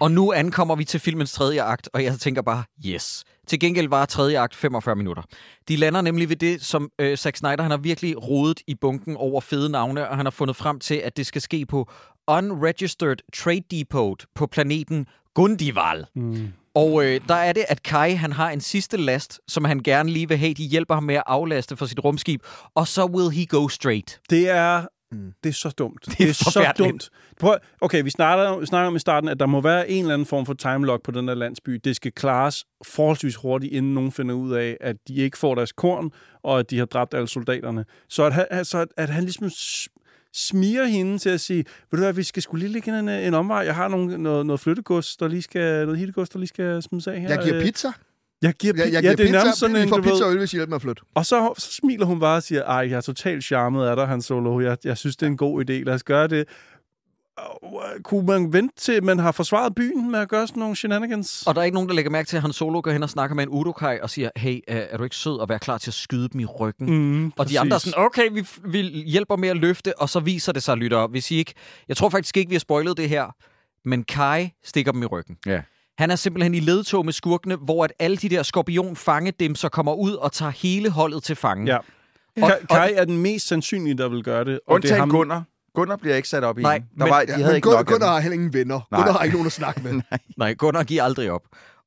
[0.00, 3.24] Og nu ankommer vi til filmens tredje akt, og jeg tænker bare, yes.
[3.48, 5.22] Til gengæld var tredje akt 45 minutter.
[5.68, 9.16] De lander nemlig ved det, som øh, Zack Snyder han har virkelig rodet i bunken
[9.16, 11.88] over fede navne, og han har fundet frem til, at det skal ske på
[12.30, 16.06] Unregistered Trade Depot på planeten Gundival.
[16.14, 16.48] Mm.
[16.74, 20.10] Og øh, der er det, at Kai han har en sidste last, som han gerne
[20.10, 20.54] lige vil have.
[20.54, 22.42] De hjælper ham med at aflaste for sit rumskib,
[22.74, 24.20] og så will he go straight.
[24.30, 26.06] Det er, det er så dumt.
[26.18, 26.90] Det er så forfærdeligt.
[26.90, 27.10] dumt.
[27.40, 30.14] Prøv, okay, vi snakker, vi snakker om i starten, at der må være en eller
[30.14, 31.80] anden form for timelock på den der landsby.
[31.84, 35.72] Det skal klares forholdsvis hurtigt, inden nogen finder ud af, at de ikke får deres
[35.72, 36.10] korn,
[36.42, 37.84] og at de har dræbt alle soldaterne.
[38.08, 39.50] Så at han, så at, at han ligesom
[40.34, 41.58] smiger hende til at sige,
[41.90, 43.58] ved du hvad, vi skal skulle lige lægge en, en omvej.
[43.58, 47.06] Jeg har nogle, noget, noget flyttegods, der lige skal, noget hittegods, der lige skal smides
[47.06, 47.28] af her.
[47.28, 47.88] Jeg giver Øh, pizza.
[48.42, 49.38] Jeg giver, Jeg, jeg ja, giver det er pizza.
[49.38, 51.02] nærmest sådan en, får pizza ved, og øl, hvis I hjælper med at flytte.
[51.14, 54.06] og så, så smiler hun bare og siger, ej, jeg er totalt charmet af dig,
[54.08, 54.60] Han Solo.
[54.60, 55.72] Jeg, jeg synes, det er en god idé.
[55.72, 56.48] Lad os gøre det.
[57.40, 61.44] Øh, Kunne man vente til, man har forsvaret byen med at gøre sådan nogle shenanigans?
[61.46, 63.10] Og der er ikke nogen, der lægger mærke til, at han solo går hen og
[63.10, 64.60] snakker med en Udokai og siger, hey, øh,
[64.90, 66.90] er du ikke sød at være klar til at skyde dem i ryggen?
[66.90, 70.20] Mm, Og de andre er sådan, okay, vi, vi hjælper med at løfte, og så
[70.20, 71.54] viser det sig, lytter, hvis I ikke...
[71.88, 73.34] Jeg tror faktisk ikke, vi har spoilet det her,
[73.88, 75.36] men Kai stikker dem i ryggen.
[75.46, 75.62] Ja.
[75.98, 79.68] Han er simpelthen i ledtog med skurkene, hvor at alle de der skorpion-fange dem så
[79.68, 81.72] kommer ud og tager hele holdet til fange.
[81.72, 81.78] Ja.
[82.42, 84.60] Og- Ka- Kai er den mest sandsynlige, der vil gøre det.
[84.66, 85.42] Og det er Undtagen ham, Gunnar.
[85.74, 86.86] Gunnar bliver ikke sat op i Nej, den.
[86.98, 88.80] Der men- var, Ja, de havde men ikke Gunnar, Gunnar har heller ingen venner.
[88.90, 89.00] Nej.
[89.00, 90.00] Gunnar har ikke nogen at snakke med.
[90.36, 91.42] Nej, Gunnar giver aldrig op.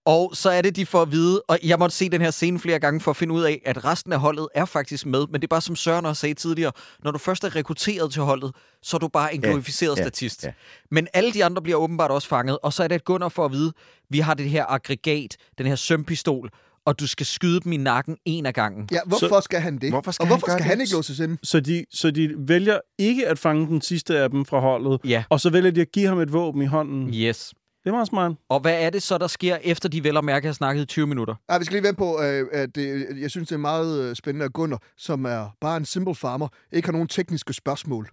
[0.06, 2.60] Og så er det, de får at vide, og jeg måtte se den her scene
[2.60, 5.34] flere gange for at finde ud af, at resten af holdet er faktisk med, men
[5.42, 6.72] det er bare som Søren også sagde tidligere,
[7.04, 10.04] når du først er rekrutteret til holdet, så er du bare en Ja, glorificeret ja,
[10.04, 10.44] statist.
[10.44, 10.52] ja.
[10.92, 13.46] Men alle de andre bliver åbenbart også fanget, og så er det, at Gunnar får
[13.46, 13.74] at vide,
[14.10, 16.50] vi har det her aggregat, den her sømpistol,
[16.86, 18.90] og du skal skyde dem i nakken en af gangen.
[18.92, 19.90] Ja, hvorfor skal han det?
[19.90, 21.38] Hvorfor skal og han hvorfor gøre skal han ikke låses ind?
[21.44, 25.24] så, de, så de vælger ikke at fange den sidste af dem fra holdet, Ja.
[25.30, 27.14] og så vælger de at give ham et våben i hånden.
[27.14, 27.54] Yes.
[27.84, 28.32] Det var smart.
[28.50, 30.86] Og hvad er det så, der sker, efter de vel og mærke har snakket i
[30.86, 31.36] 20 minutter?
[31.52, 34.16] Ja, vi skal lige vente på, øh, at det, jeg synes, det er meget øh,
[34.16, 38.10] spændende, at Gunnar, som er bare en simple farmer, ikke har nogen tekniske spørgsmål.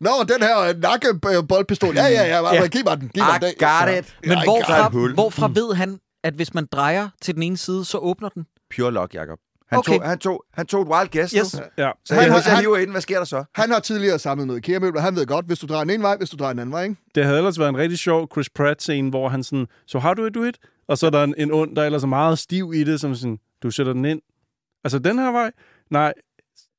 [0.00, 1.94] Nå, den her øh, nakkeboldpistol.
[1.94, 2.66] Ja, ja, ja, ja.
[2.66, 3.08] giv mig den.
[3.08, 3.54] Giv mig I den.
[3.58, 4.16] got it.
[4.26, 7.98] Men I hvorfra, hvorfra ved han, at hvis man drejer til den ene side, så
[7.98, 8.46] åbner den?
[8.76, 9.38] Pure lock, Jacob.
[9.68, 9.92] Han, Okay.
[9.98, 11.54] tog, han, tog, han tog et wild guess Yes.
[11.78, 11.90] Ja.
[12.04, 13.44] Så Han jeg, har- hvis jeg hiver ind, hvad sker der så?
[13.54, 15.00] Han har tidligere samlet noget IKEA-møbler.
[15.00, 16.82] Han ved godt, hvis du drejer den ene vej, hvis du drejer den anden vej,
[16.82, 16.96] ikke?
[17.14, 20.26] Det havde ellers været en rigtig sjov Chris Pratt-scene, hvor han sådan, so how do
[20.26, 20.58] I do it?
[20.88, 23.14] Og så er der en, en ond, der ellers er meget stiv i det, som
[23.14, 24.20] sådan, du sætter den ind.
[24.84, 25.50] Altså den her vej?
[25.90, 26.12] Nej,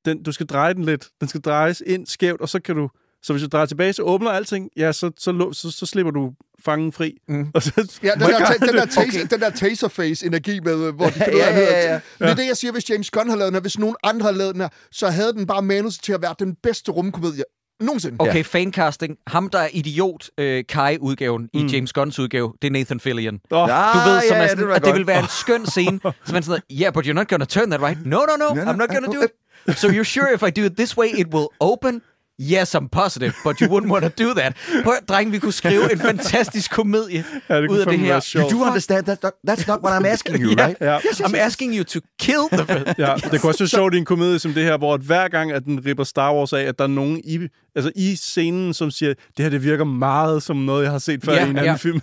[0.05, 1.09] den, du skal dreje den lidt.
[1.19, 2.89] Den skal drejes ind skævt, og så kan du...
[3.23, 4.69] Så hvis du drejer tilbage, så åbner alting.
[4.77, 6.31] Ja, så, så, så, så slipper du
[6.65, 7.17] fangen fri.
[7.27, 7.47] Mm.
[7.55, 11.11] Og så, Ja, den, der, den, der, taser, den der taserface-energi med, øh, hvor de
[11.25, 11.99] finder Ja, ja, ja, ja.
[12.19, 14.25] Det er det, jeg siger, hvis James Gunn har lavet den her, hvis nogen andre
[14.25, 17.43] har lavet den her, så havde den bare manus til at være den bedste rumkomedie
[17.79, 18.15] nogensinde.
[18.19, 19.17] Okay, fancasting.
[19.27, 23.39] Ham, der er idiot øh, Kai-udgaven i James Gunns udgave, det er Nathan Fillion.
[23.51, 25.99] oh, Du ved, som ja, er sådan, var at det vil være en skøn scene.
[26.25, 28.05] Så man sådan, yeah, but you're not gonna turn that right.
[28.05, 29.31] No, no, no, No, no, I'm not gonna do it.
[29.77, 32.01] So you're sure if I do it this way, it will open?
[32.41, 34.57] Yes, I'm positive, but you wouldn't want to do that.
[34.83, 38.19] Prøv, at- dreng, vi kunne skrive en fantastisk komedie ja, det ud af det her.
[38.19, 38.51] sjovt.
[38.51, 40.77] You do understand, that's not, that's not what I'm asking you, right?
[40.81, 40.97] Ja.
[40.99, 42.93] I'm asking you to kill the...
[42.97, 45.27] Ja, det kunne også være sjovt i en komedie som det her, hvor at hver
[45.27, 47.39] gang, at den ripper Star Wars af, at der er nogen i,
[47.75, 51.23] altså i scenen, som siger, det her det virker meget som noget, jeg har set
[51.25, 51.75] før Ja, i en anden ja.
[51.75, 52.01] film.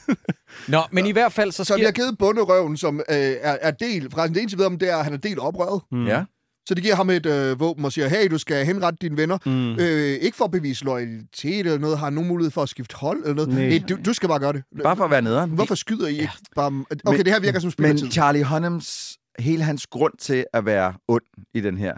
[0.68, 1.86] Nå, men i hvert fald så Så vi sker...
[1.86, 4.96] har givet bunderøven, som øh, er, er del, fra det eneste ved om, det er,
[4.96, 5.80] at han er del oprøret.
[5.92, 6.06] Mm.
[6.06, 6.22] Ja.
[6.66, 9.38] Så de giver ham et øh, våben og siger, hey, du skal henrette dine venner.
[9.46, 9.74] Mm.
[9.74, 13.22] Øh, ikke for at bevise loyalitet eller noget, har nogen mulighed for at skifte hold
[13.22, 13.48] eller noget.
[13.48, 13.68] Nej.
[13.68, 14.62] Nej, du, du skal bare gøre det.
[14.82, 15.50] Bare for at være nederen.
[15.50, 16.84] Hvorfor skyder I ikke bare...
[17.04, 18.02] Okay, det her virker som spilletid.
[18.04, 21.22] Men Charlie Hunnams, hele hans grund til at være ond
[21.54, 21.94] i den her,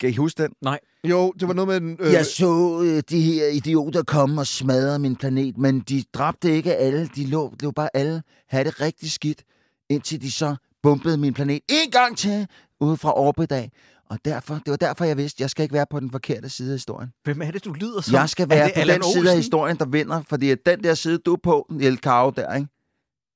[0.00, 0.52] kan I huske den?
[0.62, 0.78] Nej.
[1.04, 1.90] Jo, det var noget med...
[1.90, 6.02] en, Øh, Jeg så øh, de her idioter komme og smadre min planet, men de
[6.14, 7.10] dræbte ikke alle.
[7.16, 9.42] De lå, lå bare alle have det rigtig skidt,
[9.90, 12.46] indtil de så bombede min planet en gang til
[12.80, 13.70] ude fra orbit af.
[14.10, 16.48] Og derfor, det var derfor, jeg vidste, at jeg skal ikke være på den forkerte
[16.48, 17.12] side af historien.
[17.24, 18.14] Hvem er det, du lyder som?
[18.14, 19.36] Jeg skal være på Allan den side af Olsen?
[19.36, 22.68] historien, der vinder, fordi den der side, du er på, El Cao der, ikke?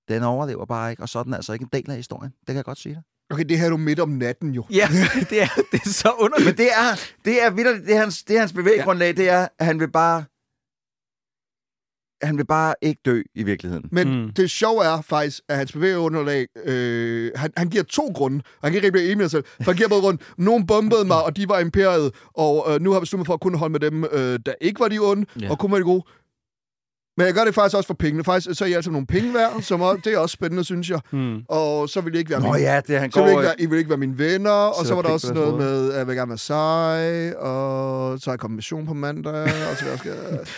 [0.09, 2.31] den overlever bare ikke, og så er den altså ikke en del af historien.
[2.31, 3.03] Det kan jeg godt sige dig.
[3.31, 4.65] Okay, det her er jo midt om natten jo.
[4.71, 4.89] Ja,
[5.31, 6.47] det er, det er så underligt.
[6.47, 9.49] Men det er, det er vitterligt, det er hans, det er hans bevæggrundlag, det er,
[9.59, 10.25] at han vil bare,
[12.23, 13.85] han vil bare ikke dø i virkeligheden.
[13.93, 14.31] Men Mm.
[14.33, 18.71] det sjove er faktisk, at hans bevægeunderlag, øh, han, han giver to grunde, og han
[18.73, 19.45] kan ikke rigtig blive enig med sig selv.
[19.65, 22.91] For han giver både grund, nogen bombede mig, og de var imperiet, og øh, nu
[22.91, 24.99] har jeg besluttet mig for at kunne holde med dem, øh, der ikke var de
[24.99, 25.51] onde, ja.
[25.51, 26.03] og kun var de gode.
[27.17, 28.25] Men jeg gør det faktisk også for pengene.
[28.25, 30.91] Faktisk så er I altså nogle penge værd, som også, det er også spændende, synes
[30.91, 31.01] jeg.
[31.11, 31.43] Mm.
[31.49, 33.33] Og så vil I ikke være Nå mine, ja, det er, han så vil I
[33.33, 33.41] går...
[33.41, 35.93] ikke være, I vil ikke være mine venner, og så var der også noget med,
[35.93, 39.49] at jeg vil gerne være sej, og så har jeg kommet mission på mandag, og
[39.49, 40.09] så vil jeg også...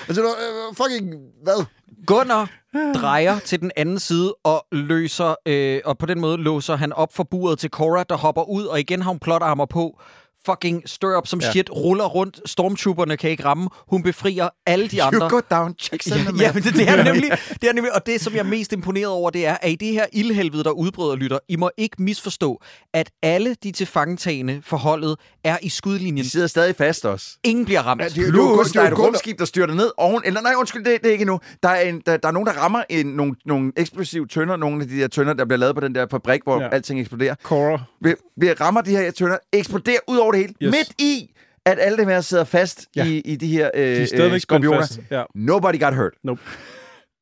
[0.09, 1.64] Altså, øh, fucking, hvad?
[2.06, 2.51] Gunnar
[2.94, 7.14] drejer til den anden side og løser, øh, og på den måde låser han op
[7.14, 10.01] for buret til Cora, der hopper ud, og igen har hun plotarmer på.
[10.47, 11.51] Fucking stir up som Ja.
[11.51, 12.41] shit, ruller rundt.
[12.47, 13.69] Stormtrooperne kan ikke ramme.
[13.91, 15.19] Hun befrier alle de andre.
[15.21, 17.31] You go down, checks Ja, ja, men det, det, er nemlig,
[17.61, 19.75] det er nemlig, og det, som jeg er mest imponeret over, det er, at i
[19.77, 22.61] det her ildhelvede, der udbryder lytter, I må ikke misforstå,
[22.95, 26.25] at alle de tilfangetagende forholdet er i skudlinjen.
[26.25, 27.27] De sidder stadig fast også.
[27.45, 28.01] Ingen bliver ramt.
[28.03, 29.45] Ja, det er jo- det er jo- Plus, det er der er et rumskib, der
[29.45, 30.23] styrter ned oven...
[30.25, 31.41] Eller nej, undskyld, det, det er ikke nu.
[31.62, 34.57] Der er, en, der, der er nogen, der rammer en, nogle, nogle eksplosive tønder.
[34.57, 36.65] Nogle af de der tønder, der bliver lavet på den der fabrik, hvor Ja.
[36.65, 36.69] ja.
[36.75, 37.35] alting eksploderer.
[37.43, 37.81] Cora.
[38.01, 40.55] Vi, vi rammer de her tønder, eksploderer ud over det hele.
[40.62, 40.70] Yes.
[40.73, 41.31] Midt i,
[41.66, 43.05] at alle dem her sidder fast Ja.
[43.06, 44.01] i, i de her øh, De
[44.32, 44.98] øh, skorpioner.
[45.11, 45.23] Ja.
[45.35, 46.12] Nobody got hurt.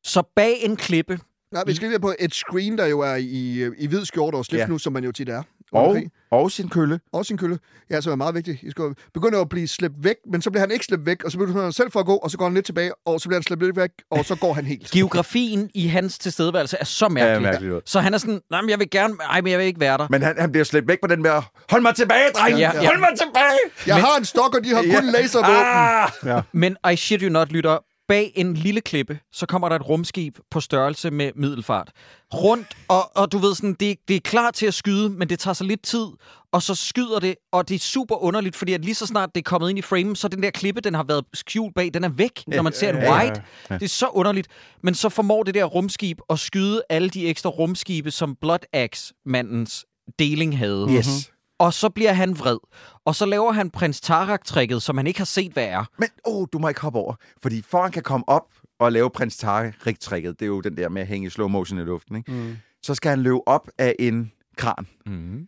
[0.03, 1.19] Så bag en klippe,
[1.53, 4.45] Nej, vi skal lige på et screen, der jo er i, i hvid skjorte og
[4.45, 4.83] slipsnus, ja.
[4.83, 5.43] som man jo tit er.
[5.71, 5.97] Og,
[6.31, 6.99] og sin kølle.
[7.13, 7.59] Og sin kølle.
[7.89, 8.63] Ja, så er meget vigtigt.
[8.63, 11.31] I skal begynde at blive slæbt væk, men så bliver han ikke slæbt væk, og
[11.31, 13.29] så bliver han selv for at gå, og så går han lidt tilbage, og så
[13.29, 14.91] bliver han slæbt lidt væk, og så går han helt.
[14.91, 17.41] geografien i hans tilstedeværelse er så Ja, mærkelig.
[17.41, 17.81] mærkeligt ud.
[17.85, 19.97] Så han er sådan, nej, men jeg vil gerne, ej, men jeg vil ikke være
[19.97, 20.07] der.
[20.09, 21.31] Men han, han bliver slæbt væk på den med,
[21.69, 22.57] hold mig tilbage, dreng!
[22.59, 22.85] Ja, ja.
[22.85, 23.59] Hold mig tilbage!
[23.87, 26.35] Jeg har en stok, og de har kun laservåben.
[26.35, 26.43] Ah!
[26.51, 27.77] Men I shit you not, lytter,
[28.07, 31.91] bag en lille klippe, så kommer der et rumskib på størrelse med middelfart.
[32.33, 35.39] Rundt, og, og du ved sådan, det, det er klar til at skyde, men det
[35.39, 36.07] tager så lidt tid,
[36.51, 39.41] og så skyder det, og det er super underligt, fordi at lige så snart det
[39.41, 42.03] er kommet ind i framen, så den der klippe, den har været skjult bag, den
[42.03, 43.41] er væk, når man ser en wide.
[43.69, 44.47] Det er så underligt.
[44.83, 49.85] Men så formår det der rumskib at skyde alle de ekstra rumskibe, som Blood Axe-mandens
[50.19, 50.87] deling havde.
[50.89, 51.32] Yes.
[51.59, 52.57] Og så bliver han vred.
[53.05, 55.85] Og så laver han prins Tarak-tricket, som han ikke har set, hvad er.
[55.99, 57.15] Men oh, du må ikke hoppe over.
[57.41, 58.47] Fordi for han kan komme op
[58.79, 61.79] og lave prins Tarik-tricket, det er jo den der med at hænge i slow motion
[61.79, 62.31] i luften, ikke?
[62.31, 62.57] Mm.
[62.83, 64.87] så skal han løbe op af en kran.
[65.05, 65.47] Mm.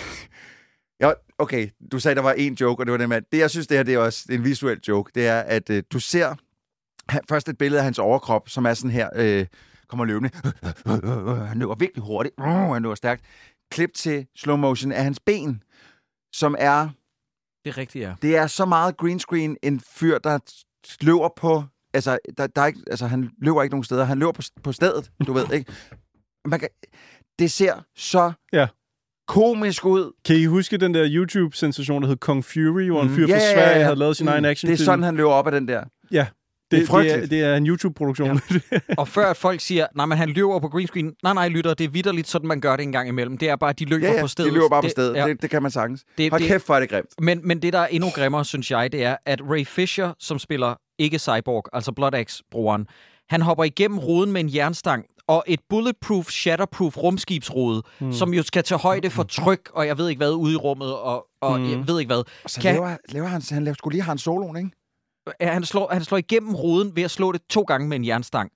[0.99, 3.49] Ja, okay, du sagde, der var en joke, og det var det med, det jeg
[3.49, 6.35] synes, det her det er også en visuel joke, det er, at øh, du ser
[7.29, 9.45] først et billede af hans overkrop, som er sådan her, øh,
[9.87, 10.29] kommer løbende.
[11.49, 12.35] han løber virkelig hurtigt.
[12.39, 13.23] Han løber stærkt.
[13.71, 15.63] Klip til slow motion af hans ben,
[16.33, 16.89] som er,
[17.65, 18.13] Det er rigtigt, ja.
[18.21, 20.39] det er så meget green screen, en fyr, der
[21.01, 21.63] løber på,
[21.93, 24.71] altså, der, der er ikke, altså han løber ikke nogen steder, han løber på, på
[24.71, 25.73] stedet, du ved, ikke?
[26.51, 26.69] Man kan,
[27.39, 28.67] det ser så Ja.
[29.27, 30.11] komisk ud.
[30.25, 33.39] Kan I huske den der YouTube-sensation, der hed Kong Fury, hvor en fyr Ja, fra
[33.41, 33.83] ja, ja, Sverige ja.
[33.83, 34.31] havde lavet sin Mm.
[34.31, 34.81] egen Det actionfilm?
[34.81, 35.83] er sådan, han løber op af den der.
[36.11, 36.27] Ja,
[36.71, 38.41] Det er det, det, er, det er en YouTube-produktion.
[38.71, 38.79] Ja.
[38.97, 41.13] Og før at folk siger, nej, men han løber på green screen.
[41.23, 43.37] Nej, nej, lytter, det er vidderligt, sådan man gør det en gang imellem.
[43.37, 44.49] Det er bare, at de løber Ja, ja, på stedet.
[44.51, 45.15] de løber bare på Det- stedet.
[45.15, 45.27] ja.
[45.27, 46.03] Det, det kan man sagtens.
[46.17, 47.07] Det- Hold det- kæft, hvor er det grimt.
[47.21, 50.39] Men, men det, der er endnu grimmere, synes jeg, det er, at Ray Fisher, som
[50.39, 52.85] spiller ikke Cyborg, altså Blood Axe-brugeren,
[53.29, 58.13] han hopper igennem ruden med en jernstang, og et bulletproof, shatterproof rumskibsrode, hmm.
[58.13, 60.93] som jo skal tage højde for tryk, og jeg ved ikke hvad, ude i rummet,
[60.95, 61.69] og, og hmm.
[61.71, 62.23] jeg ved ikke hvad.
[62.43, 64.69] Og så Kan- laver, laver han, han laver skulle lige have en soloen, ikke?
[65.41, 68.05] Ja, han, slår, han slår igennem ruden ved at slå det to gange med en
[68.05, 68.51] jernstang.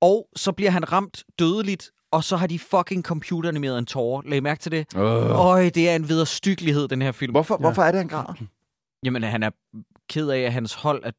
[0.00, 4.22] Og så bliver han ramt dødeligt, og så har de fucking computeranimeret en tårer.
[4.26, 4.86] Lag mærke til det.
[5.30, 7.30] Øj, det er en vederstyggelighed, den her film.
[7.30, 7.60] Hvorfor, ja.
[7.60, 8.34] hvorfor er det, han græder?
[9.04, 9.50] Jamen, han er
[10.08, 11.10] ked af, at hans hold er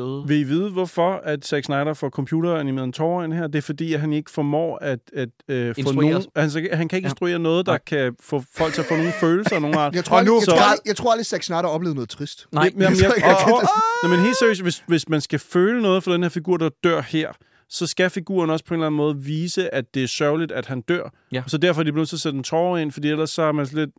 [0.00, 0.24] døde.
[0.26, 3.46] Vil I vide, hvorfor at Zack Snyder får computeranimeret en tårer ind her?
[3.46, 6.22] Det er fordi, at han ikke formår at, at øh, få nogen...
[6.34, 7.10] Altså, han kan ikke Ja.
[7.10, 7.78] instruere noget, der Nej.
[7.86, 9.94] kan få folk til at få nogle følelser af nogen art.
[10.00, 11.68] Jeg tror, Og nu- aldrig, jeg, tror, så- aldrig, jeg tror aldrig, Zack Snyder har
[11.68, 12.46] oplevet noget trist.
[12.52, 13.68] Nej, Jamen, jeg, Jeg jeg, tror, jeg
[14.02, 16.56] jeg, Nå, men helt seriøst, hvis, hvis man skal føle noget for den her figur,
[16.56, 17.28] der dør her,
[17.70, 20.66] så skal figuren også på en eller anden måde vise, at det er sørgeligt, at
[20.66, 21.12] han dør.
[21.32, 21.42] Ja.
[21.46, 23.42] Så derfor er de blevet nødt til at sætte en tårer ind, fordi ellers så
[23.42, 23.90] er man lidt...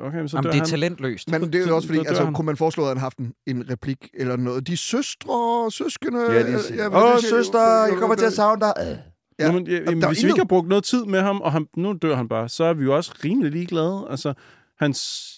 [0.00, 0.66] Okay, men så Jamen, dør det er han.
[0.66, 1.30] talentløst.
[1.30, 2.34] Men det er jo også fordi, altså, han.
[2.34, 4.66] kunne man foreslå, at han haft en, en replik eller noget.
[4.66, 6.32] De søstre, søskende...
[6.32, 9.02] Ja, de øh, siger, hvad åh, søster, jeg kommer til at savne dig.
[9.38, 9.46] Ja.
[9.46, 11.52] Nå, men, ja, jamen, der hvis vi ikke har brugt noget tid med ham, og
[11.52, 14.06] han, nu dør han bare, så er vi jo også rimelig ligeglade.
[14.10, 14.34] Altså,
[14.78, 15.30] hans,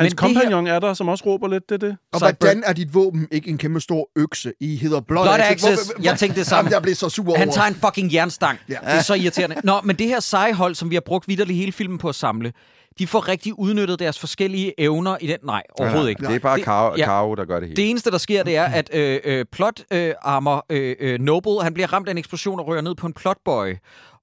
[0.00, 1.96] hans det her- kompagnon er der, som også råber lidt, det er det.
[2.12, 4.52] Og Cyber- hvordan er dit våben ikke en kæmpe stor økse?
[4.60, 5.68] I hedder Blood, Blood Axis.
[5.68, 5.86] Axis.
[5.86, 6.58] Hvor- Jeg tænkte det samme.
[6.58, 7.38] Jamen, jeg blev så sur over.
[7.38, 8.58] Han tager en fucking jernstang.
[8.68, 8.74] Ja.
[8.82, 8.90] Ja.
[8.90, 9.56] Det er så irriterende.
[9.64, 12.14] Nå, men det her seje hold, som vi har brugt vidderligt hele filmen på at
[12.14, 12.52] samle,
[12.98, 15.36] de får rigtig udnyttet deres forskellige evner i den...
[15.44, 16.26] Nej, overhovedet ikke.
[16.26, 17.04] Det er bare Caro, ja.
[17.04, 17.76] Caro, der gør det hele.
[17.76, 21.62] Det eneste, der sker, det er, at øh, øh, plot øh, armor øh, øh, Noble,
[21.62, 23.74] han bliver ramt af en eksplosion og rører ned på en plotboy.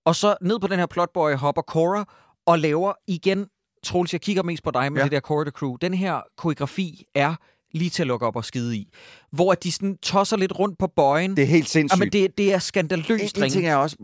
[0.05, 2.05] Og så ned på den her plotboy hopper Cora
[2.47, 3.45] og laver igen...
[3.83, 5.03] Troels, jeg kigger mest på dig med Ja.
[5.09, 5.75] det der the Crew.
[5.75, 7.35] Den her koreografi er
[7.71, 8.89] lige til at lukke op og skide i.
[9.31, 11.35] Hvor de sådan tosser lidt rundt på bøjen.
[11.35, 11.99] Det er helt sindssygt.
[11.99, 13.97] Jamen, det, det er skandaløst en, en ting er også,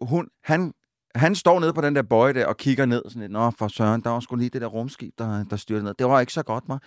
[0.00, 0.72] hun, han,
[1.14, 3.68] han står nede på den der bøje der og kigger ned sådan lidt, Nå, for
[3.68, 5.94] søren, der var sgu lige det der rumskib, der, der styrte ned.
[5.98, 6.78] Det var ikke så godt, mig.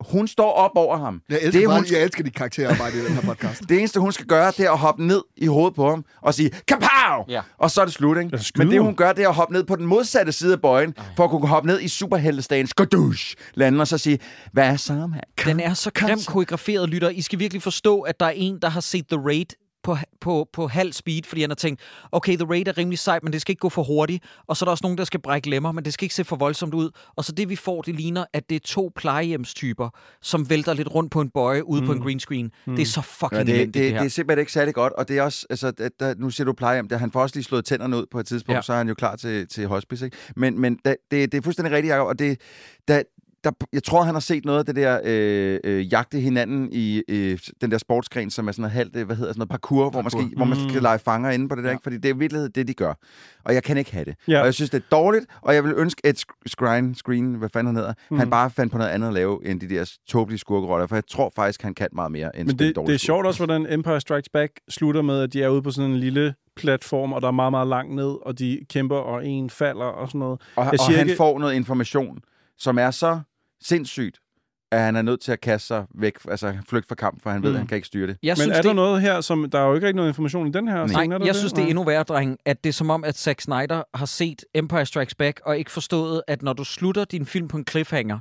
[0.00, 1.22] Hun står op over ham.
[1.28, 3.62] Jeg elsker, det, det, hun, jeg elsker dit karakterarbejde i den her podcast.
[3.68, 6.34] det eneste, hun skal gøre, det er at hoppe ned i hovedet på ham og
[6.34, 7.24] sige, kapow!
[7.28, 7.40] Ja.
[7.58, 8.40] Og så er det slut, ikke?
[8.56, 10.94] Men det, hun gør, det er at hoppe ned på den modsatte side af bøjen,
[11.16, 14.18] for at kunne hoppe ned i superheltestagen, skadush, lande og så sige,
[14.52, 15.44] hvad er så her?
[15.44, 17.08] Den er så grimt koreograferet, lytter.
[17.08, 19.46] I skal virkelig forstå, at der er en, der har set The Raid
[19.88, 21.80] på, på, på halv speed, fordi han har tænkt,
[22.12, 24.24] okay, The Raid er rimelig sejt, men det skal ikke gå for hurtigt.
[24.46, 26.24] Og så er der også nogen, der skal brække lemmer, men det skal ikke se
[26.24, 26.90] for voldsomt ud.
[27.16, 29.88] Og så det, vi får, det ligner, at det er to plejehjemstyper,
[30.22, 31.86] som vælter lidt rundt på en bøje ude mm.
[31.86, 32.50] på en green screen.
[32.66, 32.76] Mm.
[32.76, 33.98] Det er så fucking Ja, det, elendigt, det, det, det, her.
[33.98, 36.44] det er simpelthen ikke særlig godt, og det er også, altså, der, der, nu siger
[36.44, 38.62] du plejehjem, der, han får også lige slået tænderne ud på et tidspunkt, ja.
[38.62, 40.16] Så er han jo klar til, til hospice, ikke?
[40.36, 42.40] Men, men da, det, det er fuldstændig rigtigt, Jacob, og det,
[42.88, 43.02] der,
[43.44, 47.02] der, jeg tror, han har set noget af det der øh, øh, jagte hinanden i
[47.08, 49.90] øh, den der sportsgren, som er sådan noget halvt, øh, hvad hedder sådan noget parkour,
[49.90, 51.82] hvor man, skal, hvor man skal lege fanger inde på det der, ikke?
[51.82, 52.94] fordi det er i virkeligheden det, de gør.
[53.44, 54.14] Og jeg kan ikke have det.
[54.28, 54.40] Ja.
[54.40, 57.66] Og jeg synes, det er dårligt, og jeg vil ønske, at Screen, Screen hvad fanden
[57.66, 58.18] han hedder, mm.
[58.18, 61.06] han bare fandt på noget andet at lave, end de der tåbelige skurkeroller, for jeg
[61.10, 64.00] tror faktisk, han kan meget mere end Men det, det er sjovt også, hvordan Empire
[64.00, 67.28] Strikes Back slutter med, at de er ude på sådan en lille platform, og der
[67.28, 70.40] er meget, meget langt ned, og de kæmper, og en falder og sådan noget.
[70.56, 72.18] Og, Jeg og siger han ikke- får noget information,
[72.58, 73.20] som er så
[73.62, 74.18] sindssygt,
[74.72, 77.42] at han er nødt til at kaste sig væk, altså flygte fra kamp, for han
[77.42, 77.54] ved, Mm.
[77.54, 78.16] at han kan ikke styre det.
[78.22, 79.50] Jeg Men synes, er det, der noget her, som...
[79.50, 81.34] Der er jo ikke rigtig noget information i den her scene, er Nej, der jeg
[81.36, 81.68] synes, det er Nej.
[81.70, 85.14] endnu værre, dreng, at det er som om, at Zack Snyder har set Empire Strikes
[85.14, 88.18] Back og ikke forstået, at når du slutter din film på en cliffhanger,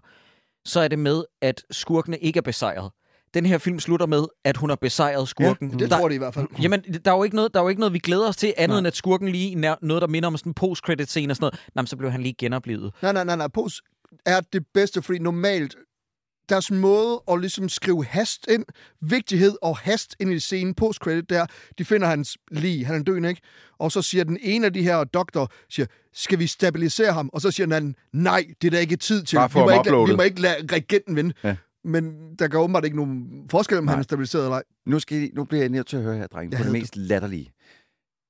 [0.66, 2.92] så er det med, at skurkene ikke er besejret.
[3.34, 5.80] Den her film slutter med, at hun har besejret skurken.
[5.80, 6.48] Det der, tror de i hvert fald.
[6.62, 8.54] Jamen, der er, jo ikke noget, der er jo ikke noget, vi glæder os til,
[8.58, 8.78] andet Nej.
[8.78, 11.60] end at skurken lige nær, noget, der minder om sådan en post-credit-scene og sådan noget.
[11.76, 12.94] Nå, men så blev han lige genoplevet.
[13.02, 13.48] Nej, nej, nej, nej.
[13.48, 13.82] Pos
[14.26, 15.76] er det bedste, fordi normalt
[16.50, 18.66] deres måde at ligesom skrive hast ind,
[19.02, 21.46] vigtighed og hast ind i scenen post-credit, der,
[21.78, 23.42] de finder hans lige, han er døende, ikke?
[23.80, 27.30] Og så siger den ene af de her doktor, siger, skal vi stabilisere ham?
[27.34, 29.40] Og så siger den anden, nej, det er der ikke tid til.
[29.40, 31.34] Vi, må ikke, lade- vi uploadet." må ikke lade regenten vinde.
[31.44, 31.56] Ja.
[31.84, 34.64] Men der går åbenbart ikke nogen forskel, om han er stabiliseret eller ej.
[34.86, 36.96] Nu, skal I, nu bliver jeg nødt til at høre her, drenge, på det mest
[36.98, 37.52] latterlige.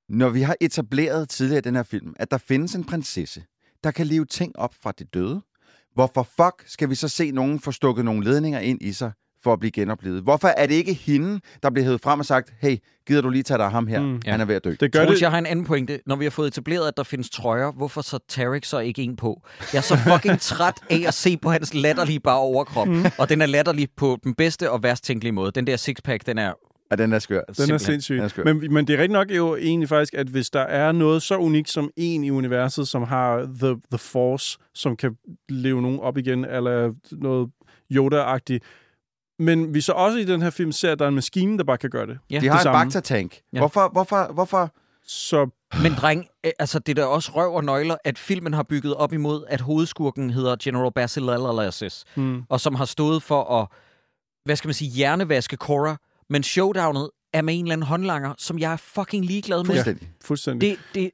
[0.08, 3.44] Når vi har etableret tidligere i den her film, at der findes en prinsesse,
[3.84, 5.40] der kan leve ting op fra det døde,
[5.98, 9.12] hvorfor fuck skal vi så se nogen få stukket nogle ledninger ind i sig
[9.42, 10.22] for at blive genoplevet?
[10.22, 12.76] Hvorfor er det ikke hende, der bliver hævet frem og sagt, hey,
[13.06, 14.00] gider du lige tage dig af ham her?
[14.00, 14.30] Mm, ja.
[14.30, 14.74] Han er ved at dø.
[14.80, 15.22] Det gør Troels, det...
[15.22, 16.00] jeg har en anden pointe.
[16.06, 19.16] Når vi har fået etableret, at der findes trøjer, hvorfor så Tarek så ikke en
[19.16, 19.42] på?
[19.72, 22.88] Jeg er så fucking træt af at se på hans latterlige bare overkrop.
[22.88, 23.04] Mm.
[23.18, 25.52] Og den er latterlig på den bedste og værst tænkelige måde.
[25.52, 26.52] Den der sixpack, den er
[26.90, 27.40] Ja, den er skør.
[27.58, 28.16] Den er sindssyg.
[28.16, 28.44] Den er skør.
[28.44, 31.36] Men, men det er rigtig nok jo egentlig faktisk, at hvis der er noget så
[31.36, 35.16] unikt som en i universet, som har The, the Force, som kan
[35.48, 37.50] leve nogen op igen, eller noget
[37.92, 38.58] Yoda-agtigt,
[39.38, 41.64] men vi så også i den her film ser, at der er en maskine, der
[41.64, 42.18] bare kan gøre det.
[42.30, 42.40] Ja.
[42.40, 42.84] De har det en samme.
[42.84, 43.40] Bacta-tank.
[43.52, 43.58] Ja.
[43.58, 44.74] Hvorfor, hvorfor, hvorfor?
[45.06, 45.48] Så
[45.82, 46.26] Men dreng,
[46.58, 49.60] altså det er da også røv og nøgler, at filmen har bygget op imod, at
[49.60, 53.66] hovedskurken hedder General Basil Alalassis, hmm, og som har stået for at,
[54.44, 55.96] hvad skal man sige, hjernevaske Cora,
[56.30, 59.66] men showdownet er med en eller anden håndlanger, som jeg er fucking ligeglad med.
[59.66, 60.10] Fuldstændig.
[60.24, 60.70] fuldstændig.
[60.70, 61.10] Det, det,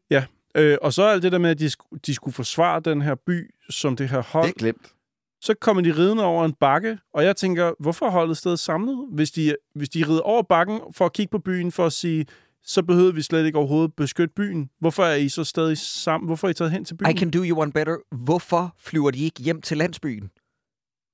[0.56, 1.70] Øh, og så alt det der med, at de,
[2.06, 4.44] de skulle forsvare den her by, som det her hold.
[4.44, 4.92] Det er glemt.
[5.40, 9.08] Så kommer de ridende over en bakke, og jeg tænker, hvorfor holdet stedet samlet?
[9.12, 12.26] Hvis de, hvis de rider over bakken for at kigge på byen, for at sige,
[12.62, 14.70] så behøver vi slet ikke overhovedet beskytte byen.
[14.80, 16.26] Hvorfor er I så stadig sammen?
[16.26, 17.10] Hvorfor er I taget hen til byen?
[17.10, 17.96] I can do you one better.
[18.24, 20.30] Hvorfor flyver de ikke hjem til landsbyen?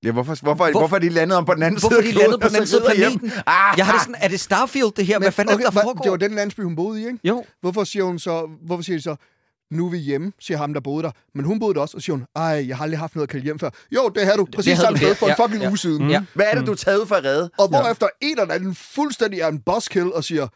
[0.04, 2.04] Ja, hvorfor, hvorfor, hvorfor, Hvor- hvorfor er de landet om på den anden Hvorfor side
[2.04, 3.32] er af de landet på den anden side af planeten?
[3.46, 5.18] Ah, Jeg har det sådan, er det Starfield det her?
[5.18, 6.02] Hvad fanden okay, er det, der foregår?
[6.02, 7.18] Det var den landsby, hun boede i, ikke?
[7.24, 9.16] Jo, Hvorfor siger hun så, hvorfor siger de så,
[9.70, 11.10] nu er vi hjemme, siger ham, der boede der.
[11.34, 13.30] Men hun boede der også, og siger hun, ej, jeg har aldrig haft noget at
[13.30, 13.70] kalde hjem før.
[13.94, 15.68] Jo, det havde du præcis samme sted for en Ja, fucking ja.
[15.68, 16.10] uge siden.
[16.10, 16.22] Ja.
[16.34, 17.50] Hvad er det, du er taget ud for at redde?
[17.58, 20.48] Og hvorefter en eller anden fuldstændig er en buzzkill og siger,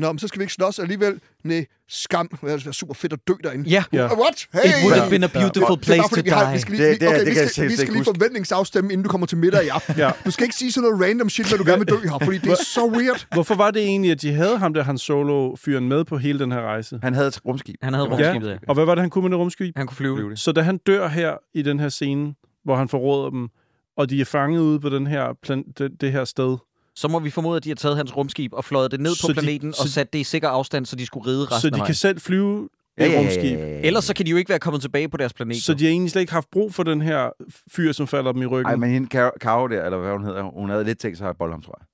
[0.00, 1.20] Nå, men så skal vi ikke slås alligevel.
[1.44, 2.28] Nej, skam.
[2.28, 3.70] Det være super fedt at dø derinde.
[3.70, 3.84] Ja.
[3.92, 4.02] Ja.
[4.04, 4.46] What?
[4.52, 4.60] Hey!
[4.68, 6.60] It would have been a beautiful Det er bare place to vi, har, vi die.
[6.60, 9.04] skal lige, Det- det- okay, det vi kan jeg skal, vi skal lige forventningsafstemme, inden
[9.04, 9.94] du kommer til middag i aften.
[9.96, 10.10] Ja.
[10.24, 12.38] Du skal ikke sige sådan noget random shit, når du gerne vil dø her, fordi
[12.38, 13.26] det er så weird.
[13.32, 16.52] Hvorfor var det egentlig, at de havde ham der, han solo-fyren med på hele den
[16.52, 16.98] her rejse?
[17.02, 17.76] Han havde et rumskib.
[17.82, 18.56] Han havde rumskibet, ja.
[18.68, 19.76] Og hvad var det, han kunne med det rumskib?
[19.76, 20.36] Han kunne flyve.
[20.36, 23.48] Så da han dør her i den her scene, hvor han forråder dem,
[23.96, 26.56] og de er fanget ude på den her plan- det, det her sted,
[27.00, 29.26] Så må vi formode, at de har taget hans rumskib og fløjet det ned Så
[29.26, 31.60] på de- planeten og så- sat det i sikker afstand, så de skulle ride resten
[31.60, 31.86] så af de vejen.
[31.86, 32.68] kan selv flyve
[32.98, 33.58] Ja, et ja, ja, rumskib.
[33.58, 33.80] ja, ja.
[33.86, 35.62] Ellers så kan de jo ikke være kommet tilbage på deres planet.
[35.62, 37.30] Så de har egentlig slet ikke haft brug for den her
[37.72, 38.66] fyr, som falder dem i ryggen.
[38.70, 39.08] Ej, men hende
[39.40, 41.78] Karo, der, eller hvad hun hedder, hun havde lidt tænkt sig at bolle ham, tror
[41.80, 41.86] jeg.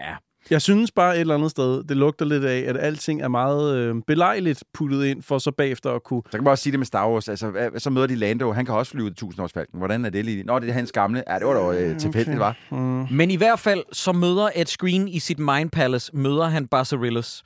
[0.00, 0.14] Ja.
[0.50, 3.76] Jeg synes bare et eller andet sted, det lugter lidt af, at alting er meget
[3.76, 6.22] øh, belejligt puttet ind, for så bagefter at kunne...
[6.24, 7.28] Så kan man også sige det med Star Wars.
[7.28, 8.52] Altså, så møder de Lando.
[8.52, 9.78] Han kan også flyve 1000 års falken.
[9.78, 10.42] Hvordan er det lige?
[10.42, 11.24] Nå, det er hans gamle.
[11.28, 12.56] Ja, det var da øh, tilfældigt, var.
[12.70, 16.66] Mm, Men i hvert fald, så møder Ed Screen i sit Mind Palace, møder han
[16.68, 17.42] Barcerillas,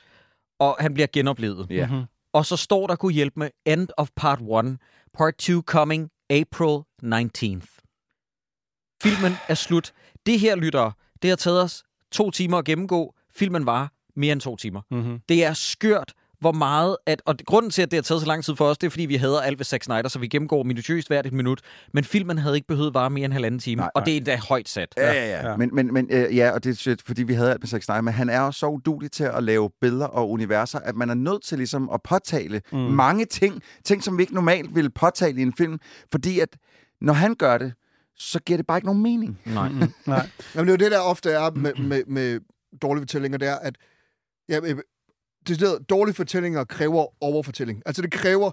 [0.61, 1.67] og han bliver genoplevet.
[1.71, 1.87] Ja.
[1.87, 2.03] Mhm.
[2.35, 4.79] Og så står der, kunne hjælpe med, End of Part 1,
[5.15, 7.77] Part 2 coming April 19th.
[9.03, 9.93] Filmen er slut.
[10.27, 10.91] Det her, lytter,
[11.23, 13.15] det har taget os to timer at gennemgå.
[13.35, 14.81] Filmen var mere end to timer.
[14.91, 15.21] mm-hmm.
[15.29, 16.97] Det er skørt, hvor meget...
[17.07, 18.91] At, og grunden til, at det har taget så lang tid for os, det er,
[18.91, 21.61] fordi vi hader alt ved Zack Snyder, så vi gennemgår minutiøst hvert et minut.
[21.95, 24.37] Men filmen havde ikke behøvet vare mere end halvanden time, Nej, og det er endda
[24.49, 24.95] højt sat.
[24.97, 25.51] Ja, ja, ja.
[25.51, 25.57] Ja.
[25.57, 28.01] Men, men, men øh, ja, og det er fordi vi havde alt med Zack Snyder,
[28.01, 31.15] men han er også så udulig til at lave billeder og universer, at man er
[31.15, 32.79] nødt til ligesom at påtale mm.
[32.79, 35.79] mange ting, ting, som vi ikke normalt ville påtale i en film,
[36.13, 36.57] fordi at
[37.01, 37.73] når han gør det,
[38.23, 39.41] så giver det bare ikke nogen mening.
[39.47, 39.69] Nej.
[40.07, 40.29] Nej.
[40.55, 42.41] Jamen, det er jo det, der ofte er med, med, med
[42.83, 43.77] dårlige fortællinger, det er, at
[44.49, 44.79] ja, øh,
[45.49, 47.83] decideret dårlige fortællinger kræver overfortælling.
[47.87, 48.51] Altså, det kræver...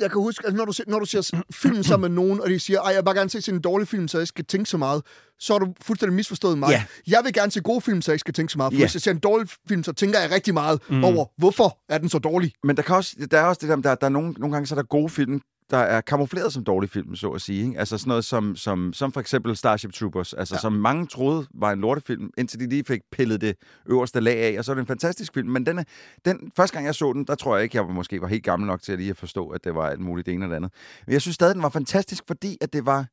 [0.00, 2.50] Jeg kan huske, altså, når, du, ser- når du ser film sammen med nogen, og
[2.50, 4.28] de siger, ej, jeg vil bare gerne se sådan en dårlig film, så jeg ikke
[4.28, 5.02] skal tænke så meget,
[5.38, 6.68] så har du fuldstændig misforstået mig.
[6.70, 6.84] Ja.
[7.06, 8.72] Jeg vil gerne se gode film, så jeg ikke skal tænke så meget.
[8.72, 8.84] For Ja.
[8.84, 11.04] hvis jeg ser en dårlig film, så tænker jeg rigtig meget mm.
[11.04, 12.52] over, hvorfor er den så dårlig?
[12.64, 14.66] Men der, kan også, der er også det der, der, der er nogle, nogle gange,
[14.66, 17.66] så er der gode film, der er kamufleret som dårlige film, så at sige.
[17.66, 17.78] Ikke?
[17.78, 20.58] Altså sådan noget som, som, som for eksempel Starship Troopers, altså ja.
[20.58, 24.58] som mange troede var en lortefilm, indtil de lige fik pillet det øverste lag af,
[24.58, 25.48] og så er det en fantastisk film.
[25.48, 25.84] Men den, er,
[26.24, 28.66] den første gang jeg så den, der tror jeg ikke, jeg måske var helt gammel
[28.66, 30.72] nok til at lige at forstå, at det var alt muligt det ene eller andet.
[31.06, 33.06] Men jeg synes stadig, den var fantastisk, fordi at det var,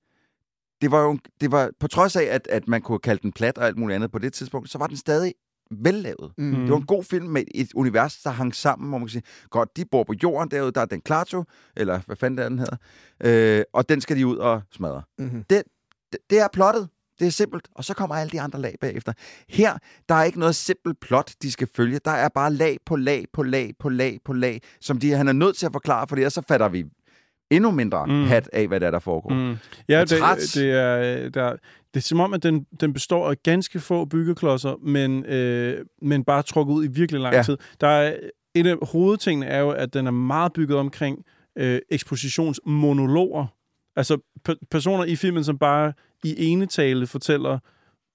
[0.82, 3.58] det var jo, det var, på trods af, at, at man kunne kalde den plat
[3.58, 5.34] og alt muligt andet på det tidspunkt, så var den stadig
[5.72, 6.32] vellavet.
[6.38, 6.52] Mm.
[6.56, 9.24] Det var en god film med et univers, der hang sammen, hvor man kan sige,
[9.50, 11.44] godt, de bor på jorden derude, der er den Klato,
[11.78, 12.78] eller hvad fanden det er, den hedder,
[13.60, 15.02] øh, og den skal de ud og smadre.
[15.20, 15.44] Mm-hmm.
[15.44, 15.64] Det,
[16.12, 16.90] det, det er plottet.
[17.20, 19.14] Det er simpelt, og så kommer alle de andre lag bagefter.
[19.50, 19.78] Her,
[20.10, 22.00] der er ikke noget simpelt plot, de skal følge.
[22.06, 25.28] Der er bare lag på lag på lag på lag på lag, som de, han
[25.28, 26.86] er nødt til at forklare, for ellers så fatter vi
[27.52, 28.14] endnu mindre Mm.
[28.14, 28.24] mm.
[28.28, 29.30] hat af, hvad der er, der foregår.
[29.30, 29.36] Mm.
[29.36, 29.58] Mm.
[29.90, 30.10] Ja, det,
[30.54, 31.56] det, er, øh, der,
[31.94, 36.24] det er som om, at den, den består af ganske få byggeklodser, men, øh, men
[36.24, 37.44] bare trukket ud i virkelig lang Ja.
[37.44, 37.58] tid.
[37.82, 38.16] Der er,
[38.56, 41.26] en af hovedtingene er jo, at den er meget bygget omkring
[41.58, 43.46] øh, ekspositionsmonologer.
[43.96, 44.18] Altså
[44.50, 45.94] pe- personer i filmen, som bare
[46.24, 47.60] i enetale fortæller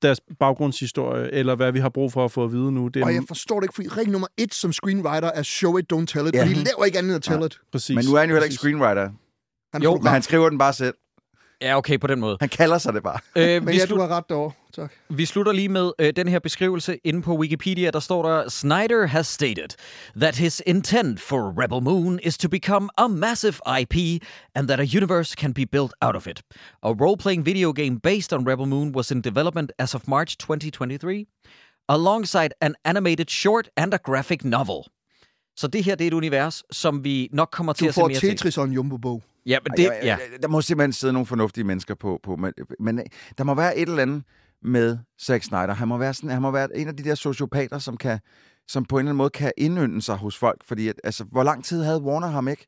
[0.02, 2.88] deres baggrundshistorie, eller hvad vi har brug for at få at vide nu.
[2.88, 5.76] Det er Og jeg forstår det ikke, fordi regel nummer et som screenwriter er show
[5.76, 6.34] it, don't tell it.
[6.34, 6.42] Ja.
[6.42, 7.46] Fordi de laver ikke andet end at tell Ja.
[7.46, 7.58] it.
[7.72, 7.94] præcis.
[7.94, 9.10] Men nu er han jo heller ikke screenwriter.
[9.72, 10.94] Han Jo, jo, Men han skriver den bare selv.
[11.66, 12.36] Ja, okay, på den måde.
[12.40, 13.18] Han kalder sig det bare.
[13.36, 14.52] Øh, Men vi, ja, du har ret derovre.
[14.74, 14.92] Tak.
[15.08, 17.90] vi slutter lige med øh, den her beskrivelse inde på Wikipedia.
[17.90, 19.68] Der står der, Snyder has stated
[20.20, 24.22] that his intent for Rebel Moon is to become a massive IP
[24.54, 26.42] and that a universe can be built out of it.
[26.82, 31.26] A role-playing video game based on Rebel Moon was in development as of March 2023.
[31.88, 34.84] alongside an animated short and a graphic novel.
[35.56, 38.00] Så det her det er et univers, som vi nok kommer til Du at se
[38.00, 38.28] får mere til.
[38.30, 39.22] Tetris og en Jumbo-bog.
[39.46, 40.16] Ja, men det, ja.
[40.42, 42.20] Der må simpelthen sidde nogle fornuftige mennesker på.
[42.22, 43.04] på men, men øh,
[43.38, 44.22] der må være et eller andet
[44.62, 45.74] med Zack Snyder.
[45.74, 48.18] Han må være, sådan, han må være en af de der sociopater, som, kan,
[48.68, 50.64] som på en eller anden måde kan indynde sig hos folk.
[50.64, 52.66] Fordi, at, altså, hvor lang tid havde Warner ham ikke?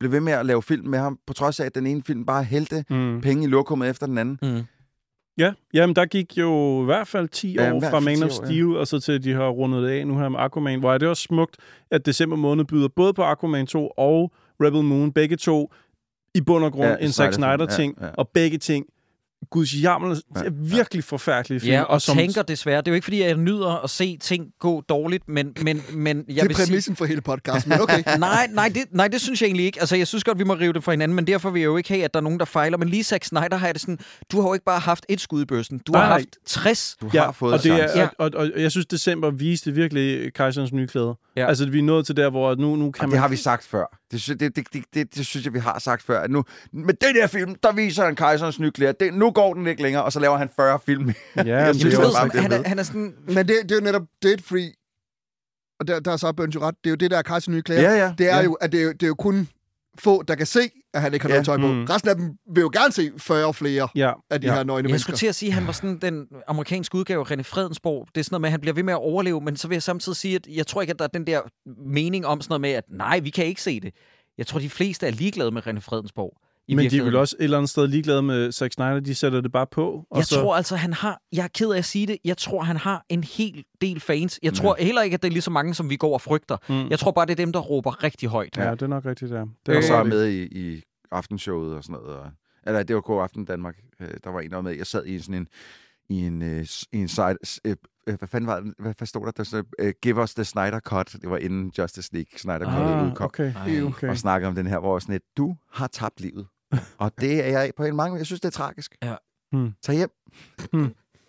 [0.00, 2.26] Blev ved med at lave film med ham, på trods af, at den ene film
[2.26, 3.20] bare hældte Mm.
[3.20, 4.38] penge i lokummet efter den anden.
[4.42, 4.62] Mm.
[5.38, 8.30] Ja, jamen der gik jo i hvert fald 10 Ja, år fra Man 10 of
[8.30, 8.46] år, ja.
[8.46, 10.92] Steel, og så til at de har rundet det af nu her med Aquaman, hvor
[10.94, 11.56] er det også smukt,
[11.90, 14.32] at december måned byder både på Aquaman 2 og
[14.62, 15.72] Rebel Moon, begge to
[16.34, 18.12] i bund og grund Ja, en Zack Snyder-ting, ja, ja.
[18.18, 18.86] og begge ting,
[19.50, 21.72] guds jammel, Ja, virkelig forfærdelige film.
[21.72, 22.76] Ja, og, som, tænker desværre.
[22.80, 26.16] Det er jo ikke, fordi jeg nyder at se ting gå dårligt, men, men, men
[26.16, 26.66] jeg Det er vil sige...
[26.66, 28.02] præmissen for hele podcasten, men okay.
[28.18, 29.80] Nej, nej det, nej, det synes jeg egentlig ikke.
[29.80, 31.76] Altså, jeg synes godt, vi må rive det fra hinanden, men derfor vil jeg jo
[31.76, 32.78] ikke have, at der er nogen, der fejler.
[32.78, 33.98] Men lige Zack Snyder har det sådan,
[34.32, 35.78] du har jo ikke bare haft et skud i bøssen.
[35.78, 36.16] Du har Nej, nej.
[36.18, 36.96] haft 60.
[37.00, 38.08] Du Ja, har fået og, det er, Ja.
[38.18, 41.14] og, og, og jeg synes, december viste virkelig Kejserens nye klæder.
[41.36, 41.46] Ja.
[41.48, 43.12] Altså, vi er nået til der, hvor nu, nu kan Og man...
[43.12, 43.99] det har vi sagt før.
[44.12, 46.20] Det, det, det, det, det, det synes jeg, vi har sagt før.
[46.20, 48.92] At nu, med den der film, der viser han kejserens nye klæder.
[48.92, 51.12] Det, nu går den ikke længere, og så laver han 40 film.
[51.36, 53.14] Ja, Jeg synes, ved, bare, han, er han er sådan...
[53.26, 54.72] Men det, det er jo netop Dead Free,
[55.80, 56.74] og der, der er så jo ret.
[56.84, 57.82] Det er jo det, der er Kajs nye klæder.
[57.82, 58.42] Ja, ja, Det er ja.
[58.42, 59.48] jo, at det er, det er jo kun
[60.00, 60.60] få, der kan se,
[60.94, 61.66] at han ikke har noget Ja, tøj på.
[61.66, 61.84] mm.
[61.84, 64.54] Resten af dem vil jo gerne se 40 flere Ja, af de ja.
[64.54, 64.98] her nøgne Jeg mennesker.
[65.02, 68.08] skulle til at sige, at han var sådan den amerikanske udgave af René Fredensborg.
[68.14, 69.74] Det er sådan noget med, at han bliver ved med at overleve, men så vil
[69.74, 71.40] jeg samtidig sige, at jeg tror ikke, at der er den der
[71.86, 73.94] mening om sådan noget med, at nej, vi kan ikke se det.
[74.38, 76.36] Jeg tror, de fleste er ligeglade med René Fredensborg.
[76.70, 79.00] I Men de er vel også et eller andet sted ligeglade med Zack Snyder.
[79.00, 80.06] De sætter det bare på.
[80.10, 80.40] Og Jeg så...
[80.40, 81.20] tror altså, han har...
[81.32, 82.18] Jeg er ked af at sige det.
[82.24, 84.38] Jeg tror, han har en hel del fans.
[84.42, 86.56] Jeg tror heller ikke, at det er lige så mange, som vi går og frygter.
[86.68, 86.88] Mm.
[86.90, 88.56] Jeg tror bare, det er dem, der råber rigtig højt.
[88.56, 89.46] Ja, det er nok rigtigt, der.
[89.66, 92.16] Det er så nok med i, i aftenshowet og sådan noget.
[92.18, 92.30] Og,
[92.66, 93.74] eller det var God Aften Danmark.
[94.00, 94.72] Øh, Der var en, der var med.
[94.76, 95.46] Jeg sad i sådan en
[96.08, 97.76] i en, øh, i en side, øh,
[98.08, 98.74] øh, hvad fanden var det?
[98.78, 99.30] Hvad, hvad stod der?
[99.30, 101.16] Der stod, øh, Give us the Snyder Cut.
[101.22, 103.24] Det var inden Justice League Snyder Cut Ah, udkom.
[103.24, 103.52] okay.
[103.54, 103.82] Ej.
[103.82, 104.08] okay.
[104.08, 106.46] Og snakkede om den her, hvor sådan et, du har tabt livet.
[106.98, 108.96] og det er jeg på en mange Jeg synes, det er tragisk.
[109.02, 109.16] Ja.
[109.52, 109.72] Hmm.
[109.82, 110.10] Tag hjem.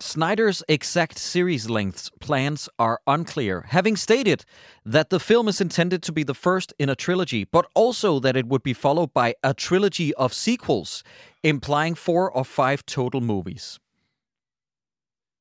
[0.02, 4.44] Snyder's exact series lengths plans are unclear, having stated
[4.84, 8.36] that the film is intended to be the first in a trilogy, but also that
[8.36, 11.04] it would be followed by a trilogy of sequels,
[11.44, 13.78] implying four or five total movies.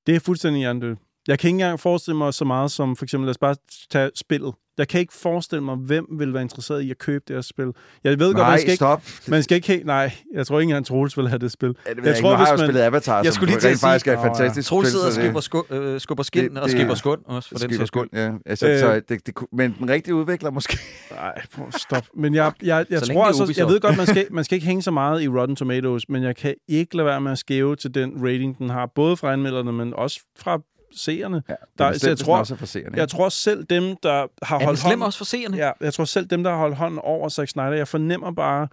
[0.05, 0.99] Det er fuldstændig hjernedødt.
[1.27, 3.55] Jeg kan ikke engang forestille mig så meget som, for eksempel, lad os bare
[3.89, 4.53] tage spillet.
[4.77, 7.67] Jeg kan ikke forestille mig, hvem vil være interesseret i at købe det her spil.
[8.03, 8.75] Jeg ved godt, man Nej, skal ikke...
[8.75, 9.03] stop.
[9.27, 9.85] Man skal ikke helt...
[9.85, 11.67] Nej, jeg tror ikke engang, Troels vil have det spil.
[11.85, 13.59] Ja, det jeg, jeg tror, nu har jeg jo spillet Avatar, Jeg som skulle lige
[13.59, 14.27] til at rent faktisk sige- er et ja.
[14.29, 17.21] fantastisk Troels spil, sidder og skubber, sku, øh, skubber skin Det- og det- skubber skund
[17.25, 18.09] også, for den Skipper sags skyld.
[18.09, 18.31] skund, ja.
[18.45, 18.79] Altså, Øh.
[18.79, 20.77] så det, det, men den rigtige udvikler måske.
[21.11, 22.05] Nej, at stop.
[22.15, 24.55] Men jeg, jeg, jeg Så længe tror altså, jeg ved godt, man skal, man skal
[24.55, 27.37] ikke hænge så meget i Rotten Tomatoes, men jeg kan ikke lade være med at
[27.37, 30.59] skæve til den rating, den har, både fra anmelderne, men også fra
[30.95, 31.43] seerne.
[31.49, 33.95] Ja, Der- der, så jeg jeg tror- også er for seerne, Jeg tror selv dem,
[34.03, 35.01] der har Er holdt hånden...
[35.01, 35.57] også for seerne?
[35.57, 38.67] Ja, jeg tror selv dem, der har holdt hånden over Zack Snyder, jeg fornemmer bare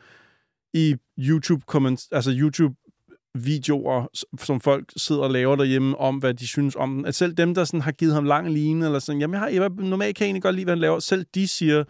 [0.75, 2.75] i YouTube comments, altså YouTube
[3.35, 4.07] videoer,
[4.43, 7.07] som folk sidder og laver derhjemme om, hvad de synes om den.
[7.07, 9.49] At selv dem, der sådan har givet ham lang line, eller sådan, jamen jeg, har,
[9.49, 11.85] jeg normalt kan jeg egentlig godt lide, hvad han laver, selv de siger,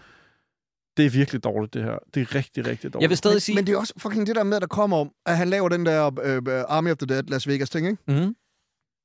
[0.97, 1.99] det er virkelig dårligt, det her.
[2.15, 3.03] Det er rigtig, rigtig dårligt.
[3.03, 3.55] Jeg vil stadig Men, sige...
[3.55, 5.69] men det er også fucking det der med, at der kommer om, at han laver
[5.69, 8.03] den der øh, øh, Army of the Dead Las Vegas ting, ikke?
[8.09, 8.35] Mhm.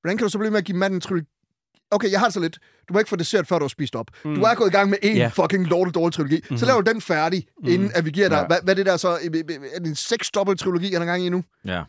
[0.03, 1.25] Hvordan kan du så blive med at give manden en trilogi?
[1.91, 2.57] Okay, jeg har det så lidt.
[2.89, 4.05] Du må ikke få det set, før du har spist op.
[4.25, 4.35] Mm.
[4.35, 5.27] Du er gået i gang med en Ja.
[5.27, 6.35] fucking lortet dårlig trilogi.
[6.35, 6.57] Mm-hmm.
[6.57, 8.35] Så laver du den færdig, inden at vi giver dig...
[8.37, 8.47] Ja.
[8.47, 9.09] Hvad, hvad er det der så?
[9.09, 9.29] Er
[9.79, 11.43] det en seks dobbelt trilogi, han er gang i nu?
[11.65, 11.79] Ja.
[11.79, 11.85] Og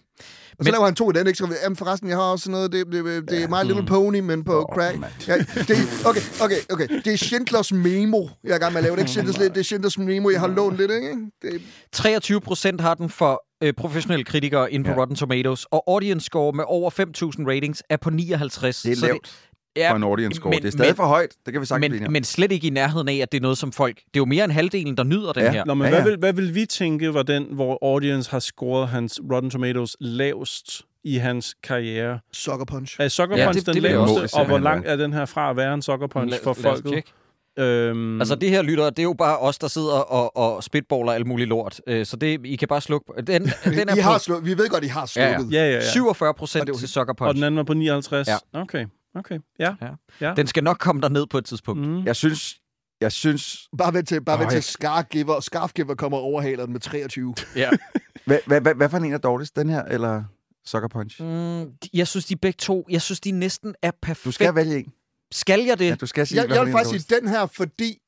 [0.51, 1.37] så Men- laver han to i den, ikke?
[1.37, 4.45] Så, jamen forresten, jeg har også noget, det, det, det er My Little Pony, men
[4.45, 4.99] på Åh, crack.
[5.29, 5.77] Ja, det,
[6.07, 6.89] okay, okay, okay.
[7.05, 8.93] Det er Schindlers Memo, jeg er i gang med at lave.
[8.97, 11.17] Det er ikke Schindlers, det er Schindlers Memo, jeg har lånt lidt, ikke?
[11.43, 11.63] Det,
[11.93, 14.97] 23 procent har den for øh, professionelle kritikere inde på Ja.
[14.97, 18.83] Rotten Tomatoes, og audience score med over 5.000 ratings er på 59.
[18.83, 19.39] Det er Så lavt
[19.77, 20.51] ja, for en audience score.
[20.51, 21.31] men- det er stadig men- for højt.
[21.47, 23.59] Det kan vi sagtens men, men slet ikke i nærheden af, at det er noget,
[23.59, 23.97] som folk...
[23.97, 25.51] Det er jo mere end halvdelen, der nyder den Ja.
[25.53, 25.65] her.
[25.65, 26.03] Nå, men Ja, ja, ja.
[26.03, 29.97] Hvad, vil, hvad vil vi tænke var den, hvor audience har scoret hans Rotten Tomatoes
[30.01, 32.19] lavest i hans karriere?
[32.33, 32.97] Sucker Punch.
[33.01, 35.13] Er Sucker Ja, Punch det- den det også- laveste, og hvor det langt er den
[35.13, 36.93] her fra at være en Sucker Punch for Lad os folket?
[36.93, 37.13] tjekke.
[37.59, 41.13] Øhm, Altså det her lytter, det er jo bare os, der sidder og, og spitballer
[41.13, 41.81] alt muligt lort.
[41.87, 43.13] Øh, Så det, I kan bare slukke...
[43.17, 43.27] Den,
[43.65, 45.37] den er I har på sluk, vi ved godt, I har Ja, ja.
[45.37, 45.53] slukket.
[45.55, 45.91] ja, ja, ja.
[45.93, 47.35] 47 Og procent til Sucker Og Punch.
[47.35, 48.29] den anden var på 59?
[48.29, 48.37] Ja.
[48.53, 49.39] Okay, okay.
[49.59, 49.75] Ja.
[49.83, 49.89] Ja.
[50.21, 50.35] ja.
[50.37, 51.81] Den skal nok komme der ned på et tidspunkt.
[51.89, 52.05] Mm.
[52.05, 52.57] Jeg synes,
[53.01, 53.59] jeg synes...
[53.79, 55.41] Bare vent til, bare vent til Scargiver.
[55.41, 57.35] Scargiver kommer og overhaler den med 23.
[57.57, 57.71] Ja.
[58.27, 59.57] Hvad, hvad, hvad, hvad for en er dårligst?
[59.57, 60.23] Den her eller
[60.67, 61.23] Sucker Punch?
[61.23, 61.65] Mm,
[61.95, 62.87] jeg synes, de begge to...
[62.91, 64.29] Jeg synes, de næsten er perfekte.
[64.29, 64.93] Du skal vælge en.
[65.35, 65.87] Skal jeg det?
[65.87, 67.99] Ja, du skal sige, Jeg, jeg vil faktisk sige den her, fordi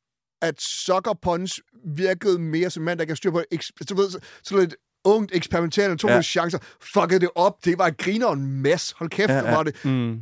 [0.43, 1.59] at Sucker Punch
[1.97, 3.43] virkede mere som mand, der kan styre på
[3.89, 6.16] du ved, så, så lidt ungt, eksperimenterende, tog Ja.
[6.16, 6.23] ja.
[6.23, 6.59] chancer,
[6.94, 8.94] fuckede det op, det var et griner en mess.
[8.97, 9.48] Hold kæft, Ja, ja, ja.
[9.51, 9.57] ja.
[9.57, 9.85] var det.
[9.85, 10.19] Mm.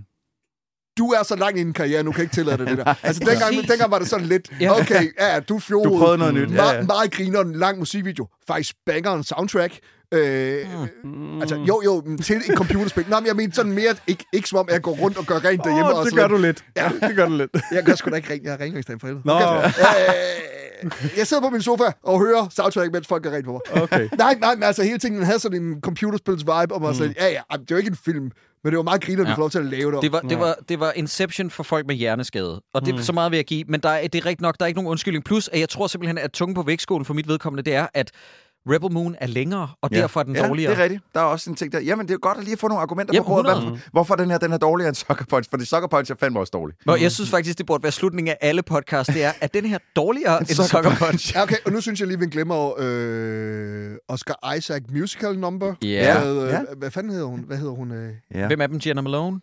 [0.99, 2.95] du er så langt i din karriere, nu kan jeg ikke tillade dig det der.
[3.03, 3.71] Altså, dengang, Præcis.
[3.71, 4.81] dengang var det sådan lidt, Ja.
[4.81, 5.89] okay, ja, du fjolede.
[5.95, 6.83] Du prøvede noget nyt, ja, Meget, ja.
[6.83, 8.29] meget griner, en lang musikvideo.
[8.47, 9.79] Faktisk banger en soundtrack.
[10.13, 10.67] Øh,
[11.05, 11.41] Mm.
[11.41, 13.05] Altså, jo, jo, til et computerspil.
[13.09, 15.35] Nå, men jeg mener sådan mere, ikke, ikke som om jeg går rundt og gør
[15.35, 15.93] rent derhjemme.
[15.93, 16.65] Åh, og det gør du lidt.
[16.77, 17.51] Ja, det gør du lidt.
[17.73, 18.45] Jeg gør sgu da ikke rent.
[18.45, 19.27] Jeg er rengøringsdagen for helvede.
[19.27, 19.33] Nå.
[19.35, 19.69] Okay.
[20.85, 23.83] Øh, jeg sidder på min sofa og hører soundtrack, mens folk gør rent på mig.
[23.83, 24.09] Okay.
[24.19, 26.95] Nej, nej, men altså hele tingen havde sådan en computerspils vibe, og man mm.
[26.95, 28.31] sagde, ja, ja, det er jo ikke en film,
[28.65, 29.35] men det var meget griner, Ja.
[29.35, 30.03] får lov til at lave det.
[30.03, 32.63] Det var, det, var, det var Inception for folk med hjerneskade.
[32.75, 33.01] Og det, mm.
[33.01, 33.65] så meget vil jeg give.
[33.69, 35.25] Men der er, det er rigtigt nok, der er ikke nogen undskyldning.
[35.25, 38.11] Plus, at jeg tror simpelthen, at tunge på vægtskålen for mit vedkommende, det er, at
[38.69, 39.97] Rebel Moon er længere, og ja.
[40.01, 40.71] derfor er den ja, dårligere.
[40.73, 41.03] det er rigtigt.
[41.15, 41.81] Der er også en ting der.
[41.81, 43.51] Jamen, det er godt at lige få nogle argumenter Jamen, på bordet.
[43.51, 43.71] 100.
[43.71, 45.51] Hvorfor, hvorfor den her den er dårligere end Sucker Punch?
[45.51, 46.77] Fordi Sucker Punch er fandme også dårlig.
[46.89, 49.15] Og jeg synes faktisk, det burde være slutningen af alle podcasts.
[49.15, 51.35] Det er, at den her dårligere end Sucker Sucker Punch.
[51.37, 55.75] Ja, okay, og nu synes jeg lige, vi glemmer øh, Oscar Isaac musical number.
[55.83, 56.25] Ja.
[56.25, 56.61] Med, øh, Ja.
[56.79, 57.41] Hvad fanden hedder hun?
[57.47, 57.93] Hvad hedder hun?
[57.93, 58.13] Øh?
[58.35, 58.47] Ja.
[58.47, 58.81] Hvem er dem?
[58.87, 59.41] Jenna Malone?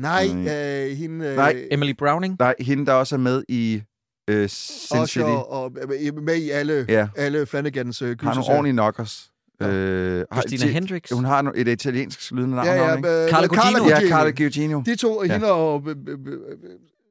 [0.00, 0.46] Nej, Mm.
[0.48, 1.26] øh, hende...
[1.26, 1.56] Øh, Nej.
[1.70, 2.36] Emily Browning?
[2.38, 3.82] Nej, hende der også er med i
[4.28, 5.18] øh, Sin City.
[5.18, 7.08] Usher og øh, med i alle, Ja.
[7.16, 9.30] alle Flanagans øh, Har nogle ordentlige knockers.
[9.62, 11.10] Øh, har- Christina ti- Hendricks?
[11.12, 13.08] Hun har et italiensk lydende navn, Ja, ja, ikke?
[13.08, 13.88] øh, Carla Gugino.
[13.88, 14.82] Ja, Carla Gugino.
[14.86, 15.32] De to, Ja.
[15.32, 16.38] hende og øh, øh, øh,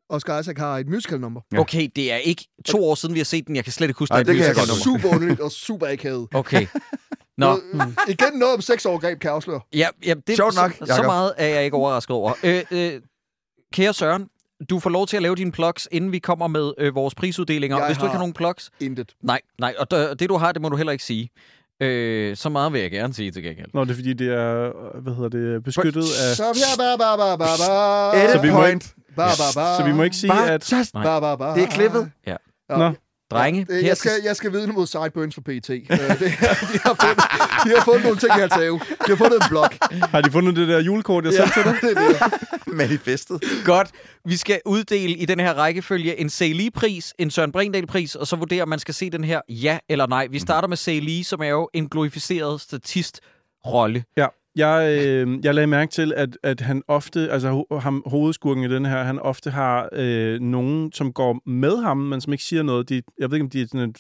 [0.10, 1.42] Oscar Isaac har et musical nummer.
[1.54, 1.60] Ja.
[1.60, 3.56] Okay, det er ikke to år siden, vi har set den.
[3.56, 5.00] Jeg kan slet ikke huske, Ej, der er det et kan jeg musical godt nummer.
[5.02, 6.28] Super underligt og super akavet.
[6.34, 6.68] Okay.
[7.38, 9.60] Nå, Noget, igen noget om sexovergreb, kan jeg afsløre.
[9.74, 12.34] ja, ja, det, Sjovt nok, så, så meget er jeg ikke overrasket over.
[12.44, 12.92] Øh, øh,
[13.74, 14.28] kære Søren,
[14.70, 17.78] du får lov til at lave dine plugs, inden vi kommer med øh, vores prisuddelinger.
[17.78, 19.14] Jeg Hvis du ikke har- nogen plugs, Intet.
[19.24, 21.30] nej, nej, og d- det du har, det må du heller ikke sige.
[21.82, 23.68] Øh, så meget vil jeg gerne sige til gengæld.
[23.74, 24.72] Nå, det er fordi, det er,
[25.02, 26.36] hvad hedder det, beskyttet af...
[26.36, 27.46] Så her, ba, ba, ba, ba,
[28.14, 28.18] ba.
[28.18, 28.94] Edit Så vi må point.
[29.16, 29.78] Ba, ba, ba.
[29.78, 30.72] Så vi må ikke sige, at...
[30.72, 30.94] just...
[30.94, 31.04] Nej.
[31.04, 31.56] Ba, ba, ba.
[31.60, 32.12] Det er klippet.
[32.28, 32.36] Ja.
[32.70, 32.92] Nå.
[33.34, 35.70] Drenge, Ja, her jeg, skal, jeg skal vidne mod Sideburns for PT.
[35.70, 35.90] Øh, det,
[36.72, 37.24] de, har fundet,
[37.64, 38.80] de har fundet nogle ting i hans have.
[38.90, 39.70] De har fundet en blog.
[40.12, 41.76] Har de fundet det der julekort, jeg sendte til dig?
[41.82, 42.68] det er det.
[42.68, 43.44] Manifestet.
[43.66, 43.90] Godt.
[44.26, 48.64] Vi skal uddele i den her rækkefølge en C.L.E.-pris, en Søren Brindahl-pris, og så vurdere,
[48.64, 50.28] om man skal se den her ja eller nej.
[50.32, 54.04] Vi starter med C.L.E., som er jo en glorificeret statistrolle.
[54.18, 54.28] Ja.
[54.56, 58.86] Jeg, øh, jeg lagde mærke til, at, at han ofte, altså ham, hovedskurken i den
[58.86, 62.90] her, han ofte har øh, nogen, som går med ham, men som ikke siger noget.
[62.90, 63.98] De, jeg ved ikke, om de er sådan et,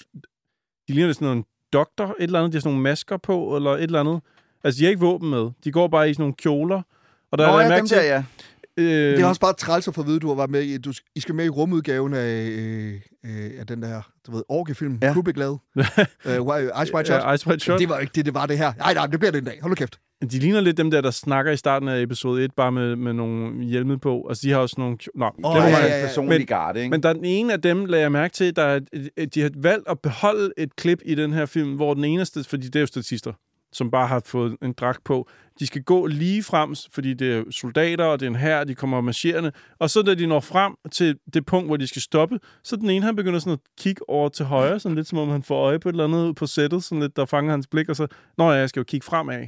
[0.87, 2.51] de ligner sådan en doktor, et eller andet.
[2.51, 4.21] De har sådan nogle masker på, eller et eller andet.
[4.63, 5.51] Altså, de har ikke våben med.
[5.63, 6.81] De går bare i sådan nogle kjoler.
[7.31, 8.23] Og der Nå er ja, mærke dem til, der, ja.
[8.77, 10.61] Øh, Det er også bare træls at få at vide, at du har været med
[10.61, 12.93] i, du, I skal med i rumudgaven af, øh,
[13.25, 15.13] øh, af den der, du ved, orgefilm, Ja.
[15.13, 15.57] Kubrick-glade.
[16.25, 17.21] øh, Why- Ice White Shot.
[17.21, 17.79] Ja, Ice White Shot.
[17.79, 18.73] Det var ikke det, det var det her.
[18.77, 19.57] Nej, nej, det bliver det en dag.
[19.61, 19.99] Hold nu kæft.
[20.31, 23.13] De ligner lidt dem der, der snakker i starten af episode 1, bare med, med
[23.13, 24.25] nogle hjelme på.
[24.29, 24.97] Altså, de har også nogle...
[25.15, 26.05] Nå, må ja, ja, ja.
[26.05, 26.89] personlig Men- garde, ikke?
[26.91, 28.79] Men der er den ene af dem, lagde jeg mærke til, der er,
[29.35, 32.65] de har valgt at beholde et klip i den her film, hvor den eneste, fordi
[32.67, 33.33] det er jo statister,
[33.73, 35.29] som bare har fået en dragt på,
[35.59, 38.75] de skal gå lige frem, fordi det er soldater, og det er en her, de
[38.75, 42.39] kommer marcherende, og så da de når frem til det punkt, hvor de skal stoppe,
[42.63, 45.29] så den ene, han begynder sådan at kigge over til højre, sådan lidt som om
[45.29, 47.89] han får øje på et eller andet på sættet, sådan lidt, der fanger hans blik,
[47.89, 49.47] og så, nå ja, jeg skal jo kigge fremad.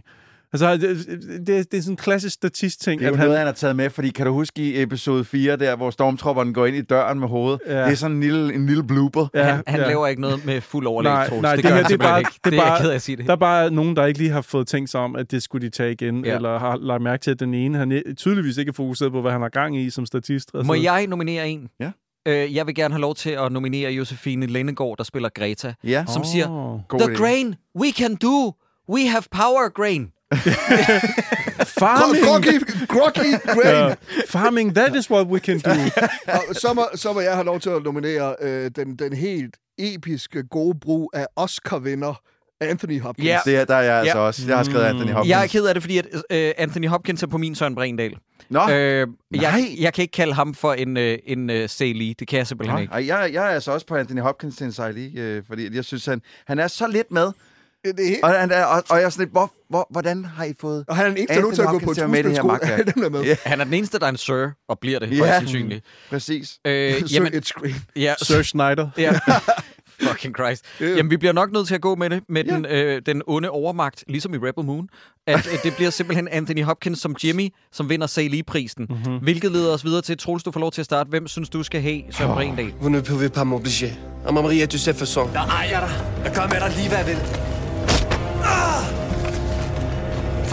[0.62, 3.28] Altså, det, det, det er sådan en klassisk statist-ting, Det er jo at han...
[3.28, 6.54] noget, han har taget med, fordi kan du huske i episode 4, der hvor stormtropperne
[6.54, 7.60] går ind i døren med hovedet?
[7.68, 7.84] Ja.
[7.84, 9.28] Det er sådan en lille, en lille blooper.
[9.34, 11.42] Ja, han han laver ikke noget med fuld overlæg, Nej, Troels.
[11.42, 12.32] nej, det, det gør her, han det er bare- ikke.
[12.46, 13.26] det er er jeg bare- ked af at sige det.
[13.26, 15.66] Der er bare nogen, der ikke lige har fået tænkt sig om, at det skulle
[15.66, 16.30] de tage igen, Ja.
[16.30, 16.36] ja.
[16.36, 19.32] eller har lagt mærke til, at den ene han tydeligvis ikke er fokuseret på, hvad
[19.32, 20.52] han har gang i som statist.
[20.54, 21.68] Altså, Må jeg nominere en?
[21.80, 21.92] Ja.
[22.28, 26.06] Øh, jeg vil gerne have lov til at nominere Josefine Lindegård, der spiller Greta, Ja.
[26.14, 26.28] som Åh.
[26.28, 27.16] siger, The idé.
[27.18, 28.52] grain we can do,
[28.90, 30.12] we have power grain.
[31.80, 32.24] Farming!
[32.26, 33.76] Groggy, groggy grain.
[33.90, 33.96] Ja.
[34.30, 35.70] Farming, that is what we can do.
[36.50, 39.56] Og så må, så må jeg have lov til at nominere øh, den, den helt
[39.78, 42.22] episke gode brug af Oscar-vinder
[42.62, 43.26] Anthony Hopkins.
[43.28, 43.40] Ja.
[43.46, 44.24] Det er, der er jeg altså Ja.
[44.24, 44.48] også.
[44.48, 45.30] Jeg har skrevet Anthony Hopkins.
[45.30, 48.18] Jeg er ked af det, fordi at, øh, Anthony Hopkins er på min Søren Brindahl.
[48.50, 49.62] Nå, Øh, jeg, nej.
[49.80, 52.14] jeg kan ikke kalde ham for en, øh, en uh, C.L.E.
[52.20, 53.16] Det kan jeg simpelthen Nå, ikke.
[53.16, 56.06] jeg, jeg er altså også på Anthony Hopkins til en sejli, øh, fordi jeg synes,
[56.06, 57.32] han, han er så lidt med.
[57.92, 60.44] Det er helt, Og, han og, og jeg er sådan lidt, hvor, hvor, hvordan har
[60.46, 60.86] I fået...
[60.88, 61.98] og han er den eneste, der er til at gå på et
[62.96, 63.24] det med.
[63.24, 63.36] Ja.
[63.46, 65.38] Han er den eneste, der er en sir, og bliver det, Ja.
[65.40, 65.86] sandsynligt.
[66.10, 66.60] Præcis.
[66.66, 67.76] Øh, jamen, et screen.
[67.96, 68.90] ja, Sir Schneider.
[68.98, 69.20] ja.
[70.02, 70.66] Fucking Christ.
[70.82, 73.50] Jamen, vi bliver nok nødt til at gå med det, med den, øh, den onde
[73.50, 74.88] overmagt, ligesom i Rebel Moon.
[75.28, 78.86] At øh, det bliver simpelthen Anthony Hopkins som Jimmy, som vinder C.L.E.-prisen.
[78.90, 79.18] Mm-hmm.
[79.18, 81.10] Hvilket leder os videre til, Troels, du får lov til at starte.
[81.10, 82.38] Hvem synes du skal have Søren oh.
[82.38, 82.74] Brindahl?
[82.82, 83.90] Vous ne pouvez pas m'obliger.
[84.28, 85.34] À ma Maria, tu sais façon.
[85.34, 86.24] Der ejer dig.
[86.24, 87.55] Jeg gør med dig lige, hvad jeg vil.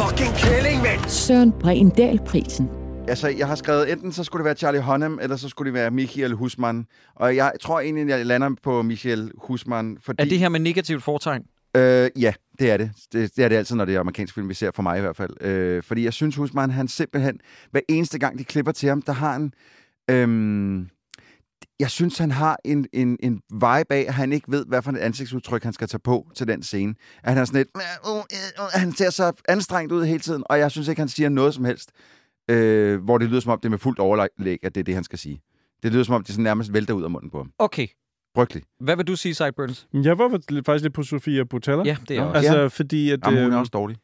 [0.09, 1.09] Fucking kælling, mand!
[1.09, 2.69] Søren Brindahl-prisen.
[3.09, 5.75] Altså, jeg har skrevet, enten så skulle det være Charlie Hunnam, eller så skulle det
[5.75, 6.87] være Michael Husmann.
[7.15, 10.23] Og jeg tror egentlig, jeg lander på Michael Husmann, fordi...
[10.23, 11.43] Er det her med negativt fortegn?
[11.77, 12.91] Øh, ja, det er det.
[13.13, 13.37] det.
[13.37, 15.17] Det er det altid, når det er amerikansk film, vi ser, for mig i hvert
[15.17, 15.43] fald.
[15.43, 19.13] Øh, fordi jeg synes, Husmann, han simpelthen, hver eneste gang, de klipper til ham, der
[19.13, 19.53] har han
[20.11, 20.89] Øhm,
[21.81, 24.93] jeg synes, han har en, en, en vibe af, at han ikke ved, hvad for
[24.93, 26.95] et ansigtsudtryk, han skal tage på til den scene.
[27.23, 27.69] At han er sådan lidt...
[28.05, 28.25] Uh, uh, uh,
[28.73, 31.65] han ser så anstrengt ud hele tiden, og jeg synes ikke, han siger noget som
[31.65, 31.91] helst,
[32.51, 34.95] øh, hvor det lyder som om, det er med fuldt overlæg, at det er det,
[34.95, 35.41] han skal sige.
[35.83, 37.53] Det lyder som om, det sådan nærmest vælter ud af munden på ham.
[37.59, 37.87] Okay.
[38.37, 38.67] Frygteligt.
[38.81, 39.87] Hvad vil du sige, Sideburns?
[39.95, 40.29] Jeg var
[40.67, 41.83] faktisk lidt på Sofia Butella.
[41.85, 42.37] Ja, det er jeg også.
[42.37, 42.67] Altså, Ja.
[42.67, 43.21] fordi at...
[43.27, 43.97] Jamen, hun er øhm, også dårlig.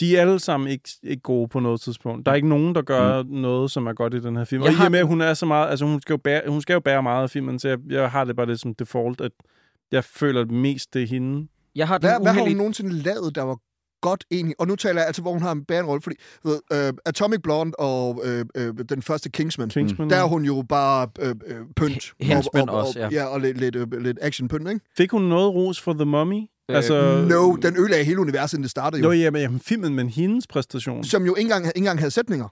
[0.00, 2.26] De er alle sammen ikke, ikke gode på noget tidspunkt.
[2.26, 3.28] Der er ikke nogen, der gør mm.
[3.28, 4.62] noget, som er godt i den her film.
[4.62, 5.70] Jeg Og i har og med, at hun er så meget...
[5.70, 8.10] Altså, hun skal jo bære, hun skal jo bære meget af filmen, så jeg, jeg
[8.10, 9.32] har det bare lidt som default, at
[9.92, 11.48] jeg føler at mest, det er hende.
[11.74, 12.58] Jeg har den Hvad, hvad har hun uheldige...
[12.58, 13.58] nogensinde lavet, der var
[14.00, 14.54] godt enig?
[14.58, 16.98] Og nu taler jeg altså, hvor hun har en bærende rolle, fordi du ved, uh,
[17.06, 18.22] Atomic Blonde og
[18.56, 21.34] uh, uh, den første Kingsman, Kingsman, der er hun jo bare uh, uh,
[21.76, 22.12] pynt.
[22.20, 23.08] Hensman og, og, også, ja.
[23.12, 23.24] ja.
[23.24, 24.80] og lidt, lidt, uh, lidt action-pynt, ikke?
[24.96, 26.42] Fik hun noget ros for The Mummy?
[26.70, 29.12] Øh, altså, No, den ødelagde hele universet, inden det startede jo.
[29.12, 31.04] Jo, ja, men jamen, filmen, men hendes præstation.
[31.04, 32.48] Som jo ikke engang, ikke engang havde sætninger.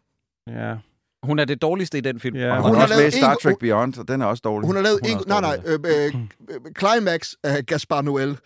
[0.48, 0.74] Ja.
[1.22, 2.36] Hun er det dårligste i den film.
[2.36, 2.50] Ja.
[2.50, 4.26] Og Hun hun er har også med i Star en- Trek Beyond, og den er
[4.26, 4.66] også dårlig.
[4.66, 5.24] Hun har lavet Hun er en...
[5.28, 5.56] Nej, nej.
[5.56, 6.12] dårlig, Øh,
[6.54, 8.36] øh, Climax af Gaspar Noel,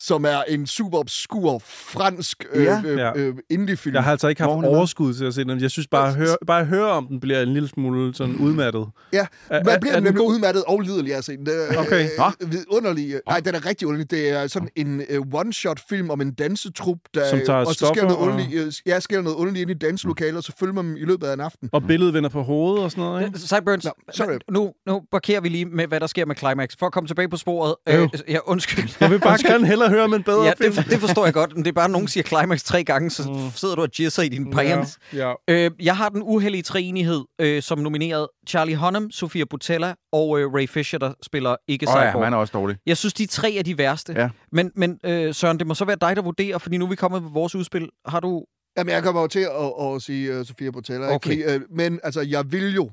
[0.00, 2.82] som er en super obskur fransk øh, Ja.
[2.86, 3.12] øh, Ja.
[3.16, 3.94] øh, indie-film.
[3.94, 4.68] Jeg har altså ikke haft med.
[4.68, 5.60] overskud til at se den.
[5.60, 8.36] Jeg synes bare, at høre, bare at høre om den, bliver en lille smule sådan
[8.36, 8.86] udmattet.
[9.12, 10.34] Ja, man er- bliver er den nemlig god?
[10.34, 11.46] udmattet og lidelig af at se den.
[11.46, 12.08] Det er, Okay.
[12.42, 13.20] Øh, vidunderlig.
[13.28, 14.10] Nej, den er rigtig underlig.
[14.10, 17.30] Det er sådan en uh, one-shot-film om en dansetrup, der...
[17.30, 19.86] Som tager og så sker noget og- underligt, øh, ja, sker noget underligt ind i
[19.86, 21.68] danselokalet, og så følger man dem i løbet af en aften.
[21.72, 23.38] Og billedet vender på hovedet og sådan noget, ikke?
[23.38, 24.38] Sideburns, Nå, sorry.
[24.50, 26.68] nu, nu parkerer vi lige med, hvad der sker med Climax.
[26.78, 27.74] For at komme tilbage på sporet.
[27.88, 28.88] Øh, ja, undskyld.
[29.00, 30.72] Jeg vil bare gerne hellere høre om en bedre Ja, film.
[30.72, 33.10] det, det forstår jeg godt, men det er bare, at nogen siger Climax tre gange,
[33.10, 34.98] så sidder du og jizzer i din pants.
[35.14, 35.64] Ja, ja.
[35.66, 40.54] Øh, jeg har den uheldige treenighed, øh, som nomineret Charlie Hunnam, Sofia Butella og øh,
[40.54, 42.24] Ray Fisher, der spiller ikke Åh oh, ja, Cyborg.
[42.24, 42.76] han er også dårlig.
[42.86, 44.12] Jeg synes, de tre er de værste.
[44.12, 44.28] Ja.
[44.52, 46.96] Men, men øh, Søren, det må så være dig, der vurderer, fordi nu er vi
[46.96, 47.88] kommet med vores udspil.
[48.06, 48.44] Har du...
[48.78, 51.04] Jamen, jeg kommer jo til at, at sige uh, Sofia Botella.
[51.04, 51.14] ikke?
[51.14, 51.44] Okay.
[51.44, 52.90] Fordi, uh, men altså, jeg vil jo,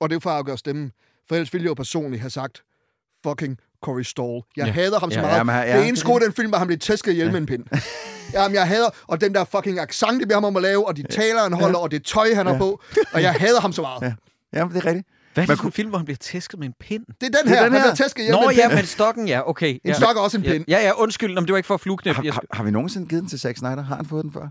[0.00, 0.92] og det er for at gøre stemmen,
[1.28, 2.62] for ellers ville jeg jo personligt have sagt,
[3.26, 4.42] fucking Corey Stoll.
[4.56, 4.72] Jeg Ja.
[4.72, 5.36] hader ham så Ja, meget.
[5.38, 5.78] ja, men han- ja.
[5.78, 7.64] Det eneste gode i den film, var, at han blev tæsket ihjel med en pind.
[8.32, 10.96] Jamen, jeg hader, og den der fucking accent, de beder ham om at lave, og
[10.96, 12.80] de taler, han holder, og det tøj, han har på,
[13.12, 14.02] og jeg hader ham så meget.
[14.02, 14.12] Ja.
[14.58, 15.06] Jamen, det er rigtigt.
[15.34, 17.02] Hvad er det for en film, hvor han bliver tæsket med en pind?
[17.06, 17.80] Det er den Det er her, den han her.
[17.88, 18.78] bliver tæsket ihjel med Nå en ja, pind.
[18.78, 19.72] men stokken, ja, okay.
[19.74, 19.92] En ja.
[19.92, 20.64] stok er også en Ja, pind.
[20.68, 22.22] ja, ja, undskyld, om det var ikke for at flueknæppe.
[22.22, 23.82] Har, har, har vi nogensinde givet den til Zack Snyder?
[23.82, 24.48] Har han fået den før?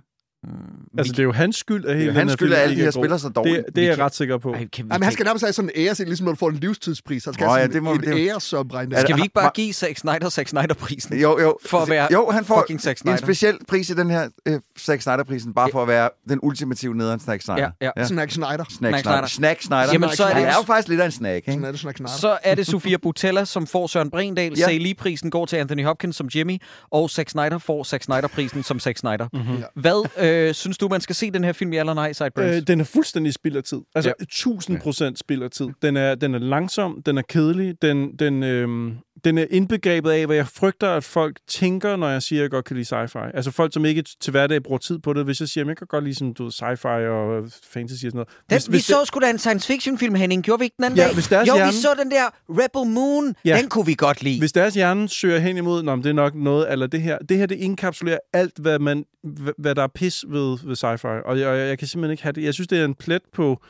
[0.98, 2.60] Altså, det er jo hans skyld, at hele Det er den hans her skyld, at
[2.60, 3.02] alle de her er god.
[3.04, 3.66] spiller så dårligt.
[3.66, 4.52] Det, det er jeg ret sikker på.
[4.54, 6.50] Ej, kan vi, Jamen, han skal nærmest have sådan en ære, ligesom når du får
[6.50, 7.26] en livstidspris.
[7.26, 9.02] Han skal Nå, have ja, sådan det må- en det- æresopregning.
[9.02, 11.18] skal vi ikke bare give Zack Snyder Zack Snyder-prisen?
[11.20, 11.58] Jo, jo.
[11.66, 13.18] For at være jo, han får fucking Zack Snyder.
[13.18, 16.96] en speciel pris i den her øh, Zack Snyder-prisen, bare for at være den ultimative
[16.96, 17.72] nederen Zack Snyder.
[17.82, 18.06] Ja, ja.
[18.06, 18.48] Snack Snyder.
[18.70, 19.28] Snack Snack Snyder.
[19.28, 19.88] Snack Snyder.
[19.94, 21.78] Jamen, så er han det- er jo faktisk lidt af en snack, Sådan ikke?
[21.78, 22.00] Snack.
[22.20, 24.54] Så er det Sofia Butella, som får Søren Brindal.
[24.54, 24.60] Ja.
[24.60, 24.66] Ja.
[24.66, 26.58] Say-Lee-prisen går til Anthony Hopkins som Jimmy.
[26.92, 29.28] Og Zack Snyder får Zack Snyder-prisen som Zack Snyder.
[29.34, 29.64] Mm-hmm.
[29.76, 32.56] Hvad øh, synes du, man skal se den her film, ja eller nej, Sideburns?
[32.56, 33.82] Øh, den er fuldstændig spild af tid.
[33.96, 35.68] Altså, 1000 procent spild af tid.
[35.82, 40.26] Den er, den er langsom, den er kedelig, den, den, øhm, den er indbegrebet af,
[40.26, 43.32] hvad jeg frygter, at folk tænker, når jeg siger, at jeg godt kan lide sci-fi.
[43.34, 45.26] Altså folk, som ikke til hverdag bruger tid på det.
[45.26, 48.12] Hvis jeg siger, at jeg kan godt lide sådan, du ved, sci-fi og fantasy og
[48.12, 48.66] sådan noget.
[48.68, 50.44] Den, vi så sgu da en science fiction film, Henning.
[50.44, 51.14] Gjorde vi ikke den anden Ja, dag?
[51.14, 53.36] hvis deres jo, hjerne- vi så den der Rebel Moon.
[53.46, 53.58] Ja.
[53.62, 54.40] Den kunne vi godt lide.
[54.40, 57.38] Hvis deres hjerne søger hen imod, Nå, det er nok noget, eller det her, det
[57.38, 61.28] her, det indkapsulerer alt, hvad, man, hvad, hvad der er pis ved, ved sci-fi.
[61.30, 62.44] Og jeg, jeg, jeg kan simpelthen ikke have det.
[62.44, 63.62] Jeg synes, det er en plet på,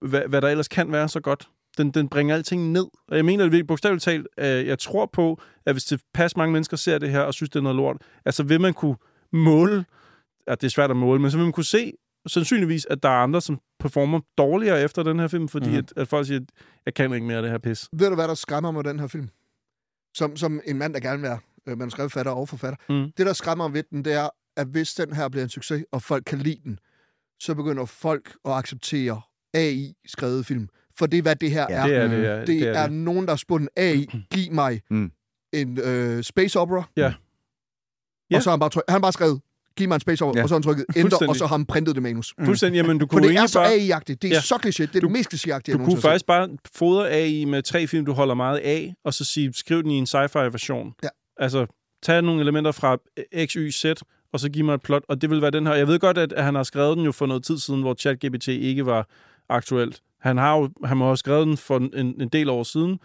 [0.00, 1.48] hvad, hvad der ellers kan være så godt.
[1.78, 2.86] Den, den bringer alting ned.
[3.08, 4.26] Og jeg mener det virkelig bogstaveligt talt.
[4.38, 7.50] Øh, jeg tror på, at hvis det pas mange mennesker ser det her og synes,
[7.50, 8.96] det er noget lort, altså vil man kunne
[9.32, 9.84] måle,
[10.46, 11.92] at det er svært at måle, men så vil man kunne se
[12.26, 15.76] sandsynligvis, at der er andre, som performer dårligere efter den her film, fordi mm.
[15.76, 16.46] at, at folk siger, at
[16.86, 17.88] jeg kan ikke mere af det her pis.
[17.92, 19.28] Ved du, hvad der skræmmer mig med den her film?
[20.14, 22.76] Som, som en mand, der gerne vil være øh, manuskriptforfatter og forfatter.
[22.88, 23.12] Mm.
[23.16, 25.84] Det, der skræmmer mig ved den, det er, at hvis den her bliver en succes,
[25.92, 26.78] og folk kan lide den,
[27.40, 29.20] så begynder folk at acceptere
[29.54, 30.68] AI-skrevet film.
[30.98, 31.86] For det er, hvad det her Ja, er.
[31.86, 32.38] Det er det, ja.
[32.40, 32.92] det, det er, det.
[32.92, 35.10] nogen, der har spurgt en AI, giv mig Mm.
[35.52, 36.82] en øh, space opera.
[36.96, 37.12] Ja.
[38.30, 38.36] Ja.
[38.36, 39.40] Og så har han bare, tryk, han bare skrevet,
[39.76, 40.42] giv mig en space opera, Ja.
[40.42, 42.34] og så har han trykket enter, og så har han printet det manus.
[42.44, 43.72] Fuldstændig, jamen du For kunne det jo er så bare...
[43.72, 44.22] AI-agtigt.
[44.22, 44.40] Det er Ja.
[44.40, 44.68] så kliché.
[44.82, 47.86] Det er Du- det mest klichéagtige, jeg Du kunne faktisk bare fodre AI med tre
[47.86, 50.94] film, du holder meget af, og så sige, skriv den i en sci-fi-version.
[51.02, 51.08] Ja.
[51.36, 51.66] Altså,
[52.02, 52.96] tag nogle elementer fra
[53.46, 53.84] X, Y, Z,
[54.32, 55.74] og så giv mig et plot, og det vil være den her.
[55.74, 58.48] Jeg ved godt, at han har skrevet den jo for noget tid siden, hvor ChatGPT
[58.48, 59.08] ikke var
[59.48, 60.00] aktuelt.
[60.24, 62.98] Han har jo han må have skrevet den for en, en del år siden,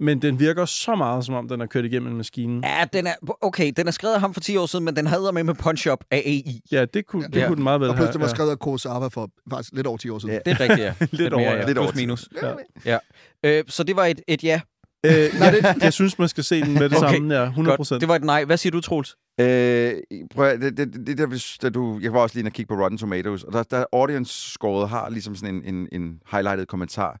[0.00, 2.68] men den virker så meget, som om den er kørt igennem en maskine.
[2.68, 5.06] Ja, den er, okay, den er skrevet af ham for 10 år siden, men den
[5.06, 6.60] havde med med punch-up af AI.
[6.72, 7.46] Ja, det kunne, det Ja.
[7.46, 8.04] kunne den meget vel Og have.
[8.04, 8.34] pludselig var ja.
[8.34, 10.34] skrevet af Kurosawa for faktisk lidt over 10 år siden.
[10.34, 10.50] Ja.
[10.50, 10.94] Det er rigtigt, ja.
[11.10, 11.60] Lidt mere, over, ja.
[11.60, 11.66] ja.
[11.66, 12.28] Lidt over minus.
[12.84, 12.98] Ja.
[13.44, 14.60] Øh, så det var et, et ja.
[15.06, 17.34] Øh, jeg, jeg synes, man skal se den med det Okay, samme.
[17.34, 18.00] Ja, 100 Godt.
[18.00, 18.44] Det var et nej.
[18.44, 19.16] Hvad siger du, Troels?
[19.40, 19.92] Øh,
[20.34, 22.52] prøv at, det, det, det der, hvis, da du, jeg var også lige inde og
[22.52, 26.66] kigge på Rotten Tomatoes, og der, der audience-scoret har ligesom sådan en, en, en highlighted
[26.66, 27.18] kommentar,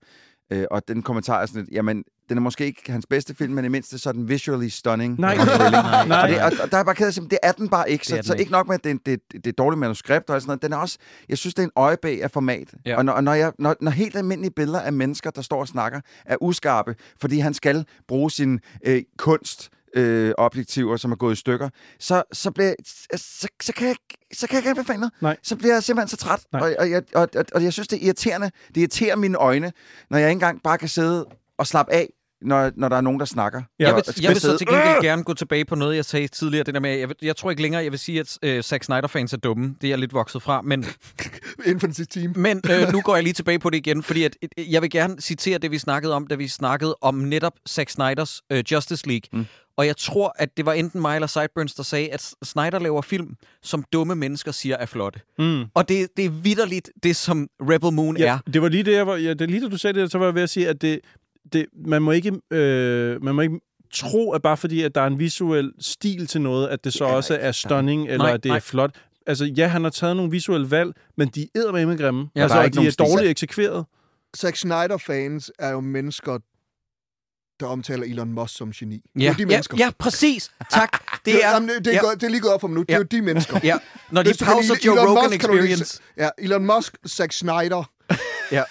[0.52, 3.52] Øh, og den kommentar er sådan lidt, jamen, den er måske ikke hans bedste film,
[3.52, 5.20] men i mindste så er den visually stunning.
[5.20, 5.36] Nej.
[5.40, 5.82] og thrilling.
[6.08, 6.22] Nej.
[6.22, 8.06] Og, det, og, og der er bare sige, det er den bare ikke.
[8.06, 8.40] Så, så ikke.
[8.40, 10.62] ikke nok med, at det, det, det, er dårligt manuskript og sådan noget.
[10.62, 12.74] Den er også, jeg synes, det er en øjebæg af format.
[12.86, 12.96] Ja.
[12.96, 15.68] Og, når, og når, jeg, når, når helt almindelige billeder af mennesker, der står og
[15.68, 21.32] snakker, er uskarpe, fordi han skal bruge sin øh, kunst, øh, objektiver, som er gået
[21.32, 21.68] i stykker,
[21.98, 22.74] så, så, bliver,
[23.16, 23.96] så, så, kan jeg,
[24.34, 25.12] så kan jeg ikke anbefale noget.
[25.20, 25.36] Nej.
[25.42, 26.40] Så bliver jeg simpelthen så træt.
[26.52, 26.60] Nej.
[26.62, 28.50] Og, og, jeg, og, og, og jeg synes, det er irriterende.
[28.68, 29.72] Det irriterer mine øjne,
[30.10, 31.26] når jeg ikke engang bare kan sidde
[31.58, 32.08] og slappe af,
[32.40, 33.62] når, når der er nogen, der snakker.
[33.78, 36.64] Jeg vil, jeg vil så til gengæld gerne gå tilbage på noget, jeg sagde tidligere.
[36.64, 39.32] Det der med, jeg, jeg tror ikke længere, jeg vil sige, at øh, Zack Snyder-fans
[39.32, 39.74] er dumme.
[39.80, 40.62] Det er jeg lidt vokset fra.
[40.62, 40.84] Men,
[41.66, 42.32] Infinity Team.
[42.36, 44.90] men øh, nu går jeg lige tilbage på det igen, fordi at, øh, jeg vil
[44.90, 49.06] gerne citere det, vi snakkede om, da vi snakkede om netop Zack Snyders øh, Justice
[49.06, 49.28] League.
[49.32, 49.46] Mm.
[49.76, 53.02] Og jeg tror, at det var enten mig eller Sideburns, der sagde, at Snyder laver
[53.02, 55.20] film, som dumme mennesker siger er flotte.
[55.38, 55.64] Mm.
[55.74, 58.38] Og det, det er vidderligt det, som Rebel Moon Ja, er.
[58.52, 60.18] det var lige det, jeg var, ja, det er lige da du sagde det, så
[60.18, 61.00] var jeg ved at sige, at det,
[61.52, 63.60] det, man, må ikke, øh, man må ikke
[63.94, 67.04] tro, at bare fordi, at der er en visuel stil til noget, at det så
[67.04, 68.56] også er stunning, eller Nej, at det nej.
[68.56, 68.90] er flot.
[69.26, 72.28] Altså, ja, han har taget nogle visuelle valg, men de er med grimme.
[72.36, 73.84] Ja, altså, der er og ikke de er dårligt eksekveret.
[74.36, 76.38] Zack Snyder-fans er jo mennesker,
[77.60, 78.94] der omtaler Elon Musk som geni.
[79.14, 79.76] det er Ja, de ja, mennesker.
[79.78, 80.50] ja, præcis.
[80.70, 80.88] Tak.
[81.24, 82.80] Det er, jamen, det, er ja, godt, det er lige gået op for mig nu.
[82.82, 82.98] Det er Ja.
[82.98, 83.60] jo de mennesker.
[83.64, 83.76] ja,
[84.10, 86.00] når de pauser Joe Elon Rogan Musk, kan du lide- Experience.
[86.16, 87.90] Ja, Elon Musk, Zack Snyder.
[88.52, 88.62] Ja.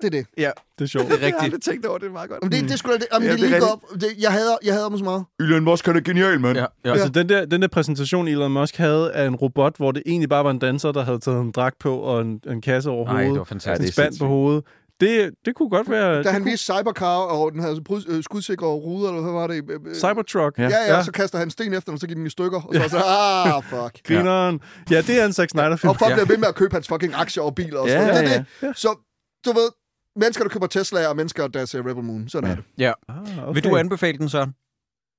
[0.00, 0.26] Det er det.
[0.38, 1.04] Ja, Det er sjovt.
[1.06, 1.44] det er Jeg har rigtigt.
[1.44, 2.42] aldrig tænkt over det, det er meget godt.
[2.42, 4.00] Jamen, det, det, skulle, det, jamen, Ja, det det lige godt op.
[4.00, 5.24] Det, jeg, hader, jeg hader dem så meget.
[5.40, 6.58] Elon Musk, han er genial, mand.
[6.58, 6.90] Ja, ja.
[6.92, 10.28] Altså, den der, den der præsentation, Elon Musk havde af en robot, hvor det egentlig
[10.28, 13.06] bare var en danser, der havde taget en dragt på og en, en kasse over
[13.06, 13.30] Ej, hovedet.
[13.32, 13.88] det var fantastisk.
[13.88, 14.64] en spand på hovedet.
[15.00, 16.12] Det, det kunne godt være...
[16.14, 19.32] Da det han kunne, viste Cybercar, og den havde brud- øh, skudsikre ruder, eller hvad
[19.32, 19.64] var det?
[19.70, 20.58] Øh, øh, Cybertruck.
[20.58, 20.62] Ja.
[20.68, 22.60] Ja, ja, så kaster han sten efter den, og så giver den i stykker.
[22.62, 24.00] Og så er så, ah, fuck.
[24.08, 24.60] Grineren.
[24.90, 25.88] Ja, det er en Zack Snyder-film.
[25.90, 26.14] Og folk Ja.
[26.14, 28.24] bliver ved med at købe hans fucking aktier og biler og sådan Ja, noget.
[28.28, 28.78] Det er ja, det.
[28.78, 28.98] Så,
[29.44, 29.68] du ved,
[30.16, 32.28] mennesker, der køber Tesla, og mennesker, der ser Rebel Moon.
[32.28, 32.64] Sådan er det.
[32.78, 32.92] Ja.
[33.08, 33.54] Ah, okay.
[33.54, 34.52] Vil du anbefale den, Søren?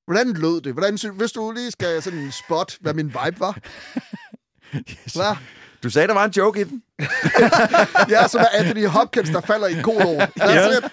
[0.08, 0.74] Hvordan lød det?
[0.74, 3.58] Hvordan, hvis du lige skal sådan spot, hvad min vibe var.
[5.18, 5.36] Hvad?
[5.84, 6.84] Du sagde, der var en joke i den.
[8.14, 10.22] Ja, så er Anthony Hopkins, der falder i en god år.
[10.40, 10.78] Ja.
[10.78, 10.84] it.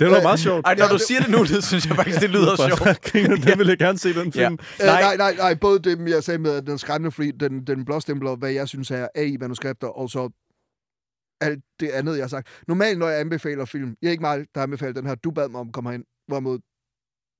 [0.00, 0.66] Det var meget sjovt.
[0.66, 3.12] Ej, når Ja, du det- siger det nu, det synes jeg faktisk, det lyder sjovt.
[3.44, 4.34] Det vil jeg gerne se, den film.
[4.34, 4.48] Ja.
[4.48, 4.56] Nej.
[4.78, 5.00] Nej.
[5.00, 5.54] nej, nej, nej.
[5.54, 8.90] Både det, jeg sagde med, at den skræmmende fri, den, den blåstempler, hvad jeg synes
[8.90, 10.30] er AI-manuskripter, og så
[11.40, 12.48] alt det andet, jeg har sagt.
[12.68, 15.30] Normalt, når jeg anbefaler film, jeg er ikke mig, der har anbefalet den her, du
[15.30, 16.58] bad mig om at komme herind, hvorimod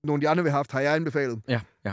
[0.04, 1.40] nogle af de andre, vi har haft, har jeg anbefalet.
[1.48, 1.92] Ja, ja.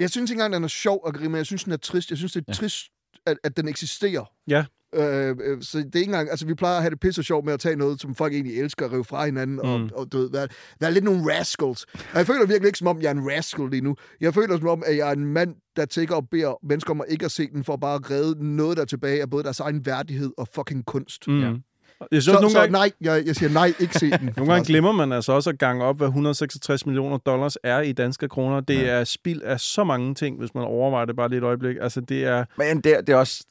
[0.00, 1.38] Jeg synes ikke engang, den er sjov at grine med.
[1.38, 2.10] Jeg synes, den er trist.
[2.10, 2.52] Jeg synes, det er Ja.
[2.52, 2.56] ja.
[2.56, 2.86] trist,
[3.26, 4.24] at, at den eksisterer.
[4.48, 4.64] Ja.
[4.94, 6.30] Øh, øh, så det er ikke engang...
[6.30, 8.60] Altså, vi plejer at have det pisse sjovt med at tage noget, som folk egentlig
[8.60, 9.60] elsker at rive fra hinanden, mm.
[9.60, 10.48] og, og du ved, være,
[10.80, 11.84] være lidt nogle rascals.
[11.84, 13.96] Og jeg føler virkelig ikke, som om jeg er en rascal lige nu.
[14.20, 17.00] Jeg føler som om, at jeg er en mand, der tænker og beder mennesker om
[17.00, 19.44] at ikke at se den, for bare at redde noget, der er tilbage af både
[19.44, 21.28] deres egen værdighed og fucking kunst.
[21.28, 21.40] Mm.
[21.40, 21.52] Ja.
[22.00, 24.30] Jeg synes, Så, nogle så gange, nej, jeg, jeg siger nej, ikke se den.
[24.36, 27.92] Nogle gange glemmer man altså også at gange op, hvad 166 millioner dollars er i
[27.92, 28.60] danske kroner.
[28.60, 28.86] Det ja.
[28.86, 31.76] er spild af så mange ting, hvis man overvejer det bare lige et øjeblik.
[31.80, 32.44] Altså, det er...
[32.58, 33.44] Men det, er- det er også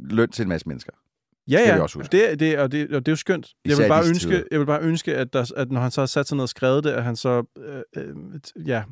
[0.00, 0.92] løn til en masse mennesker.
[1.50, 1.74] Ja, ja.
[1.74, 2.12] vi også huske.
[2.12, 3.46] Det, det, og, det, og det er jo skønt.
[3.64, 6.06] Jeg vil, bare ønske, jeg vil bare ønske, at, der, at når han så har
[6.06, 7.42] sat sig ned og skrevet det, at han så...
[7.58, 8.14] Øh, øh,
[8.66, 8.82] ja.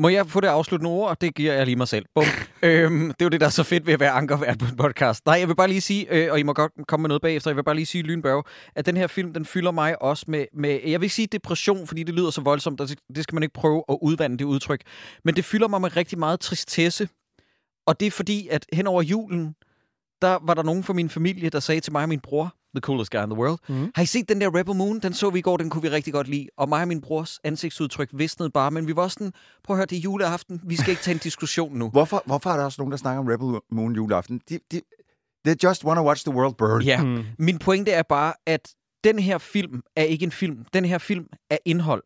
[0.00, 1.20] Må jeg få det afsluttende ord?
[1.20, 2.06] Det giver jeg lige mig selv.
[2.14, 2.24] Bum.
[2.62, 4.76] øhm, det er jo det, der er så fedt ved at være ankervært på en
[4.76, 5.26] podcast.
[5.26, 7.50] Nej, jeg vil bare lige sige, øh, og I må godt komme med noget bagefter,
[7.50, 8.42] jeg vil bare lige sige, Lynbørge,
[8.74, 11.86] at den her film, den fylder mig også med, med, jeg vil ikke sige depression,
[11.86, 14.44] fordi det lyder så voldsomt, og det, det skal man ikke prøve at udvande det
[14.44, 14.80] udtryk,
[15.24, 17.08] men det fylder mig med rigtig meget tristesse.
[17.86, 19.54] Og det er fordi, at hen over julen,
[20.22, 22.80] der var der nogen fra min familie, der sagde til mig og min bror, the
[22.80, 23.90] coolest guy in the world, Mhm.
[23.94, 24.98] har I set den der Rebel Moon?
[24.98, 26.46] Den så vi i går, den kunne vi rigtig godt lide.
[26.58, 29.32] Og mig og min brors ansigtsudtryk visnede bare, men vi var sådan,
[29.64, 31.88] prøv at høre, det er juleaften, vi skal ikke tage en diskussion nu.
[31.96, 34.40] Hvorfor, hvorfor er der også nogen, der snakker om Rebel Moon juleaften?
[34.48, 34.80] De, de,
[35.46, 36.82] they just want to watch the world burn.
[36.82, 37.24] Ja, Mm.
[37.38, 38.74] min pointe er bare, at
[39.04, 40.64] den her film er ikke en film.
[40.72, 42.02] Den her film er indhold.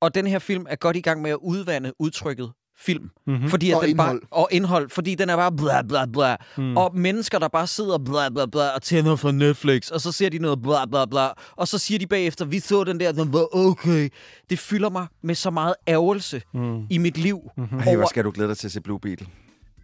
[0.00, 3.10] Og den her film er godt i gang med at udvande udtrykket film.
[3.26, 3.48] Mm-hmm.
[3.48, 4.20] Fordi at Og den indhold.
[4.20, 4.90] Bare, og indhold.
[4.90, 6.36] Fordi den er bare bla bla bla.
[6.56, 6.76] Mm.
[6.76, 10.28] Og mennesker, der bare sidder bla bla bla og tænder for Netflix, og så ser
[10.28, 13.32] de noget bla bla bla, og så siger de bagefter, vi så den der, den
[13.32, 14.08] var okay.
[14.50, 16.86] Det fylder mig med så meget ærgelse mm.
[16.90, 17.50] i mit liv.
[17.56, 17.78] Mm-hmm.
[17.78, 19.26] Ej, hvor skal du glæde dig til at se Blue Beetle?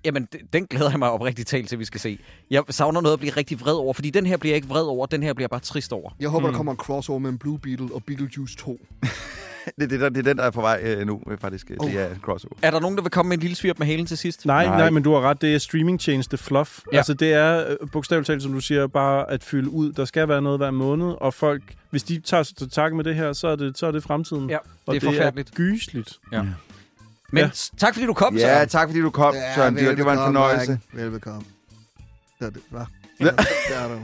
[0.04, 2.18] Jamen, den glæder jeg mig oprigtigt talt til, vi skal se.
[2.50, 4.82] Jeg savner noget at blive rigtig vred over, fordi den her bliver jeg ikke vred
[4.82, 6.10] over, den her bliver jeg bare trist over.
[6.20, 6.52] Jeg håber, mm.
[6.52, 8.80] der kommer en crossover mellem Blue Beetle og Beetlejuice 2.
[9.80, 11.70] det, det, det er den, der er på vej øh, nu, øh, faktisk.
[11.78, 11.90] Oh.
[11.90, 12.54] Det er en crossover.
[12.62, 14.46] Er der nogen, der vil komme med en lille svirp med halen til sidst?
[14.46, 15.40] Nej, nej, nej men du har ret.
[15.42, 16.80] Det er streaming change, streamingtjeneste fluff.
[16.92, 16.96] Ja.
[16.96, 19.92] Altså, det er øh, bogstaveligt talt, som du siger, bare at fylde ud.
[19.92, 23.04] Der skal være noget hver måned, og folk, hvis de tager sig til tak med
[23.04, 24.50] det her, så er det, så er det fremtiden.
[24.50, 25.48] Ja, og det er og forfærdeligt.
[25.48, 26.18] det er gysligt.
[26.32, 26.36] Ja.
[26.36, 26.44] ja.
[27.32, 28.58] Men tak, fordi du kom, Søren.
[28.58, 29.76] Ja, tak, fordi du kom, ja, Søren.
[29.76, 30.80] Det, det var en fornøjelse.
[30.92, 31.42] Velbekomme.
[32.38, 32.86] Det er det, hva'?
[33.20, 33.24] Ja.
[33.24, 34.00] Det er det.